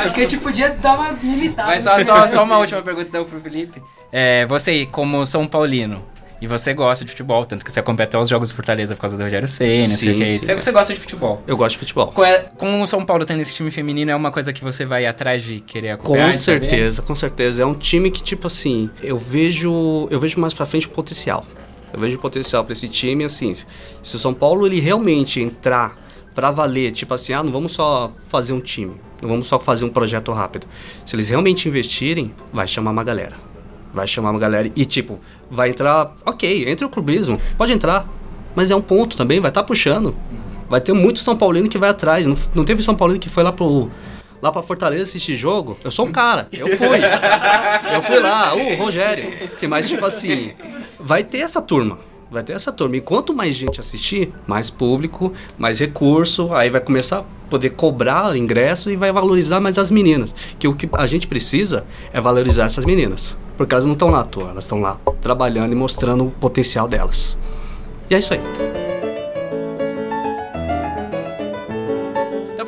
Acho 0.05 0.13
que 0.13 0.19
a 0.21 0.23
gente 0.29 0.37
podia 0.37 0.69
dar 0.69 0.93
uma 0.97 1.09
limitada. 1.21 1.67
Mas 1.69 1.83
só, 1.83 2.01
só, 2.03 2.27
só 2.27 2.43
uma 2.43 2.59
última 2.59 2.81
pergunta 2.83 3.07
então 3.09 3.25
pro 3.25 3.41
Felipe. 3.41 3.81
É, 4.11 4.45
você, 4.45 4.85
como 4.85 5.25
São 5.25 5.47
Paulino, 5.47 6.03
e 6.43 6.47
você 6.47 6.73
gosta 6.73 7.05
de 7.05 7.11
futebol, 7.11 7.45
tanto 7.45 7.63
que 7.63 7.71
você 7.71 7.79
acompanha 7.79 8.03
até 8.05 8.17
os 8.19 8.27
jogos 8.27 8.49
do 8.51 8.55
Fortaleza 8.55 8.93
por 8.95 8.99
causa 9.01 9.15
do 9.15 9.23
Rogério 9.23 9.47
Senna, 9.47 9.87
não 9.87 9.95
sei 9.95 10.09
o 10.09 10.11
Sim, 10.11 10.17
que 10.17 10.23
é 10.23 10.25
sim. 10.25 10.35
isso. 10.35 10.45
Você, 10.61 10.71
gosta 10.73 10.93
de 10.93 10.99
futebol. 10.99 11.41
Eu 11.47 11.55
gosto 11.55 11.71
de 11.75 11.77
futebol. 11.79 12.13
É- 12.25 12.39
Com 12.57 12.81
o 12.81 12.85
São 12.87 13.05
Paulo 13.05 13.23
tendo 13.25 13.41
esse 13.41 13.53
time 13.53 13.71
feminino, 13.71 14.11
é 14.11 14.15
uma 14.15 14.29
coisa 14.29 14.51
que 14.51 14.61
você 14.61 14.85
vai 14.85 15.05
atrás 15.05 15.41
de 15.41 15.61
querer 15.61 15.91
acompanhar? 15.91 16.25
Com 16.31 16.37
de 16.37 16.43
saber? 16.43 16.59
certeza, 16.69 17.01
com 17.01 17.15
certeza. 17.15 17.63
É 17.63 17.65
um 17.65 17.73
time 17.73 18.11
que, 18.11 18.21
tipo 18.21 18.47
assim, 18.47 18.89
eu 19.01 19.17
vejo. 19.17 20.05
Eu 20.11 20.19
vejo 20.19 20.37
mais 20.37 20.53
pra 20.53 20.65
frente 20.65 20.85
o 20.87 20.89
potencial. 20.89 21.45
Eu 21.93 21.99
vejo 22.01 22.19
potencial 22.19 22.65
pra 22.65 22.73
esse 22.73 22.89
time, 22.89 23.23
assim. 23.23 23.55
Se 24.03 24.15
o 24.15 24.19
São 24.19 24.33
Paulo 24.33 24.65
ele 24.67 24.81
realmente 24.81 25.39
entrar 25.39 25.97
pra 26.35 26.51
valer, 26.51 26.91
tipo 26.91 27.13
assim, 27.13 27.31
ah, 27.31 27.41
não 27.41 27.53
vamos 27.53 27.71
só 27.71 28.11
fazer 28.27 28.51
um 28.51 28.59
time, 28.59 28.95
não 29.21 29.29
vamos 29.29 29.47
só 29.47 29.57
fazer 29.59 29.85
um 29.85 29.89
projeto 29.89 30.31
rápido. 30.33 30.67
Se 31.05 31.15
eles 31.15 31.29
realmente 31.29 31.69
investirem, 31.69 32.33
vai 32.51 32.67
chamar 32.67 32.91
uma 32.91 33.03
galera. 33.03 33.52
Vai 33.93 34.07
chamar 34.07 34.31
uma 34.31 34.39
galera 34.39 34.71
e, 34.75 34.85
tipo, 34.85 35.19
vai 35.49 35.69
entrar. 35.69 36.15
Ok, 36.25 36.67
entre 36.67 36.85
o 36.85 36.89
clubismo, 36.89 37.39
pode 37.57 37.71
entrar. 37.71 38.07
Mas 38.55 38.71
é 38.71 38.75
um 38.75 38.81
ponto 38.81 39.15
também, 39.15 39.39
vai 39.39 39.51
estar 39.51 39.63
puxando. 39.63 40.15
Vai 40.69 40.81
ter 40.81 40.93
muito 40.93 41.19
São 41.19 41.37
Paulino 41.37 41.69
que 41.69 41.77
vai 41.77 41.89
atrás. 41.89 42.25
Não, 42.25 42.35
não 42.55 42.65
teve 42.65 42.81
São 42.81 42.95
Paulino 42.95 43.19
que 43.19 43.29
foi 43.29 43.43
lá 43.43 43.51
pro. 43.51 43.89
Lá 44.41 44.51
pra 44.51 44.61
Fortaleza 44.61 45.03
assistir 45.03 45.35
jogo, 45.35 45.77
eu 45.85 45.89
sou 45.89 46.05
um 46.05 46.11
cara, 46.11 46.49
eu 46.51 46.67
fui. 46.75 46.99
eu 47.95 48.01
fui 48.01 48.19
lá, 48.19 48.53
o 48.53 48.75
Rogério. 48.75 49.31
Que 49.57 49.67
mais, 49.67 49.87
tipo 49.87 50.05
assim, 50.05 50.51
vai 50.99 51.23
ter 51.23 51.37
essa 51.37 51.61
turma. 51.61 51.99
Vai 52.33 52.43
ter 52.43 52.53
essa 52.53 52.71
turma. 52.71 52.97
E 52.97 53.01
quanto 53.01 53.31
mais 53.31 53.55
gente 53.55 53.79
assistir, 53.79 54.33
mais 54.47 54.71
público, 54.71 55.31
mais 55.55 55.77
recurso, 55.77 56.51
aí 56.51 56.67
vai 56.67 56.81
começar 56.81 57.19
a 57.19 57.23
poder 57.47 57.69
cobrar 57.69 58.35
ingresso 58.35 58.89
e 58.89 58.95
vai 58.95 59.11
valorizar 59.11 59.59
mais 59.59 59.77
as 59.77 59.91
meninas. 59.91 60.33
Que 60.57 60.67
o 60.67 60.73
que 60.73 60.89
a 60.93 61.05
gente 61.05 61.27
precisa 61.27 61.85
é 62.11 62.19
valorizar 62.19 62.65
essas 62.65 62.85
meninas. 62.85 63.37
Porque 63.55 63.75
elas 63.75 63.85
não 63.85 63.93
estão 63.93 64.09
lá 64.09 64.21
à 64.21 64.25
toa, 64.25 64.49
elas 64.49 64.63
estão 64.63 64.81
lá 64.81 64.99
trabalhando 65.21 65.73
e 65.73 65.75
mostrando 65.75 66.25
o 66.25 66.31
potencial 66.31 66.87
delas. 66.87 67.37
E 68.09 68.15
é 68.15 68.17
isso 68.17 68.33
aí. 68.33 68.72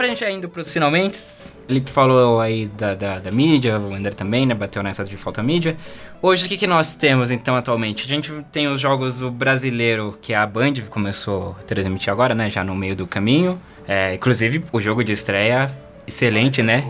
Pra 0.06 0.08
gente 0.08 0.24
ir 0.24 0.32
indo 0.32 0.48
pros 0.48 0.72
finalmente, 0.72 1.18
Felipe 1.66 1.90
falou 1.90 2.40
aí 2.40 2.68
da, 2.68 2.94
da, 2.94 3.20
da 3.20 3.32
mídia, 3.32 3.80
o 3.80 3.94
André 3.94 4.12
também, 4.12 4.46
né? 4.46 4.54
Bateu 4.54 4.84
nessa 4.84 5.04
de 5.04 5.18
falta 5.18 5.42
mídia. 5.42 5.76
Hoje, 6.22 6.46
o 6.46 6.50
que, 6.50 6.58
que 6.58 6.68
nós 6.68 6.94
temos, 6.94 7.32
então, 7.32 7.56
atualmente? 7.56 8.06
A 8.06 8.08
gente 8.08 8.32
tem 8.52 8.68
os 8.68 8.80
jogos 8.80 9.20
do 9.20 9.32
brasileiro, 9.32 10.18
que 10.22 10.34
a 10.34 10.46
Band 10.46 10.74
começou 10.92 11.56
a 11.60 11.64
transmitir 11.64 12.12
agora, 12.12 12.36
né? 12.36 12.52
Já 12.52 12.64
no 12.64 12.76
meio 12.76 12.96
do 12.96 13.08
caminho. 13.08 13.60
É, 13.88 14.14
inclusive, 14.14 14.64
o 14.72 14.80
jogo 14.80 15.04
de 15.04 15.12
estreia, 15.12 15.72
excelente, 16.06 16.62
né? 16.62 16.88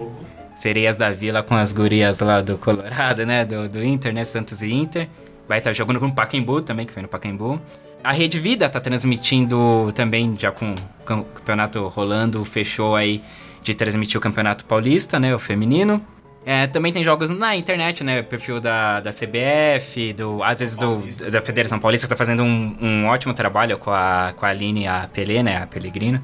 Sereias 0.54 0.98
da 0.98 1.10
Vila 1.10 1.42
com 1.42 1.56
as 1.56 1.72
gurias 1.72 2.20
lá 2.20 2.42
do 2.42 2.58
Colorado, 2.58 3.26
né? 3.26 3.46
Do, 3.46 3.70
do 3.70 3.82
Inter, 3.84 4.14
né? 4.14 4.26
Santos 4.26 4.62
e 4.62 4.74
Inter. 4.74 5.08
Vai 5.48 5.60
estar 5.60 5.72
jogando 5.72 6.02
com 6.02 6.08
o 6.08 6.14
Pacaembu 6.14 6.62
também, 6.62 6.86
que 6.86 6.92
foi 6.92 7.02
no 7.02 7.08
Pacaembu. 7.08 7.62
A 8.06 8.12
Rede 8.12 8.40
Vida 8.40 8.70
tá 8.70 8.80
transmitindo 8.80 9.92
também, 9.96 10.36
já 10.38 10.52
com 10.52 10.72
o 10.74 11.04
cam- 11.06 11.24
campeonato 11.34 11.88
rolando, 11.88 12.46
fechou 12.46 12.96
aí 12.96 13.22
de 13.64 13.74
transmitir 13.74 14.18
o 14.18 14.22
Campeonato 14.22 14.64
Paulista, 14.66 15.20
né? 15.20 15.34
O 15.34 15.40
feminino. 15.40 16.00
É, 16.46 16.68
também 16.68 16.94
tem 16.94 17.04
jogos 17.04 17.32
na 17.32 17.56
internet, 17.56 18.04
né? 18.04 18.22
Perfil 18.22 18.60
da, 18.62 19.00
da 19.00 19.10
CBF, 19.10 20.14
do, 20.14 20.44
às 20.44 20.60
vezes 20.60 20.78
do, 20.78 21.02
da 21.32 21.42
Federação 21.42 21.80
Paulista, 21.80 22.06
que 22.06 22.10
tá 22.10 22.16
fazendo 22.16 22.44
um, 22.44 22.78
um 22.80 23.06
ótimo 23.08 23.34
trabalho 23.34 23.80
com 23.80 23.90
a, 23.90 24.32
com 24.38 24.46
a 24.46 24.50
Aline 24.50 24.84
e 24.84 24.88
a 24.88 25.10
Pelé, 25.12 25.42
né? 25.42 25.58
A 25.58 25.66
Pellegrino. 25.66 26.22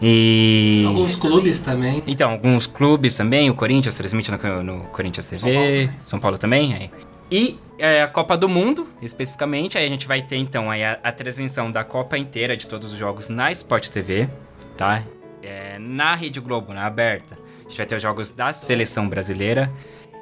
E. 0.00 0.82
Alguns 0.88 1.14
clubes 1.14 1.60
também. 1.60 2.02
Então, 2.08 2.32
alguns 2.32 2.66
clubes 2.66 3.16
também, 3.16 3.48
o 3.48 3.54
Corinthians 3.54 3.94
transmite 3.94 4.32
no, 4.32 4.62
no 4.64 4.80
Corinthians 4.86 5.26
TV, 5.26 5.40
São 5.40 5.52
Paulo 5.52 5.68
também. 5.68 5.90
São 6.04 6.20
Paulo 6.20 6.38
também. 6.38 6.74
aí. 6.74 6.90
E 7.32 7.58
é, 7.78 8.02
a 8.02 8.08
Copa 8.08 8.36
do 8.36 8.46
Mundo, 8.46 8.86
especificamente, 9.00 9.78
aí 9.78 9.86
a 9.86 9.88
gente 9.88 10.06
vai 10.06 10.20
ter 10.20 10.36
então 10.36 10.70
a, 10.70 10.74
a 11.02 11.10
transmissão 11.10 11.72
da 11.72 11.82
Copa 11.82 12.18
inteira 12.18 12.54
de 12.54 12.66
todos 12.66 12.92
os 12.92 12.98
jogos 12.98 13.30
na 13.30 13.50
Sport 13.50 13.88
TV, 13.88 14.28
tá? 14.76 15.02
É, 15.42 15.78
na 15.78 16.14
Rede 16.14 16.40
Globo, 16.40 16.74
na 16.74 16.84
aberta, 16.84 17.38
a 17.64 17.68
gente 17.70 17.78
vai 17.78 17.86
ter 17.86 17.96
os 17.96 18.02
jogos 18.02 18.28
da 18.28 18.52
seleção 18.52 19.08
brasileira. 19.08 19.72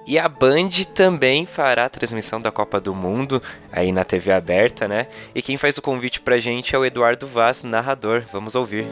E 0.06 0.20
a 0.20 0.28
Band 0.28 0.70
também 0.94 1.46
fará 1.46 1.86
a 1.86 1.88
transmissão 1.88 2.40
da 2.40 2.52
Copa 2.52 2.80
do 2.80 2.94
Mundo 2.94 3.42
aí 3.72 3.90
na 3.90 4.04
TV 4.04 4.30
aberta, 4.30 4.86
né? 4.86 5.08
E 5.34 5.42
quem 5.42 5.56
faz 5.56 5.76
o 5.78 5.82
convite 5.82 6.20
pra 6.20 6.38
gente 6.38 6.76
é 6.76 6.78
o 6.78 6.84
Eduardo 6.84 7.26
Vaz, 7.26 7.64
narrador. 7.64 8.22
Vamos 8.32 8.54
ouvir. 8.54 8.86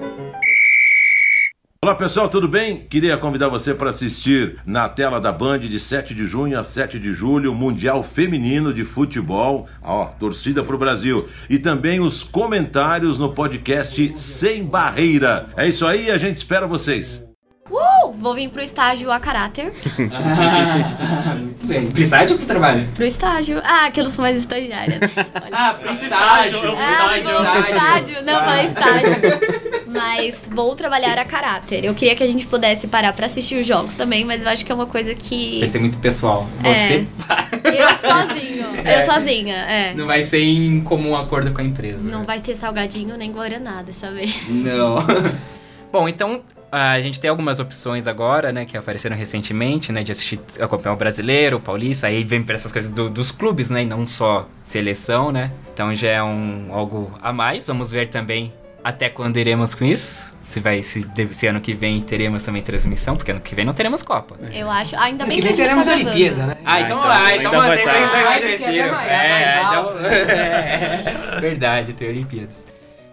Olá 1.80 1.94
pessoal, 1.94 2.28
tudo 2.28 2.48
bem? 2.48 2.88
Queria 2.90 3.16
convidar 3.16 3.48
você 3.48 3.72
para 3.72 3.90
assistir 3.90 4.60
na 4.66 4.88
tela 4.88 5.20
da 5.20 5.30
Band 5.30 5.60
de 5.60 5.78
7 5.78 6.12
de 6.12 6.26
junho 6.26 6.58
a 6.58 6.64
7 6.64 6.98
de 6.98 7.12
julho, 7.12 7.54
Mundial 7.54 8.02
Feminino 8.02 8.74
de 8.74 8.82
Futebol, 8.82 9.68
ó, 9.80 10.06
torcida 10.06 10.64
pro 10.64 10.76
Brasil. 10.76 11.28
E 11.48 11.56
também 11.56 12.00
os 12.00 12.24
comentários 12.24 13.16
no 13.16 13.32
podcast 13.32 14.12
Sem 14.18 14.64
Barreira. 14.64 15.46
É 15.56 15.68
isso 15.68 15.86
aí, 15.86 16.10
a 16.10 16.18
gente 16.18 16.38
espera 16.38 16.66
vocês. 16.66 17.27
Vou 18.12 18.34
vir 18.34 18.48
pro 18.50 18.62
estágio 18.62 19.10
a 19.10 19.18
caráter. 19.20 19.72
bem. 21.64 21.90
Pro 21.90 22.02
estádio 22.02 22.32
ou 22.32 22.38
pro 22.38 22.46
trabalho? 22.46 22.88
Pro 22.94 23.04
estágio. 23.04 23.60
Ah, 23.64 23.90
que 23.90 24.00
eu 24.00 24.04
não 24.04 24.10
sou 24.10 24.22
mais 24.22 24.36
estagiária. 24.38 24.98
Olha. 25.42 25.48
Ah, 25.58 25.74
pro 25.74 25.92
estágio. 25.92 26.76
Ah, 26.76 27.18
Estádio, 27.18 27.32
vou 27.32 27.44
pro 27.44 27.60
estádio. 27.74 28.22
Não, 28.24 28.36
Ah. 28.36 28.40
falei 28.44 28.64
estádio. 28.64 29.10
Mas 29.88 30.34
vou 30.50 30.74
trabalhar 30.76 31.18
a 31.18 31.24
caráter. 31.24 31.84
Eu 31.84 31.94
queria 31.94 32.14
que 32.14 32.22
a 32.22 32.26
gente 32.26 32.46
pudesse 32.46 32.86
parar 32.86 33.12
pra 33.12 33.26
assistir 33.26 33.60
os 33.60 33.66
jogos 33.66 33.94
também, 33.94 34.24
mas 34.24 34.42
eu 34.42 34.48
acho 34.48 34.64
que 34.64 34.70
é 34.70 34.74
uma 34.74 34.86
coisa 34.86 35.14
que. 35.14 35.58
Vai 35.58 35.66
ser 35.66 35.78
muito 35.80 35.98
pessoal. 35.98 36.46
É. 36.62 36.74
Você 36.74 37.06
Eu 37.64 37.96
sozinho. 37.96 38.66
É. 38.84 39.02
Eu 39.02 39.06
sozinha, 39.12 39.56
é. 39.56 39.94
não 39.94 40.06
vai 40.06 40.22
ser 40.22 40.40
em 40.42 40.80
comum 40.82 41.16
acordo 41.16 41.52
com 41.52 41.60
a 41.62 41.64
empresa. 41.64 41.98
Não 42.06 42.24
vai 42.24 42.38
ter 42.40 42.54
salgadinho 42.54 43.16
nem 43.16 43.32
guaraná 43.32 43.82
dessa 43.82 44.10
vez. 44.12 44.46
Não. 44.48 44.96
Bom, 45.90 46.06
então 46.08 46.42
a 46.70 47.00
gente 47.00 47.18
tem 47.20 47.30
algumas 47.30 47.58
opções 47.60 48.06
agora, 48.06 48.52
né, 48.52 48.64
que 48.64 48.76
apareceram 48.76 49.16
recentemente, 49.16 49.90
né, 49.92 50.02
de 50.02 50.12
assistir 50.12 50.38
o 50.60 50.68
campeão 50.68 50.94
brasileiro, 50.96 51.56
o 51.56 51.60
paulista, 51.60 52.06
aí 52.06 52.22
vem 52.24 52.42
para 52.42 52.54
essas 52.54 52.70
coisas 52.72 52.90
do- 52.90 53.08
dos 53.08 53.30
clubes, 53.30 53.70
né, 53.70 53.82
e 53.82 53.86
não 53.86 54.06
só 54.06 54.46
seleção, 54.62 55.32
né. 55.32 55.50
Então 55.72 55.94
já 55.94 56.08
é 56.10 56.22
um 56.22 56.68
algo 56.72 57.10
a 57.22 57.32
mais. 57.32 57.66
Vamos 57.66 57.90
ver 57.90 58.08
também 58.08 58.52
até 58.84 59.08
quando 59.08 59.36
iremos 59.38 59.74
com 59.74 59.84
isso. 59.84 60.36
Se 60.44 60.60
vai 60.60 60.82
se, 60.82 61.06
se 61.30 61.46
ano 61.46 61.60
que 61.60 61.74
vem 61.74 62.00
teremos 62.00 62.42
também 62.42 62.62
transmissão, 62.62 63.14
porque 63.14 63.30
ano 63.30 63.40
que 63.40 63.54
vem 63.54 63.64
não 63.64 63.74
teremos 63.74 64.02
Copa. 64.02 64.34
Eu 64.50 64.70
acho. 64.70 64.96
Ainda 64.96 65.24
Ano 65.24 65.32
bem 65.34 65.42
que 65.42 65.46
que, 65.46 65.52
vem 65.52 65.52
a 65.52 65.54
gente 65.56 65.64
teremos 65.64 65.86
tá. 65.86 65.92
Olimpíada, 65.92 66.46
né? 66.46 66.56
Ah, 66.64 66.80
então, 66.80 66.96
então 66.96 67.08
lá, 67.08 67.26
ainda 67.26 67.42
então 67.44 67.52
vai 67.52 67.68
mantém 67.68 67.84
tá. 67.84 67.92
aí, 68.30 68.58
Ciro. 68.58 68.94
é 68.94 69.12
É, 69.12 69.62
então- 69.62 69.98
é, 70.06 71.36
verdade, 71.40 71.92
tem 71.92 72.08
Olimpíadas. 72.08 72.66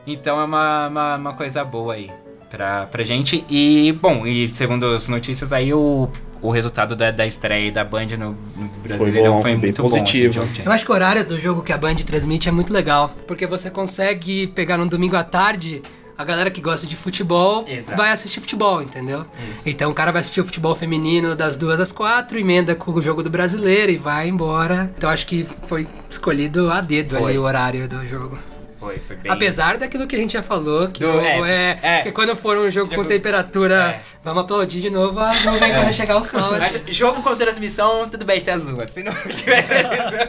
Então 0.08 0.40
é 0.40 0.46
uma, 0.46 0.88
uma, 0.88 1.16
uma 1.18 1.34
coisa 1.34 1.64
boa 1.66 1.96
aí 1.96 2.10
pra, 2.50 2.86
pra 2.86 3.04
gente. 3.04 3.46
E, 3.50 3.92
bom, 4.02 4.26
e 4.26 4.48
segundo 4.50 4.86
as 4.88 5.08
notícias 5.08 5.52
aí, 5.52 5.74
o, 5.74 6.10
o 6.42 6.50
resultado 6.50 6.96
da, 6.96 7.12
da 7.12 7.26
estreia 7.26 7.72
da 7.72 7.84
Band 7.84 8.08
no, 8.18 8.38
no 8.56 8.70
Brasileirão 8.84 9.36
bom, 9.36 9.42
foi, 9.42 9.52
foi 9.52 9.60
bem 9.60 9.72
muito 9.72 9.82
positivo. 9.82 10.40
bom. 10.40 10.46
assim, 10.46 10.62
Eu 10.66 10.72
acho 10.72 10.86
que 10.86 10.92
o 10.92 10.94
horário 10.94 11.26
do 11.26 11.40
jogo 11.40 11.62
que 11.62 11.74
a 11.74 11.78
Band 11.78 11.96
transmite 11.96 12.48
é 12.48 12.52
muito 12.52 12.72
legal, 12.72 13.14
porque 13.28 13.46
você 13.48 13.70
consegue 13.70 14.48
pegar 14.48 14.78
num 14.78 14.88
domingo 14.88 15.16
à 15.16 15.24
tarde 15.24 15.82
a 16.18 16.24
galera 16.24 16.50
que 16.50 16.62
gosta 16.62 16.88
de 16.88 16.96
futebol 16.96 17.66
Exato. 17.68 17.98
vai 17.98 18.12
assistir 18.12 18.40
futebol, 18.40 18.82
entendeu? 18.82 19.26
Isso. 19.52 19.68
Então 19.68 19.92
o 19.92 19.94
cara 19.94 20.12
vai 20.12 20.22
assistir 20.22 20.40
o 20.40 20.46
futebol 20.46 20.74
feminino 20.74 21.36
das 21.36 21.58
duas 21.58 21.80
às 21.80 21.92
quatro, 21.92 22.40
emenda 22.40 22.74
com 22.74 22.92
o 22.92 23.02
jogo 23.02 23.22
do 23.22 23.30
brasileiro 23.30 23.92
e 23.92 23.98
vai 23.98 24.30
embora. 24.30 24.94
Então 24.98 25.10
acho 25.10 25.28
que 25.28 25.46
foi 25.68 25.88
escolhido 26.10 26.72
a 26.72 26.80
dedo 26.80 27.18
Foi. 27.18 27.32
ali 27.32 27.38
o 27.38 27.42
horário 27.44 27.88
do 27.88 28.06
jogo. 28.08 28.40
Foi, 28.80 28.98
foi 29.00 29.16
bem. 29.16 29.32
Apesar 29.32 29.78
daquilo 29.78 30.06
que 30.06 30.16
a 30.16 30.20
gente 30.20 30.34
já 30.34 30.44
falou, 30.44 30.90
que 30.90 31.00
Do- 31.00 31.10
o- 31.12 31.22
é, 31.22 31.40
é, 31.42 31.80
é. 31.82 32.02
que 32.02 32.12
quando 32.12 32.36
for 32.36 32.58
um 32.58 32.70
jogo 32.70 32.92
Jogo- 32.92 32.96
com 33.04 33.06
temperatura, 33.08 33.76
é. 33.98 34.02
vamos 34.24 34.44
aplaudir 34.44 34.82
de 34.82 34.90
novo 34.90 35.20
a 35.20 35.34
nuvem 35.34 35.74
quando 35.74 35.94
chegar 35.94 36.18
o 36.18 36.24
sol. 36.24 36.52
né? 36.54 36.70
Mas 36.86 36.96
jogo 36.96 37.24
com 37.24 37.36
transmissão, 37.36 38.08
tudo 38.10 38.26
bem 38.26 38.44
ser 38.44 38.52
as 38.52 38.64
duas. 38.64 38.90
Se 38.90 39.02
não 39.04 39.14
tiver 39.14 39.62
transmissão, 39.68 40.28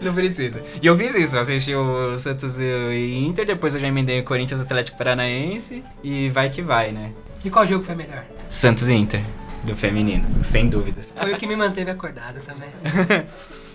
não 0.00 0.14
precisa. 0.14 0.62
E 0.80 0.86
eu 0.86 0.96
fiz 0.96 1.14
isso, 1.14 1.36
eu 1.36 1.40
assisti 1.40 1.74
o 1.74 2.18
Santos 2.18 2.58
e 2.58 3.18
Inter, 3.26 3.44
depois 3.44 3.74
eu 3.74 3.80
já 3.80 3.88
emendei 3.88 4.20
o 4.20 4.24
Corinthians 4.24 4.60
Atlético 4.60 4.96
Paranaense 4.96 5.84
e 6.02 6.28
vai 6.30 6.48
que 6.48 6.62
vai, 6.62 6.92
né? 6.92 7.12
E 7.44 7.50
qual 7.50 7.66
jogo 7.66 7.84
foi 7.84 7.94
melhor? 7.94 8.24
Santos 8.48 8.88
e 8.88 8.94
Inter, 8.94 9.22
do 9.64 9.76
feminino, 9.76 10.26
sem 10.44 10.68
dúvidas. 10.68 11.12
Foi 11.16 11.32
o 11.32 11.36
que 11.36 11.46
me 11.46 11.56
manteve 11.56 11.90
acordado 11.90 12.40
também. 12.42 12.68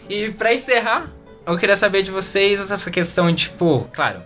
E 0.10 0.32
pra 0.32 0.54
encerrar, 0.54 1.10
eu 1.46 1.58
queria 1.58 1.76
saber 1.76 2.04
de 2.04 2.12
vocês 2.12 2.72
essa 2.72 2.90
questão 2.90 3.30
de, 3.30 3.36
tipo, 3.36 3.88
claro, 3.94 4.22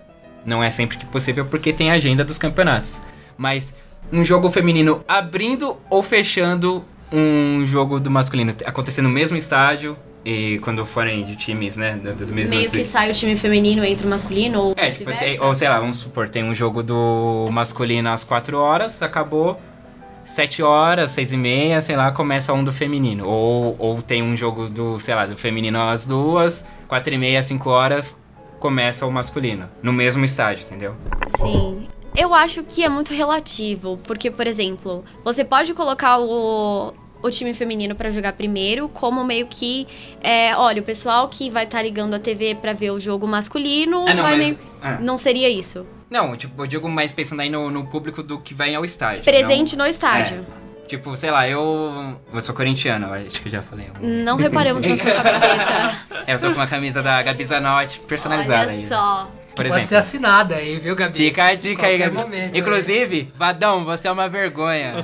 não 0.45 0.63
é 0.63 0.69
sempre 0.69 0.97
que 0.97 1.05
possível 1.05 1.45
porque 1.45 1.73
tem 1.73 1.91
a 1.91 1.95
agenda 1.95 2.23
dos 2.23 2.37
campeonatos. 2.37 3.01
Mas 3.37 3.73
um 4.11 4.23
jogo 4.23 4.49
feminino 4.49 5.03
abrindo 5.07 5.77
ou 5.89 6.01
fechando 6.01 6.83
um 7.11 7.65
jogo 7.65 7.99
do 7.99 8.11
masculino, 8.11 8.53
acontecer 8.65 9.01
no 9.01 9.09
mesmo 9.09 9.37
estádio 9.37 9.97
e 10.25 10.59
quando 10.59 10.85
forem 10.85 11.23
de 11.23 11.35
times, 11.35 11.77
né, 11.77 11.95
do, 11.95 12.25
do 12.25 12.33
mesmo 12.33 12.55
Meio 12.55 12.69
que 12.69 12.83
sai 12.83 13.09
o 13.09 13.13
time 13.13 13.37
feminino 13.37 13.83
entre 13.85 14.05
o 14.05 14.09
masculino 14.09 14.59
ou 14.59 14.73
É, 14.75 14.91
tipo, 14.91 15.09
tem, 15.17 15.39
ou 15.39 15.55
sei 15.55 15.69
lá, 15.69 15.79
vamos 15.79 15.97
supor, 15.99 16.27
tem 16.27 16.43
um 16.43 16.53
jogo 16.53 16.83
do 16.83 17.47
masculino 17.51 18.09
às 18.09 18.23
4 18.23 18.57
horas, 18.57 19.01
acabou 19.01 19.59
7 20.25 20.61
horas, 20.61 21.11
6 21.11 21.31
e 21.31 21.37
meia, 21.37 21.81
sei 21.81 21.95
lá, 21.95 22.11
começa 22.11 22.51
um 22.51 22.61
do 22.61 22.73
feminino. 22.73 23.25
Ou, 23.25 23.75
ou 23.79 24.01
tem 24.01 24.21
um 24.21 24.35
jogo 24.35 24.67
do, 24.67 24.99
sei 24.99 25.15
lá, 25.15 25.25
do 25.25 25.37
feminino 25.37 25.81
às 25.81 26.05
duas, 26.05 26.65
4 26.87 27.13
e 27.13 27.17
meia, 27.17 27.41
5 27.43 27.69
horas, 27.69 28.19
começa 28.59 29.05
o 29.05 29.11
masculino. 29.11 29.69
No 29.81 29.91
mesmo 29.93 30.23
estádio, 30.25 30.65
entendeu? 30.65 30.95
Sim. 31.39 31.87
Eu 32.15 32.33
acho 32.33 32.63
que 32.63 32.83
é 32.83 32.89
muito 32.89 33.13
relativo, 33.13 33.99
porque, 34.03 34.31
por 34.31 34.47
exemplo, 34.47 35.03
você 35.23 35.43
pode 35.43 35.73
colocar 35.75 36.17
o, 36.19 36.93
o 37.21 37.29
time 37.29 37.53
feminino 37.53 37.93
pra 37.93 38.09
jogar 38.09 38.33
primeiro, 38.33 38.89
como 38.89 39.23
meio 39.23 39.45
que, 39.47 39.85
é, 40.21 40.55
olha, 40.55 40.81
o 40.81 40.85
pessoal 40.85 41.27
que 41.29 41.49
vai 41.51 41.65
estar 41.65 41.81
ligando 41.83 42.15
a 42.15 42.19
TV 42.19 42.55
pra 42.55 42.73
ver 42.73 42.89
o 42.91 42.99
jogo 42.99 43.27
masculino, 43.27 44.05
Ah, 44.07 44.13
não, 44.15 44.23
vai 44.23 44.31
mas- 44.31 44.39
meio... 44.39 44.57
ah. 44.81 44.97
Não 44.99 45.17
seria 45.17 45.49
isso. 45.49 45.85
Não, 46.09 46.35
tipo, 46.37 46.63
eu 46.63 46.67
digo 46.67 46.89
mais 46.89 47.11
pensando 47.11 47.41
aí 47.41 47.49
no, 47.49 47.69
no 47.69 47.85
público 47.85 48.23
do 48.23 48.39
que 48.39 48.53
vai 48.53 48.73
ao 48.73 48.85
estádio. 48.85 49.23
Presente 49.23 49.75
não- 49.75 49.83
no 49.85 49.91
estádio. 49.91 50.37
É, 50.63 50.66
tipo, 50.87 51.15
sei 51.17 51.29
lá, 51.31 51.47
eu. 51.47 52.17
Eu 52.33 52.41
sou 52.41 52.55
corintiano, 52.55 53.13
acho 53.13 53.41
que 53.41 53.47
eu 53.47 53.51
já 53.51 53.61
falei. 53.61 53.87
Não 54.01 54.35
reparamos 54.37 54.83
na 54.83 54.95
sua 54.97 55.05
camiseta. 55.13 55.97
É, 56.25 56.33
eu 56.33 56.39
tô 56.39 56.47
com 56.49 56.55
uma 56.55 56.67
camisa 56.67 57.01
da 57.03 57.21
Gabi 57.21 57.43
Zanotti 57.45 57.99
personalizada 58.01 58.71
aí. 58.71 58.77
Olha 58.77 58.81
né? 58.83 58.87
só. 58.87 59.31
Por 59.49 59.63
Pode 59.63 59.69
exemplo. 59.69 59.87
ser 59.87 59.95
assinada 59.95 60.55
aí, 60.55 60.77
viu, 60.77 60.95
Gabi? 60.95 61.17
Fica 61.17 61.45
a 61.45 61.55
dica 61.55 61.87
aí, 61.87 61.97
Qualquer 61.97 62.11
Gabi. 62.11 62.15
momento, 62.15 62.55
Inclusive, 62.57 63.33
Vadão, 63.35 63.83
você 63.83 64.07
é 64.07 64.11
uma 64.11 64.29
vergonha. 64.29 65.03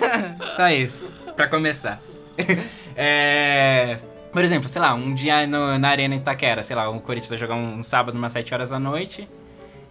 Só 0.56 0.68
isso, 0.68 1.08
pra 1.36 1.46
começar. 1.48 2.00
É, 2.96 3.98
Por 4.32 4.42
exemplo, 4.44 4.68
sei 4.68 4.80
lá, 4.80 4.94
um 4.94 5.14
dia 5.14 5.46
no- 5.48 5.78
na 5.78 5.88
Arena 5.88 6.14
Itaquera, 6.14 6.62
sei 6.62 6.74
lá, 6.76 6.88
o 6.88 7.00
Corinthians 7.00 7.30
vai 7.30 7.38
jogar 7.38 7.54
um, 7.56 7.82
sábado 7.82 8.16
umas 8.16 8.32
7 8.32 8.52
horas 8.54 8.70
da 8.70 8.78
noite 8.78 9.28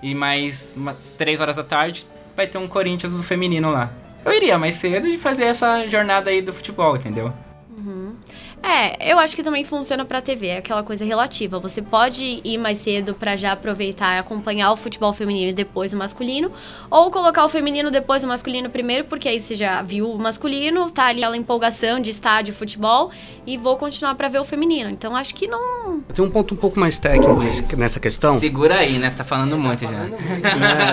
e 0.01 0.13
mais 0.15 0.73
umas 0.77 1.09
3 1.17 1.39
horas 1.41 1.55
da 1.57 1.63
tarde 1.63 2.05
vai 2.36 2.47
ter 2.47 2.57
um 2.57 2.67
Corinthians 2.67 3.13
do 3.13 3.21
feminino 3.23 3.71
lá. 3.71 3.89
Eu 4.26 4.32
iria 4.34 4.57
mais 4.57 4.76
cedo 4.76 5.07
e 5.07 5.17
fazer 5.17 5.45
essa 5.45 5.88
jornada 5.89 6.30
aí 6.30 6.41
do 6.41 6.53
futebol, 6.53 6.95
entendeu? 6.95 7.34
Uhum. 7.76 8.15
É, 8.64 9.11
eu 9.11 9.20
acho 9.20 9.36
que 9.36 9.43
também 9.43 9.66
funciona 9.66 10.05
pra 10.05 10.22
TV, 10.22 10.47
é 10.47 10.57
aquela 10.59 10.82
coisa 10.84 11.03
relativa. 11.03 11.59
Você 11.59 11.82
pode 11.82 12.39
ir 12.45 12.57
mais 12.57 12.78
cedo 12.78 13.14
pra 13.14 13.36
já 13.36 13.51
aproveitar 13.51 14.16
e 14.16 14.20
acompanhar 14.20 14.72
o 14.72 14.78
futebol 14.78 15.11
feminino 15.11 15.49
e 15.51 15.53
depois 15.53 15.91
o 15.91 15.97
masculino, 15.97 16.49
ou 16.89 17.11
colocar 17.11 17.43
o 17.43 17.49
feminino 17.49 17.91
depois 17.91 18.24
o 18.24 18.28
masculino 18.28 18.70
primeiro, 18.70 19.03
porque 19.03 19.28
aí 19.28 19.41
você 19.41 19.53
já 19.53 19.82
viu 19.82 20.09
o 20.09 20.18
masculino, 20.18 20.89
tá 20.89 21.07
ali 21.07 21.24
aquela 21.24 21.36
empolgação 21.36 21.99
de 21.99 22.09
estádio, 22.09 22.53
futebol, 22.53 23.11
e 23.45 23.57
vou 23.57 23.76
continuar 23.76 24.16
pra 24.16 24.30
ver 24.30 24.39
o 24.39 24.45
feminino. 24.45 24.89
Então 24.89 25.14
acho 25.14 25.36
que 25.36 25.45
não. 25.45 25.99
Tem 26.14 26.24
um 26.24 26.30
ponto 26.30 26.53
um 26.53 26.57
pouco 26.57 26.80
mais 26.80 26.97
técnico 26.97 27.34
nesse- 27.41 27.76
nessa 27.76 27.99
questão. 27.99 28.34
Segura 28.36 28.76
aí, 28.78 28.97
né? 28.97 29.09
Tá 29.09 29.26
falando 29.26 29.57
muito 29.57 29.82
já. 29.84 30.05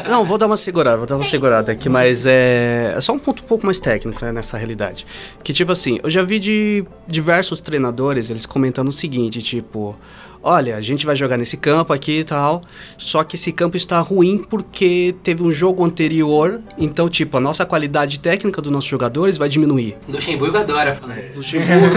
É, 0.05 0.09
não, 0.09 0.25
vou 0.25 0.37
dar 0.39 0.47
uma 0.47 0.57
segurada, 0.57 0.97
vou 0.97 1.07
dar 1.07 1.17
uma 1.17 1.25
segurada 1.25 1.71
aqui, 1.71 1.89
mas 1.89 2.27
é, 2.27 2.95
é 2.97 3.01
só 3.01 3.13
um 3.13 3.19
ponto 3.19 3.45
um 3.45 3.47
pouco 3.47 3.65
mais 3.65 3.79
técnico 3.79 4.25
né, 4.25 4.33
nessa 4.33 4.57
realidade. 4.59 5.07
Que 5.45 5.53
tipo 5.53 5.71
assim, 5.71 6.01
eu 6.03 6.11
já 6.11 6.23
vi 6.23 6.41
de 6.41 6.85
diversos 7.07 7.60
treinadores 7.61 8.31
eles 8.31 8.47
comentando 8.47 8.89
o 8.89 8.93
seguinte, 8.93 9.43
tipo, 9.43 9.97
olha, 10.43 10.77
a 10.77 10.81
gente 10.81 11.07
vai 11.07 11.15
jogar 11.15 11.37
nesse 11.37 11.57
campo 11.57 11.93
aqui 11.93 12.21
e 12.21 12.25
tal, 12.25 12.63
só 12.97 13.23
que 13.23 13.37
esse 13.37 13.53
campo 13.53 13.77
está 13.77 13.99
ruim 14.01 14.39
porque 14.39 15.15
teve 15.23 15.43
um 15.43 15.53
jogo 15.53 15.85
anterior, 15.85 16.61
então 16.79 17.09
tipo, 17.09 17.37
a 17.37 17.41
nossa 17.41 17.65
qualidade 17.67 18.19
técnica 18.19 18.61
dos 18.61 18.73
nossos 18.73 18.89
jogadores 18.89 19.37
vai 19.37 19.49
diminuir. 19.49 19.97
Luxemburgo 20.09 20.57
adora 20.57 20.97
falar 20.97 21.21
isso. 21.21 21.39
Luxemburgo, 21.39 21.97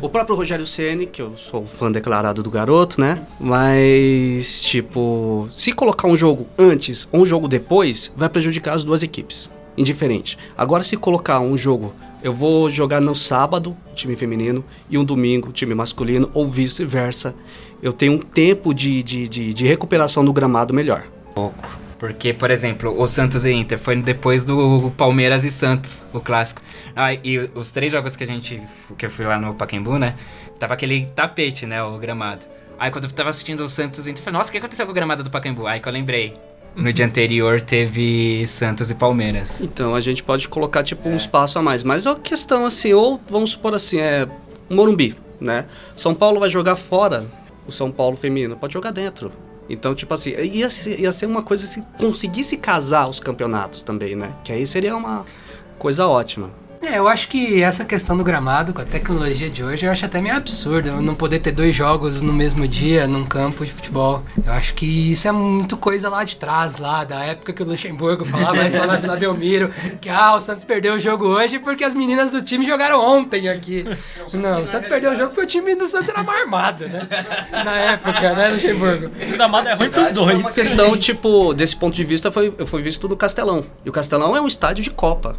o 0.00 0.08
próprio 0.08 0.36
Rogério 0.36 0.66
Ceni, 0.66 1.06
que 1.06 1.20
eu 1.20 1.36
sou 1.36 1.66
fã 1.66 1.90
declarado 1.90 2.42
do 2.42 2.50
garoto, 2.50 3.00
né? 3.00 3.26
Mas, 3.38 4.62
tipo, 4.62 5.46
se 5.50 5.72
colocar 5.72 6.08
um 6.08 6.16
jogo 6.16 6.46
antes 6.58 7.08
ou 7.12 7.22
um 7.22 7.26
jogo 7.26 7.48
depois, 7.48 8.12
vai 8.16 8.28
prejudicar 8.28 8.74
as 8.74 8.84
duas 8.84 9.02
equipes. 9.02 9.50
Indiferente. 9.76 10.36
Agora, 10.56 10.84
se 10.84 10.96
colocar 10.98 11.40
um 11.40 11.56
jogo, 11.56 11.94
eu 12.22 12.32
vou 12.32 12.70
jogar 12.70 13.00
no 13.00 13.14
sábado, 13.14 13.76
time 13.94 14.16
feminino, 14.16 14.64
e 14.88 14.96
um 14.96 15.04
domingo, 15.04 15.52
time 15.52 15.74
masculino, 15.74 16.30
ou 16.32 16.48
vice-versa, 16.48 17.34
eu 17.82 17.92
tenho 17.92 18.12
um 18.12 18.18
tempo 18.18 18.72
de, 18.72 19.02
de, 19.02 19.28
de, 19.28 19.52
de 19.52 19.66
recuperação 19.66 20.24
do 20.24 20.32
gramado 20.32 20.72
melhor. 20.72 21.04
Pouco. 21.34 21.82
Porque, 21.98 22.32
por 22.32 22.50
exemplo, 22.50 23.00
o 23.00 23.06
Santos 23.06 23.44
e 23.44 23.52
Inter 23.52 23.78
foi 23.78 23.94
depois 23.94 24.44
do 24.44 24.92
Palmeiras 24.96 25.44
e 25.44 25.50
Santos, 25.52 26.08
o 26.12 26.20
clássico. 26.20 26.60
Ah, 26.96 27.14
e 27.14 27.48
os 27.54 27.70
três 27.70 27.92
jogos 27.92 28.16
que 28.16 28.24
a 28.24 28.26
gente. 28.26 28.60
que 28.98 29.06
eu 29.06 29.10
fui 29.10 29.24
lá 29.24 29.38
no 29.38 29.54
Pacaembu, 29.54 29.98
né? 29.98 30.16
Tava 30.58 30.74
aquele 30.74 31.06
tapete, 31.14 31.64
né? 31.64 31.80
O 31.80 31.98
gramado. 31.98 32.44
Aí 32.76 32.90
quando 32.90 33.04
eu 33.04 33.10
tava 33.12 33.30
assistindo 33.30 33.62
o 33.62 33.68
Santos 33.68 34.08
e 34.08 34.10
Inter, 34.10 34.20
eu 34.20 34.24
falei, 34.24 34.38
nossa, 34.38 34.48
o 34.48 34.52
que 34.52 34.58
aconteceu 34.58 34.84
com 34.84 34.90
o 34.90 34.94
gramado 34.94 35.22
do 35.22 35.30
Pacaembu? 35.30 35.64
Aí 35.64 35.78
que 35.78 35.88
eu 35.88 35.92
lembrei. 35.92 36.34
No 36.74 36.92
dia 36.92 37.04
anterior 37.04 37.60
teve 37.60 38.46
Santos 38.46 38.90
e 38.90 38.94
Palmeiras. 38.94 39.60
Então 39.60 39.94
a 39.94 40.00
gente 40.00 40.22
pode 40.22 40.48
colocar 40.48 40.82
tipo 40.82 41.08
um 41.08 41.16
espaço 41.16 41.58
a 41.58 41.62
mais. 41.62 41.82
Mas 41.84 42.06
a 42.06 42.14
questão 42.14 42.64
assim, 42.64 42.92
ou 42.92 43.20
vamos 43.28 43.50
supor 43.50 43.74
assim, 43.74 43.98
é 43.98 44.26
Morumbi, 44.70 45.14
né? 45.40 45.66
São 45.96 46.14
Paulo 46.14 46.40
vai 46.40 46.48
jogar 46.48 46.76
fora 46.76 47.24
o 47.66 47.70
São 47.70 47.90
Paulo 47.90 48.16
feminino, 48.16 48.56
pode 48.56 48.72
jogar 48.72 48.90
dentro. 48.90 49.30
Então, 49.68 49.94
tipo 49.94 50.12
assim, 50.12 50.30
ia 50.30 50.68
ser, 50.68 51.00
ia 51.00 51.12
ser 51.12 51.26
uma 51.26 51.42
coisa 51.42 51.66
se 51.66 51.82
conseguisse 51.98 52.56
casar 52.56 53.08
os 53.08 53.20
campeonatos 53.20 53.82
também, 53.82 54.16
né? 54.16 54.34
Que 54.42 54.52
aí 54.52 54.66
seria 54.66 54.96
uma 54.96 55.24
coisa 55.78 56.06
ótima. 56.06 56.50
É, 56.82 56.98
eu 56.98 57.06
acho 57.06 57.28
que 57.28 57.62
essa 57.62 57.84
questão 57.84 58.16
do 58.16 58.24
gramado, 58.24 58.74
com 58.74 58.82
a 58.82 58.84
tecnologia 58.84 59.48
de 59.48 59.62
hoje, 59.62 59.86
eu 59.86 59.92
acho 59.92 60.04
até 60.04 60.20
meio 60.20 60.36
absurdo. 60.36 60.88
eu 60.88 61.00
Não 61.00 61.14
poder 61.14 61.38
ter 61.38 61.52
dois 61.52 61.74
jogos 61.74 62.20
no 62.20 62.32
mesmo 62.32 62.66
dia 62.66 63.06
num 63.06 63.24
campo 63.24 63.64
de 63.64 63.72
futebol. 63.72 64.22
Eu 64.44 64.52
acho 64.52 64.74
que 64.74 65.12
isso 65.12 65.28
é 65.28 65.32
muito 65.32 65.76
coisa 65.76 66.08
lá 66.08 66.24
de 66.24 66.36
trás, 66.36 66.78
lá 66.78 67.04
da 67.04 67.20
época 67.24 67.52
que 67.52 67.62
o 67.62 67.66
Luxemburgo 67.66 68.24
falava 68.24 68.66
isso 68.66 68.76
lá 68.78 68.86
na 68.86 68.96
Vila 68.96 69.16
Belmiro, 69.16 69.70
que 70.00 70.08
ah, 70.08 70.34
o 70.34 70.40
Santos 70.40 70.64
perdeu 70.64 70.94
o 70.94 70.98
jogo 71.00 71.24
hoje 71.24 71.60
porque 71.60 71.84
as 71.84 71.94
meninas 71.94 72.32
do 72.32 72.42
time 72.42 72.66
jogaram 72.66 73.00
ontem 73.00 73.48
aqui. 73.48 73.84
Não, 74.34 74.62
o 74.62 74.66
Santos 74.66 74.88
perdeu 74.88 75.12
o 75.12 75.16
jogo 75.16 75.28
porque 75.28 75.42
o 75.42 75.46
time 75.46 75.76
do 75.76 75.86
Santos 75.86 76.08
era 76.08 76.22
mais 76.24 76.42
armado, 76.42 76.88
né? 76.88 77.06
Na 77.52 77.76
época, 77.76 78.34
né, 78.34 78.48
Luxemburgo? 78.48 79.10
Esse 79.20 79.32
gramado 79.32 79.68
é 79.68 79.74
ruim 79.74 79.88
pros 79.88 80.10
dois. 80.10 80.38
Uma 80.38 80.52
questão, 80.52 80.96
tipo, 80.96 81.54
desse 81.54 81.76
ponto 81.76 81.94
de 81.94 82.04
vista, 82.04 82.32
foi, 82.32 82.52
foi 82.66 82.82
visto 82.82 83.08
no 83.08 83.16
Castelão. 83.16 83.64
E 83.84 83.88
o 83.88 83.92
Castelão 83.92 84.36
é 84.36 84.40
um 84.40 84.48
estádio 84.48 84.82
de 84.82 84.90
Copa. 84.90 85.36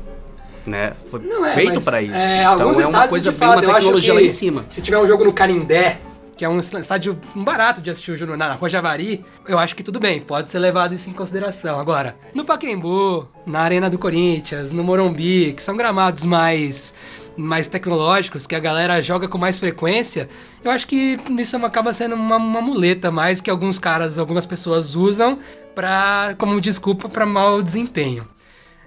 Né? 0.66 0.94
Foi 1.10 1.20
Não 1.20 1.46
é, 1.46 1.54
feito 1.54 1.76
mas, 1.76 1.84
pra 1.84 2.02
isso. 2.02 2.16
É, 2.16 2.42
então 2.42 2.52
alguns 2.52 2.80
é 2.80 2.88
uma 2.88 3.08
coisa 3.08 3.32
de 3.32 3.38
bem, 3.38 3.48
fato, 3.50 3.66
uma 3.66 3.74
tecnologia 3.74 4.14
lá 4.14 4.22
em 4.22 4.30
cima. 4.30 4.66
Se 4.70 4.82
tiver 4.82 4.98
um 4.98 5.06
jogo 5.06 5.26
no 5.26 5.34
Canindé, 5.34 6.00
que 6.36 6.44
é 6.44 6.50
um 6.50 6.60
estádio 6.60 7.20
barato 7.36 7.82
de 7.82 7.90
assistir 7.90 8.12
o 8.12 8.18
jogo 8.18 8.36
na 8.36 8.54
Rua 8.54 8.70
Javari, 8.70 9.24
eu 9.48 9.60
acho 9.60 9.76
que 9.76 9.84
tudo 9.84 10.00
bem, 10.00 10.20
pode 10.20 10.52
ser 10.52 10.60
levado 10.60 10.94
isso 10.94 11.10
em 11.10 11.14
consideração. 11.14 11.80
Agora, 11.80 12.16
no 12.34 12.44
Pacaembu, 12.44 13.28
na 13.46 13.60
Arena 13.60 13.90
do 13.90 14.00
Corinthians, 14.00 14.72
no 14.72 14.84
Morumbi, 14.84 15.54
que 15.54 15.62
são 15.62 15.76
gramados 15.76 16.26
mais 16.26 16.94
mais 17.36 17.68
tecnológicos, 17.68 18.46
que 18.46 18.56
a 18.56 18.60
galera 18.60 19.02
joga 19.02 19.28
com 19.28 19.40
mais 19.40 19.60
frequência, 19.60 20.30
eu 20.64 20.70
acho 20.70 20.86
que 20.86 21.18
isso 21.40 21.56
acaba 21.66 21.92
sendo 21.92 22.14
uma, 22.14 22.38
uma 22.38 22.62
muleta 22.62 23.10
mais 23.10 23.42
que 23.42 23.50
alguns 23.50 23.80
caras, 23.80 24.20
algumas 24.20 24.46
pessoas 24.46 24.96
usam 24.96 25.40
para 25.74 26.36
como 26.38 26.62
desculpa 26.62 27.10
para 27.10 27.26
mau 27.26 27.62
desempenho. 27.64 28.28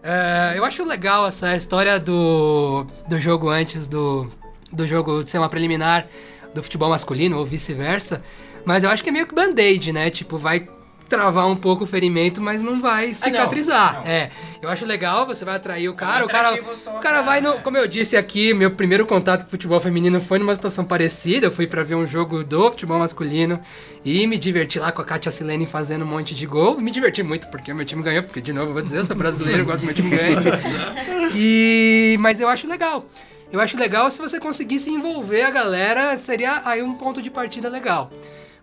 É, 0.02 0.54
eu 0.56 0.64
acho 0.64 0.84
legal 0.84 1.26
essa 1.26 1.56
história 1.56 1.98
do, 1.98 2.86
do 3.08 3.20
jogo 3.20 3.48
antes 3.48 3.86
do, 3.86 4.30
do 4.72 4.86
jogo 4.86 5.24
de 5.24 5.30
ser 5.30 5.38
uma 5.38 5.48
preliminar 5.48 6.06
do 6.54 6.62
futebol 6.62 6.88
masculino 6.88 7.38
ou 7.38 7.44
vice-versa, 7.44 8.22
mas 8.64 8.84
eu 8.84 8.90
acho 8.90 9.02
que 9.02 9.08
é 9.10 9.12
meio 9.12 9.26
que 9.26 9.34
band-aid, 9.34 9.92
né? 9.92 10.10
Tipo, 10.10 10.38
vai 10.38 10.68
travar 11.08 11.46
um 11.46 11.56
pouco 11.56 11.84
o 11.84 11.86
ferimento, 11.86 12.40
mas 12.40 12.62
não 12.62 12.80
vai 12.80 13.14
cicatrizar. 13.14 14.02
É, 14.04 14.30
eu 14.60 14.68
acho 14.68 14.84
legal, 14.84 15.26
você 15.26 15.44
vai 15.44 15.56
atrair 15.56 15.88
o 15.88 15.94
cara, 15.94 16.24
o 16.24 16.28
cara, 16.28 16.54
o 16.54 17.00
cara 17.00 17.22
vai 17.22 17.40
no, 17.40 17.60
como 17.60 17.76
eu 17.76 17.86
disse 17.86 18.16
aqui, 18.16 18.52
meu 18.52 18.70
primeiro 18.70 19.06
contato 19.06 19.42
com 19.42 19.48
o 19.48 19.50
futebol 19.50 19.80
feminino 19.80 20.20
foi 20.20 20.38
numa 20.38 20.54
situação 20.54 20.84
parecida, 20.84 21.46
eu 21.46 21.52
fui 21.52 21.66
para 21.66 21.82
ver 21.82 21.94
um 21.94 22.06
jogo 22.06 22.42
do 22.42 22.70
futebol 22.70 22.98
masculino 22.98 23.60
e 24.04 24.26
me 24.26 24.38
diverti 24.38 24.78
lá 24.78 24.92
com 24.92 25.00
a 25.00 25.04
Katia 25.04 25.32
Silene 25.32 25.66
fazendo 25.66 26.04
um 26.04 26.08
monte 26.08 26.34
de 26.34 26.46
gol, 26.46 26.78
me 26.78 26.90
diverti 26.90 27.22
muito 27.22 27.48
porque 27.48 27.72
meu 27.72 27.84
time 27.84 28.02
ganhou, 28.02 28.22
porque 28.22 28.40
de 28.40 28.52
novo 28.52 28.70
eu 28.70 28.74
vou 28.74 28.82
dizer, 28.82 28.98
eu 28.98 29.04
sou 29.04 29.16
brasileiro, 29.16 29.60
eu 29.60 29.66
gosto 29.66 29.80
do 29.80 29.86
meu 29.86 29.94
time 29.94 30.10
ganhar. 30.10 30.42
E 31.34 32.16
mas 32.20 32.40
eu 32.40 32.48
acho 32.48 32.68
legal. 32.68 33.04
Eu 33.52 33.60
acho 33.60 33.76
legal 33.76 34.10
se 34.10 34.20
você 34.20 34.40
conseguisse 34.40 34.90
envolver 34.90 35.42
a 35.42 35.50
galera, 35.50 36.16
seria 36.18 36.62
aí 36.64 36.82
um 36.82 36.94
ponto 36.94 37.22
de 37.22 37.30
partida 37.30 37.68
legal. 37.68 38.10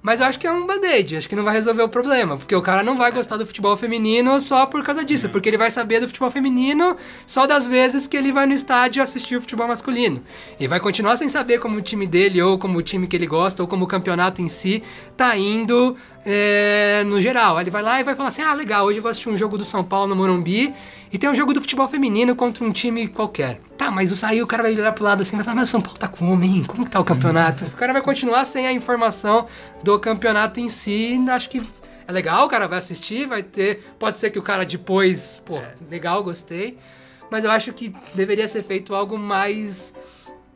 Mas 0.04 0.20
eu 0.20 0.26
acho 0.26 0.38
que 0.38 0.46
é 0.46 0.52
um 0.52 0.68
band-aid, 0.68 1.16
acho 1.16 1.30
que 1.30 1.36
não 1.36 1.46
vai 1.46 1.54
resolver 1.54 1.82
o 1.82 1.88
problema, 1.88 2.36
porque 2.36 2.54
o 2.54 2.62
cara 2.62 2.84
não 2.84 2.98
vai 2.98 3.10
gostar 3.10 3.38
do 3.38 3.46
futebol 3.46 3.78
feminino 3.78 4.42
só 4.42 4.66
por 4.66 4.84
causa 4.84 5.06
disso, 5.06 5.30
porque 5.30 5.48
ele 5.48 5.58
vai 5.58 5.72
saber 5.72 6.02
do 6.02 6.08
futebol 6.08 6.30
feminino 6.30 6.98
só 7.26 7.48
das 7.48 7.66
vezes 7.66 8.06
que 8.06 8.18
ele 8.18 8.30
vai 8.30 8.46
no 8.46 8.54
estádio 8.54 9.02
assistir 9.02 9.38
o 9.38 9.42
futebol 9.42 9.66
masculino. 9.66 10.22
E 10.60 10.68
vai 10.68 10.82
continuar 10.82 11.16
sem 11.16 11.30
saber 11.30 11.62
como 11.62 11.78
o 11.78 11.82
time 11.82 12.06
dele, 12.06 12.42
ou 12.42 12.58
como 12.58 12.80
o 12.80 12.82
time 12.82 13.08
que 13.08 13.16
ele 13.16 13.26
gosta, 13.26 13.64
ou 13.64 13.68
como 13.68 13.86
o 13.86 13.88
campeonato 13.88 14.42
em 14.42 14.50
si 14.50 14.84
tá 15.16 15.38
indo 15.38 15.96
é, 16.26 17.04
no 17.06 17.22
geral. 17.22 17.62
Ele 17.62 17.70
vai 17.70 17.82
lá 17.82 18.02
e 18.02 18.04
vai 18.04 18.14
falar 18.14 18.28
assim: 18.28 18.42
ah, 18.42 18.54
legal, 18.54 18.86
hoje 18.86 19.00
eu 19.00 19.02
vou 19.02 19.10
assistir 19.10 19.30
um 19.30 19.38
jogo 19.38 19.58
do 19.58 19.64
São 19.64 19.86
Paulo 19.86 20.08
no 20.08 20.18
Morumbi 20.18 20.74
e 21.14 21.18
tem 21.20 21.30
um 21.30 21.36
jogo 21.36 21.54
do 21.54 21.62
futebol 21.62 21.88
feminino 21.88 22.36
contra 22.36 22.66
um 22.66 22.72
time 22.72 23.08
qualquer. 23.08 23.62
Tá, 23.78 23.92
mas 23.92 24.24
aí 24.24 24.42
o 24.42 24.48
cara 24.48 24.64
vai 24.64 24.74
olhar 24.74 24.92
pro 24.94 25.04
lado 25.04 25.22
assim 25.22 25.36
e 25.36 25.38
vai 25.38 25.46
falar: 25.46 25.58
mas 25.58 25.70
o 25.70 25.72
São 25.72 25.80
Paulo 25.80 26.00
tá 26.00 26.08
como, 26.08 26.44
hein? 26.44 26.64
Como 26.66 26.84
que 26.84 26.90
tá 26.90 27.00
o 27.00 27.04
campeonato? 27.04 27.66
O 27.66 27.72
cara 27.72 27.94
vai 27.94 28.02
continuar 28.02 28.46
sem 28.46 28.66
a 28.66 28.74
informação 28.74 29.46
do 29.84 30.00
campeonato 30.00 30.60
em 30.60 30.70
si. 30.70 31.24
Acho 31.30 31.52
que 31.52 31.62
é 32.08 32.12
legal, 32.12 32.48
o 32.48 32.50
cara 32.50 32.68
vai 32.68 32.80
assistir, 32.80 33.28
vai 33.28 33.44
ter. 33.44 33.94
Pode 34.00 34.20
ser 34.20 34.32
que 34.32 34.40
o 34.40 34.42
cara 34.42 34.66
depois, 34.66 35.40
pô, 35.46 35.62
legal, 35.88 36.24
gostei. 36.24 36.80
Mas 37.30 37.44
eu 37.44 37.52
acho 37.52 37.72
que 37.74 37.96
deveria 38.16 38.48
ser 38.48 38.64
feito 38.64 38.96
algo 38.96 39.16
mais 39.16 39.94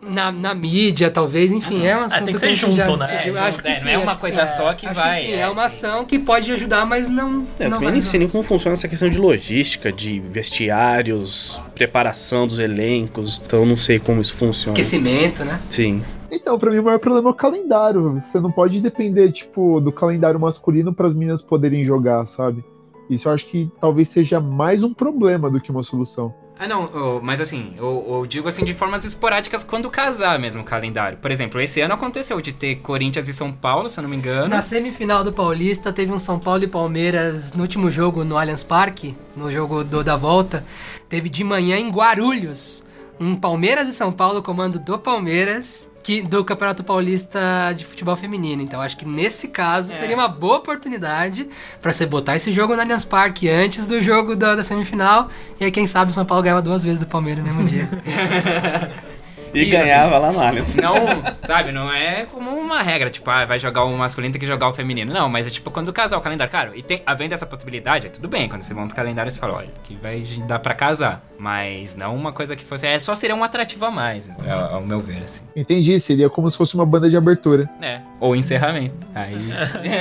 na, 0.01 0.31
na 0.31 0.53
mídia, 0.53 1.09
talvez, 1.09 1.51
enfim, 1.51 1.85
é 1.85 1.97
um 1.97 2.01
assunto 2.01 2.25
tem 2.25 2.33
que 2.33 2.39
ser 2.39 2.47
a 2.47 2.51
gente 2.51 2.61
junto, 2.61 2.75
já 2.75 2.85
né? 2.85 3.27
É, 3.27 3.39
acho 3.39 3.59
que 3.59 3.67
é, 3.67 3.73
sim, 3.73 3.85
não 3.85 3.91
é 3.91 3.97
uma 3.97 4.15
coisa 4.15 4.45
sim, 4.45 4.57
só 4.57 4.73
que 4.73 4.85
acho 4.85 4.95
vai, 4.95 5.21
sim, 5.21 5.31
é, 5.31 5.39
é, 5.39 5.49
uma 5.49 5.69
sim. 5.69 5.87
ação 5.87 6.05
que 6.05 6.19
pode 6.19 6.51
ajudar, 6.51 6.85
mas 6.85 7.09
não. 7.09 7.45
É, 7.59 7.65
eu 7.65 7.69
não 7.69 7.77
também 7.77 7.79
vai 7.79 7.91
nem 7.91 8.01
sei 8.01 8.19
nem 8.19 8.29
como 8.29 8.43
funciona 8.43 8.73
essa 8.73 8.87
questão 8.87 9.09
de 9.09 9.17
logística, 9.17 9.91
de 9.91 10.19
vestiários, 10.19 11.59
preparação 11.75 12.47
dos 12.47 12.59
elencos. 12.59 13.41
Então 13.45 13.59
eu 13.59 13.65
não 13.65 13.77
sei 13.77 13.99
como 13.99 14.21
isso 14.21 14.35
funciona. 14.35 14.73
Aquecimento, 14.73 15.43
né? 15.43 15.59
Sim. 15.69 16.03
Então, 16.29 16.59
pra 16.59 16.69
mim 16.71 16.79
o 16.79 16.83
maior 16.83 16.99
problema 16.99 17.29
é 17.29 17.31
o 17.31 17.35
calendário. 17.35 18.21
Você 18.21 18.39
não 18.39 18.51
pode 18.51 18.79
depender, 18.81 19.31
tipo, 19.31 19.79
do 19.79 19.91
calendário 19.91 20.39
masculino 20.39 20.93
para 20.93 21.07
as 21.07 21.13
meninas 21.13 21.41
poderem 21.41 21.85
jogar, 21.85 22.27
sabe? 22.27 22.63
Isso 23.09 23.27
eu 23.27 23.33
acho 23.33 23.47
que 23.47 23.71
talvez 23.79 24.09
seja 24.09 24.39
mais 24.39 24.83
um 24.83 24.93
problema 24.93 25.49
do 25.49 25.59
que 25.61 25.71
uma 25.71 25.83
solução. 25.83 26.33
Ah, 26.59 26.67
não, 26.67 26.85
ô, 26.85 27.21
mas 27.21 27.39
assim, 27.39 27.73
eu, 27.77 28.05
eu 28.09 28.25
digo 28.25 28.47
assim 28.47 28.65
de 28.65 28.73
formas 28.73 29.05
esporádicas 29.05 29.63
quando 29.63 29.89
casar 29.89 30.39
mesmo 30.39 30.61
o 30.61 30.63
calendário. 30.63 31.17
Por 31.19 31.29
exemplo, 31.29 31.61
esse 31.61 31.79
ano 31.81 31.93
aconteceu 31.93 32.41
de 32.41 32.51
ter 32.51 32.77
Corinthians 32.77 33.27
e 33.27 33.33
São 33.33 33.51
Paulo, 33.51 33.89
se 33.89 33.99
eu 33.99 34.01
não 34.01 34.09
me 34.09 34.17
engano. 34.17 34.47
Na 34.47 34.61
semifinal 34.61 35.23
do 35.23 35.31
Paulista, 35.31 35.93
teve 35.93 36.11
um 36.11 36.17
São 36.17 36.39
Paulo 36.39 36.63
e 36.63 36.67
Palmeiras 36.67 37.53
no 37.53 37.61
último 37.61 37.91
jogo 37.91 38.23
no 38.23 38.37
Allianz 38.37 38.63
Parque, 38.63 39.15
no 39.35 39.51
jogo 39.51 39.83
do, 39.83 40.03
da 40.03 40.17
volta. 40.17 40.65
Teve 41.07 41.29
de 41.29 41.43
manhã 41.43 41.77
em 41.77 41.91
Guarulhos, 41.91 42.83
um 43.19 43.35
Palmeiras 43.35 43.87
e 43.87 43.93
São 43.93 44.11
Paulo, 44.11 44.41
comando 44.41 44.79
do 44.79 44.97
Palmeiras, 44.97 45.89
que, 46.07 46.21
do 46.21 46.41
Campeonato 46.45 46.85
Paulista 46.85 47.73
de 47.75 47.85
Futebol 47.85 48.15
Feminino. 48.15 48.61
Então, 48.61 48.79
acho 48.79 48.95
que 48.95 49.05
nesse 49.05 49.49
caso 49.49 49.91
seria 49.91 50.15
uma 50.15 50.29
boa 50.29 50.55
oportunidade 50.55 51.49
pra 51.81 51.91
você 51.91 52.05
botar 52.05 52.37
esse 52.37 52.49
jogo 52.49 52.73
no 52.77 52.81
Allianz 52.81 53.03
Parque 53.03 53.49
antes 53.49 53.85
do 53.85 54.01
jogo 54.01 54.33
da, 54.33 54.55
da 54.55 54.63
semifinal. 54.63 55.27
E 55.59 55.65
aí, 55.65 55.71
quem 55.71 55.85
sabe, 55.85 56.11
o 56.11 56.13
São 56.13 56.25
Paulo 56.25 56.41
ganhava 56.41 56.61
duas 56.61 56.81
vezes 56.81 57.01
do 57.01 57.07
Palmeiras 57.07 57.43
no 57.43 57.53
mesmo 57.53 57.65
dia. 57.65 57.89
E 59.53 59.61
Isso, 59.61 59.71
ganhava 59.71 60.17
lá 60.17 60.31
no 60.31 60.39
Allianz. 60.41 60.75
Não, 60.75 60.95
sabe, 61.43 61.71
não 61.71 61.91
é 61.91 62.25
como 62.25 62.51
uma 62.51 62.81
regra, 62.81 63.09
tipo, 63.09 63.29
ah, 63.29 63.45
vai 63.45 63.59
jogar 63.59 63.83
o 63.83 63.97
masculino, 63.97 64.31
tem 64.31 64.39
que 64.39 64.47
jogar 64.47 64.67
o 64.67 64.73
feminino. 64.73 65.13
Não, 65.13 65.29
mas 65.29 65.47
é 65.47 65.49
tipo 65.49 65.71
quando 65.71 65.91
casar 65.93 66.17
o 66.17 66.21
calendário. 66.21 66.51
Cara, 66.51 66.71
e 66.75 66.81
tem, 66.81 67.01
havendo 67.05 67.33
essa 67.33 67.45
possibilidade, 67.45 68.07
é 68.07 68.09
tudo 68.09 68.27
bem. 68.27 68.47
Quando 68.49 68.61
você 68.61 68.73
monta 68.73 68.93
o 68.93 68.95
calendário, 68.95 69.31
você 69.31 69.39
fala, 69.39 69.55
olha, 69.55 69.69
que 69.83 69.95
vai 69.95 70.23
dar 70.47 70.59
pra 70.59 70.73
casar. 70.73 71.23
Mas 71.37 71.95
não 71.95 72.15
uma 72.15 72.31
coisa 72.31 72.55
que 72.55 72.63
fosse. 72.63 72.85
É 72.87 72.99
só 72.99 73.15
seria 73.15 73.35
um 73.35 73.43
atrativo 73.43 73.85
a 73.85 73.91
mais, 73.91 74.29
é, 74.29 74.51
ao 74.51 74.81
meu 74.81 74.99
ver, 74.99 75.23
assim. 75.23 75.43
Entendi, 75.55 75.99
seria 75.99 76.29
como 76.29 76.49
se 76.49 76.57
fosse 76.57 76.73
uma 76.75 76.85
banda 76.85 77.09
de 77.09 77.15
abertura. 77.15 77.69
É. 77.81 78.01
Ou 78.19 78.35
encerramento. 78.35 79.07
Aí. 79.13 79.51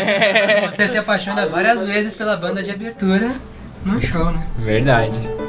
Você 0.71 0.89
se 0.89 0.99
apaixona 0.99 1.47
várias 1.47 1.85
vezes 1.85 2.15
pela 2.15 2.37
banda 2.37 2.63
de 2.63 2.71
abertura 2.71 3.31
no 3.85 4.01
show, 4.01 4.31
né? 4.31 4.47
Verdade. 4.59 5.46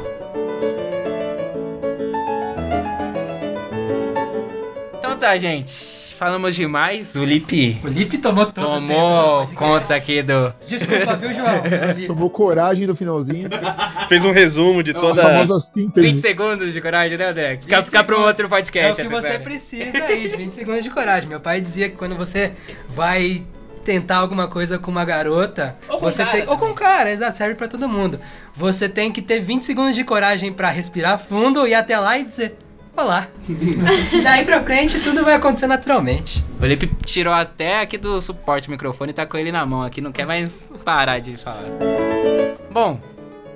Tá, 5.18 5.36
gente. 5.36 5.98
Falamos 6.18 6.56
demais. 6.56 7.14
O 7.14 7.24
Lipe 7.24 7.78
O 7.84 7.86
Lipe 7.86 8.18
tomou 8.18 8.46
todo 8.46 8.58
o 8.66 8.80
tempo 8.80 8.88
tomou 8.88 9.46
do 9.46 9.52
podcast. 9.52 9.54
conta 9.56 9.94
aqui 9.94 10.20
do. 10.20 10.52
Desculpa, 10.66 11.14
viu, 11.14 11.32
João? 11.32 11.62
Tomou 12.08 12.28
coragem 12.28 12.88
no 12.88 12.96
finalzinho. 12.96 13.48
Fez 14.08 14.24
um 14.24 14.32
resumo 14.32 14.82
de 14.82 14.90
A 14.90 14.94
toda. 14.94 15.22
famosa 15.22 15.64
5 15.74 15.92
síntese. 15.96 16.18
segundos 16.18 16.72
de 16.72 16.80
coragem, 16.80 17.16
né, 17.16 17.28
André? 17.28 17.58
Fica, 17.60 17.76
20 17.76 17.84
fica 17.84 18.02
pra 18.02 18.18
um 18.18 18.22
outro 18.22 18.42
É 18.42 18.46
o 18.46 18.50
podcast. 18.50 19.00
que 19.00 19.08
você 19.08 19.38
precisa 19.38 19.96
aí, 20.04 20.28
de 20.28 20.36
20 20.36 20.52
segundos 20.52 20.82
de 20.82 20.90
coragem. 20.90 21.28
Meu 21.28 21.38
pai 21.38 21.60
dizia 21.60 21.88
que 21.88 21.94
quando 21.96 22.16
você 22.16 22.52
vai 22.88 23.44
tentar 23.84 24.16
alguma 24.16 24.48
coisa 24.48 24.76
com 24.76 24.90
uma 24.90 25.04
garota, 25.04 25.76
Ou 25.88 25.98
com 26.00 26.04
você 26.10 26.24
cara 26.24 26.36
tem 26.36 26.48
ou 26.48 26.58
com 26.58 26.74
cara, 26.74 27.12
exato, 27.12 27.36
serve 27.38 27.54
pra 27.54 27.68
todo 27.68 27.88
mundo. 27.88 28.18
Você 28.56 28.88
tem 28.88 29.12
que 29.12 29.22
ter 29.22 29.38
20 29.38 29.62
segundos 29.64 29.94
de 29.94 30.02
coragem 30.02 30.52
pra 30.52 30.68
respirar 30.68 31.16
fundo 31.16 31.64
e 31.64 31.70
ir 31.70 31.74
até 31.74 31.96
lá 31.96 32.18
e 32.18 32.24
dizer 32.24 32.58
olá. 33.02 33.28
Daí 34.22 34.44
pra 34.44 34.62
frente 34.62 35.00
tudo 35.00 35.24
vai 35.24 35.34
acontecer 35.34 35.66
naturalmente. 35.66 36.44
O 36.60 36.66
Lipe 36.66 36.86
tirou 37.04 37.32
até 37.32 37.80
aqui 37.80 37.96
do 37.98 38.20
suporte 38.20 38.68
o 38.68 38.70
microfone 38.70 39.10
e 39.10 39.14
tá 39.14 39.26
com 39.26 39.36
ele 39.36 39.52
na 39.52 39.64
mão 39.64 39.82
aqui, 39.82 40.00
não 40.00 40.12
quer 40.12 40.26
mais 40.26 40.58
parar 40.84 41.18
de 41.18 41.36
falar. 41.36 41.64
Bom, 42.70 43.00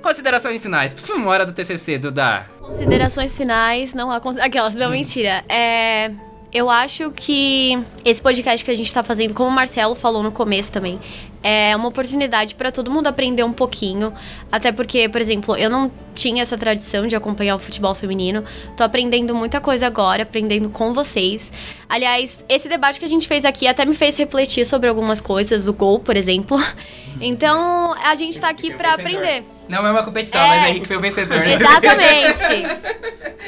considerações 0.02 0.62
finais. 0.62 0.94
Hora 1.26 1.46
do 1.46 1.52
TCC, 1.52 1.98
Duda. 1.98 2.46
Considerações 2.60 3.36
finais, 3.36 3.94
não 3.94 4.10
há. 4.10 4.20
Aquelas, 4.40 4.74
não, 4.74 4.90
mentira. 4.90 5.44
É. 5.48 6.10
Eu 6.52 6.68
acho 6.68 7.10
que 7.12 7.78
esse 8.04 8.20
podcast 8.20 8.62
que 8.62 8.70
a 8.70 8.76
gente 8.76 8.92
tá 8.92 9.02
fazendo, 9.02 9.32
como 9.32 9.48
o 9.48 9.52
Marcelo 9.52 9.94
falou 9.94 10.22
no 10.22 10.30
começo 10.30 10.70
também, 10.70 11.00
é 11.42 11.74
uma 11.74 11.88
oportunidade 11.88 12.54
para 12.54 12.70
todo 12.70 12.90
mundo 12.90 13.06
aprender 13.06 13.42
um 13.42 13.54
pouquinho. 13.54 14.12
Até 14.50 14.70
porque, 14.70 15.08
por 15.08 15.18
exemplo, 15.18 15.56
eu 15.56 15.70
não 15.70 15.90
tinha 16.14 16.42
essa 16.42 16.58
tradição 16.58 17.06
de 17.06 17.16
acompanhar 17.16 17.56
o 17.56 17.58
futebol 17.58 17.94
feminino. 17.94 18.44
Tô 18.76 18.84
aprendendo 18.84 19.34
muita 19.34 19.62
coisa 19.62 19.86
agora, 19.86 20.24
aprendendo 20.24 20.68
com 20.68 20.92
vocês. 20.92 21.50
Aliás, 21.88 22.44
esse 22.46 22.68
debate 22.68 22.98
que 22.98 23.06
a 23.06 23.08
gente 23.08 23.26
fez 23.26 23.46
aqui 23.46 23.66
até 23.66 23.86
me 23.86 23.94
fez 23.94 24.18
refletir 24.18 24.66
sobre 24.66 24.90
algumas 24.90 25.22
coisas, 25.22 25.66
o 25.66 25.72
gol, 25.72 26.00
por 26.00 26.16
exemplo. 26.16 26.58
Então, 27.20 27.94
a 28.02 28.16
gente 28.16 28.40
tá 28.40 28.48
aqui 28.48 28.72
pra 28.74 28.94
aprender. 28.94 29.44
Não 29.72 29.86
é 29.86 29.90
uma 29.90 30.02
competição, 30.02 30.40
É. 30.40 30.48
mas 30.48 30.62
o 30.62 30.66
Henrique 30.68 30.86
foi 30.86 30.96
o 30.96 31.00
vencedor, 31.00 31.38
né? 31.40 31.54
Exatamente. 31.56 32.62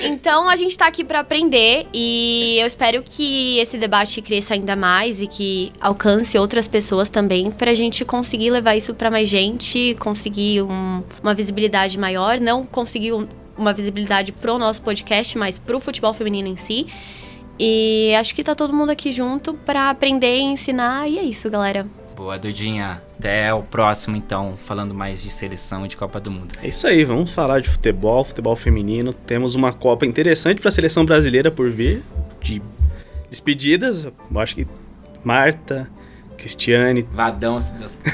Então 0.03 0.49
a 0.49 0.57
gente 0.57 0.77
tá 0.77 0.87
aqui 0.87 1.05
pra 1.05 1.21
aprender 1.21 1.87
e 1.93 2.59
eu 2.61 2.67
espero 2.67 3.03
que 3.03 3.59
esse 3.59 3.79
debate 3.79 4.21
cresça 4.21 4.55
ainda 4.55 4.75
mais 4.75 5.21
e 5.23 5.27
que 5.27 5.73
alcance 5.81 6.37
outras 6.39 6.67
pessoas 6.67 7.09
também 7.09 7.51
pra 7.51 7.75
gente 7.75 8.05
conseguir 8.05 8.51
levar 8.51 8.75
isso 8.77 8.93
pra 8.95 9.11
mais 9.11 9.29
gente, 9.29 9.95
conseguir 10.01 10.63
um- 10.63 11.03
uma 11.23 11.33
visibilidade 11.35 11.99
maior, 11.99 12.41
não 12.41 12.65
conseguir 12.65 13.13
um- 13.13 13.29
uma 13.57 13.73
visibilidade 13.73 14.33
pro 14.33 14.59
nosso 14.59 14.83
podcast, 14.83 15.39
mas 15.39 15.59
pro 15.59 15.79
futebol 15.79 16.13
feminino 16.13 16.49
em 16.49 16.57
si. 16.57 16.87
E 17.59 18.13
acho 18.19 18.35
que 18.35 18.43
tá 18.43 18.55
todo 18.55 18.75
mundo 18.75 18.91
aqui 18.91 19.13
junto 19.13 19.55
pra 19.55 19.91
aprender 19.91 20.35
e 20.37 20.43
ensinar 20.43 21.09
e 21.09 21.19
é 21.19 21.23
isso, 21.23 21.49
galera. 21.49 21.87
Boa, 22.17 22.39
Dudinha. 22.39 23.03
Até 23.19 23.53
o 23.53 23.63
próximo, 23.63 24.17
então, 24.17 24.57
falando 24.57 24.95
mais 24.95 25.23
de 25.23 25.31
seleção 25.31 25.85
e 25.85 25.89
de 25.89 25.97
Copa 25.97 26.21
do 26.21 26.31
Mundo. 26.31 26.53
É 26.63 26.69
isso 26.69 26.87
aí, 26.87 27.05
vamos 27.05 27.33
falar 27.33 27.61
de 27.61 27.69
futebol, 27.69 28.23
futebol 28.23 28.55
feminino. 28.55 29.13
Temos 29.13 29.55
uma 29.55 29.73
Copa 29.73 30.07
interessante 30.07 30.61
para 30.61 30.69
a 30.69 30.73
seleção 30.73 31.05
brasileira 31.05 31.51
por 31.51 31.71
vir, 31.71 32.03
de 32.41 32.63
despedidas. 33.29 34.05
Eu 34.05 34.41
acho 34.41 34.55
que 34.55 34.67
Marta, 35.25 35.91
Cristiane, 36.37 37.07
Vadão, 37.11 37.59
se 37.59 37.73
Deus 37.73 37.99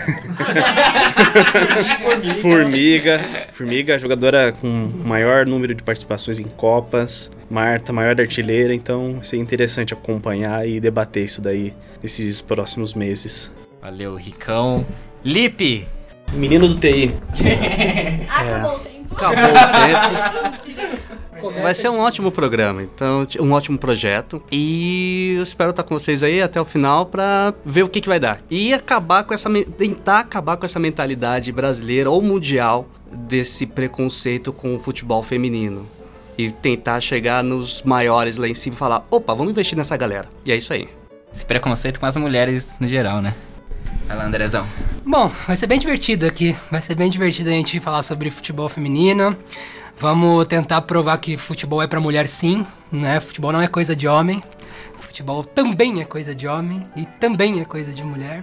Formiga. 2.41 3.21
Formiga, 3.53 3.99
jogadora 3.99 4.53
com 4.53 4.91
maior 5.05 5.47
número 5.47 5.75
de 5.75 5.83
participações 5.83 6.39
em 6.39 6.45
Copas. 6.45 7.31
Marta, 7.51 7.93
maior 7.93 8.19
artilheira. 8.21 8.75
Então 8.75 9.17
vai 9.17 9.25
ser 9.25 9.37
interessante 9.37 9.93
acompanhar 9.93 10.67
e 10.67 10.81
debater 10.81 11.25
isso 11.25 11.43
daí 11.43 11.75
nesses 12.03 12.41
próximos 12.41 12.95
meses. 12.95 13.51
Valeu, 13.81 14.15
Ricão. 14.15 14.87
Lipe! 15.25 15.89
Menino 16.33 16.69
do 16.69 16.79
TI. 16.79 17.15
Acabou 18.29 18.77
o 18.77 18.81
tempo. 18.81 19.15
Acabou 19.15 19.45
o 19.45 20.53
tempo. 20.57 21.01
Vai 21.63 21.75
ser 21.75 21.89
um 21.89 21.99
ótimo 21.99 22.31
programa, 22.31 22.83
então, 22.83 23.27
um 23.41 23.53
ótimo 23.53 23.79
projeto. 23.79 24.43
E 24.53 25.35
eu 25.37 25.43
espero 25.43 25.71
estar 25.71 25.83
com 25.83 25.99
vocês 25.99 26.23
aí 26.23 26.43
até 26.43 26.61
o 26.61 26.65
final 26.65 27.07
pra 27.07 27.55
ver 27.65 27.83
o 27.83 27.89
que, 27.89 28.01
que 28.01 28.09
vai 28.09 28.21
dar. 28.21 28.43
E 28.51 28.75
acabar 28.75 29.25
com 29.25 29.33
essa. 29.33 29.49
tentar 29.77 30.21
acabar 30.21 30.57
com 30.59 30.67
essa 30.67 30.79
mentalidade 30.79 31.51
brasileira 31.51 32.11
ou 32.11 32.21
mundial 32.21 32.87
desse 33.11 33.67
preconceito 33.67 34.53
com 34.53 34.77
o 34.77 34.79
futebol 34.79 35.23
feminino. 35.23 35.87
E 36.37 36.51
tentar 36.51 37.01
chegar 37.01 37.43
nos 37.43 37.83
maiores 37.83 38.37
lá 38.37 38.47
em 38.47 38.55
cima 38.55 38.75
e 38.75 38.79
falar: 38.79 39.07
opa, 39.11 39.35
vamos 39.35 39.53
investir 39.53 39.77
nessa 39.77 39.97
galera. 39.97 40.29
E 40.45 40.53
é 40.53 40.57
isso 40.57 40.73
aí. 40.73 40.89
Esse 41.33 41.47
preconceito 41.47 41.99
com 41.99 42.07
as 42.07 42.17
mulheres 42.17 42.77
no 42.79 42.89
geral, 42.89 43.23
né? 43.23 43.35
Vai 44.11 44.19
lá, 44.19 44.27
Andrezão. 44.27 44.67
Bom, 45.07 45.31
vai 45.47 45.57
ser 45.57 45.69
bem 45.69 45.79
divertido 45.79 46.27
aqui. 46.27 46.57
Vai 46.69 46.83
ser 46.83 46.97
bem 46.97 47.09
divertido 47.09 47.49
a 47.49 47.53
gente 47.53 47.79
falar 47.79 48.03
sobre 48.03 48.29
futebol 48.29 48.69
feminino. 48.69 49.37
Vamos 50.01 50.49
tentar 50.49 50.83
provar 50.83 51.17
que 51.19 51.37
futebol 51.37 51.81
é 51.81 51.87
pra 51.87 52.01
mulher 52.01 52.27
sim, 52.27 52.67
né? 52.91 53.21
Futebol 53.21 53.53
não 53.53 53.61
é 53.61 53.69
coisa 53.69 53.95
de 53.95 54.09
homem. 54.09 54.43
Futebol 54.99 55.45
também 55.45 56.01
é 56.01 56.05
coisa 56.05 56.35
de 56.35 56.49
homem 56.49 56.85
e 56.97 57.05
também 57.21 57.61
é 57.61 57.65
coisa 57.65 57.93
de 57.93 58.03
mulher. 58.03 58.43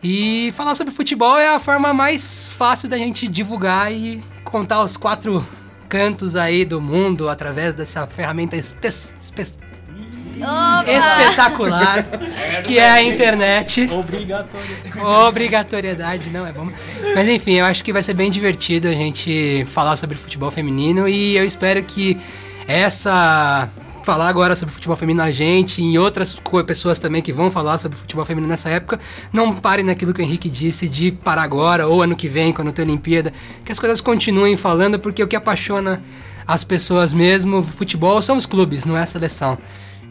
E 0.00 0.52
falar 0.56 0.76
sobre 0.76 0.94
futebol 0.94 1.36
é 1.36 1.48
a 1.48 1.58
forma 1.58 1.92
mais 1.92 2.48
fácil 2.50 2.88
da 2.88 2.96
gente 2.96 3.26
divulgar 3.26 3.92
e 3.92 4.22
contar 4.44 4.84
os 4.84 4.96
quatro 4.96 5.44
cantos 5.88 6.36
aí 6.36 6.64
do 6.64 6.80
mundo 6.80 7.28
através 7.28 7.74
dessa 7.74 8.06
ferramenta 8.06 8.56
espe 8.56 8.86
espe 8.86 9.65
Opa! 10.42 10.84
espetacular 10.90 12.06
que 12.64 12.78
é 12.78 12.88
a 12.88 13.02
internet. 13.02 13.88
Obrigatório. 13.92 14.66
Obrigatoriedade, 15.26 16.30
não 16.30 16.46
é 16.46 16.52
bom. 16.52 16.68
Mas 17.14 17.28
enfim, 17.28 17.54
eu 17.54 17.64
acho 17.64 17.82
que 17.84 17.92
vai 17.92 18.02
ser 18.02 18.14
bem 18.14 18.30
divertido 18.30 18.88
a 18.88 18.92
gente 18.92 19.64
falar 19.66 19.96
sobre 19.96 20.16
futebol 20.16 20.50
feminino 20.50 21.08
e 21.08 21.36
eu 21.36 21.44
espero 21.44 21.82
que 21.82 22.18
essa. 22.66 23.68
Falar 24.02 24.28
agora 24.28 24.54
sobre 24.54 24.72
futebol 24.72 24.96
feminino 24.96 25.24
a 25.24 25.32
gente 25.32 25.82
e 25.82 25.98
outras 25.98 26.40
pessoas 26.64 27.00
também 27.00 27.20
que 27.20 27.32
vão 27.32 27.50
falar 27.50 27.76
sobre 27.76 27.98
futebol 27.98 28.24
feminino 28.24 28.48
nessa 28.48 28.68
época, 28.68 29.00
não 29.32 29.52
parem 29.56 29.84
naquilo 29.84 30.14
que 30.14 30.20
o 30.20 30.22
Henrique 30.22 30.48
disse 30.48 30.88
de 30.88 31.10
parar 31.10 31.42
agora 31.42 31.88
ou 31.88 32.00
ano 32.00 32.14
que 32.14 32.28
vem, 32.28 32.52
quando 32.52 32.70
tem 32.70 32.84
Olimpíada, 32.84 33.32
que 33.64 33.72
as 33.72 33.80
coisas 33.80 34.00
continuem 34.00 34.56
falando, 34.56 34.96
porque 34.96 35.20
o 35.20 35.26
que 35.26 35.34
apaixona 35.34 36.00
as 36.46 36.62
pessoas 36.62 37.12
mesmo, 37.12 37.64
futebol, 37.64 38.22
são 38.22 38.36
os 38.36 38.46
clubes, 38.46 38.84
não 38.84 38.96
é 38.96 39.02
a 39.02 39.06
seleção. 39.06 39.58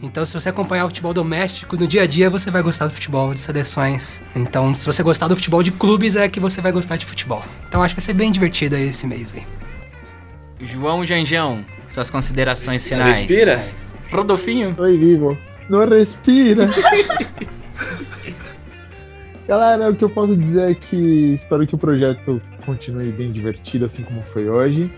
Então, 0.02 0.24
se 0.24 0.34
você 0.34 0.50
acompanhar 0.50 0.84
o 0.84 0.88
futebol 0.88 1.14
doméstico 1.14 1.76
no 1.76 1.86
dia 1.86 2.02
a 2.02 2.06
dia, 2.06 2.28
você 2.28 2.50
vai 2.50 2.62
gostar 2.62 2.86
do 2.86 2.92
futebol 2.92 3.32
de 3.32 3.40
seleções. 3.40 4.22
Então, 4.34 4.74
se 4.74 4.84
você 4.84 5.02
gostar 5.02 5.28
do 5.28 5.36
futebol 5.36 5.62
de 5.62 5.72
clubes, 5.72 6.16
é 6.16 6.28
que 6.28 6.38
você 6.38 6.60
vai 6.60 6.70
gostar 6.70 6.96
de 6.96 7.06
futebol. 7.06 7.42
Então, 7.68 7.82
acho 7.82 7.94
que 7.94 8.00
vai 8.00 8.06
ser 8.06 8.12
bem 8.12 8.30
divertido 8.30 8.76
aí 8.76 8.88
esse 8.88 9.06
mês 9.06 9.34
aí. 9.34 9.46
João 10.60 11.04
Janjão, 11.04 11.64
suas 11.88 12.10
considerações 12.10 12.86
finais. 12.86 13.18
Respira. 13.18 13.62
Rodolfinho? 14.10 14.74
Oi, 14.78 14.98
vivo. 14.98 15.36
Não 15.68 15.86
respira. 15.88 16.68
Galera, 19.48 19.90
o 19.90 19.96
que 19.96 20.04
eu 20.04 20.10
posso 20.10 20.36
dizer 20.36 20.72
é 20.72 20.74
que 20.74 21.34
espero 21.34 21.66
que 21.66 21.74
o 21.74 21.78
projeto 21.78 22.42
continue 22.64 23.12
bem 23.12 23.30
divertido, 23.32 23.84
assim 23.84 24.02
como 24.02 24.22
foi 24.32 24.48
hoje. 24.48 24.90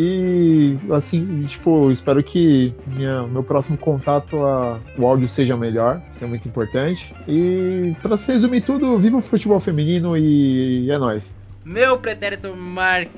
E, 0.00 0.78
assim, 0.92 1.44
tipo, 1.48 1.90
espero 1.90 2.22
que 2.22 2.72
minha, 2.86 3.24
meu 3.24 3.42
próximo 3.42 3.76
contato, 3.76 4.36
a, 4.44 4.78
o 4.96 5.04
áudio 5.04 5.28
seja 5.28 5.56
melhor. 5.56 6.00
Isso 6.14 6.22
é 6.22 6.26
muito 6.28 6.46
importante. 6.46 7.12
E, 7.26 7.96
pra 8.00 8.16
se 8.16 8.30
resumir 8.30 8.60
tudo, 8.60 8.96
viva 8.96 9.16
o 9.16 9.22
futebol 9.22 9.58
feminino 9.58 10.16
e 10.16 10.88
é 10.88 10.96
nóis. 10.96 11.34
Meu 11.64 11.98
pretérito 11.98 12.54
Mark, 12.54 13.10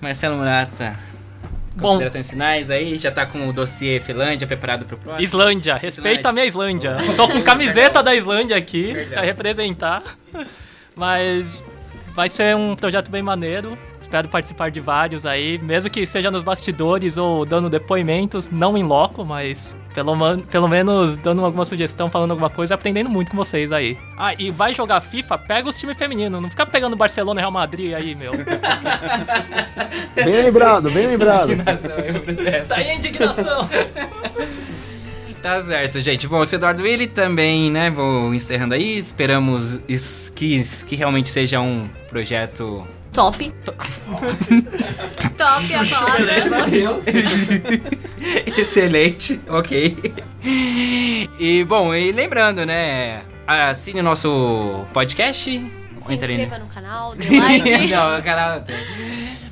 Marcelo 0.00 0.36
Murata. 0.36 0.96
Bom. 1.74 1.88
Considerações 1.88 2.30
finais 2.30 2.70
aí, 2.70 2.94
já 2.94 3.10
tá 3.10 3.26
com 3.26 3.48
o 3.48 3.52
dossiê 3.52 3.98
Finlândia 3.98 4.46
preparado 4.46 4.84
pro 4.84 4.96
próximo? 4.98 5.24
Islândia, 5.24 5.74
respeita 5.74 6.28
a 6.28 6.32
minha 6.32 6.46
Islândia. 6.46 6.96
Tô 7.16 7.26
com 7.26 7.42
camiseta 7.42 8.04
da 8.04 8.14
Islândia 8.14 8.56
aqui 8.56 8.92
Verdade. 8.92 9.10
pra 9.14 9.22
representar. 9.22 10.02
Mas 10.94 11.60
vai 12.14 12.28
ser 12.28 12.56
um 12.56 12.74
projeto 12.74 13.10
bem 13.10 13.22
maneiro. 13.22 13.76
Espero 14.00 14.28
participar 14.28 14.70
de 14.70 14.80
vários 14.80 15.26
aí, 15.26 15.58
mesmo 15.58 15.90
que 15.90 16.06
seja 16.06 16.30
nos 16.30 16.42
bastidores 16.42 17.16
ou 17.16 17.44
dando 17.44 17.68
depoimentos, 17.68 18.50
não 18.50 18.76
em 18.76 18.82
loco, 18.82 19.24
mas 19.24 19.76
pelo, 19.94 20.16
pelo 20.50 20.68
menos 20.68 21.16
dando 21.16 21.44
alguma 21.44 21.64
sugestão, 21.64 22.10
falando 22.10 22.30
alguma 22.30 22.48
coisa 22.48 22.72
e 22.72 22.74
aprendendo 22.74 23.10
muito 23.10 23.30
com 23.30 23.36
vocês 23.36 23.70
aí. 23.70 23.98
Ah, 24.16 24.34
e 24.38 24.50
vai 24.50 24.72
jogar 24.72 25.00
FIFA, 25.00 25.38
pega 25.38 25.68
os 25.68 25.78
times 25.78 25.96
femininos, 25.96 26.40
não 26.40 26.50
fica 26.50 26.64
pegando 26.64 26.96
Barcelona 26.96 27.40
e 27.40 27.42
Real 27.42 27.52
Madrid 27.52 27.94
aí, 27.94 28.14
meu. 28.14 28.32
Bem 30.14 30.44
lembrado, 30.44 30.90
bem 30.90 31.06
lembrado. 31.06 31.52
Isso 32.62 32.74
aí 32.74 32.88
é 32.88 32.94
indignação. 32.96 33.68
Tá 35.42 35.62
certo, 35.62 36.00
gente. 36.00 36.26
Bom, 36.28 36.42
esse 36.42 36.54
Eduardo 36.56 36.82
Willi 36.82 37.06
também, 37.06 37.70
né? 37.70 37.88
Vou 37.90 38.34
encerrando 38.34 38.74
aí. 38.74 38.98
Esperamos 38.98 39.80
que, 40.34 40.60
que 40.86 40.96
realmente 40.96 41.28
seja 41.30 41.60
um 41.60 41.88
projeto. 42.08 42.86
Top. 43.12 43.52
Top 45.36 45.74
a 45.74 45.86
palavra. 45.86 46.36
Excelente, 48.56 49.40
ok. 49.48 49.96
E 50.44 51.64
bom, 51.64 51.94
e 51.94 52.12
lembrando, 52.12 52.64
né? 52.64 53.22
Assine 53.46 54.00
o 54.00 54.02
nosso 54.02 54.84
podcast. 54.92 55.50
Se 55.50 56.14
Entre- 56.14 56.32
inscreva 56.34 56.58
no 56.58 56.66
canal, 56.66 57.14
dê 57.14 57.38
like. 57.38 57.70
Não, 57.88 58.18
o 58.18 58.22
canal. 58.22 58.64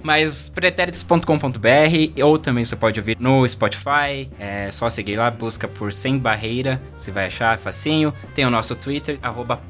Mas 0.02 0.48
pretéritos.com.br 0.48 2.22
ou 2.22 2.38
também 2.38 2.64
você 2.64 2.76
pode 2.76 3.00
ouvir 3.00 3.16
no 3.18 3.48
Spotify. 3.48 4.28
É 4.38 4.70
só 4.70 4.88
seguir 4.88 5.16
lá, 5.16 5.30
busca 5.30 5.66
por 5.66 5.92
Sem 5.92 6.18
Barreira. 6.18 6.80
Você 6.96 7.10
vai 7.10 7.26
achar 7.26 7.58
facinho. 7.58 8.12
Tem 8.34 8.44
o 8.44 8.50
nosso 8.50 8.74
Twitter, 8.74 9.18
arroba. 9.22 9.60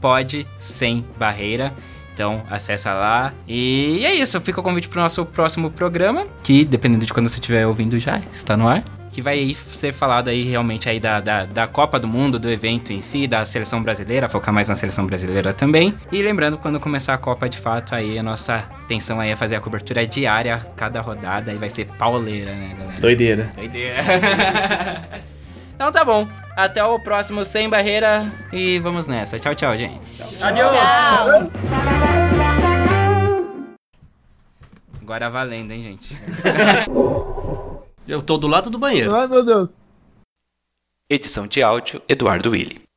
Então 2.14 2.42
acessa 2.50 2.92
lá. 2.92 3.32
E 3.46 4.04
é 4.04 4.14
isso, 4.14 4.40
fica 4.40 4.60
o 4.60 4.62
convite 4.62 4.88
pro 4.88 5.00
nosso 5.00 5.24
próximo 5.24 5.70
programa. 5.70 6.26
Que 6.42 6.64
dependendo 6.64 7.06
de 7.06 7.12
quando 7.12 7.28
você 7.28 7.36
estiver 7.36 7.66
ouvindo 7.66 7.98
já, 7.98 8.20
está 8.32 8.56
no 8.56 8.66
ar. 8.66 8.82
Que 9.12 9.22
vai 9.22 9.54
ser 9.54 9.92
falado 9.92 10.28
aí 10.28 10.42
realmente 10.42 10.88
aí 10.88 11.00
da, 11.00 11.20
da, 11.20 11.44
da 11.44 11.66
Copa 11.66 11.98
do 11.98 12.06
Mundo, 12.06 12.38
do 12.38 12.50
evento 12.50 12.92
em 12.92 13.00
si, 13.00 13.26
da 13.26 13.44
seleção 13.44 13.82
brasileira, 13.82 14.28
focar 14.28 14.52
mais 14.52 14.68
na 14.68 14.74
seleção 14.74 15.06
brasileira 15.06 15.52
também. 15.52 15.94
E 16.12 16.22
lembrando, 16.22 16.58
quando 16.58 16.78
começar 16.78 17.14
a 17.14 17.18
Copa 17.18 17.48
de 17.48 17.58
fato, 17.58 17.94
aí 17.94 18.18
a 18.18 18.22
nossa 18.22 18.64
intenção 18.84 19.20
aí 19.20 19.30
é 19.30 19.36
fazer 19.36 19.56
a 19.56 19.60
cobertura 19.60 20.06
diária, 20.06 20.60
cada 20.76 21.00
rodada, 21.00 21.50
aí 21.50 21.58
vai 21.58 21.68
ser 21.68 21.86
pauleira, 21.98 22.54
né, 22.54 22.76
galera? 22.78 23.00
Doideira. 23.00 23.52
Doideira. 23.54 23.98
então 25.74 25.90
tá 25.92 26.04
bom. 26.04 26.26
Até 26.56 26.84
o 26.84 26.98
próximo 26.98 27.44
Sem 27.44 27.68
Barreira 27.68 28.32
e 28.52 28.80
vamos 28.80 29.06
nessa. 29.06 29.38
Tchau, 29.38 29.54
tchau, 29.54 29.76
gente. 29.76 30.20
Adeus. 30.42 30.72
Tchau. 30.72 31.50
Agora 35.00 35.30
valendo, 35.30 35.70
hein, 35.70 35.82
gente? 35.82 36.16
Eu 38.08 38.22
tô 38.22 38.38
do 38.38 38.48
lado 38.48 38.70
do 38.70 38.78
banheiro. 38.78 39.14
Ai, 39.14 39.28
meu 39.28 39.44
Deus. 39.44 39.68
Edição 41.10 41.46
de 41.46 41.62
áudio, 41.62 42.00
Eduardo 42.08 42.50
Willi. 42.50 42.80